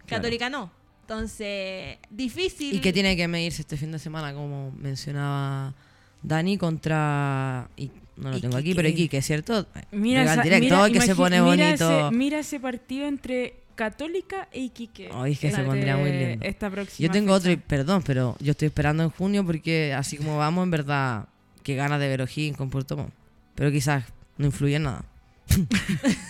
Católica 0.08 0.50
no. 0.50 0.70
Entonces, 1.04 2.00
difícil. 2.10 2.76
Y 2.76 2.82
que 2.82 2.92
tiene 2.92 3.16
que 3.16 3.30
medirse 3.30 3.62
este 3.62 3.78
fin 3.78 3.94
de 3.94 4.00
semana, 4.00 4.34
como 4.34 4.72
mencionaba 4.72 5.74
Dani, 6.22 6.58
contra. 6.58 7.70
Y 7.78 7.90
no 8.18 8.32
lo 8.32 8.42
tengo 8.42 8.58
aquí, 8.58 8.76
pero 8.76 8.90
Iquique, 8.90 9.22
¿cierto? 9.22 9.66
Mira, 9.94 10.24
esa- 10.24 10.42
directo, 10.42 10.76
mira, 10.76 10.90
que 10.90 11.00
se 11.00 11.16
pone 11.16 11.42
mira 11.42 11.66
bonito. 11.70 12.08
Ese, 12.08 12.12
mira 12.14 12.40
ese 12.40 12.60
partido 12.60 13.08
entre 13.08 13.54
Católica 13.78 14.50
e 14.52 14.60
Iquique. 14.64 15.10
Ay, 15.14 15.32
es 15.32 15.40
que 15.40 15.52
se 15.52 15.64
pondría 15.64 15.96
muy 15.96 16.12
lindo. 16.12 16.46
Esta 16.46 16.70
próxima 16.70 17.08
Yo 17.08 17.12
tengo 17.14 17.28
fecha. 17.28 17.38
otro, 17.38 17.52
y 17.52 17.56
perdón, 17.58 18.04
pero 18.06 18.36
yo 18.42 18.52
estoy 18.52 18.66
esperando 18.66 19.04
en 19.04 19.10
junio 19.12 19.46
porque 19.46 19.94
así 19.94 20.18
como 20.18 20.38
vamos, 20.38 20.64
en 20.66 20.72
verdad, 20.72 21.28
que 21.64 21.76
ganas 21.76 22.00
de 22.02 22.10
ver 22.10 22.22
O'Higgins 22.22 22.58
con 22.58 22.70
Puerto 22.70 22.98
Montt. 22.98 23.14
Pero 23.56 23.72
quizás 23.72 24.04
no 24.38 24.48
influye 24.48 24.76
en 24.76 24.84
nada. 24.84 25.06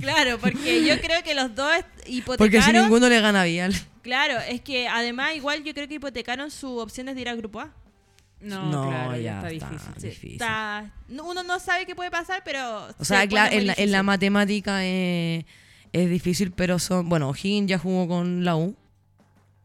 Claro, 0.00 0.38
porque 0.40 0.84
yo 0.84 1.00
creo 1.00 1.22
que 1.22 1.32
los 1.34 1.54
dos 1.54 1.70
hipotecaron. 2.06 2.36
Porque 2.38 2.60
si 2.60 2.72
ninguno 2.72 3.08
le 3.08 3.20
gana 3.20 3.42
a 3.42 3.44
Vial. 3.44 3.72
Claro, 4.02 4.40
es 4.40 4.60
que 4.62 4.88
además 4.88 5.36
igual 5.36 5.62
yo 5.62 5.72
creo 5.74 5.86
que 5.86 5.94
hipotecaron 5.94 6.50
sus 6.50 6.82
opciones 6.82 7.14
de 7.14 7.20
ir 7.20 7.28
al 7.28 7.36
grupo 7.36 7.60
A. 7.60 7.70
No, 8.40 8.68
No, 8.70 8.88
claro, 8.88 9.16
ya, 9.16 9.36
está, 9.36 9.50
está 9.50 9.68
difícil. 9.70 9.94
Sí, 9.96 10.08
difícil. 10.08 10.32
está- 10.32 10.90
no- 11.08 11.24
uno 11.24 11.42
no 11.44 11.60
sabe 11.60 11.86
qué 11.86 11.94
puede 11.94 12.10
pasar, 12.10 12.42
pero... 12.44 12.88
O 12.98 13.04
se 13.04 13.04
sea, 13.04 13.26
claro, 13.28 13.54
en 13.56 13.68
la, 13.68 13.74
en 13.78 13.92
la 13.92 14.02
matemática 14.02 14.84
eh, 14.84 15.46
es 16.02 16.10
difícil, 16.10 16.50
pero 16.52 16.78
son. 16.78 17.08
Bueno, 17.08 17.28
O'Higgins 17.30 17.68
ya 17.68 17.78
jugó 17.78 18.06
con 18.08 18.44
la 18.44 18.56
U 18.56 18.74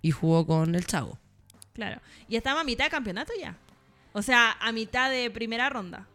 y 0.01 0.11
jugó 0.11 0.45
con 0.45 0.75
el 0.75 0.86
Chavo. 0.86 1.17
Claro. 1.73 1.99
Y 2.27 2.36
estamos 2.36 2.61
a 2.61 2.63
mitad 2.63 2.86
de 2.86 2.91
campeonato 2.91 3.34
ya. 3.39 3.55
O 4.13 4.21
sea, 4.21 4.51
a 4.59 4.71
mitad 4.71 5.09
de 5.11 5.30
primera 5.32 5.69
ronda. 5.69 6.07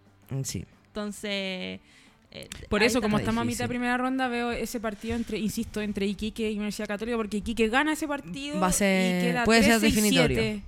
Sí. 0.42 0.64
Entonces... 0.88 1.30
eh, 2.30 2.48
Por 2.68 2.82
eso, 2.82 3.00
como 3.00 3.16
está. 3.18 3.30
estamos 3.30 3.42
a 3.42 3.44
mitad 3.44 3.64
de 3.64 3.68
primera 3.68 3.96
ronda, 3.96 4.28
veo 4.28 4.50
ese 4.52 4.80
partido 4.80 5.16
entre, 5.16 5.38
insisto, 5.38 5.80
entre 5.80 6.06
Iquique 6.06 6.50
y 6.50 6.54
Universidad 6.54 6.88
Católica, 6.88 7.16
porque 7.16 7.36
Iquique 7.38 7.68
gana 7.68 7.92
ese 7.92 8.06
partido 8.08 8.60
Va 8.60 8.68
a 8.68 8.72
ser- 8.72 9.22
y 9.22 9.26
queda 9.28 9.44
puede 9.44 9.62
ser 9.62 9.78
13 9.80 9.86
y 9.86 9.90
definitorio. 9.90 10.36
7, 10.36 10.62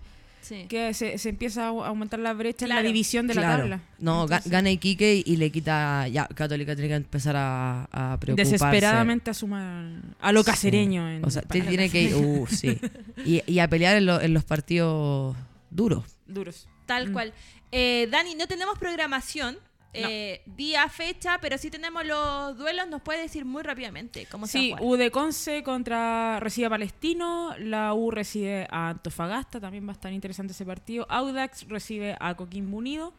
Sí. 0.47 0.67
Que 0.69 0.95
se, 0.95 1.19
se 1.19 1.29
empieza 1.31 1.67
a 1.67 1.71
au- 1.73 1.85
aumentar 1.85 2.21
la 2.21 2.33
brecha 2.33 2.67
en 2.67 2.69
la 2.69 2.83
división 2.83 3.27
de 3.27 3.35
la 3.35 3.43
tabla. 3.43 3.81
No, 3.99 4.23
Entonces, 4.25 4.51
gana 4.53 4.71
Iquique 4.71 5.23
y 5.27 5.37
le 5.37 5.51
quita. 5.51 6.07
Ya, 6.09 6.27
Católica 6.29 6.75
tiene 6.77 6.89
que 6.89 6.95
empezar 6.95 7.35
a, 7.37 7.89
a 7.91 8.19
preocuparse. 8.21 8.53
Desesperadamente 8.53 9.31
asuma 9.31 10.01
a 10.21 10.31
lo 10.33 10.45
casereño. 10.45 11.09
en- 11.11 11.25
O 11.25 11.31
sea, 11.31 11.43
tiene 11.43 11.91
que. 11.91 12.15
Uh, 12.15 12.47
sí. 12.51 12.79
Y, 13.25 13.43
y 13.51 13.59
a 13.59 13.69
pelear 13.69 13.97
en, 13.97 14.07
lo- 14.07 14.21
en 14.21 14.35
los 14.35 14.45
partidos 14.45 15.37
duros. 15.71 16.05
Duros. 16.27 16.69
Tal 16.87 17.09
Mm. 17.11 17.13
cual. 17.13 17.33
Eh, 17.73 18.07
Dani, 18.13 18.37
no 18.37 18.47
tenemos 18.47 18.79
programación. 18.79 19.59
Eh, 19.97 20.43
día, 20.47 20.89
fecha, 20.89 21.39
pero 21.41 21.59
sí 21.59 21.71
tenemos 21.71 22.05
los 22.05 22.57
duelos. 22.57 22.89
¿Nos 22.89 23.03
puede 23.03 23.23
decir 23.23 23.45
muy 23.45 23.63
rápidamente 23.63 24.27
cómo 24.31 24.47
se 24.47 24.59
Sí, 24.59 24.73
a 24.73 24.77
jugar? 24.77 24.93
U 24.93 24.97
de 24.97 25.11
Conce 25.11 25.63
contra 25.63 26.39
recibe 26.41 26.67
a 26.67 26.71
Palestino, 26.71 27.55
la 27.59 27.95
U 27.95 28.11
recibe 28.11 28.67
a 28.71 28.91
Antofagasta, 28.91 29.61
también 29.61 29.87
va 29.87 29.91
a 29.91 29.95
estar 29.95 30.13
interesante 30.13 30.53
ese 30.53 30.65
partido. 30.65 31.07
Audax 31.09 31.69
recibe 31.69 32.17
a 32.21 32.35
Coquimbo 32.35 32.77
Unido. 32.77 33.13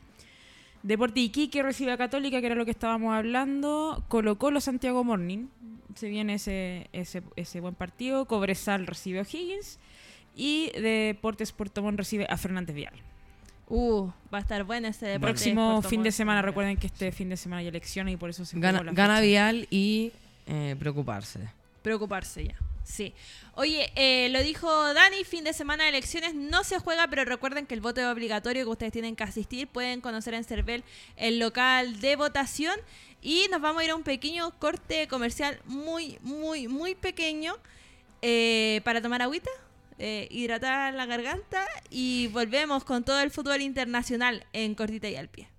Deporte 0.84 1.20
Iquique 1.20 1.64
recibe 1.64 1.92
a 1.92 1.98
Católica, 1.98 2.40
que 2.40 2.46
era 2.46 2.56
lo 2.56 2.66
que 2.66 2.72
estábamos 2.72 3.14
hablando. 3.14 4.04
Colo 4.08 4.38
Colo 4.38 4.62
Santiago 4.62 5.04
Morning. 5.04 5.48
Se 5.96 6.08
viene 6.08 6.36
ese, 6.36 6.90
ese, 6.94 7.24
ese 7.36 7.60
buen 7.60 7.76
partido. 7.76 8.26
Cobresal 8.26 8.86
recibe 8.88 9.20
a 9.20 9.24
O'Higgins. 9.24 9.80
Y 10.36 10.72
Deportes 10.80 11.52
Puerto 11.52 11.82
Montt 11.82 11.98
recibe 11.98 12.28
a 12.30 12.38
Fernández 12.38 12.76
Vial. 12.76 12.94
Uh, 13.70 14.10
va 14.34 14.38
a 14.38 14.42
estar 14.42 14.64
bueno 14.64 14.88
ese 14.88 15.06
deporte. 15.08 15.34
Próximo 15.34 15.82
fin 15.82 16.02
de 16.02 16.12
semana, 16.12 16.42
recuerden 16.42 16.78
que 16.78 16.88
este 16.88 17.12
fin 17.12 17.30
de 17.30 17.38
semana 17.38 17.60
hay 17.60 17.68
elecciones 17.68 18.14
y 18.14 18.18
por 18.18 18.30
eso 18.30 18.46
se 18.46 18.58
Gana, 18.60 18.82
gana. 18.94 19.20
Vial 19.20 19.68
y 19.70 20.14
eh, 20.46 20.76
preocuparse. 20.80 21.50
Preocuparse 21.82 22.46
ya. 22.46 22.56
Sí. 22.84 23.14
Oye, 23.56 23.92
eh, 23.96 24.30
lo 24.30 24.42
dijo 24.42 24.94
Dani, 24.94 25.26
fin 25.26 25.44
de 25.44 25.52
semana 25.52 25.84
de 25.84 25.90
elecciones 25.90 26.34
no 26.34 26.64
se 26.64 26.80
juega, 26.80 27.08
pero 27.10 27.26
recuerden 27.26 27.66
que 27.66 27.74
el 27.74 27.82
voto 27.82 28.00
es 28.00 28.08
obligatorio, 28.08 28.64
que 28.64 28.70
ustedes 28.70 28.94
tienen 28.94 29.16
que 29.18 29.26
asistir. 29.26 29.68
Pueden 29.68 30.00
conocer 30.00 30.34
en 30.34 30.46
Cervel 30.46 30.86
el 31.18 31.40
local 31.40 32.00
de 32.00 32.16
votación. 32.16 32.80
Y 33.22 33.48
nos 33.52 33.60
vamos 33.60 33.82
a 33.82 33.86
ir 33.86 33.92
a 33.92 33.96
un 33.96 34.04
pequeño 34.04 34.52
corte 34.60 35.08
comercial 35.10 35.60
muy, 35.66 36.18
muy, 36.22 36.70
muy 36.70 36.96
pequeño 36.96 37.56
eh, 38.22 38.80
para 38.86 39.02
tomar 39.02 39.22
agüita, 39.22 39.50
eh, 40.00 40.28
hidratar 40.32 40.94
la 40.94 41.06
garganta 41.06 41.66
y 41.90 42.28
volvemos 42.28 42.84
con 42.84 43.04
todo 43.04 43.20
el 43.22 43.32
fútbol 43.32 43.62
internacional 43.62 44.46
en 44.54 44.76
cortita 44.76 45.10
y 45.10 45.16
al 45.16 45.30
pie. 45.30 45.50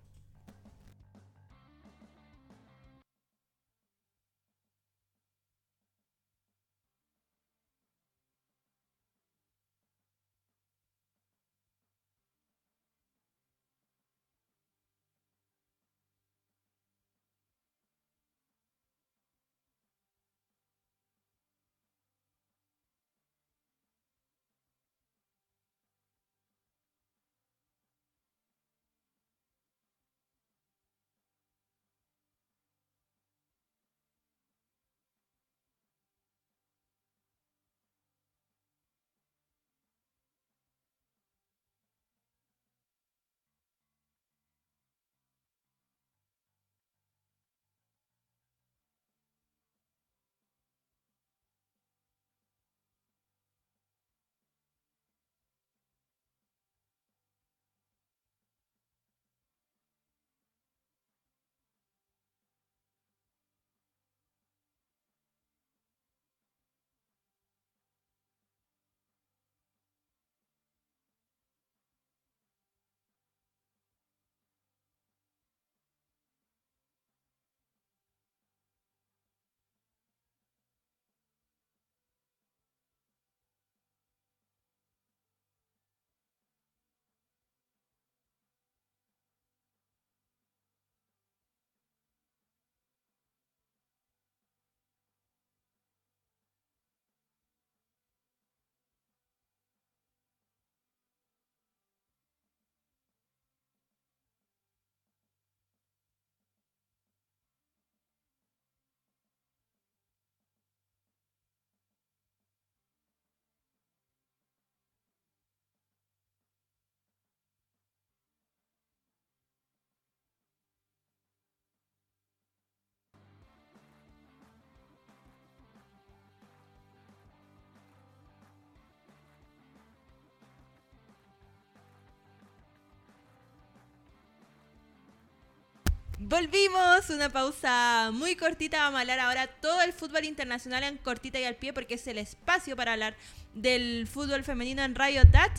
Volvimos, 136.29 137.09
una 137.09 137.31
pausa 137.31 138.11
muy 138.13 138.37
cortita. 138.37 138.81
Vamos 138.81 138.99
a 138.99 139.01
hablar 139.01 139.19
ahora 139.19 139.47
todo 139.47 139.81
el 139.81 139.95
fútbol 139.95 140.27
internacional 140.27 140.83
en 140.83 140.99
cortita 140.99 141.41
y 141.41 141.45
al 141.45 141.57
pie 141.57 141.73
porque 141.73 141.95
es 141.95 142.07
el 142.07 142.19
espacio 142.19 142.77
para 142.77 142.93
hablar 142.93 143.17
del 143.55 144.07
fútbol 144.07 144.45
femenino 144.45 144.83
en 144.83 144.95
Radio 144.95 145.23
Tat. 145.25 145.51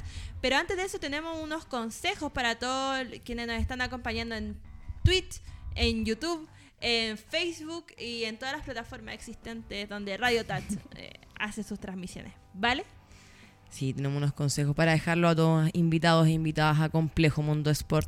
Pero 0.41 0.57
antes 0.57 0.77
de 0.77 0.83
eso 0.83 0.99
tenemos 0.99 1.41
unos 1.41 1.65
consejos 1.65 2.31
para 2.31 2.59
todos 2.59 3.03
quienes 3.25 3.47
nos 3.47 3.59
están 3.59 3.81
acompañando 3.81 4.35
en 4.35 4.59
Twitch, 5.03 5.41
en 5.73 6.05
YouTube, 6.05 6.47
en 6.81 7.17
Facebook 7.17 7.87
y 7.97 8.25
en 8.25 8.37
todas 8.37 8.55
las 8.55 8.63
plataformas 8.63 9.15
existentes 9.15 9.89
donde 9.89 10.17
Radio 10.17 10.45
Tat 10.45 10.63
eh, 10.97 11.13
hace 11.39 11.63
sus 11.63 11.79
transmisiones. 11.79 12.33
¿Vale? 12.53 12.85
Sí, 13.71 13.91
tenemos 13.91 14.17
unos 14.17 14.33
consejos 14.33 14.75
para 14.75 14.91
dejarlo 14.91 15.29
a 15.29 15.35
todos 15.35 15.67
invitados 15.73 16.27
e 16.27 16.31
invitadas 16.31 16.79
a 16.79 16.89
Complejo 16.89 17.41
Mundo 17.41 17.71
Sport 17.71 18.07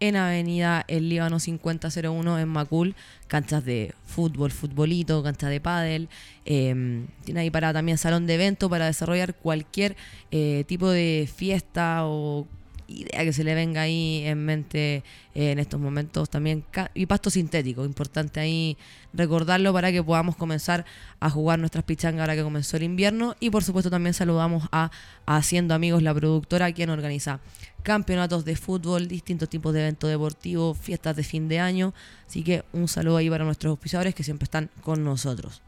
en 0.00 0.16
Avenida 0.16 0.84
El 0.88 1.08
Líbano 1.08 1.38
5001 1.38 2.38
en 2.38 2.48
Macul, 2.48 2.94
canchas 3.28 3.64
de 3.64 3.94
fútbol, 4.04 4.50
futbolito, 4.50 5.22
canchas 5.22 5.50
de 5.50 5.60
pádel, 5.60 6.08
eh, 6.44 7.06
tiene 7.24 7.40
ahí 7.40 7.50
para 7.50 7.72
también 7.72 7.98
salón 7.98 8.26
de 8.26 8.34
evento 8.34 8.68
para 8.68 8.86
desarrollar 8.86 9.34
cualquier 9.34 9.96
eh, 10.30 10.64
tipo 10.66 10.88
de 10.90 11.28
fiesta 11.34 12.06
o 12.06 12.46
idea 12.88 13.24
que 13.24 13.32
se 13.32 13.44
le 13.44 13.54
venga 13.54 13.82
ahí 13.82 14.22
en 14.24 14.44
mente 14.44 15.02
eh, 15.34 15.50
en 15.52 15.58
estos 15.58 15.80
momentos 15.80 16.30
también 16.30 16.64
y 16.94 17.06
pasto 17.06 17.30
sintético, 17.30 17.84
importante 17.84 18.40
ahí 18.40 18.76
recordarlo 19.12 19.72
para 19.72 19.92
que 19.92 20.02
podamos 20.02 20.36
comenzar 20.36 20.84
a 21.20 21.30
jugar 21.30 21.58
nuestras 21.58 21.84
pichangas 21.84 22.20
ahora 22.20 22.36
que 22.36 22.42
comenzó 22.42 22.76
el 22.76 22.84
invierno. 22.84 23.36
Y 23.40 23.50
por 23.50 23.64
supuesto 23.64 23.90
también 23.90 24.14
saludamos 24.14 24.68
a 24.72 24.90
Haciendo 25.26 25.74
Amigos, 25.74 26.02
la 26.02 26.14
productora 26.14 26.72
quien 26.72 26.90
organiza 26.90 27.40
campeonatos 27.82 28.44
de 28.44 28.56
fútbol, 28.56 29.06
distintos 29.06 29.48
tipos 29.48 29.72
de 29.72 29.80
eventos 29.82 30.10
deportivos, 30.10 30.76
fiestas 30.76 31.14
de 31.14 31.22
fin 31.22 31.48
de 31.48 31.60
año, 31.60 31.94
así 32.26 32.42
que 32.42 32.64
un 32.72 32.88
saludo 32.88 33.18
ahí 33.18 33.30
para 33.30 33.44
nuestros 33.44 33.70
auspiciadores 33.70 34.14
que 34.14 34.24
siempre 34.24 34.44
están 34.44 34.70
con 34.82 35.04
nosotros. 35.04 35.62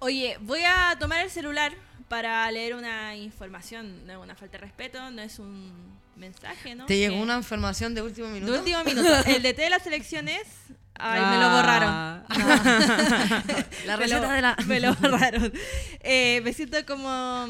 Oye, 0.00 0.36
voy 0.42 0.60
a 0.64 0.96
tomar 0.98 1.20
el 1.20 1.30
celular 1.30 1.72
para 2.08 2.50
leer 2.50 2.74
una 2.74 3.16
información. 3.16 4.06
No 4.06 4.12
es 4.14 4.18
una 4.18 4.34
falta 4.34 4.58
de 4.58 4.64
respeto, 4.64 5.10
no 5.10 5.22
es 5.22 5.38
un 5.38 5.72
mensaje, 6.16 6.74
¿no? 6.74 6.86
¿Te 6.86 6.96
llegó 6.98 7.16
una 7.20 7.36
información 7.36 7.94
de 7.94 8.02
último 8.02 8.28
minuto? 8.28 8.52
De 8.52 8.58
último 8.58 8.84
minuto. 8.84 9.08
El 9.26 9.42
DT 9.42 9.56
de 9.62 9.70
las 9.70 9.86
elecciones. 9.86 10.42
Ay, 11.00 11.20
me 11.20 11.36
lo 11.38 11.46
Ah. 11.46 12.24
borraron. 12.26 13.68
La 13.86 13.96
lo- 13.96 14.02
receta 14.02 14.32
de 14.32 14.42
la- 14.42 14.56
Me 14.66 14.80
lo 14.80 14.94
borraron. 14.96 15.52
Eh, 16.00 16.40
me 16.42 16.52
siento 16.52 16.84
como 16.86 17.46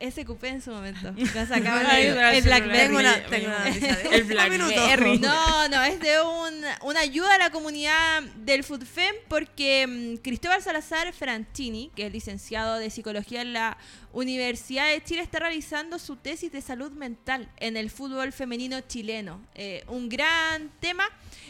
mm, 0.00 0.10
SQP 0.10 0.44
en 0.44 0.62
su 0.62 0.70
momento. 0.70 1.12
Sacaban 1.48 1.86
el, 1.96 2.16
el 2.18 2.42
Blackberry. 2.42 2.78
tengo 2.78 2.98
una- 2.98 3.22
tengo 3.30 3.46
una 3.48 4.46
el 4.46 4.50
minuto. 4.50 5.28
No, 5.28 5.68
no, 5.68 5.82
es 5.84 6.00
de 6.00 6.20
un- 6.22 6.64
una 6.82 7.00
ayuda 7.00 7.34
a 7.34 7.38
la 7.38 7.50
comunidad 7.50 8.22
del 8.36 8.64
FUTFEM 8.64 9.14
porque 9.28 9.86
mm, 9.86 10.16
Cristóbal 10.22 10.62
Salazar 10.62 11.12
Franchini, 11.12 11.90
que 11.94 12.06
es 12.06 12.12
licenciado 12.12 12.76
de 12.78 12.90
Psicología 12.90 13.42
en 13.42 13.52
la 13.52 13.76
Universidad 14.12 14.88
de 14.88 15.02
Chile, 15.04 15.22
está 15.22 15.38
realizando 15.38 15.98
su 15.98 16.16
tesis 16.16 16.50
de 16.50 16.60
salud 16.62 16.90
mental 16.92 17.48
en 17.58 17.76
el 17.76 17.90
fútbol 17.90 18.32
femenino 18.32 18.80
chileno. 18.80 19.40
Eh, 19.54 19.84
un 19.88 20.08
gran 20.08 20.70
tema 20.80 21.04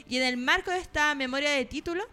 y 0.09 0.17
en 0.17 0.25
el 0.25 0.37
marco 0.37 0.71
de 0.71 0.79
esta 0.79 1.15
memoria 1.15 1.51
de 1.51 1.65
título, 1.65 2.05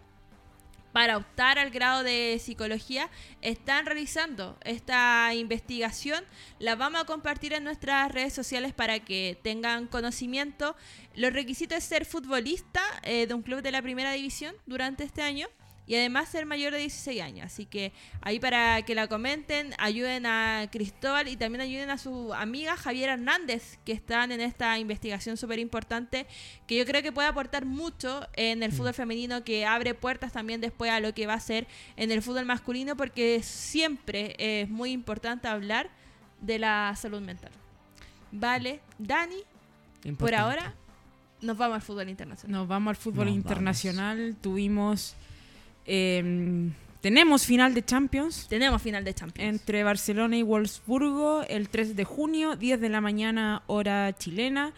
para 0.92 1.16
optar 1.16 1.58
al 1.58 1.70
grado 1.70 2.02
de 2.02 2.38
psicología 2.42 3.10
están 3.42 3.86
realizando 3.86 4.58
esta 4.64 5.34
investigación. 5.34 6.24
La 6.58 6.76
vamos 6.76 7.00
a 7.00 7.04
compartir 7.04 7.52
en 7.52 7.64
nuestras 7.64 8.10
redes 8.12 8.32
sociales 8.32 8.72
para 8.72 9.00
que 9.00 9.38
tengan 9.42 9.86
conocimiento. 9.86 10.76
Los 11.14 11.32
requisitos 11.32 11.78
es 11.78 11.84
ser 11.84 12.04
futbolista 12.04 12.80
eh, 13.02 13.26
de 13.26 13.34
un 13.34 13.42
club 13.42 13.62
de 13.62 13.72
la 13.72 13.82
primera 13.82 14.12
división 14.12 14.54
durante 14.66 15.04
este 15.04 15.22
año 15.22 15.48
y 15.88 15.96
además 15.96 16.28
ser 16.28 16.44
mayor 16.44 16.74
de 16.74 16.80
16 16.80 17.22
años. 17.22 17.46
Así 17.46 17.64
que 17.64 17.92
ahí 18.20 18.38
para 18.38 18.82
que 18.82 18.94
la 18.94 19.08
comenten, 19.08 19.74
ayuden 19.78 20.26
a 20.26 20.68
Cristóbal 20.70 21.28
y 21.28 21.36
también 21.36 21.62
ayuden 21.62 21.88
a 21.88 21.96
su 21.96 22.34
amiga 22.34 22.76
Javier 22.76 23.08
Hernández, 23.08 23.78
que 23.86 23.92
están 23.92 24.30
en 24.30 24.42
esta 24.42 24.78
investigación 24.78 25.38
súper 25.38 25.58
importante, 25.58 26.26
que 26.66 26.76
yo 26.76 26.84
creo 26.84 27.02
que 27.02 27.10
puede 27.10 27.26
aportar 27.26 27.64
mucho 27.64 28.26
en 28.34 28.62
el 28.62 28.70
fútbol 28.70 28.92
femenino, 28.92 29.42
que 29.44 29.64
abre 29.64 29.94
puertas 29.94 30.32
también 30.32 30.60
después 30.60 30.90
a 30.90 31.00
lo 31.00 31.14
que 31.14 31.26
va 31.26 31.34
a 31.34 31.40
ser 31.40 31.66
en 31.96 32.12
el 32.12 32.20
fútbol 32.20 32.44
masculino, 32.44 32.94
porque 32.94 33.42
siempre 33.42 34.36
es 34.38 34.68
muy 34.68 34.90
importante 34.90 35.48
hablar 35.48 35.88
de 36.42 36.58
la 36.58 36.94
salud 36.96 37.22
mental. 37.22 37.50
Vale, 38.30 38.80
Dani, 38.98 39.36
por 40.02 40.08
Importante. 40.10 40.36
ahora 40.36 40.74
nos 41.40 41.56
vamos 41.56 41.76
al 41.76 41.82
fútbol 41.82 42.08
internacional. 42.10 42.60
Nos 42.60 42.68
vamos 42.68 42.90
al 42.90 42.96
fútbol 42.96 43.26
Nos 43.26 43.34
internacional. 43.34 44.36
Tuvimos. 44.40 45.16
Eh, 45.88 46.70
tenemos 47.00 47.46
final 47.46 47.74
de 47.74 47.84
Champions. 47.84 48.46
Tenemos 48.48 48.80
final 48.82 49.04
de 49.04 49.14
Champions. 49.14 49.48
Entre 49.48 49.82
Barcelona 49.84 50.36
y 50.36 50.42
Wolfsburgo 50.42 51.42
el 51.48 51.68
3 51.68 51.94
de 51.96 52.04
junio, 52.04 52.54
10 52.56 52.80
de 52.80 52.88
la 52.88 53.00
mañana, 53.00 53.62
hora 53.66 54.12
chilena. 54.16 54.72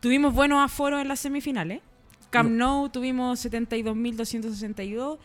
Tuvimos 0.00 0.32
buenos 0.34 0.62
aforos 0.64 1.00
en 1.02 1.08
las 1.08 1.20
semifinales. 1.20 1.80
Camp 2.30 2.50
Nou 2.50 2.88
tuvimos 2.90 3.44
72.262. 3.44 5.18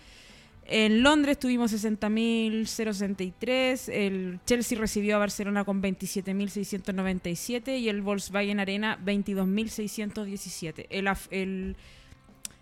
En 0.72 1.02
Londres 1.02 1.40
tuvimos 1.40 1.74
60.063. 1.74 3.90
El 3.92 4.40
Chelsea 4.46 4.78
recibió 4.80 5.16
a 5.16 5.20
Barcelona 5.20 5.64
con 5.66 5.82
27.697 5.82 7.80
y 7.80 7.90
el 7.90 8.02
Volkswagen 8.02 8.60
Arena 8.60 8.98
22.617. 9.04 10.86
El, 10.90 11.08
el- 11.32 11.76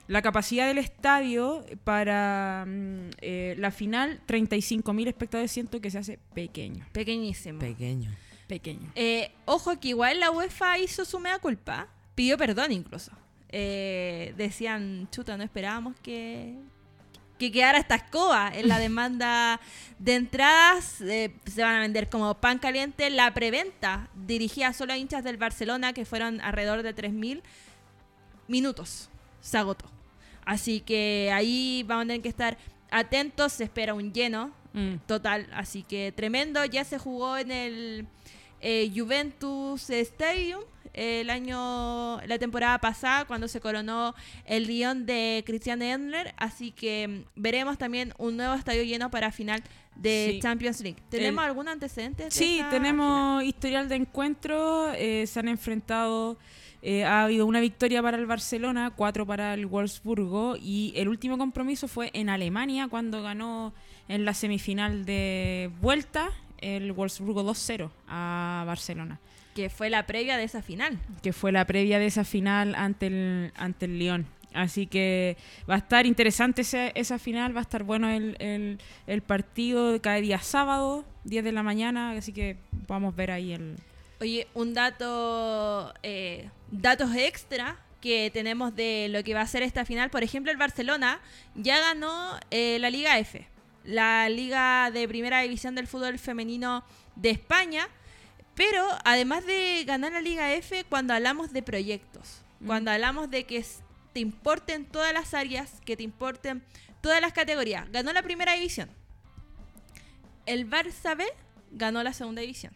la 0.08 0.22
capacidad 0.22 0.68
del 0.68 0.78
estadio 0.78 1.66
para 1.84 2.66
mm, 2.68 3.10
eh, 3.22 3.56
la 3.58 3.72
final, 3.72 4.22
35.000 4.28 5.08
espectadores, 5.08 5.52
siento 5.52 5.82
que 5.82 5.92
se 5.92 5.98
hace 5.98 6.20
pequeño. 6.34 6.86
Pequeñísimo. 6.94 7.60
Pequeño. 7.60 8.12
Pequeño. 8.48 8.92
Eh, 8.96 9.32
ojo 9.46 9.78
que 9.80 9.90
igual 9.90 10.20
la 10.22 10.32
UEFA 10.32 10.80
hizo 10.80 11.04
su 11.04 11.20
mea 11.20 11.38
culpa, 11.40 11.88
pidió 12.16 12.38
perdón 12.38 12.72
incluso. 12.72 13.12
Eh, 13.50 14.34
decían, 14.38 15.10
chuta, 15.12 15.36
no 15.38 15.44
esperábamos 15.44 15.96
que, 16.02 16.56
que 17.38 17.52
quedara 17.52 17.78
esta 17.78 17.96
escoba 17.96 18.50
en 18.54 18.70
la 18.70 18.80
demanda 18.88 19.60
de 20.00 20.16
entradas. 20.16 21.02
eh, 21.02 21.34
se 21.46 21.62
van 21.62 21.76
a 21.76 21.80
vender 21.82 22.10
como 22.10 22.34
pan 22.36 22.60
caliente. 22.60 23.10
La 23.10 23.34
preventa 23.34 24.10
dirigida 24.16 24.72
solo 24.72 24.94
a 24.94 24.98
hinchas 24.98 25.26
del 25.26 25.36
Barcelona, 25.36 25.92
que 25.92 26.06
fueron 26.06 26.40
alrededor 26.40 26.84
de 26.84 26.96
3.000 26.96 27.42
minutos. 28.48 29.10
Se 29.42 29.58
agotó. 29.58 29.97
Así 30.48 30.80
que 30.80 31.30
ahí 31.34 31.84
vamos 31.86 32.06
a 32.06 32.08
tener 32.08 32.22
que 32.22 32.30
estar 32.30 32.58
atentos. 32.90 33.52
Se 33.54 33.66
espera 33.66 33.94
un 33.94 34.14
lleno 34.14 34.52
Mm. 34.74 34.96
total. 35.08 35.48
Así 35.54 35.84
que 35.84 36.12
tremendo. 36.16 36.64
Ya 36.66 36.84
se 36.84 36.98
jugó 36.98 37.38
en 37.38 37.52
el 37.52 38.08
eh, 38.62 38.92
Juventus 38.96 39.90
Stadium 39.90 40.62
el 40.94 41.30
año, 41.30 42.20
la 42.26 42.40
temporada 42.40 42.80
pasada, 42.80 43.26
cuando 43.26 43.48
se 43.48 43.60
coronó 43.60 44.16
el 44.46 44.66
Lyon 44.66 45.06
de 45.06 45.44
Christian 45.46 45.82
Endler. 45.82 46.34
Así 46.38 46.72
que 46.72 47.08
mm, 47.08 47.24
veremos 47.36 47.78
también 47.78 48.14
un 48.18 48.36
nuevo 48.38 48.54
estadio 48.56 48.84
lleno 48.84 49.12
para 49.12 49.32
final 49.32 49.62
de 49.96 50.32
Sí. 50.34 50.40
Champions 50.42 50.80
League. 50.82 50.98
¿Tenemos 51.10 51.44
El- 51.44 51.50
algún 51.50 51.68
antecedente? 51.68 52.24
de 52.26 52.32
Sí, 52.32 52.62
tenemos 52.70 53.44
historial 53.44 53.88
de 53.90 53.96
encuentro. 53.96 54.92
eh, 54.94 55.26
se 55.28 55.40
han 55.40 55.48
enfrentado. 55.50 56.38
Eh, 56.90 57.04
ha 57.04 57.24
habido 57.26 57.46
una 57.46 57.60
victoria 57.60 58.02
para 58.02 58.16
el 58.16 58.26
Barcelona, 58.26 58.94
cuatro 58.96 59.26
para 59.26 59.54
el 59.54 59.66
Wolfsburgo. 59.66 60.56
Y 60.56 60.94
el 60.96 61.10
último 61.10 61.38
compromiso 61.38 61.90
fue 61.90 62.12
en 62.14 62.30
Alemania, 62.30 62.88
cuando 62.88 63.22
ganó 63.22 63.74
en 64.08 64.24
la 64.24 64.34
semifinal 64.34 65.04
de 65.04 65.70
vuelta 65.82 66.30
el 66.60 66.94
Wolfsburgo 66.94 67.44
2-0 67.44 67.90
a 68.08 68.64
Barcelona. 68.66 69.20
Que 69.54 69.70
fue 69.70 69.90
la 69.90 70.06
previa 70.08 70.38
de 70.38 70.46
esa 70.46 70.62
final. 70.62 70.98
Que 71.22 71.34
fue 71.34 71.52
la 71.52 71.66
previa 71.66 72.00
de 72.00 72.06
esa 72.06 72.24
final 72.24 72.74
ante 72.74 73.08
el, 73.08 73.52
ante 73.58 73.84
el 73.84 74.00
Lyon. 74.00 74.26
Así 74.54 74.88
que 74.88 75.36
va 75.70 75.76
a 75.76 75.80
estar 75.80 76.06
interesante 76.06 76.62
esa, 76.62 76.88
esa 76.88 77.20
final, 77.20 77.54
va 77.54 77.60
a 77.60 77.64
estar 77.64 77.84
bueno 77.84 78.10
el, 78.10 78.38
el, 78.40 78.80
el 79.08 79.22
partido 79.22 80.02
cada 80.02 80.22
día 80.22 80.40
sábado, 80.40 81.04
10 81.26 81.44
de 81.44 81.52
la 81.52 81.64
mañana, 81.64 82.12
así 82.12 82.32
que 82.32 82.56
vamos 82.88 83.14
a 83.14 83.18
ver 83.18 83.32
ahí 83.32 83.52
el... 83.52 83.76
Oye, 84.20 84.48
un 84.56 84.74
dato, 84.74 85.94
eh, 86.02 86.50
datos 86.72 87.16
extra 87.16 87.78
que 88.02 88.32
tenemos 88.34 88.76
de 88.76 89.08
lo 89.10 89.24
que 89.24 89.36
va 89.36 89.42
a 89.42 89.48
ser 89.48 89.62
esta 89.62 89.86
final. 89.86 90.10
Por 90.10 90.24
ejemplo, 90.24 90.52
el 90.52 90.58
Barcelona 90.58 91.20
ya 91.54 91.80
ganó 91.80 92.40
eh, 92.50 92.80
la 92.80 92.90
Liga 92.90 93.20
F, 93.20 93.48
la 93.84 94.28
Liga 94.30 94.90
de 94.90 95.08
Primera 95.08 95.42
División 95.42 95.76
del 95.76 95.88
Fútbol 95.88 96.18
Femenino 96.18 96.84
de 97.16 97.30
España. 97.30 97.88
Pero 98.56 98.84
además 99.06 99.46
de 99.46 99.84
ganar 99.86 100.12
la 100.12 100.22
Liga 100.22 100.52
F, 100.56 100.84
cuando 100.86 101.14
hablamos 101.14 101.54
de 101.54 101.62
proyectos, 101.62 102.42
cuando 102.66 102.90
hablamos 102.90 103.30
de 103.30 103.44
que 103.44 103.64
te 104.14 104.20
importen 104.20 104.86
todas 104.86 105.14
las 105.14 105.36
áreas, 105.36 105.80
que 105.86 105.96
te 105.96 106.02
importen 106.02 106.64
todas 107.02 107.22
las 107.22 107.34
categorías, 107.34 107.92
ganó 107.92 108.14
la 108.14 108.24
Primera 108.24 108.54
División. 108.54 108.90
El 110.48 110.68
Barça 110.68 111.16
B 111.16 111.24
ganó 111.72 112.02
la 112.02 112.14
Segunda 112.14 112.42
División. 112.42 112.74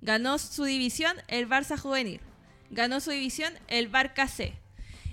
Ganó 0.00 0.38
su 0.38 0.64
división 0.64 1.16
el 1.28 1.48
Barça 1.48 1.78
Juvenil. 1.78 2.20
Ganó 2.70 3.00
su 3.00 3.10
división 3.10 3.52
el 3.68 3.88
Barca 3.88 4.28
C. 4.28 4.54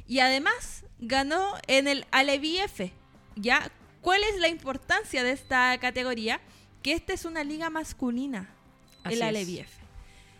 Y 0.07 0.19
además 0.19 0.83
ganó 0.99 1.53
en 1.67 1.87
el 1.87 2.05
Alevi 2.11 2.57
F. 2.59 2.91
¿Ya? 3.35 3.71
¿Cuál 4.01 4.21
es 4.23 4.39
la 4.39 4.49
importancia 4.49 5.23
de 5.23 5.31
esta 5.31 5.77
categoría? 5.79 6.39
Que 6.83 6.93
esta 6.93 7.13
es 7.13 7.25
una 7.25 7.43
liga 7.43 7.69
masculina, 7.69 8.49
Así 9.03 9.15
el. 9.15 9.23
Alevi 9.23 9.59
F. 9.59 9.71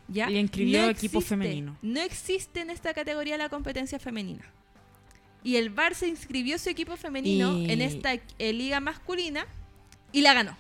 ¿Ya? 0.08 0.30
Y 0.30 0.38
inscribió 0.38 0.88
equipo 0.90 1.18
existe- 1.20 1.30
femenino. 1.30 1.78
No 1.82 2.00
existe 2.02 2.60
en 2.62 2.70
esta 2.70 2.94
categoría 2.94 3.38
la 3.38 3.50
competencia 3.50 3.98
femenina. 3.98 4.46
Y 5.44 5.56
el 5.56 5.74
Barça 5.76 6.08
inscribió 6.08 6.60
su 6.60 6.70
equipo 6.70 6.96
femenino 6.98 7.58
Y- 7.58 7.72
en 7.72 7.82
esta 7.82 8.14
eh, 8.14 8.54
liga 8.54 8.80
masculina 8.80 9.48
y 10.12 10.22
la 10.22 10.34
ganó. 10.36 10.56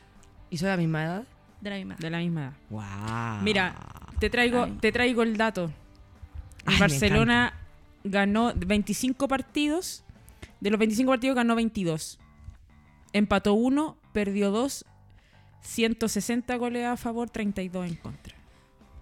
¿Y 0.49 0.57
son 0.57 0.68
de 0.68 0.72
la 0.72 0.78
misma 0.78 1.03
edad? 1.03 1.24
De 1.61 1.69
la 1.69 1.76
misma. 1.77 1.95
De 1.99 2.10
la 2.10 2.18
misma 2.19 2.41
edad. 2.41 2.53
Wow. 2.69 3.44
Mira, 3.44 3.76
te 4.19 4.30
traigo, 4.30 4.68
te 4.80 4.91
traigo 4.91 5.23
el 5.23 5.38
dato. 5.38 5.72
Ay, 6.65 6.77
Barcelona 6.80 7.53
ganó 8.03 8.53
25 8.56 9.27
partidos. 9.27 10.03
De 10.60 10.69
los 10.69 10.80
25 10.80 11.11
partidos 11.11 11.36
ganó 11.36 11.56
22. 11.56 12.19
Empató 13.14 13.53
1, 13.53 13.98
perdió 14.14 14.52
2. 14.52 14.86
160 15.61 16.56
goles 16.57 16.86
a 16.86 16.95
favor, 16.98 17.30
32 17.30 17.88
en 17.88 17.95
contra. 17.95 18.36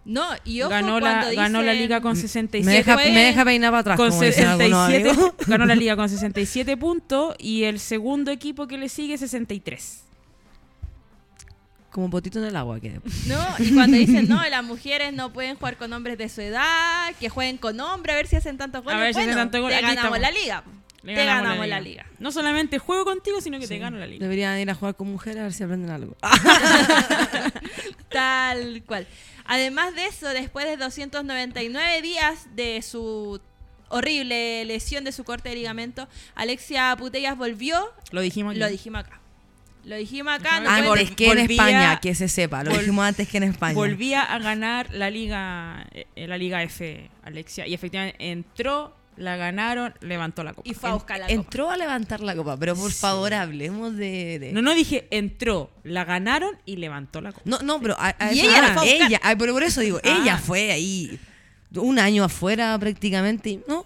No, 0.06 0.24
y 0.44 0.62
ojo 0.62 0.70
ganó, 0.70 1.00
cuando 1.00 1.28
la, 1.30 1.34
ganó 1.34 1.62
la 1.62 1.72
dicen- 1.72 1.82
liga 1.82 2.02
con 2.02 2.16
67 2.16 2.66
Me 2.66 2.74
deja, 2.78 2.96
me 2.98 3.24
deja 3.26 3.46
peinar 3.46 3.72
para 3.72 3.80
atrás, 3.80 3.98
con 3.98 4.10
como 4.10 4.22
dicen 4.22 4.48
algunos 4.48 4.88
67 4.88 5.10
amigos. 5.10 5.34
ganó 5.48 5.66
la 5.66 5.76
liga 5.76 5.96
con 5.96 6.10
67 6.10 6.76
puntos 6.78 7.36
y 7.40 7.64
el 7.64 7.80
segundo 7.80 8.32
equipo 8.32 8.68
que 8.68 8.78
le 8.78 8.90
sigue 8.90 9.18
63. 9.18 10.04
Como 11.94 12.10
potito 12.10 12.40
en 12.40 12.46
el 12.46 12.56
agua 12.56 12.80
que 12.80 13.00
No, 13.28 13.38
y 13.60 13.72
cuando 13.72 13.96
dicen, 13.98 14.28
no, 14.28 14.44
las 14.50 14.64
mujeres 14.64 15.14
no 15.14 15.32
pueden 15.32 15.56
jugar 15.56 15.78
con 15.78 15.94
hombres 15.94 16.18
de 16.18 16.28
su 16.28 16.42
edad, 16.42 17.14
que 17.20 17.30
jueguen 17.30 17.58
con 17.58 17.80
hombres, 17.80 18.14
a 18.16 18.18
ver 18.18 18.28
si 18.28 18.36
hacen 18.36 18.58
tantos 18.58 18.84
goles. 18.84 18.98
A 19.00 19.02
ver 19.04 19.14
si 19.14 19.20
hacen 19.20 19.30
Bueno, 19.34 19.42
tantos 19.42 19.62
goles. 19.62 19.80
Te 19.80 19.86
Aquí 19.86 19.96
ganamos 19.96 20.18
estamos. 20.18 20.34
la 20.36 20.42
liga. 20.42 20.64
Le 21.04 21.16
te 21.16 21.26
ganamos, 21.26 21.68
la, 21.68 21.80
liga. 21.82 22.06
No 22.18 22.32
solamente 22.32 22.80
juego 22.80 23.04
contigo, 23.04 23.42
sino 23.42 23.60
que 23.60 23.68
te 23.68 23.78
gano 23.78 23.98
la 23.98 24.08
liga. 24.08 24.24
Deberían 24.24 24.58
ir 24.58 24.70
a 24.72 24.74
jugar 24.74 24.96
con 24.96 25.12
mujeres 25.12 25.40
a 25.42 25.44
ver 25.44 25.54
si 25.54 25.62
aprenden 25.64 25.92
algo. 25.92 26.16
Tal 28.10 28.84
cual. 28.86 29.06
Además 29.46 29.94
de 29.96 30.06
eso, 30.06 30.30
después 30.30 30.66
de 30.66 30.78
299 30.78 32.02
días 32.02 32.48
de 32.56 32.82
su 32.82 33.42
horrible 33.90 34.64
lesión 34.66 35.04
de 35.04 35.12
su 35.12 35.24
corte 35.24 35.50
de 35.50 35.56
ligamento, 35.56 36.08
Alexia 36.36 36.96
Putellas 36.98 37.38
volvió. 37.38 37.92
Lo 38.12 38.22
dijimos 38.22 38.56
Lo 38.58 38.66
aquí. 38.66 38.72
dijimos 38.72 39.02
acá. 39.04 39.20
Lo 39.86 39.96
dijimos 39.98 40.34
acá. 40.34 40.60
no 40.62 40.70
Antes 40.70 41.12
que 41.12 41.32
en 41.32 41.40
España, 41.40 42.00
que 42.00 42.16
se 42.16 42.28
sepa. 42.28 42.64
Lo 42.64 42.72
dijimos 42.78 43.06
antes 43.06 43.28
que 43.28 43.38
en 43.38 43.44
España. 43.44 43.74
Volvía 43.74 44.22
a 44.24 44.40
ganar 44.40 44.88
la 44.94 45.10
liga, 45.10 45.86
eh, 45.92 46.28
la 46.28 46.38
liga 46.38 46.64
F, 46.64 47.10
Alexia. 47.24 47.68
Y 47.68 47.74
efectivamente 47.74 48.16
entró, 48.32 48.96
la 49.18 49.36
ganaron, 49.36 49.94
levantó 50.00 50.44
la 50.44 50.54
copa. 50.54 50.68
Y 50.70 50.74
fue 50.74 50.90
a 50.90 50.94
buscar 50.94 51.20
la 51.20 51.26
copa. 51.28 51.34
Entró 51.36 51.70
a 51.70 51.78
levantar 51.78 52.22
la 52.22 52.36
copa, 52.36 52.56
pero 52.58 52.76
por 52.76 52.92
favor 52.92 53.34
hablemos 53.34 53.96
de... 53.96 54.40
de- 54.40 54.54
No, 54.54 54.62
no 54.62 54.74
dije 54.74 55.08
entró, 55.12 55.70
la 55.84 56.06
ganaron 56.06 56.58
y 56.66 56.78
levantó 56.78 57.20
la 57.22 57.32
copa. 57.34 57.44
No, 57.46 57.60
no, 57.60 57.80
pero 57.82 57.96
a, 58.00 58.16
a 58.18 58.34
Y 58.34 58.40
ella 58.40 58.62
la 58.62 58.68
ah, 58.70 58.74
fue 58.74 58.82
a 58.90 58.92
buscar. 58.94 59.08
ella, 59.12 59.20
ah, 59.22 59.36
pero 59.38 59.54
por 59.54 59.64
eso 59.64 59.82
digo, 59.82 60.00
Ah. 60.04 60.18
ella 60.22 60.38
fue 60.38 60.72
ahí 60.72 61.20
un 61.76 62.00
año 62.00 62.24
afuera 62.24 62.78
prácticamente 62.80 63.50
y 63.50 63.62
no, 63.68 63.86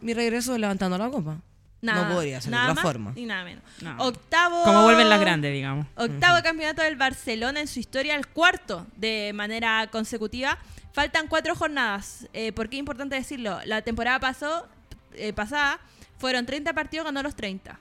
mi 0.00 0.14
regreso 0.14 0.54
es 0.54 0.60
levantando 0.60 0.96
la 0.96 1.10
copa. 1.10 1.40
Nada, 1.86 2.08
no 2.08 2.14
podría 2.14 2.40
ser 2.40 2.52
de 2.52 2.58
otra 2.58 2.74
más 2.74 2.82
forma. 2.82 3.12
Ni 3.14 3.26
nada 3.26 3.44
menos. 3.44 3.62
No. 3.80 3.96
Octavo. 3.98 4.64
Como 4.64 4.82
vuelven 4.82 5.08
las 5.08 5.20
grandes, 5.20 5.52
digamos. 5.52 5.86
Octavo 5.94 6.42
campeonato 6.42 6.82
del 6.82 6.96
Barcelona 6.96 7.60
en 7.60 7.66
su 7.66 7.80
historia, 7.80 8.14
el 8.16 8.26
cuarto 8.26 8.86
de 8.96 9.32
manera 9.34 9.86
consecutiva. 9.90 10.58
Faltan 10.92 11.28
cuatro 11.28 11.54
jornadas. 11.54 12.28
Eh, 12.32 12.52
¿Por 12.52 12.68
qué 12.68 12.76
es 12.76 12.80
importante 12.80 13.14
decirlo? 13.16 13.58
La 13.64 13.82
temporada 13.82 14.18
pasó, 14.18 14.66
eh, 15.14 15.32
pasada 15.32 15.78
fueron 16.18 16.46
30 16.46 16.72
partidos, 16.72 17.04
ganó 17.04 17.22
los 17.22 17.36
30. 17.36 17.78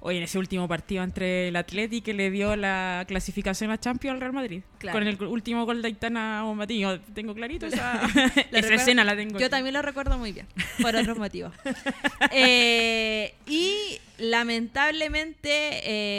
Oye, 0.00 0.18
en 0.18 0.24
ese 0.24 0.38
último 0.38 0.66
partido 0.68 1.02
entre 1.04 1.48
el 1.48 1.56
Atleti 1.56 2.00
que 2.00 2.14
le 2.14 2.30
dio 2.30 2.56
la 2.56 3.04
clasificación 3.08 3.70
a 3.70 3.78
Champions 3.78 4.14
al 4.14 4.20
Real 4.20 4.32
Madrid. 4.32 4.62
Claro. 4.78 4.98
Con 4.98 5.06
el 5.08 5.22
último 5.24 5.64
gol 5.64 5.82
de 5.82 5.88
Aitana 5.88 6.42
Bombatín. 6.44 6.86
Tengo 7.14 7.34
clarito 7.34 7.66
esa, 7.66 8.00
Lo 8.02 8.08
esa 8.08 8.42
recuerdo- 8.50 8.74
escena, 8.74 9.04
la 9.04 9.16
tengo. 9.16 9.38
Yo 9.38 9.46
aquí. 9.46 9.50
también 9.50 9.74
lo 9.74 9.82
recuerdo 9.82 10.18
muy 10.18 10.32
bien, 10.32 10.46
por 10.80 10.94
otros 10.94 11.18
motivos. 11.18 11.52
Eh, 12.30 13.34
y 13.46 13.98
lamentablemente, 14.18 15.50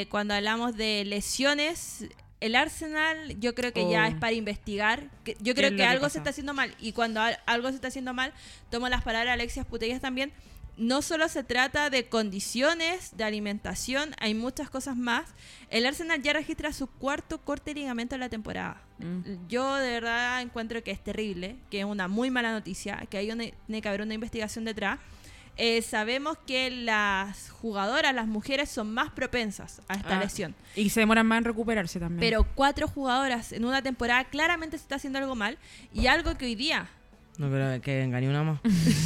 eh, 0.01 0.07
cuando 0.09 0.33
hablamos 0.33 0.75
de 0.75 1.03
lesiones, 1.05 2.05
el 2.41 2.55
Arsenal 2.55 3.37
yo 3.39 3.53
creo 3.53 3.73
que 3.73 3.89
ya 3.89 4.03
Oh. 4.05 4.07
es 4.07 4.15
para 4.15 4.31
investigar. 4.33 5.03
Yo 5.25 5.53
¿Qué 5.53 5.53
creo 5.55 5.75
que 5.75 5.83
algo 5.85 6.03
pasa? 6.03 6.13
se 6.13 6.17
está 6.19 6.29
haciendo 6.29 6.53
mal. 6.53 6.73
Y 6.79 6.93
cuando 6.93 7.19
al- 7.21 7.37
algo 7.45 7.69
se 7.69 7.75
está 7.75 7.89
haciendo 7.89 8.13
mal, 8.13 8.33
tomo 8.69 8.87
las 8.89 9.03
palabras 9.03 9.27
de 9.31 9.33
Alexias 9.33 9.65
Putellas 9.65 10.01
también. 10.01 10.31
No 10.79 11.01
solo 11.01 11.27
se 11.27 11.43
trata 11.43 11.89
de 11.89 12.07
condiciones, 12.07 13.17
de 13.17 13.25
alimentación, 13.25 14.15
hay 14.17 14.33
muchas 14.33 14.69
cosas 14.69 14.95
más. 14.95 15.25
El 15.69 15.85
Arsenal 15.85 16.21
ya 16.21 16.31
registra 16.31 16.71
su 16.71 16.87
cuarto 16.87 17.41
corte 17.41 17.73
de 17.73 17.81
ligamento 17.81 18.15
en 18.15 18.21
la 18.21 18.29
temporada. 18.29 18.81
Mm. 18.99 19.47
Yo 19.49 19.75
de 19.75 19.91
verdad 19.91 20.41
encuentro 20.41 20.81
que 20.81 20.91
es 20.91 21.03
terrible, 21.03 21.57
que 21.69 21.79
es 21.81 21.85
una 21.85 22.07
muy 22.07 22.31
mala 22.31 22.53
noticia, 22.53 23.05
que 23.09 23.17
hay 23.17 23.29
una, 23.29 23.43
tiene 23.65 23.81
que 23.81 23.89
haber 23.89 24.01
una 24.01 24.13
investigación 24.13 24.63
detrás. 24.63 24.99
Eh, 25.57 25.81
sabemos 25.81 26.37
que 26.47 26.71
las 26.71 27.49
jugadoras, 27.49 28.15
las 28.15 28.27
mujeres, 28.27 28.69
son 28.69 28.93
más 28.93 29.11
propensas 29.11 29.81
a 29.89 29.95
esta 29.95 30.17
Ah, 30.17 30.23
lesión. 30.23 30.55
Y 30.77 30.89
se 30.91 31.01
demoran 31.01 31.27
más 31.27 31.39
en 31.39 31.43
recuperarse 31.43 31.99
también. 31.99 32.21
Pero 32.21 32.47
cuatro 32.55 32.87
jugadoras 32.87 33.51
en 33.51 33.65
una 33.65 33.81
temporada 33.81 34.23
claramente 34.29 34.77
se 34.77 34.83
está 34.83 34.95
haciendo 34.95 35.19
algo 35.19 35.35
mal 35.35 35.57
y 35.93 36.07
algo 36.07 36.37
que 36.37 36.45
hoy 36.45 36.55
día 36.55 36.87
No, 37.39 37.49
pero 37.49 37.81
que 37.81 38.03
engañé 38.03 38.29
una 38.29 38.43
más. 38.43 38.59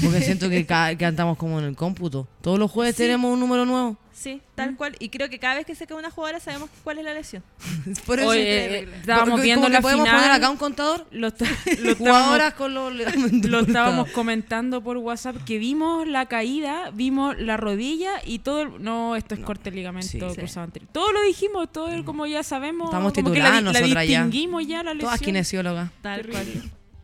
Porque 0.03 0.19
siento 0.21 0.49
que, 0.49 0.65
ca- 0.65 0.95
que 0.95 1.05
andamos 1.05 1.37
como 1.37 1.59
en 1.59 1.65
el 1.65 1.75
cómputo. 1.75 2.27
Todos 2.41 2.57
los 2.57 2.69
jueves 2.71 2.95
Sí. 2.95 3.03
tenemos 3.03 3.31
un 3.31 3.39
número 3.39 3.63
nuevo. 3.65 3.95
Sí, 4.11 4.41
tal 4.55 4.75
cual. 4.75 4.95
Y 4.99 5.09
creo 5.09 5.29
que 5.29 5.37
cada 5.37 5.55
vez 5.55 5.65
que 5.67 5.75
se 5.75 5.85
cae 5.85 5.97
una 5.97 6.09
jugadora 6.09 6.39
sabemos 6.39 6.69
cuál 6.83 6.97
es 6.97 7.05
la 7.05 7.13
lesión. 7.13 7.43
Por 8.07 8.19
eso 8.19 8.29
Oye, 8.29 8.41
es 8.41 8.47
eh, 8.65 8.69
terrible. 8.73 8.97
estábamos 8.97 9.41
viendo 9.41 9.67
que 9.67 9.73
la 9.73 9.81
podemos 9.81 10.05
final. 10.05 10.19
poner 10.19 10.31
acá 10.35 10.49
un 10.49 10.57
contador. 10.57 11.05
Lo, 11.11 11.27
está- 11.27 11.45
lo 11.83 11.95
Jugadoras 11.95 12.53
estábamos, 12.53 12.53
con 12.53 12.73
los 12.73 13.45
lo 13.45 13.59
estábamos 13.67 14.09
comentando 14.11 14.81
por 14.81 14.97
WhatsApp 14.97 15.35
que 15.45 15.59
vimos 15.59 16.07
la 16.07 16.25
caída, 16.27 16.89
vimos 16.91 17.37
la 17.39 17.57
rodilla 17.57 18.13
y 18.25 18.39
todo. 18.39 18.61
el- 18.63 18.83
no, 18.83 19.15
esto 19.15 19.35
es 19.35 19.41
corte 19.41 19.69
de 19.69 19.75
ligamento 19.75 20.07
sí. 20.07 20.17
cruzado 20.35 20.63
anterior. 20.65 20.89
Todo 20.91 21.11
lo 21.11 21.21
dijimos, 21.21 21.71
todo 21.71 21.89
el- 21.89 22.03
como 22.03 22.25
ya 22.25 22.41
sabemos. 22.41 22.87
Estamos 22.87 23.13
que 23.13 23.21
la, 23.21 23.49
la 23.49 23.61
nosotras 23.61 24.07
ya. 24.07 24.23
distinguimos 24.25 24.65
ya. 24.65 24.81
la 24.81 24.93
lesión. 24.95 25.09
Todas 25.09 25.21
kinesiólogas. 25.21 25.91
Tal 26.01 26.25
cual. 26.27 26.47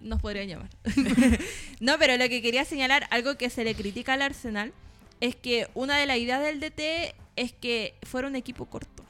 Nos 0.02 0.22
podrían 0.22 0.48
llamar. 0.48 0.70
no, 1.80 1.98
pero 2.00 2.16
lo 2.18 2.30
que 2.30 2.42
quería 2.42 2.64
señalar, 2.66 3.06
algo 3.12 3.38
que 3.38 3.50
se 3.50 3.64
le 3.64 3.76
critica 3.76 4.14
al 4.14 4.22
Arsenal, 4.22 4.74
es 5.20 5.36
que 5.36 5.68
una 5.74 5.98
de 5.98 6.06
las 6.06 6.18
ideas 6.18 6.42
del 6.42 6.60
DT 6.60 7.16
es 7.36 7.52
que 7.54 7.96
fuera 8.04 8.28
un 8.28 8.36
equipo 8.36 8.66
corto. 8.66 9.04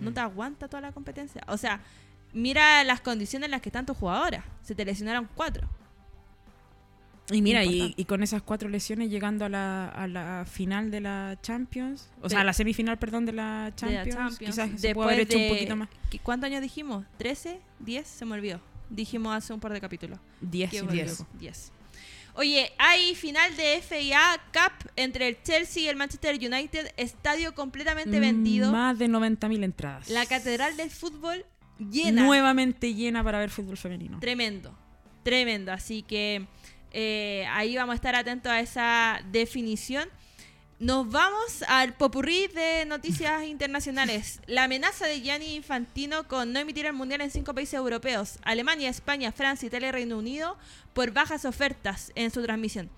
No 0.00 0.12
te 0.12 0.20
aguanta 0.20 0.66
toda 0.66 0.80
la 0.80 0.92
competencia. 0.92 1.42
O 1.46 1.56
sea, 1.58 1.80
mira 2.32 2.82
las 2.84 3.00
condiciones 3.02 3.46
en 3.46 3.50
las 3.52 3.60
que 3.60 3.68
están 3.68 3.84
tus 3.86 3.96
jugadoras. 3.96 4.44
Se 4.62 4.74
te 4.74 4.84
lesionaron 4.84 5.28
cuatro. 5.34 5.68
Y 7.32 7.42
mira, 7.42 7.64
y, 7.64 7.94
y 7.96 8.04
con 8.06 8.24
esas 8.24 8.42
cuatro 8.42 8.68
lesiones 8.68 9.08
llegando 9.08 9.44
a 9.44 9.48
la, 9.48 9.88
a 9.88 10.08
la 10.08 10.44
final 10.50 10.90
de 10.90 11.00
la 11.00 11.38
Champions, 11.42 12.10
o 12.22 12.28
sea, 12.28 12.40
a 12.40 12.44
la 12.44 12.52
semifinal, 12.52 12.98
perdón, 12.98 13.24
de 13.24 13.32
la 13.32 13.66
de 13.66 13.74
Champions, 13.76 14.06
la 14.08 14.14
Champions. 14.14 14.38
quizás 14.38 14.66
se 14.80 14.88
Después 14.88 14.94
puede 14.94 15.14
haber 15.14 15.20
hecho 15.20 15.38
de- 15.38 15.44
un 15.48 15.54
poquito 15.54 15.76
más. 15.76 15.88
¿qué- 16.10 16.18
¿Cuántos 16.18 16.48
años 16.48 16.60
dijimos? 16.60 17.04
¿13? 17.20 17.58
¿10? 17.84 18.02
Se 18.04 18.24
me 18.24 18.32
olvidó. 18.34 18.60
Dijimos 18.90 19.34
hace 19.34 19.52
un 19.52 19.60
par 19.60 19.72
de 19.72 19.80
capítulos. 19.80 20.18
10, 20.40 20.70
Qué 20.70 20.78
sí, 20.80 20.84
volvió. 20.84 21.04
10. 21.04 21.24
10. 21.38 21.72
Oye, 22.34 22.72
hay 22.78 23.14
final 23.14 23.56
de 23.56 23.82
FIA 23.82 24.40
Cup 24.52 24.90
entre 24.96 25.28
el 25.28 25.42
Chelsea 25.42 25.84
y 25.84 25.88
el 25.88 25.96
Manchester 25.96 26.36
United. 26.36 26.92
Estadio 26.96 27.54
completamente 27.54 28.20
vendido. 28.20 28.68
Mm, 28.68 28.72
Más 28.72 28.98
de 28.98 29.08
90.000 29.08 29.64
entradas. 29.64 30.08
La 30.08 30.26
catedral 30.26 30.76
del 30.76 30.90
fútbol 30.90 31.44
llena. 31.78 32.24
Nuevamente 32.24 32.94
llena 32.94 33.24
para 33.24 33.38
ver 33.38 33.50
fútbol 33.50 33.76
femenino. 33.76 34.20
Tremendo. 34.20 34.76
Tremendo. 35.22 35.72
Así 35.72 36.02
que 36.02 36.46
eh, 36.92 37.46
ahí 37.50 37.76
vamos 37.76 37.92
a 37.92 37.96
estar 37.96 38.14
atentos 38.14 38.50
a 38.50 38.60
esa 38.60 39.20
definición. 39.30 40.08
Nos 40.80 41.10
vamos 41.10 41.62
al 41.68 41.92
popurrí 41.92 42.46
de 42.46 42.86
noticias 42.86 43.44
internacionales. 43.44 44.40
La 44.46 44.64
amenaza 44.64 45.06
de 45.06 45.20
Gianni 45.20 45.54
Infantino 45.54 46.26
con 46.26 46.54
no 46.54 46.58
emitir 46.58 46.86
el 46.86 46.94
Mundial 46.94 47.20
en 47.20 47.30
cinco 47.30 47.54
países 47.54 47.74
europeos. 47.74 48.38
Alemania, 48.42 48.88
España, 48.88 49.30
Francia, 49.30 49.66
Italia 49.66 49.90
y 49.90 49.92
Reino 49.92 50.16
Unido 50.16 50.56
por 50.94 51.10
bajas 51.10 51.44
ofertas 51.44 52.12
en 52.14 52.30
su 52.30 52.42
transmisión. 52.42 52.88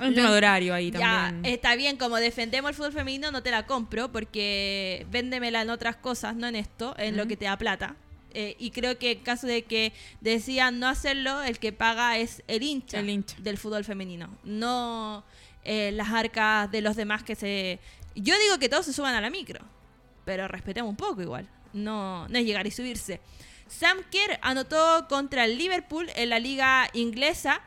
Un 0.00 0.16
tema 0.16 0.32
de 0.32 0.36
horario 0.36 0.74
ahí 0.74 0.90
Ya, 0.90 0.98
también. 0.98 1.54
está 1.54 1.76
bien, 1.76 1.96
como 1.96 2.16
defendemos 2.16 2.70
el 2.70 2.74
fútbol 2.74 2.92
femenino, 2.92 3.30
no 3.30 3.44
te 3.44 3.52
la 3.52 3.66
compro 3.66 4.10
porque 4.10 5.06
véndemela 5.12 5.62
en 5.62 5.70
otras 5.70 5.94
cosas, 5.94 6.34
no 6.34 6.48
en 6.48 6.56
esto, 6.56 6.96
en 6.98 7.16
lo 7.16 7.28
que 7.28 7.36
te 7.36 7.44
da 7.44 7.56
plata. 7.56 7.94
Eh, 8.32 8.56
y 8.58 8.72
creo 8.72 8.98
que 8.98 9.12
en 9.12 9.20
caso 9.20 9.46
de 9.46 9.62
que 9.62 9.92
decían 10.20 10.80
no 10.80 10.88
hacerlo, 10.88 11.40
el 11.44 11.60
que 11.60 11.72
paga 11.72 12.18
es 12.18 12.42
el 12.48 12.64
hincha, 12.64 12.98
El 12.98 13.08
hincha. 13.10 13.36
del 13.38 13.58
fútbol 13.58 13.84
femenino, 13.84 14.28
no 14.42 15.22
eh, 15.64 15.90
las 15.92 16.08
arcas 16.10 16.70
de 16.70 16.80
los 16.80 16.96
demás 16.96 17.22
que 17.22 17.34
se... 17.34 17.78
Yo 18.14 18.34
digo 18.38 18.58
que 18.58 18.68
todos 18.68 18.86
se 18.86 18.92
suban 18.92 19.14
a 19.14 19.20
la 19.20 19.30
micro, 19.30 19.60
pero 20.24 20.46
respetemos 20.48 20.88
un 20.90 20.96
poco 20.96 21.20
igual, 21.22 21.48
no, 21.72 22.28
no 22.28 22.38
es 22.38 22.44
llegar 22.44 22.66
y 22.66 22.70
subirse. 22.70 23.20
Sam 23.66 23.98
Kerr 24.10 24.38
anotó 24.42 25.06
contra 25.08 25.44
el 25.44 25.56
Liverpool 25.58 26.08
en 26.16 26.30
la 26.30 26.38
liga 26.38 26.88
inglesa 26.92 27.60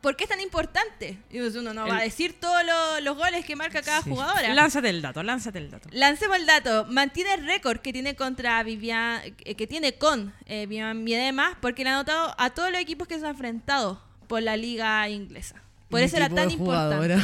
¿Por 0.00 0.14
qué 0.14 0.24
es 0.24 0.30
tan 0.30 0.40
importante? 0.40 1.18
Pues 1.28 1.56
uno 1.56 1.74
no 1.74 1.84
va 1.88 1.98
a 1.98 2.02
decir 2.02 2.38
todos 2.38 2.64
lo- 2.64 3.00
los 3.00 3.16
goles 3.16 3.44
que 3.44 3.56
marca 3.56 3.82
cada 3.82 4.00
jugadora. 4.00 4.54
Lánzate 4.54 4.90
el 4.90 5.02
dato, 5.02 5.24
lánzate 5.24 5.58
el 5.58 5.72
dato. 5.72 5.88
Lancemos 5.90 6.36
el 6.36 6.46
dato. 6.46 6.84
Mantiene 6.88 7.34
el 7.34 7.44
récord 7.44 7.80
que 7.80 7.92
tiene 7.92 8.14
contra 8.14 8.62
Vivian, 8.62 9.20
eh, 9.24 9.54
que 9.56 9.66
tiene 9.66 9.94
con 9.98 10.32
eh, 10.46 10.66
Vivian 10.66 11.02
Miedema, 11.02 11.58
porque 11.60 11.82
le 11.82 11.90
ha 11.90 11.94
anotado 11.94 12.32
a 12.38 12.50
todos 12.50 12.70
los 12.70 12.80
equipos 12.80 13.08
que 13.08 13.18
se 13.18 13.24
han 13.24 13.32
enfrentado 13.32 14.00
por 14.28 14.40
la 14.40 14.56
liga 14.56 15.08
inglesa. 15.08 15.60
Por 15.88 16.00
Mi 16.00 16.06
eso 16.06 16.16
era 16.16 16.28
tan 16.28 16.50
importante. 16.50 17.16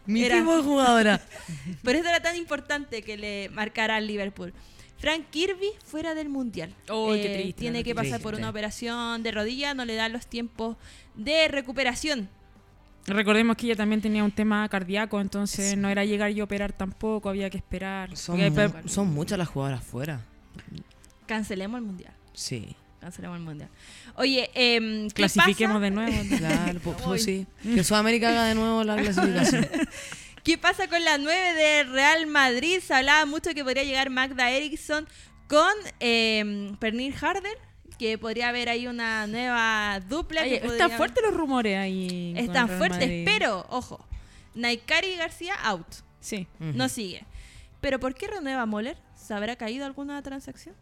Mi 0.06 0.22
Era- 0.24 0.38
tipo 0.38 0.56
de 0.56 0.62
jugadora. 0.62 1.20
por 1.82 1.94
eso 1.94 2.08
era 2.08 2.20
tan 2.20 2.36
importante 2.36 3.02
que 3.02 3.16
le 3.16 3.48
marcara 3.50 3.96
al 3.96 4.06
Liverpool. 4.06 4.52
Frank 4.98 5.30
Kirby 5.30 5.70
fuera 5.84 6.14
del 6.14 6.28
mundial. 6.28 6.74
Eh, 6.88 7.20
qué 7.22 7.28
triste, 7.34 7.60
Tiene 7.60 7.82
que 7.82 7.94
pasar 7.94 8.20
por 8.20 8.34
una 8.34 8.50
operación 8.50 9.22
de 9.22 9.30
rodilla, 9.32 9.72
no 9.72 9.86
le 9.86 9.94
dan 9.94 10.12
los 10.12 10.26
tiempos 10.26 10.76
de 11.14 11.48
recuperación. 11.48 12.28
Recordemos 13.06 13.56
que 13.56 13.64
ella 13.66 13.76
también 13.76 14.02
tenía 14.02 14.22
un 14.22 14.30
tema 14.30 14.68
cardíaco, 14.68 15.18
entonces 15.22 15.74
no 15.78 15.88
era 15.88 16.04
llegar 16.04 16.30
y 16.32 16.42
operar 16.42 16.74
tampoco, 16.74 17.30
había 17.30 17.48
que 17.48 17.56
esperar. 17.56 18.14
Son, 18.14 18.38
mu- 18.38 18.72
son 18.88 19.08
muchas 19.08 19.38
las 19.38 19.48
jugadoras 19.48 19.82
fuera. 19.82 20.20
Cancelemos 21.26 21.78
el 21.78 21.86
mundial. 21.86 22.12
Sí. 22.34 22.76
Cancelemos 23.00 23.38
el 23.38 23.42
mundial. 23.44 23.70
Oye, 24.16 24.50
em, 24.54 25.08
¿qué 25.08 25.14
Clasifiquemos 25.14 25.76
pasa? 25.76 25.84
de 25.84 25.90
nuevo. 25.90 26.12
Claro, 26.38 26.80
pues, 26.84 26.96
pues 27.02 27.24
sí. 27.24 27.46
Que 27.62 27.82
Sudamérica 27.82 28.28
haga 28.28 28.44
de 28.44 28.54
nuevo 28.54 28.84
la 28.84 28.96
clasificación. 28.96 29.68
¿Qué 30.44 30.58
pasa 30.58 30.88
con 30.88 31.02
la 31.04 31.18
9 31.18 31.54
de 31.54 31.84
Real 31.84 32.26
Madrid? 32.26 32.80
Se 32.80 32.94
hablaba 32.94 33.24
mucho 33.26 33.52
que 33.54 33.62
podría 33.64 33.84
llegar 33.84 34.10
Magda 34.10 34.50
Eriksson 34.50 35.06
con 35.48 35.72
eh, 36.00 36.72
Pernil 36.78 37.14
Harder, 37.20 37.56
que 37.98 38.16
podría 38.18 38.48
haber 38.48 38.68
ahí 38.70 38.86
una 38.86 39.26
nueva 39.26 40.00
dupla. 40.08 40.42
Oye, 40.42 40.60
que 40.60 40.66
están 40.66 40.78
podría- 40.78 40.96
fuertes 40.96 41.22
los 41.24 41.34
rumores 41.34 41.76
ahí. 41.78 42.34
Están 42.36 42.68
fuertes, 42.68 43.22
pero, 43.26 43.66
ojo, 43.68 44.06
Naikari 44.54 45.16
García 45.16 45.54
out. 45.62 45.86
Sí. 46.20 46.46
No 46.58 46.88
sigue. 46.88 47.24
¿Pero 47.80 47.98
por 47.98 48.14
qué 48.14 48.26
renueva 48.26 48.66
Moller? 48.66 48.96
¿Se 49.16 49.32
habrá 49.34 49.56
caído 49.56 49.84
alguna 49.86 50.20
transacción? 50.22 50.74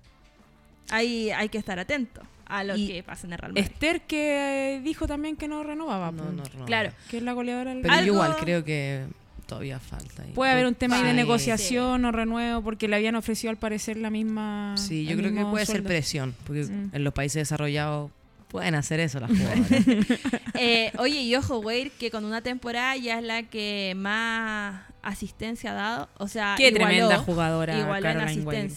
Ahí 0.90 1.30
hay 1.30 1.48
que 1.48 1.58
estar 1.58 1.78
atento 1.78 2.22
a 2.46 2.64
lo 2.64 2.76
Y 2.76 2.88
que 2.88 3.02
pasa 3.02 3.26
en 3.26 3.32
el 3.34 3.38
Real 3.38 3.52
Madrid. 3.52 3.64
Esther 3.70 4.00
que 4.02 4.76
eh, 4.76 4.80
dijo 4.80 5.06
también 5.06 5.36
que 5.36 5.48
no 5.48 5.62
renovaba. 5.62 6.10
No, 6.12 6.22
pues. 6.24 6.34
no 6.34 6.44
renovaba. 6.44 6.66
Claro. 6.66 6.92
Que 7.10 7.18
es 7.18 7.22
la 7.22 7.32
goleadora 7.32 7.70
del 7.74 7.82
Pero 7.82 7.94
yo 7.94 8.00
Algo- 8.00 8.14
igual 8.14 8.36
creo 8.40 8.64
que 8.64 9.04
todavía 9.46 9.78
falta. 9.78 10.22
ahí. 10.22 10.32
Puede 10.34 10.52
haber 10.52 10.66
un 10.66 10.74
tema 10.74 10.96
ahí 10.96 11.02
de 11.04 11.10
Sí. 11.10 11.16
negociación 11.16 12.04
o 12.04 12.12
renuevo 12.12 12.62
porque 12.62 12.88
le 12.88 12.96
habían 12.96 13.14
ofrecido 13.16 13.50
al 13.50 13.56
parecer 13.58 13.96
la 13.96 14.10
misma. 14.10 14.74
Sí, 14.76 15.04
yo 15.06 15.16
creo 15.16 15.32
que 15.34 15.44
puede 15.44 15.66
ser 15.66 15.82
presión, 15.84 16.34
porque 16.46 16.64
Mm. 16.64 16.90
en 16.94 17.04
los 17.04 17.12
países 17.14 17.40
desarrollados 17.42 18.10
pueden 18.48 18.74
hacer 18.74 19.00
eso 19.00 19.20
las 19.20 19.30
jugadoras. 19.30 19.68
Eh, 20.54 20.90
oye, 20.98 21.20
y 21.22 21.34
ojo, 21.36 21.58
Weir, 21.60 21.90
que 21.92 22.10
con 22.10 22.24
una 22.24 22.40
temporada 22.42 22.96
ya 22.96 23.18
es 23.18 23.24
la 23.24 23.42
que 23.44 23.94
más 23.96 24.82
asistencia 25.02 25.70
ha 25.70 25.74
dado. 25.74 26.08
O 26.18 26.28
sea, 26.28 26.54
Qué 26.56 26.68
igualó- 26.68 26.86
tremenda 26.86 27.18
jugadora, 27.18 27.78
Igualó 27.78 27.96
en 28.08 28.14
Caroline 28.18 28.42
Weir. 28.42 28.70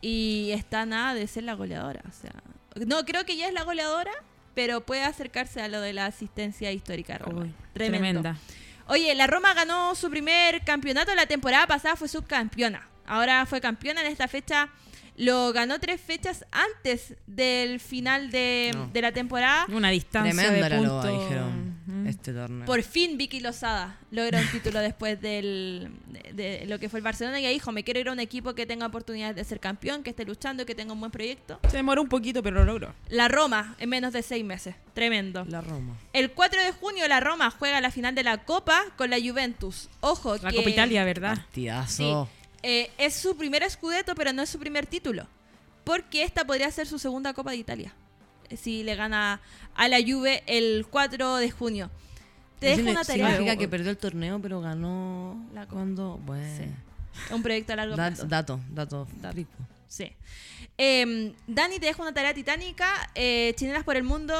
Y 0.00 0.50
está 0.52 0.86
nada 0.86 1.14
de 1.14 1.26
ser 1.26 1.44
la 1.44 1.54
goleadora. 1.54 2.02
O 2.08 2.12
sea, 2.12 2.32
no, 2.86 3.04
creo 3.04 3.24
que 3.24 3.36
ya 3.36 3.48
es 3.48 3.54
la 3.54 3.64
goleadora, 3.64 4.12
pero 4.54 4.84
puede 4.84 5.02
acercarse 5.02 5.60
a 5.62 5.68
lo 5.68 5.80
de 5.80 5.92
la 5.92 6.06
asistencia 6.06 6.70
histórica. 6.72 7.18
Tremendo. 7.18 7.54
Tremenda. 7.72 8.36
Oye, 8.88 9.14
la 9.14 9.26
Roma 9.26 9.52
ganó 9.54 9.94
su 9.94 10.10
primer 10.10 10.62
campeonato. 10.62 11.14
La 11.14 11.26
temporada 11.26 11.66
pasada 11.66 11.96
fue 11.96 12.08
subcampeona. 12.08 12.88
Ahora 13.06 13.44
fue 13.46 13.60
campeona 13.60 14.00
en 14.02 14.06
esta 14.08 14.28
fecha. 14.28 14.68
Lo 15.16 15.52
ganó 15.52 15.80
tres 15.80 16.00
fechas 16.00 16.44
antes 16.52 17.14
del 17.26 17.80
final 17.80 18.30
de, 18.30 18.70
No. 18.74 18.88
de 18.88 19.00
la 19.02 19.12
temporada. 19.12 19.64
Una 19.70 19.88
distancia 19.88 20.32
Tremenda 20.34 20.68
de 20.68 20.82
la 20.82 20.88
loba, 20.88 21.08
dijeron, 21.10 21.75
Este 22.06 22.32
torneo. 22.32 22.66
Por 22.66 22.82
fin 22.82 23.16
Vicky 23.16 23.40
Lozada 23.40 23.98
logra 24.10 24.40
un 24.40 24.48
título 24.48 24.80
después 24.80 25.20
del, 25.20 25.90
de, 26.08 26.32
de 26.32 26.66
lo 26.66 26.78
que 26.78 26.88
fue 26.88 26.98
el 26.98 27.04
Barcelona. 27.04 27.40
Y 27.40 27.46
dijo, 27.48 27.72
me 27.72 27.84
quiero 27.84 28.00
ir 28.00 28.08
a 28.08 28.12
un 28.12 28.20
equipo 28.20 28.54
que 28.54 28.66
tenga 28.66 28.86
oportunidades 28.86 29.36
de 29.36 29.44
ser 29.44 29.60
campeón, 29.60 30.02
que 30.02 30.10
esté 30.10 30.24
luchando, 30.24 30.66
que 30.66 30.74
tenga 30.74 30.92
un 30.92 31.00
buen 31.00 31.12
proyecto. 31.12 31.60
Se 31.70 31.76
demoró 31.76 32.02
un 32.02 32.08
poquito, 32.08 32.42
pero 32.42 32.56
lo 32.56 32.64
logró. 32.64 32.94
La 33.08 33.28
Roma 33.28 33.76
en 33.78 33.88
menos 33.88 34.12
de 34.12 34.22
seis 34.22 34.44
meses. 34.44 34.74
Tremendo. 34.94 35.44
La 35.44 35.60
Roma. 35.60 35.96
El 36.12 36.32
4 36.32 36.62
de 36.62 36.72
junio 36.72 37.06
la 37.08 37.20
Roma 37.20 37.50
juega 37.50 37.80
la 37.80 37.90
final 37.90 38.14
de 38.14 38.22
la 38.22 38.44
Copa 38.44 38.82
con 38.96 39.10
la 39.10 39.18
Juventus. 39.20 39.88
Ojo 40.00 40.36
La 40.38 40.50
que... 40.50 40.56
Copa 40.56 40.70
Italia, 40.70 41.04
¿verdad? 41.04 41.34
Sí. 41.34 41.40
Partidazo. 41.42 42.28
Eh, 42.62 42.90
es 42.98 43.14
su 43.14 43.36
primer 43.36 43.62
escudeto, 43.62 44.14
pero 44.14 44.32
no 44.32 44.42
es 44.42 44.48
su 44.50 44.58
primer 44.58 44.86
título. 44.86 45.28
Porque 45.84 46.24
esta 46.24 46.44
podría 46.44 46.70
ser 46.70 46.86
su 46.86 46.98
segunda 46.98 47.32
Copa 47.32 47.52
de 47.52 47.58
Italia. 47.58 47.94
Si 48.56 48.82
le 48.82 48.94
gana 48.96 49.40
a 49.74 49.88
la 49.88 49.98
Juve 50.06 50.42
el 50.46 50.86
4 50.90 51.36
de 51.36 51.50
junio. 51.50 51.90
Te 52.58 52.68
dejo 52.68 52.90
una 52.90 53.04
tarea. 53.04 53.28
Significa 53.30 53.56
que 53.56 53.68
perdió 53.68 53.90
el 53.90 53.98
torneo, 53.98 54.40
pero 54.40 54.60
ganó 54.60 55.36
La 55.52 55.66
cuando... 55.66 56.18
Bueno. 56.24 56.72
Un 57.30 57.42
proyecto 57.42 57.72
a 57.72 57.76
largo 57.76 57.96
Da- 57.96 58.08
plazo. 58.08 58.26
dato, 58.26 58.60
dato. 58.70 59.06
rico. 59.32 59.50
Sí. 59.88 60.12
Eh, 60.78 61.32
Dani, 61.46 61.78
te 61.78 61.86
dejo 61.86 62.02
una 62.02 62.12
tarea 62.12 62.34
titánica. 62.34 63.10
Eh, 63.14 63.54
chilenas 63.56 63.84
por 63.84 63.96
el 63.96 64.02
mundo. 64.04 64.34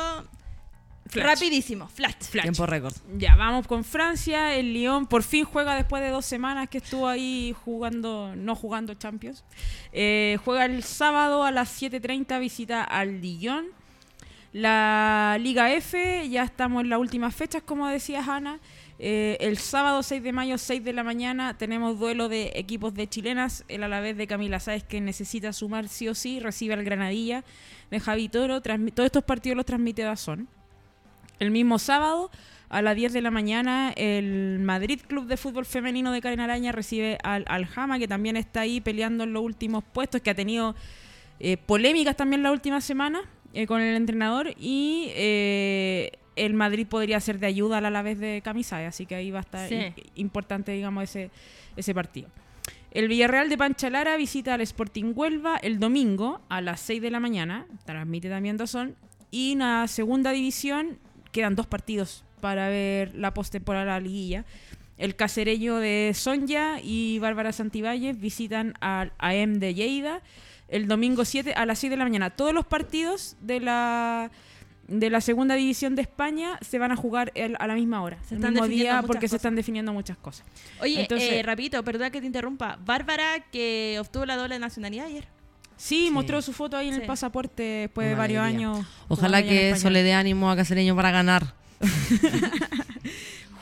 Flash. 1.08 1.24
Rapidísimo. 1.24 1.88
Flash. 1.88 2.14
Flash. 2.30 2.42
Tiempo 2.44 2.66
récord. 2.66 2.94
Ya, 3.16 3.36
vamos 3.36 3.66
con 3.66 3.84
Francia. 3.84 4.54
El 4.56 4.74
Lyon 4.74 5.06
por 5.06 5.22
fin 5.22 5.44
juega 5.44 5.74
después 5.76 6.02
de 6.02 6.08
dos 6.10 6.26
semanas 6.26 6.68
que 6.68 6.78
estuvo 6.78 7.06
ahí 7.08 7.54
jugando, 7.64 8.34
no 8.36 8.54
jugando 8.56 8.92
Champions. 8.94 9.44
Eh, 9.92 10.36
juega 10.44 10.64
el 10.64 10.82
sábado 10.82 11.44
a 11.44 11.50
las 11.52 11.80
7.30, 11.80 12.38
visita 12.40 12.82
al 12.82 13.20
Lyon. 13.20 13.66
La 14.56 15.36
Liga 15.38 15.70
F, 15.74 16.26
ya 16.30 16.42
estamos 16.42 16.82
en 16.82 16.88
las 16.88 16.98
últimas 16.98 17.34
fechas, 17.34 17.62
como 17.62 17.88
decía 17.88 18.24
Hanna. 18.26 18.58
Eh, 18.98 19.36
el 19.40 19.58
sábado 19.58 20.02
6 20.02 20.22
de 20.22 20.32
mayo, 20.32 20.56
6 20.56 20.82
de 20.82 20.94
la 20.94 21.04
mañana, 21.04 21.58
tenemos 21.58 21.98
duelo 21.98 22.30
de 22.30 22.52
equipos 22.54 22.94
de 22.94 23.06
chilenas. 23.06 23.66
El 23.68 23.82
Alavés 23.82 24.16
de 24.16 24.26
Camila 24.26 24.58
Sáez, 24.58 24.82
que 24.82 25.02
necesita 25.02 25.52
sumar 25.52 25.88
sí 25.88 26.08
o 26.08 26.14
sí, 26.14 26.40
recibe 26.40 26.72
al 26.72 26.84
Granadilla 26.84 27.44
de 27.90 28.00
Javi 28.00 28.30
Toro. 28.30 28.62
Todos 28.62 29.04
estos 29.04 29.24
partidos 29.24 29.56
los 29.56 29.66
transmite 29.66 30.00
Dazón. 30.00 30.48
El 31.38 31.50
mismo 31.50 31.78
sábado, 31.78 32.30
a 32.70 32.80
las 32.80 32.96
10 32.96 33.12
de 33.12 33.20
la 33.20 33.30
mañana, 33.30 33.92
el 33.94 34.60
Madrid 34.60 35.02
Club 35.06 35.26
de 35.26 35.36
Fútbol 35.36 35.66
Femenino 35.66 36.12
de 36.12 36.22
Karen 36.22 36.40
Araña 36.40 36.72
recibe 36.72 37.18
al 37.22 37.44
Aljama, 37.48 37.98
que 37.98 38.08
también 38.08 38.38
está 38.38 38.60
ahí 38.60 38.80
peleando 38.80 39.24
en 39.24 39.34
los 39.34 39.42
últimos 39.42 39.84
puestos, 39.84 40.22
que 40.22 40.30
ha 40.30 40.34
tenido 40.34 40.74
eh, 41.40 41.58
polémicas 41.58 42.16
también 42.16 42.42
la 42.42 42.52
última 42.52 42.80
semana 42.80 43.20
eh, 43.56 43.66
con 43.66 43.80
el 43.80 43.96
entrenador. 43.96 44.52
Y 44.58 45.08
eh, 45.14 46.12
el 46.36 46.54
Madrid 46.54 46.86
podría 46.86 47.18
ser 47.20 47.38
de 47.38 47.46
ayuda 47.46 47.78
al 47.78 47.86
Alavés 47.86 48.18
de 48.18 48.40
Camisay, 48.44 48.84
así 48.84 49.06
que 49.06 49.14
ahí 49.14 49.30
va 49.30 49.38
a 49.38 49.42
estar 49.42 49.68
Sí. 49.68 49.74
im- 49.76 49.92
importante, 50.16 50.72
digamos, 50.72 51.04
ese, 51.04 51.30
ese 51.76 51.94
partido. 51.94 52.28
El 52.90 53.08
Villarreal 53.08 53.48
de 53.48 53.58
Panchalara 53.58 54.16
visita 54.16 54.54
al 54.54 54.60
Sporting 54.62 55.12
Huelva 55.14 55.56
el 55.56 55.78
domingo 55.78 56.40
a 56.48 56.60
las 56.60 56.80
6 56.80 57.02
de 57.02 57.10
la 57.10 57.20
mañana, 57.20 57.66
transmite 57.84 58.28
también 58.30 58.56
Dazón, 58.56 58.94
y 59.30 59.52
en 59.52 59.58
la 59.58 59.86
segunda 59.88 60.30
división 60.32 60.98
quedan 61.32 61.54
dos 61.56 61.66
partidos 61.66 62.24
para 62.40 62.68
ver 62.68 63.14
la 63.14 63.34
postemporada 63.34 63.84
de 63.84 63.90
la 63.90 64.00
liguilla. 64.00 64.44
El 64.96 65.14
casereño 65.14 65.76
de 65.76 66.12
Sonja 66.14 66.80
y 66.82 67.18
Bárbara 67.18 67.52
Santibáñez 67.52 68.18
visitan 68.18 68.72
al 68.80 69.12
AM 69.18 69.58
de 69.58 69.74
Lleida 69.74 70.22
el 70.68 70.88
domingo 70.88 71.24
7 71.24 71.52
a 71.54 71.66
las 71.66 71.78
6 71.78 71.90
de 71.90 71.96
la 71.96 72.04
mañana. 72.04 72.30
Todos 72.30 72.52
los 72.54 72.66
partidos 72.66 73.36
de 73.40 73.60
la 73.60 74.30
de 74.88 75.10
la 75.10 75.20
segunda 75.20 75.56
división 75.56 75.96
de 75.96 76.02
España 76.02 76.60
se 76.60 76.78
van 76.78 76.92
a 76.92 76.96
jugar 76.96 77.32
el- 77.34 77.56
a 77.58 77.66
la 77.66 77.74
misma 77.74 78.02
hora, 78.02 78.18
Se 78.22 78.34
el 78.34 78.38
están 78.38 78.52
mismo 78.52 78.66
definiendo 78.66 78.84
día 78.84 78.92
muchas 78.94 79.06
porque 79.08 79.26
se 79.26 79.30
cosas. 79.32 79.38
están 79.40 79.56
definiendo 79.56 79.92
muchas 79.92 80.16
cosas. 80.16 80.46
Oye, 80.80 81.00
Entonces- 81.00 81.32
eh, 81.32 81.42
rapidito, 81.42 81.82
perdona 81.82 82.10
que 82.10 82.20
te 82.20 82.26
interrumpa. 82.28 82.78
Bárbara, 82.84 83.40
que 83.50 83.96
obtuvo 84.00 84.26
la 84.26 84.36
doble 84.36 84.60
nacionalidad 84.60 85.06
ayer. 85.06 85.26
Sí, 85.76 86.08
mostró 86.12 86.40
su 86.40 86.52
foto 86.52 86.76
ahí 86.76 86.86
en 86.88 86.94
el 86.94 87.02
pasaporte 87.02 87.62
después 87.64 88.08
de 88.08 88.14
varios 88.14 88.42
alegría. 88.44 88.68
años. 88.70 88.86
Ojalá 89.08 89.42
que 89.42 89.70
eso 89.70 89.90
le 89.90 90.04
dé 90.04 90.14
ánimo 90.14 90.50
a 90.52 90.56
Cacereño 90.56 90.94
para 90.94 91.10
ganar. 91.10 91.54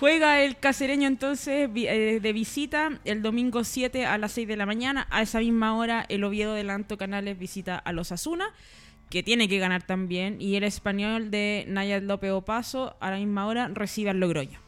Juega 0.05 0.43
el 0.43 0.59
casereño 0.59 1.09
entonces 1.09 1.71
eh, 1.75 2.21
de 2.21 2.33
visita 2.35 3.01
el 3.07 3.23
domingo 3.23 3.65
7 3.65 4.05
a 4.05 4.19
las 4.19 4.33
6 4.33 4.47
de 4.47 4.57
la 4.59 4.67
mañana. 4.67 5.07
A 5.09 5.23
esa 5.23 5.39
misma 5.39 5.75
hora 5.79 6.05
el 6.11 6.25
Oviedo 6.25 6.53
de 6.53 6.63
Lanto 6.63 6.99
Canales 6.99 7.39
visita 7.39 7.79
a 7.79 7.91
los 7.93 8.13
Asuna, 8.13 8.53
que 9.09 9.23
tiene 9.23 9.49
que 9.49 9.59
ganar 9.59 9.83
también. 9.83 10.43
Y 10.43 10.57
el 10.57 10.65
español 10.65 11.31
de 11.31 11.65
Nayat 11.69 12.03
López 12.03 12.33
Opaso 12.33 12.99
a 13.01 13.13
la 13.13 13.17
misma 13.17 13.47
hora 13.47 13.69
recibe 13.69 14.11
al 14.11 14.21
Logroño. 14.21 14.61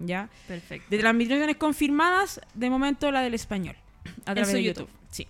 ¿Ya? 0.00 0.28
Perfecto. 0.48 0.88
De 0.90 0.98
transmisiones 0.98 1.54
confirmadas, 1.54 2.40
de 2.54 2.68
momento 2.68 3.12
la 3.12 3.22
del 3.22 3.34
español. 3.34 3.76
A 4.24 4.34
través 4.34 4.52
de 4.52 4.64
YouTube. 4.64 4.88
YouTube. 4.88 5.00
Sí. 5.12 5.28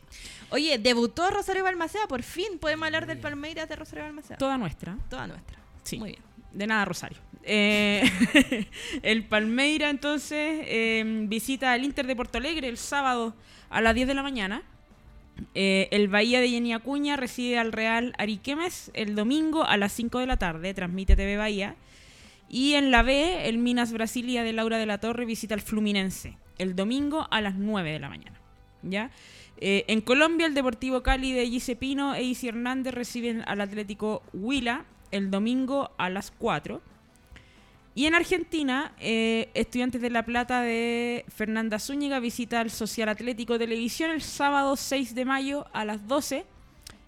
Oye, 0.48 0.78
debutó 0.78 1.30
Rosario 1.30 1.64
Balmaceda, 1.64 2.06
por 2.08 2.22
fin 2.22 2.58
podemos 2.58 2.86
hablar 2.86 3.06
del 3.06 3.18
Palmeiras 3.18 3.68
de 3.68 3.76
Rosario 3.76 4.04
Balmaceda. 4.04 4.38
Toda 4.38 4.56
nuestra. 4.56 4.96
Toda 5.10 5.26
nuestra. 5.26 5.58
Sí. 5.82 5.98
Muy 5.98 6.12
bien. 6.12 6.29
De 6.52 6.66
nada, 6.66 6.84
Rosario. 6.84 7.18
Eh, 7.42 8.02
el 9.02 9.24
Palmeira 9.24 9.88
entonces 9.88 10.62
eh, 10.66 11.02
visita 11.26 11.72
al 11.72 11.84
Inter 11.84 12.06
de 12.06 12.14
Porto 12.14 12.38
Alegre 12.38 12.68
el 12.68 12.76
sábado 12.76 13.34
a 13.70 13.80
las 13.80 13.94
10 13.94 14.08
de 14.08 14.14
la 14.14 14.22
mañana. 14.22 14.62
Eh, 15.54 15.88
el 15.90 16.08
Bahía 16.08 16.40
de 16.40 16.50
Jenny 16.50 16.74
Acuña 16.74 17.16
recibe 17.16 17.58
al 17.58 17.72
Real 17.72 18.12
Ariquemes 18.18 18.90
el 18.94 19.14
domingo 19.14 19.64
a 19.64 19.76
las 19.76 19.92
5 19.92 20.18
de 20.18 20.26
la 20.26 20.36
tarde. 20.36 20.74
Transmite 20.74 21.16
TV 21.16 21.36
Bahía. 21.36 21.76
Y 22.48 22.74
en 22.74 22.90
la 22.90 23.02
B, 23.02 23.48
el 23.48 23.58
Minas 23.58 23.92
Brasilia 23.92 24.42
de 24.42 24.52
Laura 24.52 24.76
de 24.76 24.86
la 24.86 24.98
Torre 24.98 25.24
visita 25.24 25.54
al 25.54 25.60
Fluminense 25.60 26.36
el 26.58 26.76
domingo 26.76 27.26
a 27.30 27.40
las 27.40 27.54
9 27.54 27.90
de 27.90 27.98
la 27.98 28.08
mañana. 28.08 28.38
¿ya? 28.82 29.10
Eh, 29.56 29.84
en 29.88 30.00
Colombia, 30.00 30.46
el 30.46 30.54
Deportivo 30.54 31.02
Cali 31.02 31.32
de 31.32 31.46
Gise 31.46 31.74
Pino 31.74 32.14
e 32.14 32.22
Isi 32.22 32.48
Hernández 32.48 32.92
reciben 32.92 33.42
al 33.46 33.60
Atlético 33.60 34.22
Huila 34.32 34.84
el 35.10 35.30
domingo 35.30 35.90
a 35.98 36.10
las 36.10 36.30
4. 36.30 36.80
Y 37.94 38.06
en 38.06 38.14
Argentina, 38.14 38.92
eh, 39.00 39.50
Estudiantes 39.54 40.00
de 40.00 40.10
La 40.10 40.24
Plata 40.24 40.62
de 40.62 41.24
Fernanda 41.28 41.78
Zúñiga 41.78 42.20
visita 42.20 42.60
al 42.60 42.70
Social 42.70 43.08
Atlético 43.08 43.58
Televisión 43.58 44.10
el 44.10 44.22
sábado 44.22 44.76
6 44.76 45.14
de 45.14 45.24
mayo 45.24 45.66
a 45.72 45.84
las 45.84 46.06
12. 46.06 46.44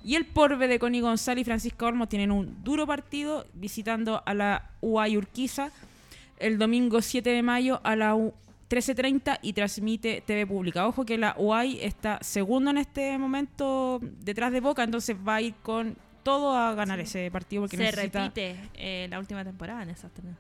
Y 0.05 0.17
el 0.17 0.27
Porbe 0.27 0.67
de 0.67 0.81
Connie 0.81 1.01
González 1.01 1.43
y 1.43 1.45
Francisco 1.45 1.87
Olmos 1.87 2.09
tienen 2.09 2.33
un 2.33 2.65
duro 2.65 2.87
partido 2.87 3.47
visitando 3.55 4.23
a 4.27 4.35
la 4.35 4.71
UAI 4.81 5.17
Urquiza 5.17 5.71
el 6.39 6.59
domingo 6.59 7.01
7 7.01 7.31
de 7.31 7.43
mayo 7.43 7.81
a 7.85 7.95
la 7.95 8.15
13.30 8.17 9.39
y 9.43 9.53
transmite 9.53 10.23
TV 10.27 10.47
Pública. 10.47 10.87
Ojo 10.89 11.05
que 11.05 11.19
la 11.19 11.37
UAI 11.39 11.79
está 11.83 12.19
segundo 12.21 12.71
en 12.71 12.79
este 12.79 13.17
momento 13.17 14.01
detrás 14.03 14.51
de 14.51 14.61
Boca, 14.61 14.83
entonces 14.83 15.17
va 15.17 15.37
a 15.37 15.43
ir 15.43 15.55
con 15.63 15.97
todo 16.23 16.57
a 16.57 16.75
ganar 16.75 17.01
ese 17.01 17.31
partido 17.31 17.63
porque 17.63 17.77
Se 17.77 17.83
necesita, 17.85 18.21
repite 18.25 18.57
eh, 18.75 19.07
la 19.11 19.19
última 19.19 19.45
temporada 19.45 19.83
en 19.83 19.91
esas 19.91 20.11
también. 20.13 20.37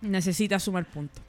necesita 0.00 0.58
sumar 0.58 0.84
puntos. 0.86 1.22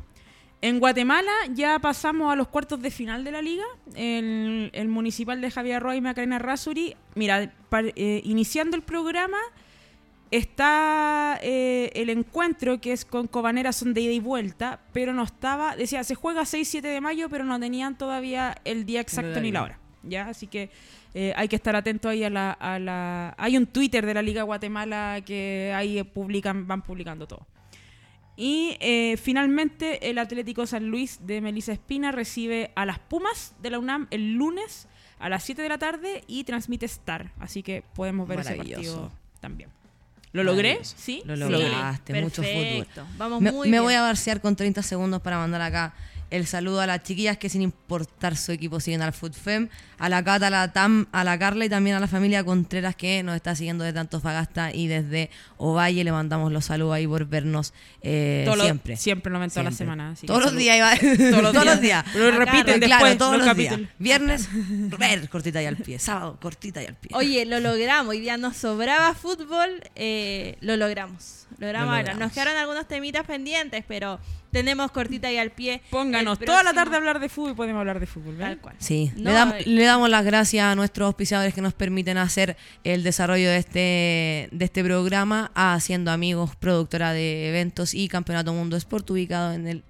En 0.62 0.80
Guatemala 0.80 1.32
ya 1.54 1.80
pasamos 1.80 2.34
a 2.34 2.36
los 2.36 2.50
cuartos 2.50 2.82
de 2.82 2.92
final 2.92 3.24
de 3.24 3.32
la 3.32 3.42
liga. 3.42 3.64
El, 3.96 4.70
el 4.74 4.88
municipal 4.90 5.40
de 5.40 5.50
Javier 5.52 5.82
Roy 5.82 5.98
y 5.98 6.02
Macarena 6.02 6.38
Rasuri. 6.38 6.96
Mira, 7.16 7.54
par- 7.70 7.94
eh, 7.96 8.22
iniciando 8.26 8.76
el 8.76 8.84
programa 8.84 9.38
está 10.32 11.40
eh, 11.42 11.92
el 11.96 12.10
encuentro 12.10 12.80
que 12.80 12.92
es 12.94 13.06
con 13.06 13.28
Cobanera, 13.28 13.72
son 13.74 13.94
de 13.94 14.02
ida 14.02 14.12
y 14.14 14.20
vuelta, 14.20 14.80
pero 14.94 15.14
no 15.14 15.24
estaba, 15.24 15.76
decía, 15.76 16.04
se 16.04 16.16
juega 16.16 16.42
6-7 16.42 16.82
de 16.82 17.02
mayo, 17.02 17.30
pero 17.30 17.46
no 17.46 17.60
tenían 17.60 17.98
todavía 17.98 18.56
el 18.66 18.86
día 18.86 19.02
exacto 19.02 19.40
ni 19.42 19.52
la 19.52 19.64
hora. 19.64 19.80
¿Ya? 20.04 20.30
Así 20.30 20.48
que 20.48 20.70
eh, 21.14 21.34
hay 21.36 21.48
que 21.48 21.56
estar 21.56 21.76
atento 21.76 22.10
ahí 22.10 22.24
a 22.24 22.30
la, 22.30 22.52
a 22.52 22.80
la... 22.80 23.36
Hay 23.38 23.58
un 23.58 23.66
Twitter 23.68 24.06
de 24.06 24.14
la 24.14 24.22
Liga 24.22 24.44
Guatemala 24.44 25.22
que 25.26 25.74
ahí 25.76 26.04
publican, 26.04 26.68
van 26.68 26.82
publicando 26.82 27.28
todo. 27.28 27.46
Y 28.36 28.78
eh, 28.80 29.18
finalmente 29.18 30.10
el 30.10 30.18
Atlético 30.18 30.66
San 30.66 30.88
Luis 30.88 31.20
de 31.26 31.42
Melissa 31.42 31.74
Espina 31.74 32.12
recibe 32.14 32.72
a 32.76 32.86
las 32.86 33.00
Pumas 33.00 33.54
de 33.62 33.70
la 33.70 33.80
UNAM 33.80 34.08
el 34.12 34.34
lunes 34.36 34.88
a 35.20 35.28
las 35.28 35.44
7 35.44 35.62
de 35.62 35.68
la 35.70 35.78
tarde 35.78 36.24
y 36.28 36.46
transmite 36.46 36.86
Star. 36.86 37.32
Así 37.40 37.64
que 37.64 37.84
podemos 37.94 38.28
ver 38.28 38.40
ese 38.40 38.56
partido 38.56 39.12
también. 39.42 39.70
¿Lo 40.32 40.44
logré? 40.44 40.80
Sí. 40.84 41.22
Lo 41.26 41.36
Sí. 41.36 41.42
lograste, 41.52 42.22
mucho 42.22 42.44
fútbol. 42.44 42.88
Vamos 43.18 43.42
me 43.42 43.52
muy 43.52 43.68
me 43.68 43.72
bien. 43.72 43.84
voy 43.84 43.96
a 43.96 44.02
barcear 44.04 44.40
con 44.42 44.56
30 44.56 44.84
segundos 44.84 45.22
para 45.22 45.38
mandar 45.38 45.62
acá 45.62 45.94
el 46.32 46.46
saludo 46.48 46.82
a 46.82 46.88
las 46.88 47.04
chiquillas 47.04 47.38
que 47.38 47.50
sin 47.50 47.62
importar 47.62 48.36
su 48.38 48.52
equipo 48.52 48.80
siguen 48.80 49.02
al 49.02 49.14
FUTFEM, 49.14 49.70
a 49.98 50.10
la 50.10 50.24
Cata, 50.24 50.48
a 50.48 50.50
la 50.50 50.72
Tam, 50.74 51.08
a 51.12 51.24
la 51.24 51.38
Carla 51.40 51.66
y 51.66 51.70
también 51.70 51.96
a 51.96 52.00
la 52.00 52.08
familia 52.08 52.44
Contreras 52.44 52.96
que 52.96 53.24
nos 53.24 53.36
está 53.36 53.56
siguiendo 53.56 53.84
desde 53.84 54.00
Antofagasta 54.00 54.74
y 54.74 54.88
desde 54.88 55.30
Ovalle. 55.58 56.04
Le 56.04 56.12
mandamos 56.12 56.52
los 56.52 56.66
saludos 56.66 56.94
ahí 56.96 57.08
por 57.08 57.26
vernos 57.26 57.74
eh, 58.02 58.44
Todo 58.46 58.58
lo- 58.58 58.64
siempre. 58.64 58.96
siempre, 58.96 59.32
no, 59.32 59.48
toda 59.50 59.64
la 59.64 59.72
semana, 59.72 60.12
así 60.12 60.28
Todos 60.28 60.44
los 60.44 60.56
días, 60.56 60.78
iba- 60.78 60.96
Todos 61.32 61.44
los 61.44 61.52
todos 61.54 61.66
los 61.66 61.82
días. 61.82 62.06
días. 62.06 62.16
Lo 62.16 62.32
repiten 62.32 62.80
Claro, 62.80 63.06
después, 63.06 63.18
todos 63.18 63.38
los 63.38 63.48
los 63.48 63.58
días. 63.58 63.80
Viernes, 63.98 64.48
ver, 64.98 65.28
cortita 65.30 65.62
y 65.62 65.66
al 65.66 65.78
pie. 65.78 66.00
Sábado, 66.00 66.38
cortita 66.42 66.82
y 66.84 66.86
al 66.86 66.96
pie. 66.96 67.10
Oye, 67.14 67.46
lo 67.46 67.60
logramos. 67.60 68.12
Hoy 68.12 68.20
día 68.20 68.38
nos 68.38 68.56
sobraba 68.58 69.14
fútbol. 69.16 69.82
eh, 69.96 70.58
lo 70.62 70.78
logramos. 70.78 71.39
Logramos 71.58 71.90
Lo 71.92 71.98
logramos. 71.98 72.20
Nos 72.20 72.32
quedaron 72.32 72.56
algunos 72.58 72.88
temitas 72.88 73.26
pendientes, 73.26 73.84
pero 73.88 74.20
tenemos 74.52 74.92
cortita 74.92 75.32
y 75.32 75.38
al 75.38 75.52
pie. 75.52 75.82
Pónganos 75.90 76.40
toda 76.40 76.64
la 76.64 76.74
tarde 76.74 76.96
a 76.96 76.98
hablar 76.98 77.20
de 77.20 77.30
fútbol 77.30 77.52
y 77.52 77.56
podemos 77.56 77.80
hablar 77.80 78.00
de 78.00 78.06
fútbol. 78.08 78.36
¿ven? 78.36 78.48
Tal 78.48 78.58
cual. 78.60 78.76
Sí, 78.80 79.12
No, 79.16 79.30
le, 79.32 79.36
dam- 79.38 79.56
eh. 79.58 79.64
le 79.66 79.84
damos 79.84 80.10
las 80.10 80.24
gracias 80.26 80.66
a 80.66 80.76
nuestros 80.76 81.08
auspiciadores 81.08 81.54
que 81.54 81.62
nos 81.62 81.74
permiten 81.74 82.18
hacer 82.18 82.56
el 82.84 83.04
desarrollo 83.04 83.50
de 83.50 83.58
este, 83.58 84.50
de 84.52 84.66
este 84.66 84.84
programa, 84.84 85.52
a 85.56 85.74
Haciendo 85.74 86.12
Amigos, 86.12 86.56
productora 86.56 87.14
de 87.14 87.50
eventos 87.50 87.94
y 87.94 88.08
Campeonato 88.08 88.54
Mundo 88.54 88.78
Sport, 88.78 89.10
ubicado 89.12 89.54
en 89.54 89.68
el 89.68 89.84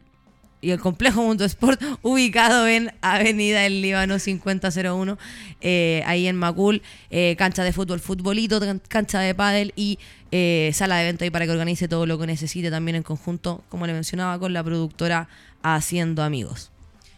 y 0.61 0.71
el 0.71 0.79
complejo 0.81 1.21
Mundo 1.23 1.45
Sport, 1.45 1.81
ubicado 2.01 2.67
en 2.67 2.91
Avenida 3.01 3.65
El 3.65 3.81
Líbano 3.81 4.19
5001, 4.19 5.17
eh, 5.61 6.03
ahí 6.05 6.27
en 6.27 6.35
Macul, 6.35 6.81
eh, 7.11 7.35
cancha 7.37 7.63
de 7.63 7.71
fútbol, 7.71 8.01
futbolito, 8.01 8.59
can- 8.59 8.81
cancha 8.89 9.21
de 9.21 9.33
pádel 9.33 9.71
y 9.77 9.99
eh, 10.31 10.71
sala 10.73 10.97
de 10.97 11.03
evento 11.03 11.23
ahí 11.23 11.29
para 11.29 11.45
que 11.45 11.51
organice 11.51 11.87
todo 11.87 12.05
lo 12.05 12.19
que 12.19 12.27
necesite 12.27 12.69
también 12.69 12.95
en 12.95 13.03
conjunto, 13.03 13.63
como 13.69 13.87
le 13.87 13.93
mencionaba, 13.93 14.37
con 14.39 14.53
la 14.53 14.63
productora 14.63 15.27
Haciendo 15.63 16.23
Amigos. 16.23 16.71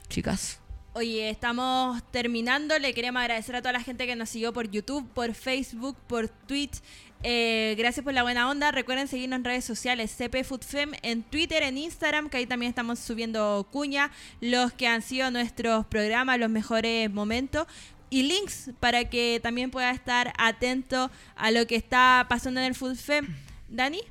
Chicas. 0.10 0.60
Oye, 0.94 1.30
estamos 1.30 2.04
terminando. 2.12 2.78
Le 2.78 2.94
queremos 2.94 3.22
agradecer 3.22 3.56
a 3.56 3.62
toda 3.62 3.72
la 3.72 3.82
gente 3.82 4.06
que 4.06 4.16
nos 4.18 4.30
siguió 4.30 4.52
por 4.52 4.70
YouTube, 4.70 5.08
por 5.14 5.34
Facebook, 5.34 5.96
por 6.08 6.28
Twitch. 6.28 6.82
Eh, 7.24 7.76
gracias 7.78 8.04
por 8.04 8.14
la 8.14 8.24
buena 8.24 8.50
onda. 8.50 8.72
Recuerden 8.72 9.08
seguirnos 9.08 9.38
en 9.38 9.46
redes 9.46 9.64
sociales, 9.64 10.12
CP 10.12 10.44
FoodFem, 10.44 10.92
en 11.04 11.24
Twitter, 11.24 11.62
en 11.64 11.78
Instagram, 11.78 12.30
que 12.30 12.38
ahí 12.38 12.48
también 12.48 12.70
estamos 12.70 13.00
subiendo 13.00 13.68
cuña, 13.72 14.12
los 14.40 14.74
que 14.74 14.88
han 14.88 15.02
sido 15.02 15.30
nuestros 15.30 15.86
programas, 15.86 16.40
los 16.40 16.50
mejores 16.50 17.12
momentos. 17.12 17.68
Y 18.12 18.24
links 18.24 18.70
para 18.80 19.06
que 19.06 19.40
también 19.42 19.72
pueda 19.72 19.90
estar 19.90 20.34
atento 20.38 21.10
a 21.36 21.50
lo 21.50 21.66
que 21.66 21.76
está 21.76 22.28
pasando 22.30 22.60
en 22.60 22.68
el 22.68 22.76
FoodFem. 22.76 23.26
Dani, 23.68 24.02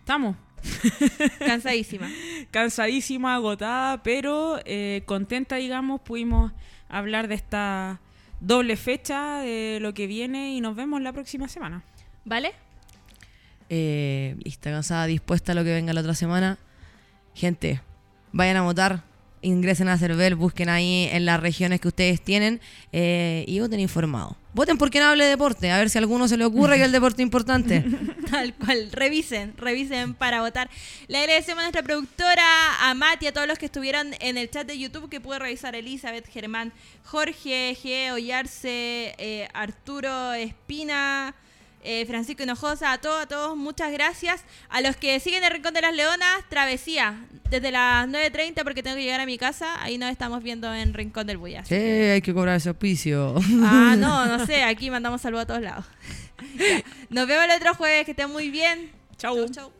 Estamos. 0.00 0.36
cansadísima. 1.38 2.10
Cansadísima, 2.50 3.34
agotada, 3.36 4.02
pero 4.02 4.60
eh, 4.66 5.02
contenta, 5.06 5.56
digamos, 5.56 6.02
pudimos 6.02 6.52
hablar 6.88 7.28
de 7.28 7.36
esta 7.36 8.00
doble 8.40 8.76
fecha, 8.76 9.38
de 9.38 9.78
lo 9.80 9.94
que 9.94 10.06
viene 10.06 10.54
y 10.54 10.60
nos 10.60 10.76
vemos 10.76 11.00
la 11.00 11.12
próxima 11.12 11.48
semana. 11.48 11.82
¿Vale? 12.24 12.52
eh, 13.70 14.36
lista, 14.42 14.70
cansada, 14.70 15.06
dispuesta 15.06 15.52
a 15.52 15.54
lo 15.54 15.64
que 15.64 15.72
venga 15.72 15.94
la 15.94 16.00
otra 16.00 16.14
semana. 16.14 16.58
Gente, 17.34 17.80
vayan 18.32 18.56
a 18.56 18.62
votar, 18.62 19.04
ingresen 19.42 19.88
a 19.88 19.98
Cervel, 19.98 20.34
busquen 20.34 20.68
ahí 20.68 21.08
en 21.12 21.24
las 21.24 21.40
regiones 21.40 21.80
que 21.80 21.88
ustedes 21.88 22.20
tienen 22.20 22.60
eh, 22.92 23.44
y 23.46 23.60
voten 23.60 23.80
informado. 23.80 24.36
Voten 24.52 24.78
por 24.78 24.90
quien 24.90 25.04
hable 25.04 25.24
de 25.24 25.30
deporte, 25.30 25.70
a 25.70 25.78
ver 25.78 25.90
si 25.90 25.98
a 25.98 26.00
alguno 26.00 26.26
se 26.26 26.36
le 26.36 26.44
ocurre 26.44 26.76
que 26.76 26.84
el 26.84 26.92
deporte 26.92 27.22
es 27.22 27.26
importante. 27.26 27.84
Tal 28.30 28.52
cual, 28.54 28.90
revisen, 28.90 29.54
revisen 29.56 30.14
para 30.14 30.40
votar. 30.40 30.68
Le 31.06 31.18
agradecemos 31.18 31.60
a 31.60 31.64
nuestra 31.64 31.82
productora, 31.82 32.42
a 32.80 32.94
Mati, 32.94 33.28
a 33.28 33.32
todos 33.32 33.46
los 33.46 33.58
que 33.58 33.66
estuvieron 33.66 34.14
en 34.20 34.36
el 34.36 34.50
chat 34.50 34.66
de 34.66 34.78
YouTube 34.78 35.08
que 35.08 35.20
pude 35.20 35.38
revisar, 35.38 35.76
Elizabeth, 35.76 36.26
Germán, 36.26 36.72
Jorge, 37.04 37.76
G, 37.80 38.12
Ollarse, 38.12 39.14
eh, 39.18 39.48
Arturo 39.54 40.32
Espina, 40.32 41.34
eh, 41.82 42.04
Francisco 42.06 42.42
Hinojosa, 42.42 42.92
a 42.92 42.98
todos, 42.98 43.22
a 43.22 43.26
todos, 43.26 43.56
muchas 43.56 43.92
gracias. 43.92 44.44
A 44.68 44.80
los 44.80 44.96
que 44.96 45.18
siguen 45.20 45.44
el 45.44 45.50
Rincón 45.50 45.74
de 45.74 45.80
las 45.80 45.94
Leonas, 45.94 46.48
Travesía, 46.48 47.24
desde 47.48 47.70
las 47.70 48.06
9.30 48.08 48.62
porque 48.62 48.82
tengo 48.82 48.96
que 48.96 49.02
llegar 49.02 49.20
a 49.20 49.26
mi 49.26 49.38
casa, 49.38 49.82
ahí 49.82 49.98
nos 49.98 50.10
estamos 50.10 50.42
viendo 50.42 50.72
en 50.74 50.92
Rincón 50.92 51.26
del 51.26 51.38
Buya. 51.38 51.64
Sí, 51.64 51.74
hay 51.74 52.20
que 52.22 52.34
cobrar 52.34 52.56
ese 52.56 52.68
auspicio. 52.68 53.34
Ah, 53.62 53.96
no, 53.98 54.26
no 54.38 54.46
sé, 54.46 54.62
aquí 54.62 54.90
mandamos 54.90 55.20
saludos 55.20 55.44
a 55.44 55.46
todos 55.46 55.62
lados. 55.62 55.84
Ya. 56.58 56.82
Nos 57.10 57.26
vemos 57.26 57.44
el 57.44 57.50
otro 57.52 57.74
jueves, 57.74 58.04
que 58.04 58.10
estén 58.10 58.30
muy 58.30 58.50
bien. 58.50 58.90
Chau. 59.16 59.48
chau. 59.50 59.66
el 59.66 59.79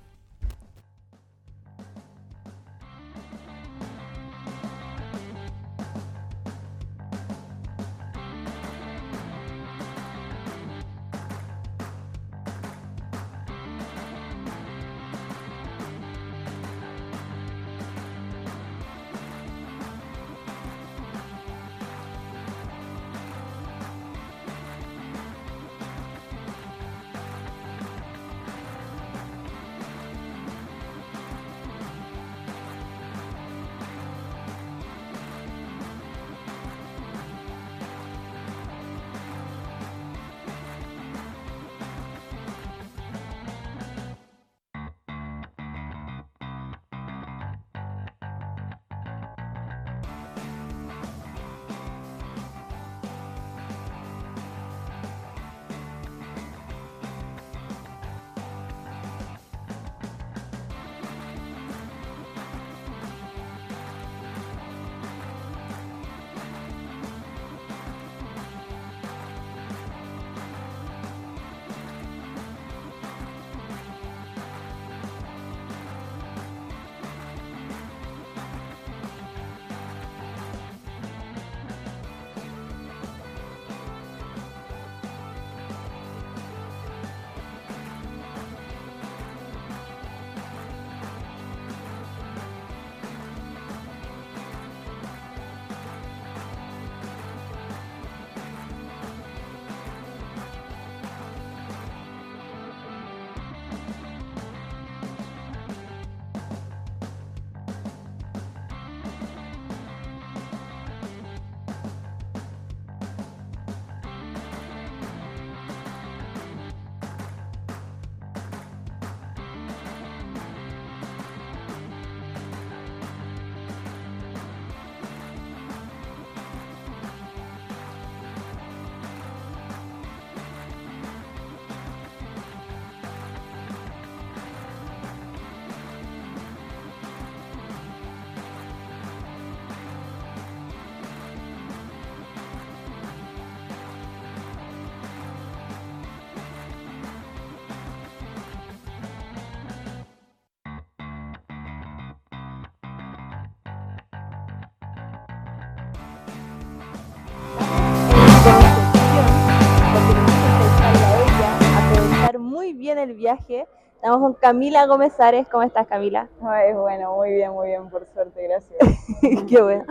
viaje. 163.31 163.66
Estamos 163.94 164.19
con 164.19 164.35
Camila 164.35 164.86
Gómez 164.86 165.19
Ares. 165.20 165.47
¿Cómo 165.48 165.62
estás, 165.62 165.86
Camila? 165.86 166.28
Ay, 166.43 166.73
bueno, 166.73 167.15
muy 167.16 167.32
bien, 167.32 167.52
muy 167.52 167.69
bien, 167.69 167.89
por 167.90 168.07
suerte, 168.12 168.43
gracias. 168.43 168.78
Qué 169.48 169.62
bueno. 169.62 169.85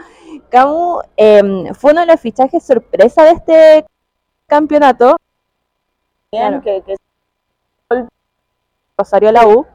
Camu, 0.49 1.01
em, 1.15 1.73
fue 1.73 1.91
uno 1.91 2.01
de 2.01 2.07
los 2.07 2.19
fichajes 2.19 2.63
sorpresa 2.63 3.23
de 3.23 3.31
este 3.31 3.85
campeonato. 4.47 5.15
Bien, 6.31 6.61
que, 6.61 6.81
que 6.81 6.95
Rosario 8.97 9.31
la 9.31 9.47
U. 9.47 9.65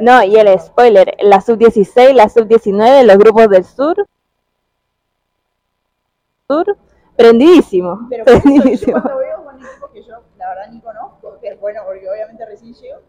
No, 0.00 0.22
y 0.22 0.36
el 0.36 0.60
spoiler, 0.60 1.16
la 1.20 1.40
sub-16, 1.40 2.12
la 2.12 2.28
sub-19, 2.28 3.02
los 3.02 3.18
grupos 3.18 3.48
del 3.48 3.64
sur. 3.64 4.06
Sur, 6.48 6.76
prendidísimo. 7.16 8.06
Pero 8.08 8.24
por 8.24 8.34
eso 8.34 8.42
yo 8.44 8.52
prendidísimo. 8.52 9.02
cuando 9.02 9.18
veo 9.18 9.44
con 9.44 9.56
equipos 9.56 9.90
que 9.90 10.02
yo 10.04 10.14
la 10.38 10.48
verdad 10.50 10.70
ni 10.70 10.80
conozco, 10.80 11.38
que 11.40 11.48
es 11.48 11.60
bueno 11.60 11.80
porque 11.84 12.08
obviamente 12.08 12.46
recién 12.46 12.72
llego, 12.72 13.00